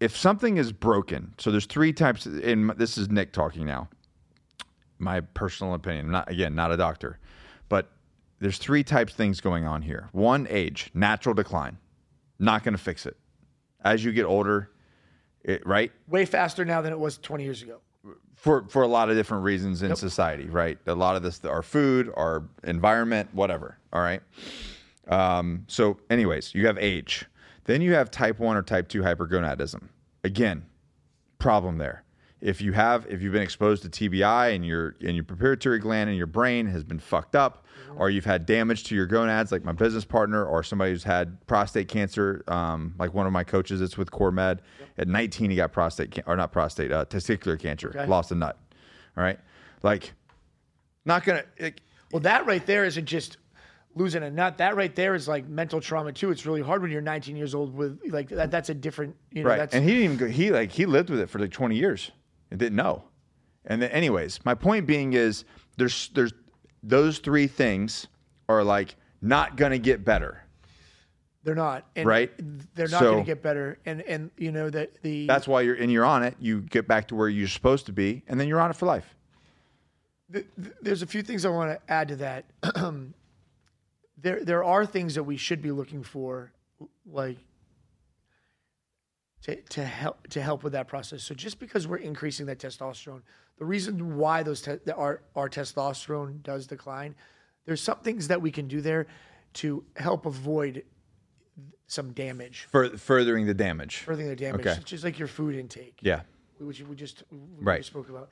if 0.00 0.16
something 0.16 0.56
is 0.56 0.72
broken, 0.72 1.34
so 1.38 1.50
there's 1.50 1.66
three 1.66 1.92
types. 1.92 2.26
In 2.26 2.72
this 2.76 2.98
is 2.98 3.10
Nick 3.10 3.32
talking 3.32 3.66
now. 3.66 3.88
My 4.98 5.20
personal 5.20 5.74
opinion. 5.74 6.10
Not 6.10 6.30
again 6.30 6.54
not 6.54 6.72
a 6.72 6.76
doctor, 6.76 7.18
but 7.68 7.90
there's 8.40 8.58
three 8.58 8.84
types 8.84 9.12
of 9.12 9.16
things 9.16 9.40
going 9.40 9.64
on 9.66 9.82
here. 9.82 10.08
One, 10.12 10.46
age, 10.50 10.90
natural 10.94 11.34
decline, 11.34 11.78
not 12.38 12.62
going 12.64 12.74
to 12.74 12.82
fix 12.82 13.06
it. 13.06 13.16
As 13.84 14.04
you 14.04 14.12
get 14.12 14.24
older, 14.24 14.70
it, 15.42 15.66
right? 15.66 15.92
Way 16.08 16.24
faster 16.24 16.64
now 16.64 16.82
than 16.82 16.92
it 16.92 16.98
was 16.98 17.18
20 17.18 17.44
years 17.44 17.62
ago. 17.62 17.80
for 18.34 18.64
for 18.68 18.82
a 18.82 18.88
lot 18.88 19.08
of 19.08 19.16
different 19.16 19.44
reasons 19.44 19.82
in 19.82 19.96
society, 19.96 20.46
right? 20.46 20.78
A 20.86 20.94
lot 20.94 21.16
of 21.16 21.22
this, 21.22 21.44
our 21.44 21.62
food, 21.62 22.12
our 22.16 22.44
environment, 22.64 23.30
whatever. 23.32 23.78
All 23.92 24.02
right. 24.02 24.20
Um, 25.08 25.64
so, 25.68 25.98
anyways, 26.10 26.54
you 26.54 26.66
have 26.66 26.78
age. 26.78 27.26
Then 27.66 27.82
you 27.82 27.94
have 27.94 28.10
type 28.10 28.38
one 28.38 28.56
or 28.56 28.62
type 28.62 28.88
two 28.88 29.02
hypergonadism. 29.02 29.88
Again, 30.24 30.64
problem 31.38 31.78
there. 31.78 32.02
If 32.40 32.60
you 32.60 32.72
have, 32.72 33.06
if 33.08 33.22
you've 33.22 33.32
been 33.32 33.42
exposed 33.42 33.82
to 33.82 33.88
TBI 33.88 34.54
and 34.54 34.64
your 34.64 34.94
and 35.00 35.14
your 35.16 35.24
pituitary 35.24 35.78
gland 35.78 36.10
in 36.10 36.16
your 36.16 36.26
brain 36.26 36.66
has 36.66 36.84
been 36.84 36.98
fucked 36.98 37.34
up, 37.34 37.64
or 37.96 38.10
you've 38.10 38.26
had 38.26 38.44
damage 38.44 38.84
to 38.84 38.94
your 38.94 39.06
gonads, 39.06 39.50
like 39.50 39.64
my 39.64 39.72
business 39.72 40.04
partner, 40.04 40.44
or 40.44 40.62
somebody 40.62 40.90
who's 40.92 41.02
had 41.02 41.44
prostate 41.46 41.88
cancer, 41.88 42.44
um, 42.48 42.94
like 42.98 43.14
one 43.14 43.26
of 43.26 43.32
my 43.32 43.42
coaches, 43.42 43.80
it's 43.80 43.96
with 43.96 44.10
Core 44.10 44.30
Med. 44.30 44.60
At 44.98 45.08
19, 45.08 45.50
he 45.50 45.56
got 45.56 45.72
prostate 45.72 46.10
can- 46.10 46.24
or 46.26 46.36
not 46.36 46.52
prostate, 46.52 46.92
uh, 46.92 47.06
testicular 47.06 47.58
cancer, 47.58 47.88
Okay. 47.88 48.06
lost 48.06 48.30
a 48.30 48.34
nut. 48.34 48.58
All 49.16 49.24
right, 49.24 49.40
like 49.82 50.12
not 51.06 51.24
gonna. 51.24 51.42
It, 51.56 51.80
Well, 52.12 52.20
that 52.20 52.46
right 52.46 52.64
there 52.66 52.84
isn't 52.84 53.06
just 53.06 53.38
losing 53.96 54.22
a 54.22 54.30
nut. 54.30 54.58
That 54.58 54.76
right 54.76 54.94
there 54.94 55.14
is 55.16 55.26
like 55.26 55.48
mental 55.48 55.80
trauma 55.80 56.12
too. 56.12 56.30
It's 56.30 56.46
really 56.46 56.60
hard 56.62 56.82
when 56.82 56.92
you're 56.92 57.00
19 57.00 57.34
years 57.34 57.54
old 57.54 57.74
with 57.74 57.98
like 58.10 58.28
that. 58.28 58.50
That's 58.52 58.68
a 58.68 58.74
different, 58.74 59.16
you 59.32 59.42
know. 59.42 59.48
right, 59.48 59.58
That's 59.58 59.74
and 59.74 59.84
he 59.84 59.90
didn't 59.92 60.04
even 60.04 60.16
go. 60.18 60.26
He 60.28 60.50
like 60.52 60.70
he 60.70 60.86
lived 60.86 61.10
with 61.10 61.18
it 61.18 61.28
for 61.28 61.38
like 61.40 61.50
20 61.50 61.74
years 61.76 62.12
and 62.50 62.60
didn't 62.60 62.76
know. 62.76 63.02
And 63.64 63.82
then, 63.82 63.90
anyways, 63.90 64.44
my 64.44 64.54
point 64.54 64.86
being 64.86 65.14
is 65.14 65.44
there's 65.76 66.10
there's 66.14 66.32
those 66.84 67.18
three 67.18 67.48
things 67.48 68.06
are 68.48 68.62
like 68.62 68.94
not 69.20 69.56
gonna 69.56 69.78
get 69.78 70.04
better. 70.04 70.42
They're 71.42 71.54
not. 71.54 71.86
And 71.94 72.06
Right. 72.08 72.32
They're 72.74 72.88
not 72.88 72.98
So- 72.98 73.12
going 73.12 73.24
to 73.24 73.26
get 73.26 73.40
better. 73.40 73.78
And 73.86 74.02
and 74.02 74.30
you 74.36 74.50
know 74.50 74.68
that 74.68 75.00
the 75.02 75.26
That's 75.26 75.46
why 75.46 75.60
you're 75.62 75.76
and 75.76 75.90
you're 75.92 76.04
on 76.04 76.22
it. 76.24 76.34
You 76.40 76.60
get 76.60 76.88
back 76.88 77.06
to 77.08 77.14
where 77.14 77.28
you're 77.28 77.46
supposed 77.48 77.86
to 77.86 77.92
be, 77.92 78.24
and 78.26 78.38
then 78.40 78.48
you're 78.48 78.60
on 78.60 78.68
it 78.70 78.76
for 78.76 78.86
life. 78.86 79.14
th- 80.32 80.44
th- 80.60 80.74
there's 80.82 81.02
a 81.02 81.06
few 81.06 81.22
things 81.22 81.44
I 81.44 81.50
want 81.50 81.70
to 81.70 81.92
add 81.92 82.08
to 82.08 82.16
that. 82.16 82.46
there 84.26 84.44
there 84.44 84.64
are 84.64 84.84
things 84.84 85.14
that 85.14 85.22
we 85.22 85.36
should 85.36 85.62
be 85.62 85.70
looking 85.70 86.02
for, 86.02 86.50
like 87.08 87.38
to 89.42 89.54
to 89.62 89.84
help 89.84 90.26
to 90.28 90.42
help 90.42 90.64
with 90.64 90.72
that 90.72 90.88
process. 90.88 91.22
So 91.22 91.32
just 91.34 91.60
because 91.60 91.86
we're 91.86 91.98
increasing 91.98 92.46
that 92.46 92.58
testosterone, 92.58 93.22
the 93.58 93.64
reason 93.64 94.16
why 94.16 94.42
those 94.42 94.60
te- 94.62 94.78
our 94.96 95.22
our 95.36 95.48
testosterone 95.48 96.42
does 96.42 96.66
decline, 96.66 97.14
there's 97.66 97.80
some 97.80 97.98
things 98.00 98.26
that 98.28 98.42
we 98.42 98.50
can 98.50 98.66
do 98.66 98.80
there 98.80 99.06
to 99.54 99.84
help 99.94 100.26
avoid 100.26 100.82
some 101.86 102.12
damage, 102.12 102.66
Fur- 102.72 102.96
furthering 102.96 103.46
the 103.46 103.54
damage. 103.54 103.98
furthering 103.98 104.26
the 104.28 104.34
damage, 104.34 104.66
Okay. 104.66 104.80
just 104.84 105.04
like 105.04 105.20
your 105.20 105.28
food 105.28 105.54
intake 105.54 105.96
Yeah. 106.02 106.22
which 106.58 106.80
we 106.82 106.96
just 106.96 107.22
we 107.30 107.38
Right. 107.60 107.78
just 107.78 107.90
spoke 107.90 108.08
about. 108.08 108.28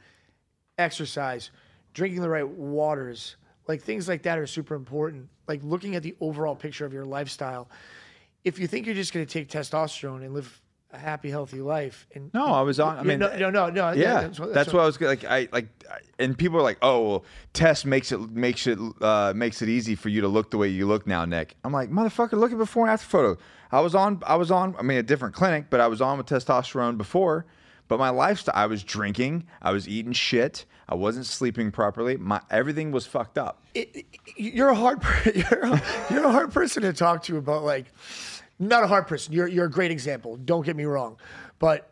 Exercise, 0.76 1.52
drinking 1.92 2.20
the 2.20 2.28
right 2.28 2.48
waters, 2.48 3.36
like 3.66 3.82
things 3.82 4.08
like 4.08 4.22
that 4.22 4.38
are 4.38 4.46
super 4.46 4.74
important. 4.74 5.28
Like 5.48 5.62
looking 5.62 5.94
at 5.94 6.02
the 6.02 6.14
overall 6.20 6.54
picture 6.54 6.86
of 6.86 6.92
your 6.92 7.04
lifestyle. 7.04 7.68
If 8.44 8.58
you 8.58 8.66
think 8.66 8.86
you're 8.86 8.94
just 8.94 9.12
going 9.12 9.24
to 9.24 9.32
take 9.32 9.48
testosterone 9.48 10.22
and 10.24 10.34
live 10.34 10.60
a 10.92 10.98
happy, 10.98 11.28
healthy 11.28 11.60
life, 11.60 12.06
and 12.14 12.32
No, 12.32 12.46
I 12.46 12.62
was 12.62 12.78
on. 12.78 12.98
I 12.98 13.02
mean, 13.02 13.18
no, 13.18 13.36
no, 13.36 13.50
no, 13.50 13.68
no. 13.68 13.92
yeah, 13.92 14.22
that's, 14.22 14.38
what, 14.38 14.54
that's, 14.54 14.72
what 14.72 14.82
I 14.82 14.86
was 14.86 15.00
like. 15.00 15.24
I 15.24 15.48
like, 15.50 15.66
I- 15.90 15.98
and 16.20 16.38
people 16.38 16.58
are 16.58 16.62
like, 16.62 16.78
"Oh, 16.82 17.08
well, 17.08 17.24
test 17.52 17.84
makes 17.84 18.12
it 18.12 18.20
makes 18.30 18.66
it 18.68 18.78
uh, 19.00 19.32
makes 19.34 19.60
it 19.60 19.68
easy 19.68 19.96
for 19.96 20.08
you 20.08 20.20
to 20.20 20.28
look 20.28 20.50
the 20.50 20.58
way 20.58 20.68
you 20.68 20.86
look 20.86 21.06
now, 21.06 21.24
Nick." 21.24 21.56
I'm 21.64 21.72
like, 21.72 21.90
motherfucker, 21.90 22.32
look 22.38 22.52
at 22.52 22.58
before 22.58 22.84
and 22.84 22.92
after 22.92 23.08
photo. 23.08 23.40
I 23.72 23.80
was 23.80 23.94
on, 23.96 24.22
I 24.24 24.36
was 24.36 24.52
on. 24.52 24.76
I 24.78 24.82
mean, 24.82 24.98
a 24.98 25.02
different 25.02 25.34
clinic, 25.34 25.66
but 25.68 25.80
I 25.80 25.88
was 25.88 26.00
on 26.00 26.16
with 26.18 26.26
testosterone 26.28 26.96
before. 26.96 27.46
But 27.88 27.98
my 27.98 28.08
lifestyle, 28.10 28.54
I 28.56 28.66
was 28.66 28.82
drinking, 28.82 29.44
I 29.60 29.70
was 29.72 29.86
eating 29.88 30.12
shit, 30.12 30.64
I 30.88 30.94
wasn't 30.94 31.26
sleeping 31.26 31.70
properly. 31.70 32.16
My 32.16 32.40
everything 32.50 32.92
was 32.92 33.06
fucked 33.06 33.38
up. 33.38 33.62
it, 33.74 33.90
it- 33.94 34.06
you're 34.36 34.70
a 34.70 34.74
hard 34.74 35.02
you're 35.34 35.64
a, 35.64 35.82
you're 36.10 36.24
a 36.24 36.32
hard 36.32 36.52
person 36.52 36.82
to 36.82 36.92
talk 36.92 37.22
to 37.24 37.36
about 37.36 37.62
like 37.62 37.86
not 38.58 38.82
a 38.84 38.86
hard 38.86 39.06
person. 39.06 39.32
You're 39.34 39.48
you're 39.48 39.66
a 39.66 39.70
great 39.70 39.90
example. 39.90 40.36
Don't 40.36 40.64
get 40.64 40.76
me 40.76 40.84
wrong, 40.84 41.16
but 41.58 41.90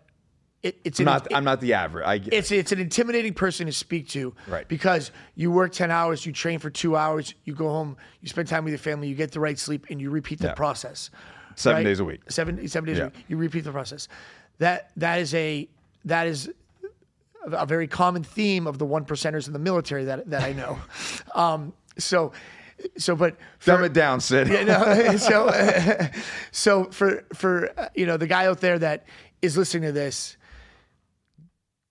it, 0.62 0.78
it's 0.84 1.00
I'm 1.00 1.08
an, 1.08 1.12
not, 1.14 1.34
I'm 1.34 1.44
not 1.44 1.60
the 1.60 1.74
average. 1.74 2.06
I 2.06 2.20
it's 2.32 2.50
it's 2.52 2.72
an 2.72 2.78
intimidating 2.80 3.34
person 3.34 3.66
to 3.66 3.72
speak 3.72 4.08
to, 4.10 4.32
Right. 4.46 4.66
Because 4.68 5.10
you 5.34 5.50
work 5.50 5.72
ten 5.72 5.90
hours, 5.90 6.24
you 6.24 6.32
train 6.32 6.58
for 6.58 6.70
two 6.70 6.96
hours, 6.96 7.34
you 7.44 7.54
go 7.54 7.68
home, 7.68 7.96
you 8.20 8.28
spend 8.28 8.48
time 8.48 8.64
with 8.64 8.70
your 8.72 8.78
family, 8.78 9.08
you 9.08 9.14
get 9.14 9.32
the 9.32 9.40
right 9.40 9.58
sleep, 9.58 9.86
and 9.90 10.00
you 10.00 10.10
repeat 10.10 10.38
the 10.38 10.48
Yeah. 10.48 10.54
process. 10.54 11.10
Seven 11.56 11.78
right? 11.78 11.84
days 11.84 12.00
a 12.00 12.04
week. 12.04 12.20
Seven 12.30 12.66
seven 12.68 12.86
days 12.88 12.98
Yeah. 12.98 13.04
a 13.04 13.06
week. 13.08 13.24
You 13.28 13.36
repeat 13.36 13.64
the 13.64 13.72
process. 13.72 14.08
That 14.58 14.90
that 14.96 15.18
is 15.20 15.34
a 15.34 15.68
that 16.04 16.26
is 16.26 16.50
a 17.44 17.66
very 17.66 17.88
common 17.88 18.22
theme 18.22 18.66
of 18.66 18.78
the 18.78 18.86
one 18.86 19.04
percenters 19.04 19.46
in 19.46 19.52
the 19.52 19.58
military 19.58 20.04
that 20.04 20.28
that 20.30 20.42
I 20.42 20.52
know. 20.52 20.78
um, 21.34 21.72
so 21.98 22.32
so 22.96 23.14
but 23.14 23.36
for, 23.58 23.72
dumb 23.72 23.84
it 23.84 23.92
down, 23.92 24.20
Sid. 24.20 24.48
you 24.48 24.64
know, 24.64 25.16
so 25.16 26.10
so 26.50 26.84
for 26.86 27.24
for 27.34 27.70
uh, 27.78 27.88
you 27.94 28.06
know 28.06 28.16
the 28.16 28.26
guy 28.26 28.46
out 28.46 28.60
there 28.60 28.78
that 28.78 29.06
is 29.40 29.56
listening 29.56 29.88
to 29.88 29.92
this 29.92 30.36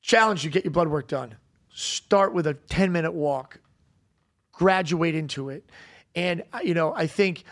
challenge 0.01 0.43
you 0.43 0.49
get 0.49 0.63
your 0.65 0.71
blood 0.71 0.87
work 0.87 1.07
done 1.07 1.35
start 1.69 2.33
with 2.33 2.47
a 2.47 2.53
10 2.53 2.91
minute 2.91 3.13
walk 3.13 3.59
graduate 4.51 5.15
into 5.15 5.49
it 5.49 5.63
and 6.15 6.43
uh, 6.53 6.59
you 6.63 6.73
know 6.73 6.93
i 6.95 7.07
think 7.07 7.43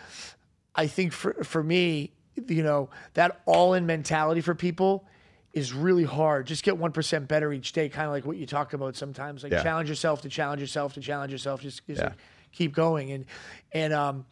i 0.74 0.86
think 0.86 1.12
for 1.12 1.32
for 1.44 1.62
me 1.62 2.12
you 2.48 2.62
know 2.62 2.90
that 3.14 3.40
all 3.46 3.74
in 3.74 3.86
mentality 3.86 4.40
for 4.40 4.54
people 4.54 5.06
is 5.52 5.72
really 5.72 6.04
hard 6.04 6.46
just 6.46 6.62
get 6.62 6.76
1% 6.78 7.28
better 7.28 7.52
each 7.52 7.72
day 7.72 7.88
kind 7.88 8.06
of 8.06 8.12
like 8.12 8.24
what 8.24 8.36
you 8.36 8.46
talk 8.46 8.72
about 8.72 8.94
sometimes 8.96 9.42
like 9.42 9.52
Yeah. 9.52 9.62
challenge 9.62 9.88
yourself 9.88 10.22
to 10.22 10.28
challenge 10.28 10.60
yourself 10.60 10.94
to 10.94 11.00
challenge 11.00 11.32
yourself 11.32 11.60
just, 11.60 11.84
just 11.86 12.00
Yeah. 12.00 12.08
like 12.08 12.18
keep 12.52 12.72
going 12.74 13.10
and 13.12 13.24
and 13.72 13.92
um 13.92 14.26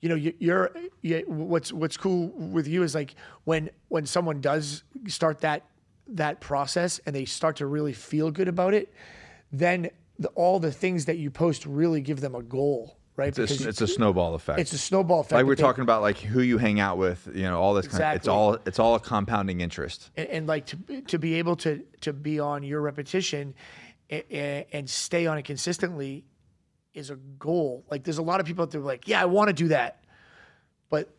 you 0.00 0.08
know 0.10 0.14
you, 0.14 0.34
you're 0.38 0.70
you, 1.02 1.24
what's 1.26 1.72
what's 1.72 1.96
cool 1.96 2.28
with 2.28 2.68
you 2.68 2.82
is 2.82 2.94
like 2.94 3.14
when 3.44 3.70
when 3.88 4.04
someone 4.06 4.40
does 4.40 4.84
start 5.08 5.40
that 5.40 5.64
that 6.08 6.40
process 6.40 7.00
and 7.06 7.16
they 7.16 7.24
start 7.24 7.56
to 7.56 7.66
really 7.66 7.92
feel 7.92 8.30
good 8.30 8.48
about 8.48 8.74
it 8.74 8.92
then 9.52 9.88
the, 10.18 10.28
all 10.28 10.60
the 10.60 10.72
things 10.72 11.06
that 11.06 11.16
you 11.18 11.30
post 11.30 11.64
really 11.66 12.00
give 12.00 12.20
them 12.20 12.34
a 12.34 12.42
goal 12.42 12.98
right 13.16 13.36
It's, 13.36 13.60
a, 13.60 13.68
it's 13.68 13.80
a 13.80 13.86
snowball 13.86 14.34
effect. 14.34 14.60
it's 14.60 14.72
a 14.72 14.78
snowball 14.78 15.20
effect 15.20 15.32
like 15.32 15.46
we're 15.46 15.56
talking 15.56 15.82
about, 15.82 16.02
like 16.02 16.18
who 16.18 16.40
you 16.40 16.58
hang 16.58 16.80
out 16.80 16.98
with. 16.98 17.28
You 17.34 17.42
know, 17.44 17.60
all 17.60 17.74
this 17.74 17.88
kind 17.88 18.02
of. 18.04 18.16
It's 18.16 18.28
all 18.28 18.58
it's 18.66 18.78
all 18.78 18.94
a 18.94 19.00
compounding 19.00 19.60
interest. 19.60 20.10
and, 20.16 20.28
and 20.28 20.46
like 20.46 20.66
to 20.66 21.02
to 21.02 21.18
be 21.18 21.34
able 21.34 21.56
to 21.56 21.82
to 22.02 22.12
be 22.12 22.38
on 22.40 22.62
your 22.62 22.80
repetition 22.80 23.54
and, 24.10 24.64
and 24.72 24.90
stay 24.90 25.26
on 25.26 25.38
it 25.38 25.44
consistently 25.44 26.24
is 26.94 27.10
a 27.10 27.16
goal. 27.38 27.84
Like 27.90 28.04
there's 28.04 28.18
a 28.18 28.22
lot 28.22 28.40
of 28.40 28.46
people 28.46 28.62
out 28.62 28.70
there 28.70 28.80
like, 28.80 29.08
yeah, 29.08 29.20
I 29.20 29.26
want 29.26 29.48
to 29.48 29.52
do 29.52 29.68
that, 29.68 30.04
but 30.88 31.10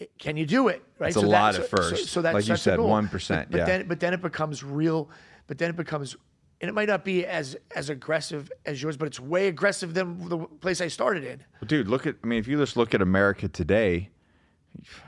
eh, 0.00 0.06
can 0.18 0.36
you 0.36 0.46
do 0.46 0.68
it? 0.68 0.82
Right. 0.98 1.08
It's 1.08 1.16
a 1.16 1.20
lot 1.20 1.54
at 1.54 1.68
first. 1.68 2.08
So 2.08 2.22
that's 2.22 2.34
Like 2.34 2.48
you 2.48 2.56
said, 2.56 2.78
1%, 2.78 3.10
But, 3.10 3.50
but 3.50 3.58
yeah. 3.58 3.64
then 3.64 3.88
but 3.88 4.00
then 4.00 4.14
it 4.14 4.22
becomes 4.22 4.62
real. 4.64 5.08
But 5.46 5.58
then 5.58 5.70
it 5.70 5.76
becomes. 5.76 6.16
And 6.64 6.70
it 6.70 6.72
might 6.72 6.88
not 6.88 7.04
be 7.04 7.26
as 7.26 7.58
as 7.76 7.90
aggressive 7.90 8.50
as 8.64 8.82
yours, 8.82 8.96
but 8.96 9.04
it's 9.06 9.20
way 9.20 9.48
aggressive 9.48 9.92
than 9.92 10.30
the 10.30 10.38
place 10.38 10.80
I 10.80 10.88
started 10.88 11.22
in. 11.22 11.40
Well, 11.60 11.66
dude, 11.66 11.88
look 11.88 12.06
at. 12.06 12.16
I 12.24 12.26
mean, 12.26 12.38
if 12.38 12.48
you 12.48 12.56
just 12.56 12.74
look 12.74 12.94
at 12.94 13.02
America 13.02 13.48
today, 13.48 14.08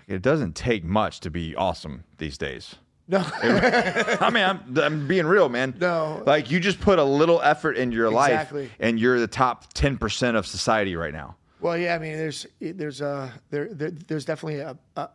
it 0.06 0.20
doesn't 0.20 0.54
take 0.54 0.84
much 0.84 1.20
to 1.20 1.30
be 1.30 1.56
awesome 1.56 2.04
these 2.18 2.36
days. 2.36 2.74
No, 3.08 3.24
I 3.42 4.28
mean, 4.30 4.44
I'm, 4.44 4.78
I'm 4.78 5.08
being 5.08 5.24
real, 5.24 5.48
man. 5.48 5.74
No. 5.80 6.22
like 6.26 6.50
you 6.50 6.60
just 6.60 6.78
put 6.78 6.98
a 6.98 7.04
little 7.04 7.40
effort 7.40 7.78
into 7.78 7.96
your 7.96 8.08
Exactly. 8.12 8.64
life, 8.64 8.72
and 8.78 9.00
you're 9.00 9.18
the 9.18 9.26
top 9.26 9.72
ten 9.72 9.96
percent 9.96 10.36
of 10.36 10.46
society 10.46 10.94
right 10.94 11.14
now. 11.14 11.36
Well, 11.62 11.78
yeah, 11.78 11.94
I 11.94 11.98
mean, 11.98 12.18
there's 12.18 12.46
there's 12.60 13.00
a 13.00 13.32
there, 13.48 13.72
there 13.72 13.92
there's 13.92 14.26
definitely 14.26 14.58
a, 14.60 14.76
a 14.96 15.08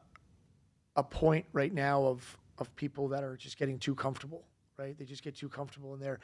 a 0.96 1.04
point 1.04 1.46
right 1.54 1.72
now 1.72 2.02
of 2.04 2.36
of 2.58 2.76
people 2.76 3.10
that 3.10 3.24
are 3.24 3.38
just 3.38 3.60
getting 3.60 3.78
too 3.78 3.94
comfortable, 3.94 4.44
right? 4.78 4.98
They 4.98 5.06
just 5.06 5.24
get 5.24 5.36
too 5.36 5.50
comfortable 5.50 5.94
in 5.94 6.00
there, 6.00 6.20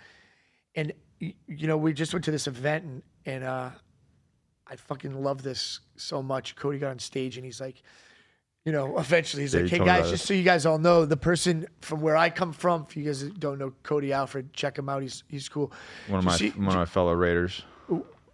and 0.75 0.93
you 1.19 1.67
know, 1.67 1.77
we 1.77 1.93
just 1.93 2.13
went 2.13 2.25
to 2.25 2.31
this 2.31 2.47
event 2.47 2.83
and 2.85 3.01
and 3.25 3.43
uh, 3.43 3.69
I 4.67 4.75
fucking 4.75 5.23
love 5.23 5.41
this 5.43 5.79
so 5.95 6.21
much. 6.21 6.55
Cody 6.55 6.79
got 6.79 6.91
on 6.91 6.99
stage 6.99 7.37
and 7.37 7.45
he's 7.45 7.61
like. 7.61 7.81
You 8.65 8.73
know, 8.73 8.97
eventually 8.97 9.43
he's 9.43 9.53
Yeah, 9.53 9.61
like, 9.61 9.69
"Hey 9.71 9.77
guys, 9.79 10.09
just 10.09 10.25
so 10.25 10.33
you 10.33 10.43
guys 10.43 10.65
all 10.65 10.77
know, 10.77 11.05
the 11.05 11.15
person 11.15 11.67
from 11.79 12.01
where 12.01 12.17
I 12.17 12.29
come 12.29 12.51
from. 12.51 12.85
If 12.89 12.97
you 12.97 13.05
guys 13.05 13.23
don't 13.23 13.59
know 13.59 13.71
Cody 13.81 14.11
Alford, 14.11 14.51
check 14.51 14.77
him 14.77 14.89
out. 14.89 15.01
He's 15.01 15.23
he's 15.29 15.47
cool. 15.47 15.71
One 16.09 16.19
of 16.19 16.25
my 16.25 16.35
see- 16.35 16.49
one 16.49 16.67
of 16.67 16.75
my 16.75 16.83
fellow 16.83 17.13
Raiders. 17.13 17.63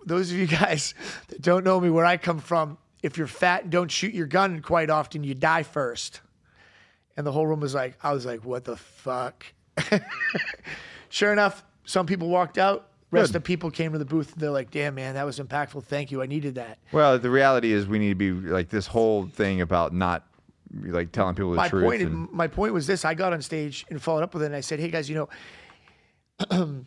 those 0.03 0.31
of 0.31 0.37
you 0.39 0.47
guys 0.47 0.95
that 1.27 1.39
don't 1.43 1.63
know 1.63 1.79
me 1.79 1.91
where 1.91 2.03
I 2.05 2.17
come 2.17 2.39
from, 2.39 2.79
if 3.03 3.15
you're 3.15 3.27
fat 3.27 3.61
and 3.63 3.71
don't 3.71 3.91
shoot 3.91 4.11
your 4.11 4.25
gun 4.25 4.63
quite 4.63 4.89
often, 4.89 5.23
you 5.23 5.35
die 5.35 5.61
first. 5.61 6.21
And 7.15 7.27
the 7.27 7.31
whole 7.31 7.45
room 7.45 7.59
was 7.59 7.75
like, 7.75 7.99
I 8.01 8.11
was 8.11 8.25
like, 8.25 8.43
what 8.43 8.63
the 8.63 8.75
fuck? 8.77 9.45
sure 11.09 11.33
enough, 11.33 11.63
some 11.85 12.05
people 12.05 12.29
walked 12.29 12.57
out. 12.57 12.89
Rest 13.11 13.31
Good. 13.31 13.37
of 13.37 13.43
the 13.43 13.45
people 13.45 13.69
came 13.69 13.91
to 13.91 13.99
the 13.99 14.05
booth. 14.05 14.33
They're 14.35 14.49
like, 14.49 14.71
damn, 14.71 14.95
man, 14.95 15.13
that 15.13 15.25
was 15.25 15.39
impactful. 15.39 15.83
Thank 15.83 16.11
you. 16.11 16.23
I 16.23 16.25
needed 16.25 16.55
that. 16.55 16.79
Well, 16.91 17.19
the 17.19 17.29
reality 17.29 17.71
is 17.71 17.85
we 17.87 17.99
need 17.99 18.09
to 18.09 18.15
be 18.15 18.31
like 18.31 18.69
this 18.69 18.87
whole 18.87 19.27
thing 19.27 19.61
about 19.61 19.93
not 19.93 20.25
like 20.81 21.11
telling 21.11 21.35
people 21.35 21.51
the 21.51 21.57
my 21.57 21.69
truth. 21.69 21.83
point, 21.83 22.01
and- 22.01 22.31
my 22.31 22.47
point 22.47 22.73
was 22.73 22.87
this: 22.87 23.05
I 23.05 23.13
got 23.13 23.31
on 23.31 23.41
stage 23.43 23.85
and 23.89 24.01
followed 24.01 24.23
up 24.23 24.33
with 24.33 24.41
it, 24.41 24.47
and 24.47 24.55
I 24.55 24.61
said, 24.61 24.79
"Hey 24.79 24.89
guys, 24.89 25.07
you 25.07 25.27
know, 26.49 26.49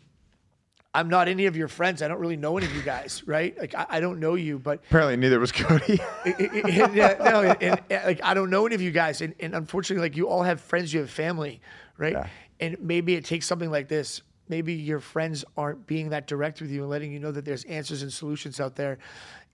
I'm 0.93 1.09
not 1.09 1.27
any 1.27 1.45
of 1.45 1.55
your 1.55 1.67
friends. 1.67 2.01
I 2.01 2.07
don't 2.07 2.19
really 2.19 2.37
know 2.37 2.57
any 2.57 2.65
of 2.65 2.75
you 2.75 2.81
guys, 2.81 3.23
right? 3.27 3.57
Like 3.57 3.75
I, 3.75 3.85
I 3.89 3.99
don't 3.99 4.19
know 4.19 4.35
you, 4.35 4.59
but 4.59 4.81
apparently, 4.87 5.15
neither 5.15 5.39
was 5.39 5.51
Cody. 5.51 5.99
yeah, 6.25 7.15
no, 7.23 7.41
and, 7.41 7.63
and, 7.63 7.81
and, 7.89 8.05
like 8.05 8.19
I 8.23 8.33
don't 8.33 8.49
know 8.49 8.65
any 8.65 8.75
of 8.75 8.81
you 8.81 8.91
guys, 8.91 9.21
and, 9.21 9.33
and 9.39 9.55
unfortunately, 9.55 10.01
like 10.09 10.17
you 10.17 10.27
all 10.27 10.43
have 10.43 10.59
friends, 10.59 10.93
you 10.93 10.99
have 10.99 11.09
family, 11.09 11.61
right? 11.97 12.13
Yeah. 12.13 12.27
And 12.59 12.77
maybe 12.79 13.15
it 13.15 13.25
takes 13.25 13.45
something 13.45 13.69
like 13.69 13.87
this. 13.87 14.21
Maybe 14.49 14.73
your 14.73 14.99
friends 14.99 15.43
aren't 15.57 15.85
being 15.87 16.09
that 16.09 16.25
direct 16.25 16.61
with 16.61 16.71
you 16.71 16.81
and 16.81 16.89
letting 16.89 17.11
you 17.11 17.19
know 17.19 17.31
that 17.31 17.43
there's 17.45 17.65
answers 17.65 18.01
and 18.01 18.11
solutions 18.11 18.59
out 18.59 18.75
there. 18.75 18.97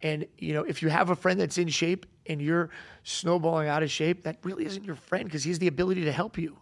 And 0.02 0.26
you 0.38 0.54
know, 0.54 0.64
if 0.64 0.82
you 0.82 0.90
have 0.90 1.10
a 1.10 1.16
friend 1.16 1.40
that's 1.40 1.58
in 1.58 1.68
shape 1.68 2.06
and 2.28 2.42
you're 2.42 2.70
snowballing 3.04 3.68
out 3.68 3.84
of 3.84 3.90
shape, 3.90 4.24
that 4.24 4.38
really 4.44 4.66
isn't 4.66 4.84
your 4.84 4.96
friend 4.96 5.26
because 5.26 5.44
he 5.44 5.50
has 5.50 5.60
the 5.60 5.68
ability 5.68 6.04
to 6.06 6.12
help 6.12 6.38
you, 6.38 6.58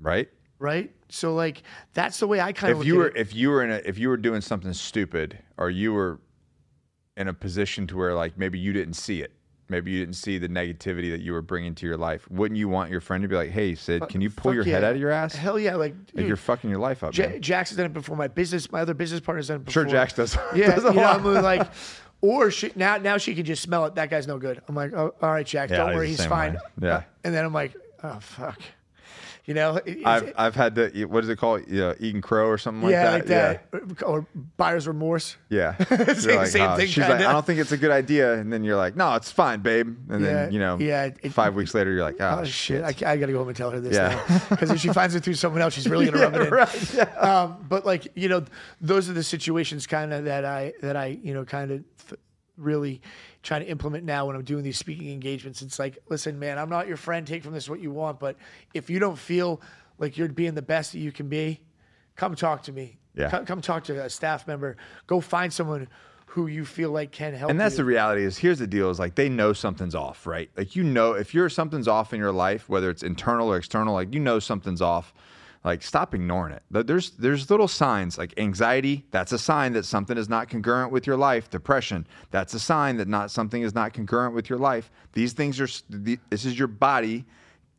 right? 0.00 0.28
right? 0.58 0.92
So 1.08 1.34
like 1.34 1.62
that's 1.94 2.18
the 2.18 2.26
way 2.26 2.40
I 2.40 2.52
kind 2.52 2.72
of 2.72 2.80
if 2.80 2.86
you 2.86 2.96
were 2.96 3.12
if 3.16 3.34
you 3.34 3.50
were 3.50 3.64
in 3.64 3.70
a 3.72 3.80
if 3.84 3.98
you 3.98 4.08
were 4.08 4.16
doing 4.16 4.40
something 4.40 4.72
stupid 4.72 5.38
or 5.56 5.70
you 5.70 5.92
were 5.92 6.20
in 7.16 7.28
a 7.28 7.34
position 7.34 7.86
to 7.88 7.96
where 7.96 8.14
like 8.14 8.38
maybe 8.38 8.58
you 8.58 8.72
didn't 8.72 8.94
see 8.94 9.20
it 9.22 9.32
maybe 9.70 9.90
you 9.90 10.00
didn't 10.00 10.16
see 10.16 10.36
the 10.38 10.48
negativity 10.48 11.10
that 11.12 11.20
you 11.20 11.32
were 11.32 11.40
bringing 11.42 11.74
to 11.76 11.86
your 11.86 11.96
life. 11.96 12.28
Wouldn't 12.30 12.58
you 12.58 12.68
want 12.68 12.90
your 12.90 13.00
friend 13.00 13.22
to 13.22 13.28
be 13.28 13.36
like, 13.36 13.50
"Hey, 13.50 13.74
Sid, 13.74 14.08
can 14.08 14.20
you 14.20 14.28
pull 14.28 14.50
Fuck 14.50 14.54
your 14.56 14.64
yeah. 14.66 14.74
head 14.74 14.84
out 14.84 14.94
of 14.94 15.00
your 15.00 15.10
ass? 15.10 15.34
Hell 15.34 15.58
yeah, 15.58 15.76
like, 15.76 15.94
like 16.14 16.26
you're 16.26 16.36
fucking 16.36 16.68
your 16.68 16.78
life 16.80 17.02
up." 17.02 17.16
Ja- 17.16 17.28
man. 17.28 17.40
Jack's 17.40 17.70
done 17.74 17.86
it 17.86 17.92
before. 17.92 18.16
My 18.16 18.28
business, 18.28 18.70
my 18.70 18.80
other 18.80 18.94
business 18.94 19.20
partner's 19.20 19.48
done 19.48 19.56
it 19.58 19.64
before. 19.64 19.84
Sure, 19.84 19.90
Jax 19.90 20.12
does. 20.14 20.36
Yeah, 20.54 20.74
does 20.74 20.84
a 20.84 20.88
you 20.88 20.94
know. 20.94 21.04
I'm 21.04 21.24
like, 21.42 21.70
or 22.20 22.50
she, 22.50 22.72
now 22.76 22.96
now 22.98 23.16
she 23.16 23.34
can 23.34 23.44
just 23.44 23.62
smell 23.62 23.86
it. 23.86 23.94
That 23.94 24.10
guy's 24.10 24.26
no 24.26 24.38
good. 24.38 24.60
I'm 24.68 24.74
like, 24.74 24.92
oh, 24.92 25.14
all 25.22 25.30
right, 25.30 25.46
Jack, 25.46 25.70
Yeah, 25.70 25.78
don't 25.78 25.88
he's 25.90 25.96
worry, 25.96 26.06
the 26.06 26.10
he's 26.10 26.18
same 26.18 26.28
fine. 26.28 26.52
way. 26.54 26.60
Yeah. 26.82 27.02
and 27.24 27.34
then 27.34 27.44
I'm 27.44 27.52
like, 27.54 27.74
oh 28.02 28.18
fuck, 28.20 28.60
you 29.46 29.54
know, 29.54 29.80
I've 30.04 30.32
I've 30.36 30.54
had 30.54 30.74
the 30.74 31.04
what 31.06 31.24
is 31.24 31.30
it 31.30 31.36
called? 31.36 31.62
Yeah, 31.68 31.94
eating 31.98 32.20
crow 32.20 32.46
or 32.46 32.58
something 32.58 32.82
like 32.82 32.92
yeah, 32.92 33.18
that. 33.18 33.72
like 33.72 33.98
that, 33.98 34.02
or 34.04 34.26
buyer's 34.56 34.86
remorse. 34.86 35.36
Yeah. 35.48 35.74
yeah. 35.90 36.14
Same- 36.14 36.36
like, 36.36 36.46
same 36.46 36.70
"Oh." 36.70 36.76
thing, 36.76 36.86
She's 36.86 36.98
like, 36.98 37.08
kinda. 37.08 37.28
I 37.28 37.32
don't 37.32 37.44
think 37.44 37.58
it's 37.58 37.72
a 37.72 37.76
good 37.76 37.90
idea, 37.90 38.34
and 38.34 38.52
then 38.52 38.62
you're 38.64 38.76
like, 38.76 38.96
No, 38.96 39.14
it's 39.14 39.32
fine, 39.32 39.60
babe. 39.60 39.96
And 40.10 40.22
Yeah, 40.24 40.32
then 40.32 40.52
you 40.52 40.58
know, 40.60 40.78
yeah, 40.78 41.10
it- 41.22 41.32
five 41.32 41.54
weeks 41.54 41.74
later, 41.74 41.92
you're 41.92 42.04
like, 42.04 42.16
Oh, 42.20 42.40
Oh 42.40 42.44
shit! 42.44 42.82
I, 42.84 42.88
I 42.88 43.16
got 43.16 43.26
to 43.26 43.32
go 43.32 43.38
home 43.38 43.48
and 43.48 43.56
tell 43.56 43.70
her 43.70 43.80
this 43.80 43.94
Yeah. 43.96 44.40
because 44.50 44.70
if 44.70 44.80
she 44.80 44.88
finds 44.88 45.14
it 45.14 45.24
through 45.24 45.34
someone 45.34 45.62
else, 45.62 45.74
she's 45.74 45.88
really 45.88 46.06
gonna 46.10 46.18
rub 46.28 46.34
it 46.34 46.42
in. 46.46 46.50
right, 46.52 46.94
yeah. 46.94 47.02
Um, 47.18 47.64
but 47.68 47.84
like 47.86 48.08
you 48.14 48.28
know, 48.28 48.44
those 48.80 49.08
are 49.08 49.14
the 49.14 49.22
situations 49.24 49.86
kind 49.86 50.12
of 50.12 50.24
that 50.26 50.44
I 50.44 50.74
that 50.82 50.96
I 50.96 51.18
you 51.22 51.34
know 51.34 51.44
kind 51.44 51.70
of 51.70 51.84
th- 52.08 52.20
really 52.56 53.00
trying 53.42 53.62
to 53.62 53.68
implement 53.68 54.04
now 54.04 54.26
when 54.26 54.36
I'm 54.36 54.44
doing 54.44 54.62
these 54.62 54.78
speaking 54.78 55.10
engagements. 55.10 55.62
It's 55.62 55.78
like, 55.78 55.98
listen, 56.08 56.38
man, 56.38 56.58
I'm 56.58 56.68
not 56.68 56.88
your 56.88 56.96
friend. 56.96 57.26
Take 57.26 57.42
from 57.42 57.52
this 57.52 57.68
what 57.68 57.80
you 57.80 57.90
want, 57.90 58.20
but 58.20 58.36
if 58.74 58.90
you 58.90 58.98
don't 58.98 59.18
feel 59.18 59.60
like 59.98 60.16
you're 60.16 60.28
being 60.28 60.54
the 60.54 60.62
best 60.62 60.92
that 60.92 60.98
you 60.98 61.12
can 61.12 61.28
be, 61.28 61.60
come 62.16 62.34
talk 62.34 62.62
to 62.64 62.72
me. 62.72 62.98
Yeah. 63.14 63.30
Come, 63.30 63.44
come 63.46 63.60
talk 63.60 63.84
to 63.84 64.04
a 64.04 64.10
staff 64.10 64.46
member. 64.46 64.76
Go 65.06 65.20
find 65.20 65.52
someone 65.52 65.88
who 66.26 66.46
you 66.46 66.64
feel 66.64 66.90
like 66.90 67.10
can 67.10 67.34
help. 67.34 67.50
And 67.50 67.58
that's 67.58 67.74
you. 67.74 67.78
the 67.78 67.84
reality 67.84 68.22
is 68.22 68.38
here's 68.38 68.60
the 68.60 68.66
deal 68.66 68.88
is 68.90 69.00
like 69.00 69.16
they 69.16 69.28
know 69.28 69.52
something's 69.52 69.96
off, 69.96 70.26
right? 70.26 70.48
Like 70.56 70.76
you 70.76 70.84
know 70.84 71.14
if 71.14 71.34
you're 71.34 71.48
something's 71.48 71.88
off 71.88 72.12
in 72.12 72.20
your 72.20 72.30
life, 72.30 72.68
whether 72.68 72.88
it's 72.88 73.02
internal 73.02 73.48
or 73.48 73.56
external, 73.56 73.94
like 73.94 74.14
you 74.14 74.20
know 74.20 74.38
something's 74.38 74.80
off. 74.80 75.12
Like 75.62 75.82
stop 75.82 76.14
ignoring 76.14 76.54
it. 76.54 76.62
There's 76.70 77.10
there's 77.10 77.50
little 77.50 77.68
signs 77.68 78.16
like 78.16 78.32
anxiety, 78.38 79.04
that's 79.10 79.32
a 79.32 79.38
sign 79.38 79.74
that 79.74 79.84
something 79.84 80.16
is 80.16 80.26
not 80.28 80.48
congruent 80.48 80.90
with 80.90 81.06
your 81.06 81.18
life. 81.18 81.50
Depression, 81.50 82.06
that's 82.30 82.54
a 82.54 82.58
sign 82.58 82.96
that 82.96 83.08
not 83.08 83.30
something 83.30 83.60
is 83.62 83.74
not 83.74 83.92
congruent 83.92 84.34
with 84.34 84.48
your 84.48 84.58
life. 84.58 84.90
These 85.12 85.34
things 85.34 85.60
are 85.60 85.68
this 85.90 86.44
is 86.46 86.58
your 86.58 86.68
body 86.68 87.26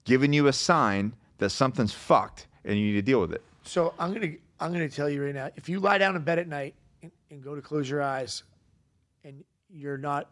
giving 0.03 0.31
you 0.31 0.45
a 0.47 0.53
sign 0.53 1.13
that 1.39 1.49
something's 1.49 1.91
fucked 1.93 2.47
and 2.65 2.77
you 2.77 2.85
need 2.87 2.93
to 2.93 3.01
deal 3.01 3.19
with 3.19 3.33
it. 3.33 3.41
So 3.63 3.95
I'm 3.97 4.13
gonna 4.13 4.33
I'm 4.59 4.71
gonna 4.71 4.87
tell 4.87 5.09
you 5.09 5.25
right 5.25 5.33
now. 5.33 5.49
If 5.55 5.67
you 5.67 5.79
lie 5.79 5.97
down 5.97 6.15
in 6.15 6.21
bed 6.21 6.37
at 6.37 6.47
night 6.47 6.75
and, 7.01 7.11
and 7.31 7.43
go 7.43 7.55
to 7.55 7.61
close 7.63 7.89
your 7.89 8.03
eyes, 8.03 8.43
and 9.23 9.43
you're 9.71 9.97
not, 9.97 10.29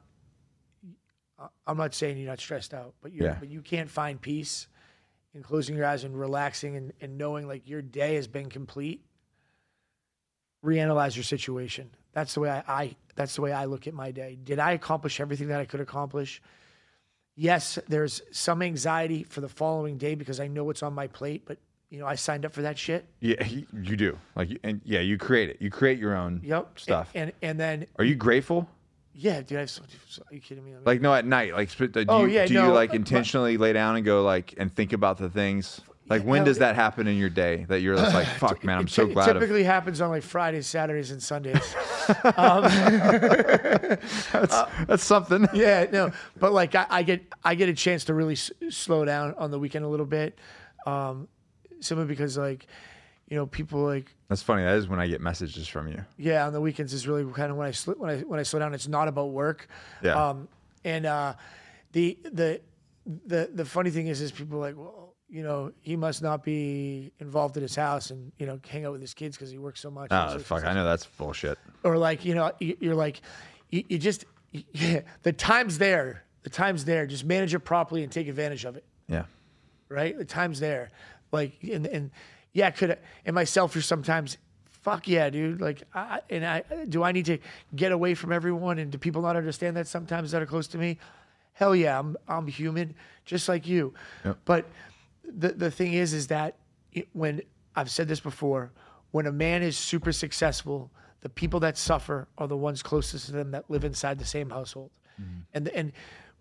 I'm 1.65 1.77
not 1.77 1.95
saying 1.95 2.17
you're 2.17 2.29
not 2.29 2.39
stressed 2.39 2.75
out, 2.75 2.93
but 3.01 3.11
you 3.11 3.23
Yeah. 3.23 3.37
but 3.39 3.49
you 3.49 3.61
can't 3.63 3.89
find 3.89 4.21
peace 4.21 4.67
in 5.33 5.43
closing 5.43 5.75
your 5.75 5.85
eyes 5.85 6.03
and 6.03 6.17
relaxing 6.17 6.75
and, 6.75 6.93
and 7.01 7.17
knowing 7.17 7.47
like 7.47 7.67
your 7.67 7.81
day 7.81 8.15
has 8.15 8.27
been 8.27 8.49
complete. 8.49 9.03
Reanalyze 10.65 11.15
your 11.15 11.23
situation. 11.23 11.89
That's 12.11 12.33
the 12.33 12.41
way 12.41 12.49
I, 12.49 12.63
I 12.67 12.95
that's 13.15 13.35
the 13.35 13.41
way 13.41 13.51
I 13.51 13.65
look 13.65 13.87
at 13.87 13.93
my 13.93 14.11
day. 14.11 14.37
Did 14.43 14.59
I 14.59 14.71
accomplish 14.73 15.19
everything 15.19 15.47
that 15.49 15.59
I 15.59 15.65
could 15.65 15.79
accomplish? 15.79 16.41
Yes, 17.35 17.79
there's 17.87 18.21
some 18.31 18.61
anxiety 18.61 19.23
for 19.23 19.39
the 19.41 19.47
following 19.47 19.97
day 19.97 20.15
because 20.15 20.39
I 20.39 20.47
know 20.47 20.65
what's 20.65 20.83
on 20.83 20.93
my 20.93 21.07
plate, 21.07 21.43
but 21.45 21.57
you 21.89 21.99
know, 21.99 22.05
I 22.05 22.15
signed 22.15 22.45
up 22.45 22.53
for 22.53 22.63
that 22.63 22.77
shit. 22.77 23.05
Yeah, 23.21 23.43
you 23.45 23.65
you 23.81 23.95
do. 23.95 24.17
Like 24.35 24.59
and 24.63 24.81
yeah, 24.83 24.99
you 24.99 25.17
create 25.17 25.49
it. 25.49 25.61
You 25.61 25.69
create 25.69 25.99
your 25.99 26.15
own 26.15 26.41
Yep. 26.43 26.79
stuff. 26.79 27.11
And 27.15 27.31
and, 27.41 27.51
and 27.51 27.59
then 27.59 27.85
Are 27.97 28.03
you 28.03 28.15
grateful? 28.15 28.67
Yeah, 29.13 29.41
dude, 29.41 29.59
I 29.59 29.65
so, 29.65 29.81
are 30.29 30.33
you 30.33 30.39
kidding 30.41 30.63
me? 30.63 30.71
I 30.71 30.75
mean, 30.75 30.83
Like 30.85 31.01
no, 31.01 31.13
at 31.13 31.25
night. 31.25 31.53
Like 31.53 31.69
sp- 31.71 31.91
do 31.91 32.05
Oh, 32.07 32.25
you, 32.25 32.31
yeah, 32.31 32.45
do 32.45 32.53
no, 32.53 32.67
you 32.67 32.71
like 32.73 32.93
intentionally 32.93 33.57
lay 33.57 33.73
down 33.73 33.95
and 33.95 34.05
go 34.05 34.23
like 34.23 34.53
and 34.57 34.73
think 34.73 34.93
about 34.93 35.17
the 35.17 35.29
things? 35.29 35.81
Like 36.09 36.23
when 36.23 36.37
hell, 36.37 36.45
does 36.45 36.57
that 36.57 36.73
happen 36.75 37.05
in 37.07 37.17
your 37.17 37.29
day 37.29 37.65
that 37.69 37.81
you're 37.81 37.95
just 37.95 38.15
like, 38.15 38.25
fuck, 38.39 38.63
man, 38.63 38.79
I'm 38.79 38.87
so 38.87 39.05
ty- 39.07 39.13
glad. 39.13 39.29
It 39.29 39.35
Of, 39.35 39.41
typically 39.41 39.63
happens 39.63 40.01
on 40.01 40.09
like 40.09 40.23
Fridays, 40.23 40.65
Saturdays, 40.65 41.11
and 41.11 41.21
Sundays. 41.21 41.75
that's 44.87 45.03
something. 45.03 45.47
yeah, 45.53 45.85
no, 45.91 46.11
but 46.39 46.51
like 46.53 46.75
I, 46.75 46.85
I 46.89 47.03
get 47.03 47.21
I 47.43 47.55
get 47.55 47.69
a 47.69 47.73
chance 47.73 48.05
to 48.05 48.13
really 48.13 48.33
s- 48.33 48.51
slow 48.69 49.05
down 49.05 49.33
on 49.37 49.51
the 49.51 49.59
weekend 49.59 49.85
a 49.85 49.87
little 49.87 50.05
bit, 50.05 50.37
um, 50.85 51.27
simply 51.79 52.05
because 52.05 52.37
like, 52.37 52.67
you 53.29 53.37
know, 53.37 53.45
people 53.45 53.81
like 53.81 54.15
That's 54.27 54.41
funny. 54.41 54.63
That 54.63 54.75
is 54.75 54.87
when 54.87 54.99
I 54.99 55.07
get 55.07 55.21
messages 55.21 55.67
from 55.67 55.87
you. 55.87 56.03
yeah 56.17 56.45
on 56.47 56.53
the 56.53 56.61
weekends 56.61 56.93
is 56.93 57.07
really 57.07 57.23
kind 57.33 57.51
of 57.51 57.57
when 57.57 57.67
I 57.67 57.71
sl- 57.71 57.91
when 57.93 58.09
I 58.09 58.17
when 58.21 58.39
I 58.39 58.43
slow 58.43 58.59
down. 58.59 58.73
It's 58.73 58.87
not 58.87 59.07
about 59.07 59.31
work. 59.31 59.67
Yeah. 60.03 60.29
Um, 60.29 60.47
and 60.83 61.05
uh, 61.05 61.33
the 61.91 62.17
the 62.23 62.61
the 63.05 63.49
the 63.53 63.65
funny 63.65 63.89
thing 63.91 64.07
is, 64.07 64.21
is 64.21 64.31
people 64.31 64.59
like, 64.59 64.75
well, 64.77 65.13
you 65.29 65.43
know, 65.43 65.71
he 65.81 65.95
must 65.95 66.21
not 66.23 66.43
be 66.43 67.11
involved 67.19 67.55
at 67.57 67.61
his 67.63 67.75
house 67.75 68.09
and 68.11 68.31
you 68.39 68.45
know 68.47 68.59
hang 68.67 68.85
out 68.85 68.91
with 68.93 69.01
his 69.01 69.13
kids 69.13 69.37
because 69.37 69.51
he 69.51 69.57
works 69.57 69.79
so 69.79 69.91
much. 69.91 70.07
Oh 70.11 70.39
fuck, 70.39 70.63
I 70.65 70.73
know 70.73 70.83
that's 70.85 71.05
bullshit. 71.05 71.57
or 71.83 71.97
like 71.97 72.25
you 72.25 72.33
know 72.35 72.51
you- 72.59 72.77
you're 72.79 72.95
like 72.95 73.21
you, 73.69 73.83
you 73.89 73.97
just 73.99 74.25
yeah, 74.73 75.01
the 75.23 75.31
time's 75.33 75.77
there 75.77 76.23
the 76.43 76.49
time's 76.49 76.85
there 76.85 77.05
just 77.05 77.23
manage 77.25 77.53
it 77.53 77.59
properly 77.59 78.01
and 78.01 78.11
take 78.11 78.27
advantage 78.27 78.65
of 78.65 78.75
it 78.77 78.83
Yeah. 79.07 79.25
right 79.89 80.17
the 80.17 80.25
time's 80.25 80.59
there 80.59 80.89
like 81.31 81.53
and, 81.61 81.85
and 81.85 82.09
yeah 82.53 82.69
could 82.71 82.91
I, 82.91 82.97
am 83.25 83.37
i 83.37 83.43
selfish 83.43 83.85
sometimes 83.85 84.37
fuck 84.65 85.07
yeah 85.07 85.29
dude 85.29 85.61
like 85.61 85.83
I, 85.93 86.21
and 86.29 86.45
i 86.45 86.63
do 86.87 87.03
i 87.03 87.11
need 87.11 87.25
to 87.25 87.37
get 87.75 87.91
away 87.91 88.15
from 88.15 88.31
everyone 88.31 88.79
and 88.79 88.91
do 88.91 88.97
people 88.97 89.21
not 89.21 89.35
understand 89.35 89.75
that 89.77 89.87
sometimes 89.87 90.31
that 90.31 90.41
are 90.41 90.45
close 90.45 90.67
to 90.67 90.77
me 90.77 90.97
hell 91.53 91.75
yeah 91.75 91.99
i'm 91.99 92.15
i'm 92.27 92.47
human 92.47 92.95
just 93.25 93.49
like 93.49 93.67
you 93.67 93.93
Yep. 94.25 94.37
but 94.45 94.65
the 95.23 95.49
the 95.49 95.71
thing 95.71 95.93
is 95.93 96.13
is 96.13 96.27
that 96.27 96.55
when 97.13 97.41
I've 97.75 97.91
said 97.91 98.07
this 98.07 98.19
before, 98.19 98.71
when 99.11 99.25
a 99.25 99.31
man 99.31 99.61
is 99.61 99.77
super 99.77 100.11
successful, 100.11 100.91
the 101.21 101.29
people 101.29 101.59
that 101.61 101.77
suffer 101.77 102.27
are 102.37 102.47
the 102.47 102.57
ones 102.57 102.81
closest 102.81 103.27
to 103.27 103.31
them 103.31 103.51
that 103.51 103.69
live 103.69 103.83
inside 103.83 104.19
the 104.19 104.25
same 104.25 104.49
household. 104.49 104.91
Mm-hmm. 105.21 105.39
And 105.53 105.67
and 105.69 105.91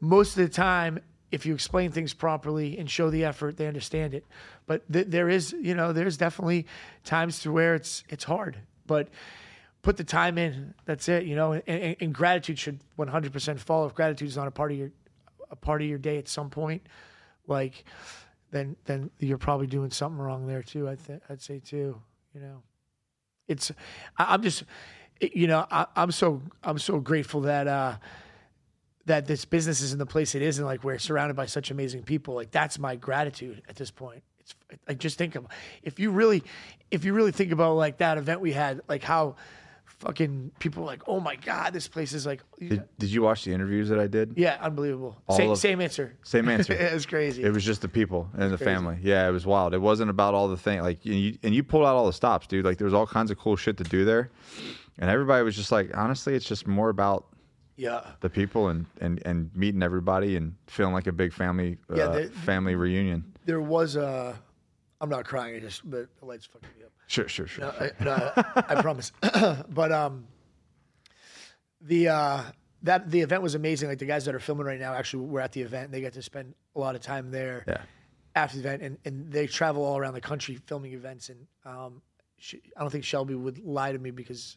most 0.00 0.36
of 0.36 0.42
the 0.42 0.48
time 0.48 1.00
if 1.30 1.44
you 1.44 1.54
explain 1.54 1.90
things 1.90 2.14
properly 2.14 2.78
and 2.78 2.90
show 2.90 3.10
the 3.10 3.24
effort, 3.24 3.56
they 3.56 3.66
understand 3.66 4.14
it. 4.14 4.24
But 4.66 4.90
th- 4.90 5.08
there 5.08 5.28
is, 5.28 5.52
you 5.52 5.74
know, 5.74 5.92
there's 5.92 6.16
definitely 6.16 6.66
times 7.04 7.40
to 7.40 7.52
where 7.52 7.74
it's 7.74 8.04
it's 8.08 8.24
hard. 8.24 8.58
But 8.86 9.08
put 9.82 9.96
the 9.96 10.04
time 10.04 10.38
in. 10.38 10.74
That's 10.84 11.08
it. 11.08 11.24
You 11.24 11.36
know, 11.36 11.52
and, 11.52 11.62
and, 11.66 11.96
and 12.00 12.14
gratitude 12.14 12.58
should 12.58 12.80
100% 12.98 13.58
follow. 13.58 13.86
If 13.86 13.94
gratitude 13.94 14.28
is 14.28 14.36
not 14.36 14.48
a 14.48 14.50
part 14.50 14.72
of 14.72 14.78
your 14.78 14.90
a 15.50 15.56
part 15.56 15.80
of 15.80 15.88
your 15.88 15.98
day 15.98 16.18
at 16.18 16.28
some 16.28 16.50
point, 16.50 16.82
like 17.46 17.84
then 18.50 18.76
then 18.84 19.10
you're 19.18 19.38
probably 19.38 19.66
doing 19.66 19.90
something 19.90 20.20
wrong 20.20 20.46
there 20.46 20.62
too. 20.62 20.88
I 20.88 20.96
th- 20.96 21.20
I'd 21.28 21.42
say 21.42 21.58
too. 21.58 22.00
You 22.34 22.40
know, 22.40 22.62
it's 23.46 23.70
I, 24.16 24.34
I'm 24.34 24.42
just 24.42 24.64
you 25.20 25.46
know 25.46 25.66
I, 25.70 25.86
I'm 25.96 26.10
so 26.10 26.42
I'm 26.62 26.78
so 26.78 27.00
grateful 27.00 27.42
that 27.42 27.66
uh 27.66 27.96
that 29.08 29.26
this 29.26 29.44
business 29.44 29.80
is 29.82 29.92
in 29.92 29.98
the 29.98 30.06
place 30.06 30.34
it 30.34 30.40
is 30.42 30.58
and 30.58 30.66
like 30.66 30.84
we're 30.84 30.98
surrounded 30.98 31.34
by 31.34 31.46
such 31.46 31.70
amazing 31.70 32.02
people. 32.04 32.34
Like 32.34 32.50
that's 32.50 32.78
my 32.78 32.96
gratitude 32.96 33.62
at 33.68 33.76
this 33.76 33.90
point. 33.90 34.22
It's 34.40 34.54
like 34.88 34.98
just 34.98 35.18
think 35.18 35.34
of 35.34 35.46
if 35.82 35.98
you 35.98 36.10
really 36.10 36.42
if 36.90 37.04
you 37.04 37.12
really 37.12 37.32
think 37.32 37.52
about 37.52 37.74
like 37.74 37.98
that 37.98 38.16
event 38.16 38.40
we 38.40 38.52
had, 38.52 38.80
like 38.88 39.02
how 39.02 39.36
fucking 39.86 40.52
people 40.58 40.84
like, 40.84 41.02
oh 41.08 41.18
my 41.20 41.34
god, 41.36 41.72
this 41.72 41.88
place 41.88 42.12
is 42.12 42.24
like 42.24 42.42
Did, 42.58 42.84
did 42.98 43.10
you 43.10 43.22
watch 43.22 43.44
the 43.44 43.52
interviews 43.52 43.88
that 43.88 43.98
I 43.98 44.06
did? 44.06 44.34
yeah, 44.36 44.56
unbelievable. 44.60 45.16
All 45.26 45.36
Same, 45.36 45.50
of- 45.50 45.58
same 45.58 45.80
answer. 45.80 46.16
Same 46.22 46.48
answer. 46.56 46.72
it's 46.72 47.04
crazy. 47.06 47.42
It 47.42 47.50
was 47.52 47.64
just 47.64 47.82
the 47.82 47.88
people 47.88 48.28
and 48.34 48.52
the 48.52 48.56
crazy. 48.56 48.64
family. 48.64 48.98
Yeah, 49.02 49.28
it 49.28 49.32
was 49.32 49.44
wild. 49.44 49.74
It 49.74 49.80
wasn't 49.80 50.10
about 50.10 50.34
all 50.34 50.48
the 50.48 50.56
thing 50.56 50.80
like 50.82 51.04
and 51.04 51.14
you 51.14 51.38
and 51.42 51.54
you 51.54 51.62
pulled 51.62 51.84
out 51.84 51.96
all 51.96 52.06
the 52.06 52.12
stops, 52.12 52.46
dude. 52.46 52.64
Like 52.64 52.78
there 52.78 52.84
was 52.86 52.94
all 52.94 53.06
kinds 53.06 53.30
of 53.30 53.38
cool 53.38 53.56
shit 53.56 53.76
to 53.78 53.84
do 53.84 54.04
there, 54.04 54.30
and 54.98 55.10
everybody 55.10 55.42
was 55.42 55.56
just 55.56 55.72
like, 55.72 55.96
honestly, 55.96 56.34
it's 56.34 56.46
just 56.46 56.66
more 56.66 56.90
about 56.90 57.26
yeah. 57.78 58.00
the 58.20 58.28
people 58.28 58.68
and 58.68 58.84
and 59.00 59.22
and 59.24 59.50
meeting 59.54 59.82
everybody 59.82 60.36
and 60.36 60.54
feeling 60.66 60.92
like 60.92 61.06
a 61.06 61.12
big 61.12 61.32
family 61.32 61.78
Yeah, 61.94 62.04
uh, 62.04 62.12
the- 62.12 62.28
family 62.28 62.74
reunion. 62.74 63.24
There 63.46 63.62
was 63.62 63.96
a. 63.96 64.38
I'm 65.00 65.08
not 65.08 65.24
crying. 65.24 65.54
I 65.54 65.60
just 65.60 65.88
but 65.88 66.08
the 66.18 66.26
lights 66.26 66.44
fucking 66.44 66.68
me 66.76 66.84
up. 66.84 66.90
Sure, 67.06 67.28
sure, 67.28 67.46
sure. 67.46 67.64
No, 67.64 67.72
I, 67.80 68.04
no, 68.04 68.32
I 68.68 68.82
promise. 68.82 69.12
but 69.70 69.92
um, 69.92 70.26
the 71.80 72.08
uh, 72.08 72.42
that 72.82 73.10
the 73.10 73.20
event 73.20 73.42
was 73.42 73.54
amazing. 73.54 73.88
Like 73.88 73.98
the 73.98 74.06
guys 74.06 74.24
that 74.24 74.34
are 74.34 74.40
filming 74.40 74.66
right 74.66 74.80
now 74.80 74.94
actually 74.94 75.26
were 75.26 75.40
at 75.40 75.52
the 75.52 75.62
event. 75.62 75.86
And 75.86 75.94
they 75.94 76.00
got 76.00 76.12
to 76.14 76.22
spend 76.22 76.54
a 76.74 76.80
lot 76.80 76.94
of 76.94 77.00
time 77.00 77.30
there 77.30 77.64
yeah, 77.66 77.82
after 78.34 78.58
the 78.58 78.62
event, 78.64 78.82
and, 78.82 78.98
and 79.04 79.32
they 79.32 79.46
travel 79.46 79.84
all 79.84 79.96
around 79.96 80.14
the 80.14 80.20
country 80.20 80.58
filming 80.66 80.92
events. 80.92 81.28
And 81.28 81.46
um, 81.64 82.02
she, 82.36 82.60
I 82.76 82.80
don't 82.80 82.90
think 82.90 83.04
Shelby 83.04 83.34
would 83.34 83.64
lie 83.64 83.92
to 83.92 83.98
me 83.98 84.10
because 84.10 84.56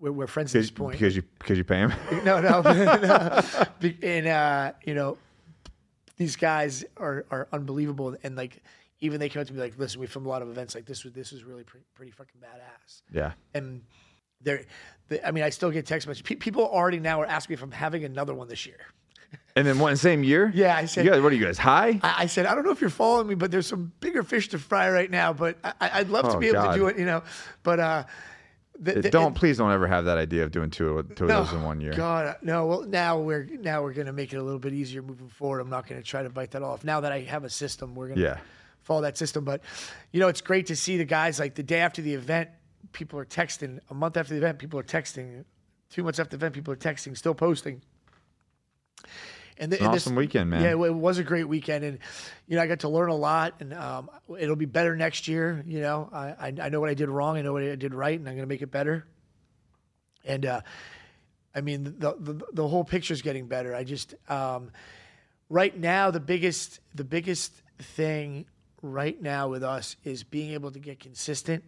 we're, 0.00 0.12
we're 0.12 0.26
friends 0.26 0.54
at 0.54 0.60
this 0.60 0.70
because, 0.70 0.78
point. 0.84 0.92
because 0.92 1.16
you 1.16 1.22
because 1.38 1.58
you 1.58 1.64
pay 1.64 1.78
him. 1.78 1.92
no, 2.24 2.40
no, 2.40 2.60
no. 2.62 3.40
And 4.02 4.26
uh, 4.26 4.72
you 4.84 4.94
know, 4.94 5.18
these 6.16 6.36
guys 6.36 6.84
are 6.96 7.24
are 7.30 7.48
unbelievable, 7.52 8.16
and 8.22 8.36
like 8.36 8.62
even 9.00 9.20
they 9.20 9.28
come 9.28 9.40
up 9.42 9.46
to 9.48 9.54
me 9.54 9.60
like, 9.60 9.78
"Listen, 9.78 10.00
we 10.00 10.06
filmed 10.06 10.26
a 10.26 10.30
lot 10.30 10.42
of 10.42 10.48
events. 10.50 10.74
Like 10.74 10.84
this 10.86 11.04
was 11.04 11.12
this 11.12 11.32
was 11.32 11.44
really 11.44 11.64
pretty, 11.64 11.86
pretty 11.94 12.12
fucking 12.12 12.40
badass." 12.40 13.02
yeah, 13.12 13.32
And 13.54 13.82
they're, 14.40 14.62
they, 15.08 15.20
I 15.22 15.30
mean, 15.32 15.44
I 15.44 15.50
still 15.50 15.70
get 15.70 15.86
text 15.86 16.06
messages. 16.06 16.22
Pe- 16.26 16.36
people 16.36 16.64
already 16.66 17.00
now 17.00 17.20
are 17.20 17.26
asking 17.26 17.54
me 17.54 17.58
if 17.58 17.62
I'm 17.62 17.70
having 17.72 18.04
another 18.04 18.34
one 18.34 18.48
this 18.48 18.66
year. 18.66 18.78
And 19.56 19.66
then 19.66 19.78
one 19.78 19.96
same 19.96 20.22
year? 20.24 20.50
Yeah, 20.54 20.76
I 20.76 20.84
said- 20.86 21.04
guys, 21.04 21.20
what 21.20 21.32
are 21.32 21.34
you 21.36 21.44
guys 21.44 21.58
high? 21.58 21.98
I, 22.02 22.14
I 22.22 22.26
said, 22.26 22.46
I 22.46 22.54
don't 22.54 22.64
know 22.64 22.70
if 22.70 22.80
you're 22.80 22.88
following 22.88 23.26
me, 23.26 23.34
but 23.34 23.50
there's 23.50 23.66
some 23.66 23.92
bigger 24.00 24.22
fish 24.22 24.48
to 24.50 24.58
fry 24.58 24.88
right 24.90 25.10
now. 25.10 25.32
But 25.32 25.58
I, 25.64 25.72
I'd 25.94 26.08
love 26.08 26.26
to 26.30 26.36
Oh, 26.36 26.40
be 26.40 26.46
able 26.46 26.62
God. 26.62 26.72
to 26.72 26.78
do 26.78 26.86
it, 26.86 26.98
you 26.98 27.04
know. 27.04 27.22
But 27.64 27.80
uh, 27.80 28.04
the, 28.78 29.00
the- 29.02 29.10
don't 29.10 29.34
please 29.34 29.58
don't 29.58 29.72
ever 29.72 29.86
have 29.86 30.04
that 30.06 30.18
idea 30.18 30.44
of 30.44 30.50
doing 30.52 30.70
two 30.70 31.02
two 31.16 31.24
of 31.24 31.28
those 31.28 31.52
in 31.52 31.62
one 31.62 31.80
year. 31.80 31.92
God, 31.94 32.36
no. 32.42 32.66
Well, 32.66 32.82
now 32.82 33.18
we're 33.18 33.44
now 33.44 33.82
we're 33.82 33.92
gonna 33.92 34.12
make 34.12 34.32
it 34.32 34.36
a 34.36 34.42
little 34.42 34.58
bit 34.60 34.72
easier 34.72 35.02
moving 35.02 35.28
forward. 35.28 35.60
I'm 35.60 35.70
not 35.70 35.86
gonna 35.86 36.02
try 36.02 36.22
to 36.22 36.30
bite 36.30 36.52
that 36.52 36.62
off. 36.62 36.84
Now 36.84 37.00
that 37.00 37.12
I 37.12 37.20
have 37.20 37.44
a 37.44 37.50
system, 37.50 37.94
we're 37.94 38.08
gonna 38.08 38.20
Yeah. 38.20 38.38
follow 38.82 39.02
that 39.02 39.16
system. 39.18 39.44
But 39.44 39.62
you 40.12 40.20
know, 40.20 40.28
it's 40.28 40.40
great 40.40 40.66
to 40.66 40.76
see 40.76 40.96
the 40.96 41.04
guys 41.04 41.38
like 41.40 41.54
the 41.54 41.62
day 41.62 41.80
after 41.80 42.02
the 42.02 42.14
event, 42.14 42.50
people 42.92 43.18
are 43.18 43.24
texting. 43.24 43.80
A 43.90 43.94
month 43.94 44.16
after 44.16 44.32
the 44.34 44.38
event, 44.38 44.58
people 44.58 44.78
are 44.78 44.84
texting. 44.84 45.44
Two 45.90 46.02
months 46.04 46.18
after 46.20 46.36
the 46.36 46.40
event, 46.40 46.54
people 46.54 46.72
are 46.72 46.76
texting, 46.76 47.16
still 47.16 47.34
posting. 47.34 47.82
And, 49.60 49.70
th- 49.72 49.80
An 49.80 49.86
and 49.86 49.94
this- 49.94 50.04
awesome 50.06 50.14
weekend, 50.16 50.50
man. 50.50 50.62
Yeah, 50.62 50.70
it 50.70 50.94
was 50.94 51.18
a 51.18 51.24
great 51.24 51.48
weekend, 51.48 51.84
and 51.84 51.98
you 52.46 52.56
know 52.56 52.62
I 52.62 52.66
got 52.68 52.80
to 52.80 52.88
learn 52.88 53.08
a 53.08 53.14
lot, 53.16 53.54
and 53.60 53.74
um, 53.74 54.08
it'll 54.38 54.54
be 54.56 54.66
better 54.66 54.94
next 54.96 55.26
year. 55.26 55.64
You 55.66 55.80
know, 55.80 56.08
I, 56.12 56.26
I 56.48 56.54
I 56.62 56.68
know 56.68 56.80
what 56.80 56.90
I 56.90 56.94
did 56.94 57.08
wrong, 57.08 57.36
I 57.36 57.42
know 57.42 57.52
what 57.52 57.62
I 57.62 57.74
did 57.74 57.92
right, 57.92 58.18
and 58.18 58.28
I'm 58.28 58.34
going 58.34 58.46
to 58.46 58.52
make 58.54 58.62
it 58.62 58.70
better. 58.70 59.06
And 60.24 60.46
uh, 60.46 60.60
I 61.54 61.60
mean, 61.60 61.84
the, 61.98 62.14
the 62.18 62.40
the 62.52 62.68
whole 62.68 62.84
picture's 62.84 63.22
getting 63.22 63.46
better. 63.46 63.74
I 63.74 63.84
just 63.84 64.14
um, 64.30 64.70
right 65.48 65.76
now 65.76 66.10
the 66.10 66.20
biggest 66.20 66.80
the 66.94 67.04
biggest 67.04 67.52
thing 67.78 68.46
right 68.82 69.20
now 69.20 69.48
with 69.48 69.62
us 69.64 69.96
is 70.04 70.22
being 70.22 70.52
able 70.52 70.70
to 70.70 70.78
get 70.78 71.00
consistent 71.00 71.64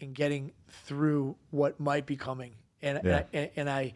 and 0.00 0.14
getting 0.14 0.52
through 0.86 1.36
what 1.50 1.78
might 1.80 2.06
be 2.06 2.16
coming. 2.16 2.52
And 2.82 3.00
Yeah. 3.04 3.22
and, 3.32 3.42
I, 3.44 3.50
and 3.56 3.70
I 3.70 3.92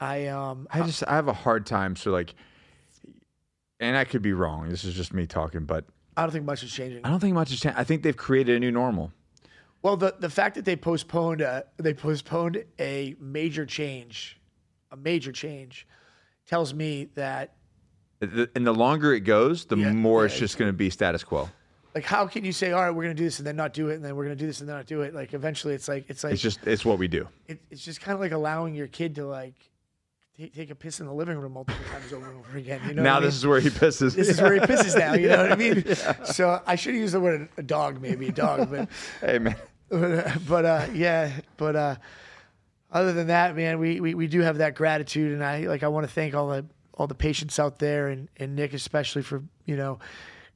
I 0.00 0.26
um 0.28 0.66
I 0.70 0.82
just 0.82 1.04
I 1.06 1.14
have 1.14 1.28
a 1.28 1.32
hard 1.32 1.66
time. 1.66 1.94
So 1.96 2.10
like, 2.10 2.34
and 3.80 3.96
I 3.96 4.04
could 4.04 4.22
be 4.22 4.32
wrong. 4.32 4.68
This 4.68 4.84
is 4.84 4.94
just 4.94 5.12
me 5.12 5.26
talking, 5.26 5.64
but 5.64 5.84
I 6.16 6.22
don't 6.22 6.30
think 6.30 6.44
much 6.44 6.62
is 6.62 6.72
changing. 6.72 7.04
I 7.04 7.10
don't 7.10 7.20
think 7.20 7.34
much 7.34 7.52
is 7.52 7.60
changed. 7.60 7.78
I 7.78 7.84
think 7.84 8.02
they've 8.02 8.16
created 8.16 8.56
a 8.56 8.60
new 8.60 8.70
normal. 8.72 9.12
Well, 9.82 9.96
the 9.96 10.14
the 10.18 10.30
fact 10.30 10.54
that 10.56 10.64
they 10.64 10.76
postponed 10.76 11.42
uh, 11.42 11.62
they 11.76 11.94
postponed 11.94 12.64
a 12.80 13.14
major 13.20 13.66
change, 13.66 14.40
a 14.90 14.96
major 14.96 15.30
change, 15.32 15.86
tells 16.46 16.72
me 16.74 17.08
that 17.14 17.54
The- 18.20 18.50
And 18.56 18.66
the 18.66 18.72
longer 18.72 19.12
it 19.14 19.20
goes, 19.20 19.66
the 19.66 19.76
Yeah, 19.76 19.92
more 19.92 20.22
yeah, 20.22 20.26
it's 20.26 20.38
just 20.38 20.56
going 20.58 20.68
to 20.70 20.72
be 20.76 20.88
status 20.90 21.22
quo. 21.22 21.48
like 21.94 22.04
how 22.04 22.26
can 22.26 22.44
you 22.44 22.52
say 22.52 22.72
all 22.72 22.80
right 22.82 22.90
we're 22.90 23.02
gonna 23.04 23.14
do 23.14 23.24
this 23.24 23.38
and 23.38 23.46
then 23.46 23.56
not 23.56 23.72
do 23.74 23.88
it 23.90 23.94
and 23.96 24.04
then 24.04 24.16
we're 24.16 24.24
gonna 24.24 24.34
do 24.36 24.46
this 24.46 24.60
and 24.60 24.68
then 24.68 24.76
not 24.76 24.86
do 24.86 25.02
it 25.02 25.14
like 25.14 25.32
eventually 25.34 25.72
it's 25.74 25.86
like 25.88 26.04
it's 26.08 26.24
like 26.24 26.32
It's 26.34 26.42
just 26.42 26.66
it's 26.66 26.84
what 26.84 26.98
we 26.98 27.08
do. 27.08 27.28
it, 27.46 27.58
it's 27.70 27.82
just 27.84 28.00
kind 28.00 28.14
of 28.14 28.20
like 28.20 28.32
allowing 28.32 28.74
your 28.74 28.86
kid 28.86 29.14
to 29.16 29.26
like 29.26 29.54
take, 30.38 30.54
take 30.54 30.70
a 30.70 30.74
piss 30.74 31.00
in 31.00 31.06
the 31.06 31.12
living 31.12 31.36
room 31.38 31.52
multiple 31.52 31.84
times 31.90 32.12
over 32.12 32.28
and 32.28 32.38
over 32.38 32.58
again. 32.58 32.80
You 32.86 32.94
know, 32.94 33.02
now 33.02 33.16
I 33.16 33.20
mean? 33.20 33.28
this 33.28 33.36
is 33.36 33.46
where 33.46 33.60
he 33.60 33.70
pisses. 33.70 34.14
this 34.14 34.28
is 34.28 34.40
where 34.40 34.54
he 34.54 34.60
pisses 34.60 34.98
now. 34.98 35.14
You 35.14 35.28
know 35.28 35.42
what 35.42 35.52
I 35.52 35.56
mean? 35.56 35.84
So 36.24 36.62
I 36.66 36.76
should 36.76 36.94
have 36.94 37.00
used 37.00 37.14
the 37.14 37.20
word 37.20 37.48
a 37.56 37.62
dog, 37.62 38.00
maybe 38.00 38.28
a 38.28 38.32
dog, 38.32 38.70
but 38.70 38.88
hey 39.20 39.38
man, 39.38 39.56
but, 39.88 40.46
but 40.46 40.64
uh, 40.64 40.86
yeah, 40.92 41.32
but 41.56 41.76
uh, 41.76 41.96
other 42.92 43.12
than 43.12 43.28
that, 43.28 43.56
man, 43.56 43.78
we, 43.78 44.00
we, 44.00 44.14
we 44.14 44.26
do 44.26 44.40
have 44.40 44.58
that 44.58 44.74
gratitude, 44.74 45.32
and 45.32 45.44
I 45.44 45.66
like 45.66 45.82
I 45.82 45.88
want 45.88 46.06
to 46.06 46.12
thank 46.12 46.34
all 46.34 46.48
the 46.48 46.66
all 46.94 47.06
the 47.06 47.14
patients 47.14 47.58
out 47.58 47.78
there, 47.78 48.08
and, 48.08 48.28
and 48.36 48.56
Nick 48.56 48.72
especially 48.72 49.22
for 49.22 49.42
you 49.64 49.76
know 49.76 49.98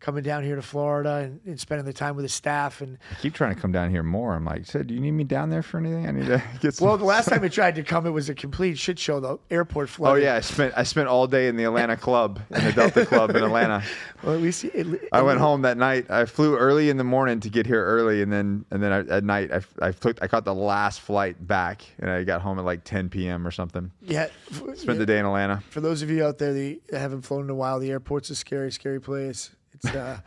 coming 0.01 0.25
down 0.25 0.43
here 0.43 0.57
to 0.57 0.63
Florida 0.63 1.17
and, 1.17 1.41
and 1.45 1.61
spending 1.61 1.85
the 1.85 1.93
time 1.93 2.17
with 2.17 2.23
his 2.23 2.33
staff. 2.33 2.81
And 2.81 2.99
I 3.11 3.21
keep 3.21 3.35
trying 3.35 3.55
to 3.55 3.61
come 3.61 3.71
down 3.71 3.91
here 3.91 4.03
more. 4.03 4.35
I'm 4.35 4.45
like, 4.45 4.67
said, 4.67 4.87
do 4.87 4.95
you 4.95 5.01
need 5.01 5.13
me 5.13 5.25
down 5.25 5.51
there 5.51 5.63
for 5.63 5.79
anything? 5.79 6.09
I 6.09 6.11
need 6.11 6.27
to 6.27 6.43
get 6.61 6.75
some. 6.75 6.89
well, 6.89 6.97
the 6.97 7.05
last 7.05 7.29
time 7.29 7.45
it 7.45 7.53
tried 7.53 7.75
to 7.77 7.83
come, 7.83 8.07
it 8.07 8.11
was 8.11 8.29
a 8.29 8.35
complete 8.35 8.79
shit 8.79 8.99
show. 8.99 9.21
The 9.21 9.39
airport 9.51 9.91
Florida 9.91 10.27
oh 10.27 10.31
yeah, 10.31 10.37
I 10.37 10.41
spent 10.41 10.73
I 10.77 10.83
spent 10.83 11.09
all 11.09 11.27
day 11.27 11.49
in 11.49 11.57
the 11.57 11.65
Atlanta 11.65 11.97
club, 11.97 12.41
in 12.51 12.65
the 12.65 12.73
Delta 12.73 13.07
Club 13.07 13.31
in 13.31 13.45
Atlanta. 13.45 13.83
Well, 14.23 14.35
at 14.35 14.43
least 14.43 14.65
it, 14.65 15.09
I 15.13 15.23
went 15.23 15.39
home 15.39 15.63
that 15.63 15.79
night. 15.79 16.11
I 16.11 16.27
flew 16.27 16.55
early 16.55 16.91
in 16.91 16.99
the 16.99 17.05
morning 17.05 17.41
to 17.41 17.49
get 17.49 17.65
here 17.65 17.83
early, 17.83 18.21
and 18.21 18.31
then 18.31 18.67
and 18.71 18.83
then 18.83 18.93
I, 18.93 19.17
at 19.17 19.25
night 19.25 19.51
I, 19.51 19.63
I 19.81 19.93
took 19.93 20.23
I 20.23 20.27
caught 20.27 20.45
the 20.45 20.55
last 20.55 21.01
flight 21.01 21.47
back, 21.47 21.83
and 21.99 22.11
I 22.11 22.25
got 22.25 22.43
home 22.43 22.59
at 22.59 22.67
like 22.67 22.85
10 22.85 23.09
p.m. 23.09 23.47
or 23.47 23.51
something. 23.51 23.91
Yeah. 24.03 24.29
Spent 24.75 24.99
the 24.99 25.07
day 25.07 25.19
in 25.19 25.25
Atlanta. 25.25 25.63
For 25.71 25.81
those 25.81 26.03
of 26.03 26.11
you 26.11 26.23
out 26.23 26.37
there 26.37 26.53
that 26.53 26.81
haven't 26.93 27.23
flown 27.23 27.45
in 27.45 27.51
a 27.51 27.55
while, 27.55 27.79
the 27.79 27.91
airport's 27.91 28.29
a 28.29 28.37
scary, 28.37 28.71
scary 28.71 29.01
place. 29.01 29.53
It's 29.85 29.95
uh, 29.95 30.19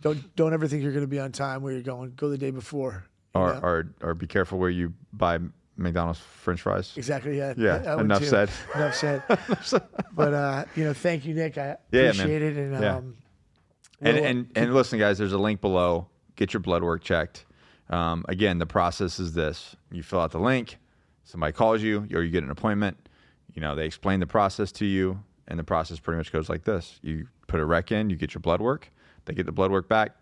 don't 0.00 0.34
don't 0.36 0.52
ever 0.52 0.66
think 0.66 0.82
you're 0.82 0.92
going 0.92 1.04
to 1.04 1.08
be 1.10 1.20
on 1.20 1.32
time 1.32 1.62
where 1.62 1.72
you're 1.72 1.82
going. 1.82 2.12
Go 2.16 2.28
the 2.28 2.38
day 2.38 2.50
before. 2.50 3.04
Or, 3.34 3.54
know? 3.54 3.60
or 3.62 3.94
or 4.02 4.14
be 4.14 4.26
careful 4.26 4.58
where 4.58 4.70
you 4.70 4.92
buy 5.12 5.38
McDonald's 5.76 6.18
French 6.20 6.62
fries. 6.62 6.92
Exactly. 6.96 7.38
Yeah. 7.38 7.54
Yeah, 7.56 7.78
that 7.78 7.96
one 7.96 8.06
enough 8.06 8.24
said. 8.24 8.50
Enough 8.74 8.96
said. 8.96 9.22
but 10.12 10.34
uh, 10.34 10.64
you 10.74 10.84
know, 10.84 10.92
thank 10.92 11.24
you, 11.24 11.34
Nick. 11.34 11.56
I 11.58 11.76
Yeah, 11.92 12.02
man. 12.02 12.10
appreciate 12.10 12.42
it. 12.42 12.56
And 12.56 12.82
Yeah. 12.82 12.96
um, 12.96 13.16
And 14.00 14.16
we'll- 14.16 14.24
and 14.24 14.50
and 14.56 14.74
listen, 14.74 14.98
guys, 14.98 15.18
there's 15.18 15.32
a 15.32 15.38
link 15.38 15.60
below. 15.60 16.06
Get 16.36 16.52
your 16.52 16.60
blood 16.60 16.82
work 16.82 17.02
checked. 17.02 17.44
Um, 17.90 18.24
again, 18.28 18.58
the 18.58 18.66
process 18.66 19.20
is 19.20 19.34
this: 19.34 19.76
you 19.92 20.02
fill 20.02 20.20
out 20.20 20.30
the 20.32 20.38
link, 20.40 20.78
somebody 21.24 21.52
calls 21.52 21.82
you, 21.82 22.06
or 22.12 22.22
you 22.22 22.30
get 22.30 22.42
an 22.44 22.50
appointment. 22.50 22.96
You 23.54 23.60
know, 23.60 23.74
they 23.74 23.84
explain 23.84 24.20
the 24.20 24.26
process 24.26 24.72
to 24.72 24.86
you, 24.86 25.22
and 25.48 25.58
the 25.58 25.64
process 25.64 25.98
pretty 26.00 26.16
much 26.18 26.32
goes 26.32 26.48
like 26.48 26.64
this: 26.64 26.98
you 27.02 27.26
put 27.50 27.60
a 27.60 27.66
rec 27.66 27.90
in, 27.92 28.08
you 28.08 28.16
get 28.16 28.32
your 28.32 28.40
blood 28.40 28.60
work, 28.60 28.90
they 29.24 29.34
get 29.34 29.44
the 29.44 29.52
blood 29.52 29.70
work 29.70 29.88
back. 29.88 30.12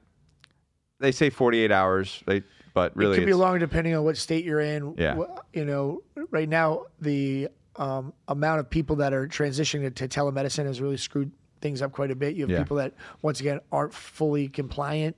They 1.00 1.12
say 1.12 1.30
48 1.30 1.70
hours, 1.70 2.22
they 2.26 2.42
but 2.74 2.96
really 2.96 3.16
it 3.16 3.20
could 3.20 3.26
be 3.26 3.34
longer 3.34 3.58
depending 3.58 3.94
on 3.94 4.02
what 4.04 4.16
state 4.16 4.44
you're 4.44 4.60
in. 4.60 4.94
Yeah. 4.98 5.16
You 5.52 5.64
know, 5.64 6.02
right 6.30 6.48
now 6.48 6.84
the 7.00 7.48
um, 7.76 8.12
amount 8.26 8.60
of 8.60 8.70
people 8.70 8.96
that 8.96 9.12
are 9.12 9.28
transitioning 9.28 9.94
to 9.94 10.08
telemedicine 10.08 10.66
has 10.66 10.80
really 10.80 10.96
screwed 10.96 11.30
things 11.60 11.82
up 11.82 11.92
quite 11.92 12.10
a 12.10 12.16
bit. 12.16 12.34
You 12.34 12.42
have 12.44 12.50
Yeah. 12.50 12.58
people 12.58 12.78
that 12.78 12.94
once 13.22 13.40
again 13.40 13.60
aren't 13.70 13.94
fully 13.94 14.48
compliant, 14.48 15.16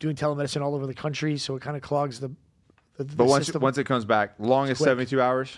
doing 0.00 0.16
telemedicine 0.16 0.62
all 0.62 0.74
over 0.74 0.86
the 0.86 0.94
country, 0.94 1.38
so 1.38 1.56
it 1.56 1.62
kind 1.62 1.76
of 1.76 1.82
clogs 1.82 2.20
the. 2.20 2.28
the, 2.98 3.04
the 3.04 3.16
But 3.16 3.26
once 3.26 3.46
system. 3.46 3.62
once 3.62 3.78
it 3.78 3.84
comes 3.84 4.04
back, 4.04 4.34
long 4.38 4.68
as 4.68 4.78
72 4.78 5.20
hours. 5.20 5.56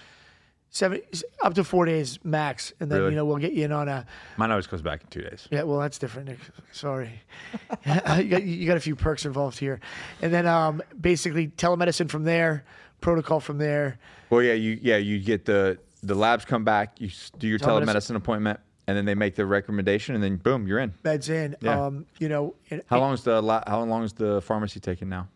Seven 0.74 1.00
up 1.42 1.54
to 1.54 1.64
four 1.64 1.86
days 1.86 2.18
max, 2.24 2.74
and 2.80 2.90
then 2.90 2.98
Really? 2.98 3.10
you 3.12 3.16
know 3.16 3.24
we'll 3.24 3.38
get 3.38 3.52
you 3.52 3.64
in 3.64 3.72
on 3.72 3.88
a. 3.88 4.04
Mine 4.36 4.50
always 4.50 4.66
comes 4.66 4.82
back 4.82 5.02
in 5.02 5.08
two 5.08 5.22
days. 5.22 5.48
Yeah, 5.50 5.62
well, 5.62 5.78
that's 5.78 5.98
different, 5.98 6.28
Nick. 6.28 6.38
Sorry, 6.72 7.10
you, 7.86 8.24
got, 8.24 8.42
you 8.42 8.66
got 8.66 8.76
a 8.76 8.80
few 8.80 8.96
perks 8.96 9.24
involved 9.24 9.58
here, 9.58 9.80
and 10.20 10.34
then 10.34 10.46
um, 10.46 10.82
basically 11.00 11.48
telemedicine 11.48 12.10
from 12.10 12.24
there, 12.24 12.64
protocol 13.00 13.40
from 13.40 13.56
there. 13.58 13.98
Well, 14.28 14.42
yeah, 14.42 14.54
you 14.54 14.78
yeah 14.82 14.96
you 14.98 15.20
get 15.20 15.44
the 15.46 15.78
the 16.02 16.14
labs 16.14 16.44
come 16.44 16.64
back, 16.64 17.00
you 17.00 17.06
s- 17.08 17.30
do 17.38 17.46
your 17.48 17.58
Telemedicine. 17.58 17.86
telemedicine 17.86 18.16
appointment, 18.16 18.60
and 18.88 18.96
then 18.96 19.04
they 19.04 19.14
make 19.14 19.36
the 19.36 19.46
recommendation, 19.46 20.14
and 20.16 20.22
then 20.22 20.36
boom, 20.36 20.66
you're 20.66 20.80
in. 20.80 20.92
Meds 21.04 21.30
in. 21.30 21.56
Yeah. 21.60 21.86
Um, 21.86 22.04
you 22.18 22.28
know, 22.28 22.56
and- 22.70 22.82
How 22.90 22.98
long 22.98 23.14
is 23.14 23.22
the 23.22 23.40
la- 23.40 23.62
how 23.66 23.82
long 23.84 24.02
is 24.02 24.12
the 24.12 24.42
pharmacy 24.42 24.80
taking 24.80 25.08
now? 25.08 25.28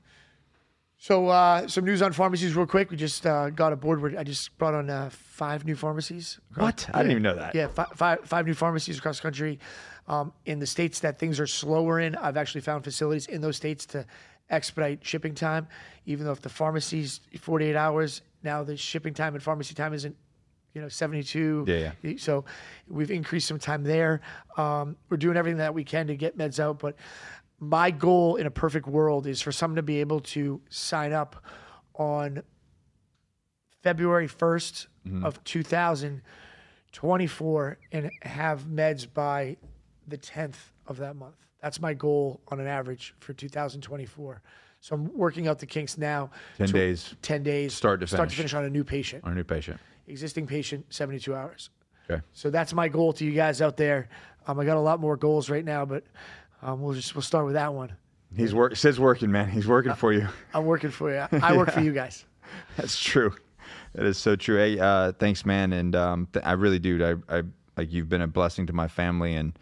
So 1.01 1.29
uh, 1.29 1.69
some 1.69 1.85
news 1.85 2.03
on 2.03 2.13
pharmacies, 2.13 2.57
real 2.57 2.67
quick. 2.67 2.91
We 2.91 2.97
just 2.97 3.25
uh, 3.25 3.51
got 3.51 3.73
a 3.73 3.77
board. 3.77 4.03
Where 4.03 4.19
I 4.19 4.25
just 4.25 4.57
brought 4.59 4.75
on 4.75 4.91
uh, 4.91 5.11
five 5.13 5.65
new 5.65 5.77
pharmacies. 5.77 6.41
What? 6.57 6.91
I 6.93 6.99
didn't 6.99 7.13
even 7.13 7.23
know 7.23 7.37
that. 7.37 7.55
Yeah, 7.55 7.69
five, 7.69 7.89
five, 7.95 8.19
five 8.25 8.47
new 8.47 8.55
pharmacies 8.55 8.99
across 8.99 9.19
the 9.19 9.23
country. 9.23 9.61
Um, 10.09 10.33
in 10.45 10.59
the 10.59 10.67
states 10.67 11.01
that 11.01 11.19
things 11.19 11.39
are 11.39 11.47
slower 11.47 12.01
in, 12.01 12.17
I've 12.17 12.37
actually 12.37 12.63
found 12.63 12.83
facilities 12.83 13.27
in 13.27 13.41
those 13.41 13.57
states 13.57 13.87
to 13.87 14.07
expedite 14.51 15.05
shipping 15.05 15.35
time. 15.35 15.69
Even 16.07 16.27
though 16.27 16.33
if 16.33 16.41
the 16.41 16.49
pharmacy's 16.49 17.21
48 17.39 17.77
hours, 17.77 18.23
now 18.43 18.65
the 18.65 18.77
shipping 18.77 19.15
time 19.15 19.35
and 19.35 19.43
pharmacy 19.43 19.75
time 19.75 19.95
isn't, 19.95 20.17
you 20.75 20.81
know, 20.81 20.89
72. 20.89 21.65
Yeah, 21.69 21.93
yeah. 22.03 22.15
So 22.17 22.45
we've 22.89 23.11
increased 23.13 23.47
some 23.47 23.59
time 23.61 23.85
there. 23.85 24.21
Um, 24.57 24.97
we're 25.11 25.17
doing 25.17 25.37
everything 25.37 25.59
that 25.59 25.75
we 25.75 25.85
can 25.85 26.09
to 26.09 26.17
get 26.17 26.37
meds 26.37 26.59
out, 26.59 26.81
but 26.81 26.97
my 27.61 27.91
goal 27.91 28.37
in 28.37 28.47
a 28.47 28.51
perfect 28.51 28.87
world 28.87 29.27
is 29.27 29.41
for 29.43 29.51
someone 29.53 29.77
to 29.77 29.83
be 29.83 30.01
able 30.01 30.21
to 30.21 30.61
sign 30.71 31.13
up 31.13 31.37
on 31.95 32.43
February 33.83 34.29
1st 34.29 34.87
of 35.25 35.43
2024 35.45 37.79
and 37.93 38.11
have 38.23 38.65
meds 38.65 39.07
by 39.13 39.57
the 40.07 40.19
10th 40.19 40.57
of 40.87 40.99
that 40.99 41.17
month. 41.17 41.35
That's 41.63 41.81
my 41.81 41.95
goal 41.95 42.41
on 42.49 42.61
an 42.61 42.67
average 42.67 43.15
for 43.21 43.33
2024. 43.33 44.43
So 44.81 44.95
I'm 44.95 45.17
working 45.17 45.49
out 45.49 45.59
the 45.59 45.67
kinks 45.67 45.99
now. 45.99 46.31
10 46.59 46.67
to- 46.69 46.73
days 46.73 47.15
10 47.23 47.43
days. 47.43 47.75
Start 47.75 47.99
to 48.01 48.07
Start 48.07 48.29
to 48.29 48.37
finish. 48.37 48.53
finish 48.53 48.55
on 48.55 48.65
a 48.65 48.71
new 48.71 48.85
patient. 48.85 49.25
on 49.25 49.33
a 49.33 49.35
new 49.35 49.43
patient. 49.45 49.81
Existing 50.07 50.47
patient, 50.47 50.87
72 50.91 51.35
hours. 51.35 51.71
Okay. 52.11 52.23
So 52.33 52.49
that's 52.51 52.73
my 52.73 52.89
goal 52.89 53.13
to 53.15 53.25
you 53.25 53.33
guys 53.33 53.61
out 53.61 53.77
there. 53.77 54.09
Um, 54.47 54.59
I 54.61 54.65
got 54.65 54.77
a 54.77 54.81
lot 54.81 55.01
more 55.01 55.17
goals 55.17 55.51
right 55.51 55.65
now, 55.65 55.85
but 55.85 56.05
um, 56.63 56.81
we'll 56.81 56.95
just 56.95 57.15
we'll 57.15 57.23
start 57.23 57.45
with 57.45 57.55
that 57.55 57.73
one. 57.75 57.93
He's 58.37 58.55
work. 58.55 58.77
Sid's 58.77 59.01
working, 59.01 59.31
man. 59.33 59.49
He's 59.49 59.67
working 59.67 59.95
for 59.95 60.13
you. 60.13 60.29
I'm 60.53 60.67
working 60.67 60.91
for 60.91 61.11
you. 61.11 61.27
I 61.43 61.57
work 61.57 61.71
for 61.71 61.81
you 61.81 61.93
guys. 62.03 62.25
That's 62.77 62.99
true. 63.03 63.35
That 63.95 64.05
is 64.05 64.19
so 64.19 64.37
true. 64.37 64.57
Hey, 64.59 64.79
uh, 64.79 65.13
thanks, 65.13 65.47
man. 65.47 65.73
And 65.73 65.97
um, 65.97 66.29
th- 66.33 66.45
I 66.45 66.53
really 66.53 66.79
do. 66.79 67.21
I, 67.31 67.39
I 67.39 67.43
like 67.77 67.91
you've 67.93 68.09
been 68.09 68.21
a 68.23 68.27
blessing 68.27 68.67
to 68.67 68.73
my 68.75 68.87
family 68.87 69.35
and 69.35 69.59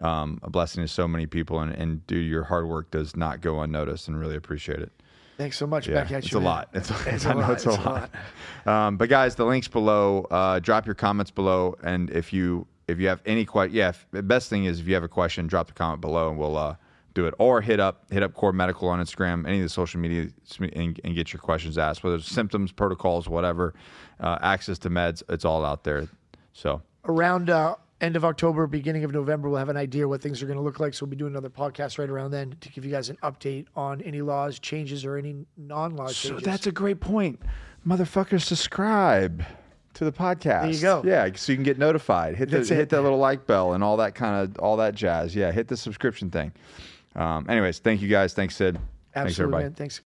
um, 0.00 0.38
a 0.42 0.48
blessing 0.48 0.82
to 0.82 0.88
so 0.88 1.06
many 1.06 1.26
people. 1.26 1.60
And, 1.60 1.72
and 1.72 2.06
dude, 2.06 2.26
your 2.26 2.44
hard 2.44 2.66
work 2.66 2.90
does 2.90 3.14
not 3.14 3.40
go 3.42 3.60
unnoticed, 3.60 4.08
and 4.08 4.18
really 4.18 4.36
appreciate 4.36 4.80
it. 4.80 4.90
Thanks 5.36 5.56
so 5.58 5.66
much. 5.66 5.86
Yeah, 5.86 6.02
Back 6.02 6.12
at 6.12 6.24
it's 6.24 6.32
you. 6.32 6.38
a 6.38 6.40
man. 6.40 6.44
lot. 6.50 6.68
It's, 6.72 6.90
It's 7.06 7.26
I 7.26 7.32
a 7.32 7.36
lot. 7.36 7.50
it's 7.52 7.66
a 7.66 7.70
It's 7.70 7.78
a 7.78 7.80
lot. 7.82 8.10
Um, 8.66 8.96
but 8.96 9.08
guys, 9.08 9.34
the 9.34 9.44
links 9.46 9.68
below. 9.68 10.26
Uh, 10.30 10.58
drop 10.60 10.84
your 10.86 10.94
comments 10.94 11.30
below, 11.30 11.76
and 11.82 12.10
if 12.10 12.32
you 12.32 12.66
if 12.88 12.98
you 12.98 13.08
have 13.08 13.20
any 13.26 13.44
question, 13.44 13.76
yeah, 13.76 13.90
if, 13.90 14.06
the 14.10 14.22
best 14.22 14.48
thing 14.48 14.64
is 14.64 14.80
if 14.80 14.88
you 14.88 14.94
have 14.94 15.04
a 15.04 15.08
question, 15.08 15.46
drop 15.46 15.68
the 15.68 15.74
comment 15.74 16.00
below 16.00 16.30
and 16.30 16.38
we'll 16.38 16.56
uh, 16.56 16.74
do 17.14 17.26
it. 17.26 17.34
Or 17.38 17.60
hit 17.60 17.78
up 17.78 18.06
hit 18.10 18.22
up 18.22 18.34
Core 18.34 18.52
Medical 18.52 18.88
on 18.88 18.98
Instagram, 18.98 19.46
any 19.46 19.58
of 19.58 19.62
the 19.62 19.68
social 19.68 20.00
media, 20.00 20.28
and, 20.58 20.98
and 21.04 21.14
get 21.14 21.32
your 21.32 21.40
questions 21.40 21.78
asked. 21.78 22.02
Whether 22.02 22.16
it's 22.16 22.30
symptoms, 22.30 22.72
protocols, 22.72 23.28
whatever, 23.28 23.74
uh, 24.18 24.38
access 24.40 24.78
to 24.80 24.90
meds, 24.90 25.22
it's 25.28 25.44
all 25.44 25.64
out 25.64 25.84
there. 25.84 26.08
So 26.54 26.82
around 27.04 27.50
uh, 27.50 27.76
end 28.00 28.16
of 28.16 28.24
October, 28.24 28.66
beginning 28.66 29.04
of 29.04 29.12
November, 29.12 29.48
we'll 29.50 29.58
have 29.58 29.68
an 29.68 29.76
idea 29.76 30.08
what 30.08 30.22
things 30.22 30.42
are 30.42 30.46
going 30.46 30.58
to 30.58 30.62
look 30.62 30.80
like. 30.80 30.94
So 30.94 31.04
we'll 31.04 31.10
be 31.10 31.16
doing 31.16 31.32
another 31.32 31.50
podcast 31.50 31.98
right 31.98 32.08
around 32.08 32.30
then 32.30 32.56
to 32.60 32.68
give 32.70 32.84
you 32.84 32.90
guys 32.90 33.10
an 33.10 33.18
update 33.22 33.66
on 33.76 34.00
any 34.02 34.22
laws 34.22 34.58
changes 34.58 35.04
or 35.04 35.16
any 35.16 35.44
non-law 35.56 36.08
so 36.08 36.30
changes. 36.30 36.44
that's 36.44 36.66
a 36.66 36.72
great 36.72 37.00
point, 37.00 37.40
motherfuckers. 37.86 38.42
Subscribe 38.42 39.44
to 39.98 40.04
the 40.04 40.12
podcast. 40.12 40.62
There 40.62 40.70
you 40.70 40.80
go. 40.80 41.02
Yeah, 41.04 41.28
so 41.34 41.50
you 41.50 41.56
can 41.56 41.64
get 41.64 41.76
notified. 41.76 42.36
Hit 42.36 42.50
the 42.50 42.62
hit 42.62 42.88
that 42.90 43.02
little 43.02 43.18
like 43.18 43.46
bell 43.46 43.72
and 43.72 43.82
all 43.82 43.96
that 43.96 44.14
kind 44.14 44.44
of 44.44 44.58
all 44.60 44.76
that 44.76 44.94
jazz. 44.94 45.34
Yeah, 45.34 45.50
hit 45.50 45.66
the 45.66 45.76
subscription 45.76 46.30
thing. 46.30 46.52
Um, 47.16 47.46
anyways, 47.48 47.80
thank 47.80 48.00
you 48.00 48.08
guys. 48.08 48.32
Thanks, 48.32 48.54
Sid. 48.56 48.78
Thanks 49.12 49.38
everybody. 49.38 49.64
man. 49.64 49.74
Thanks. 49.74 50.00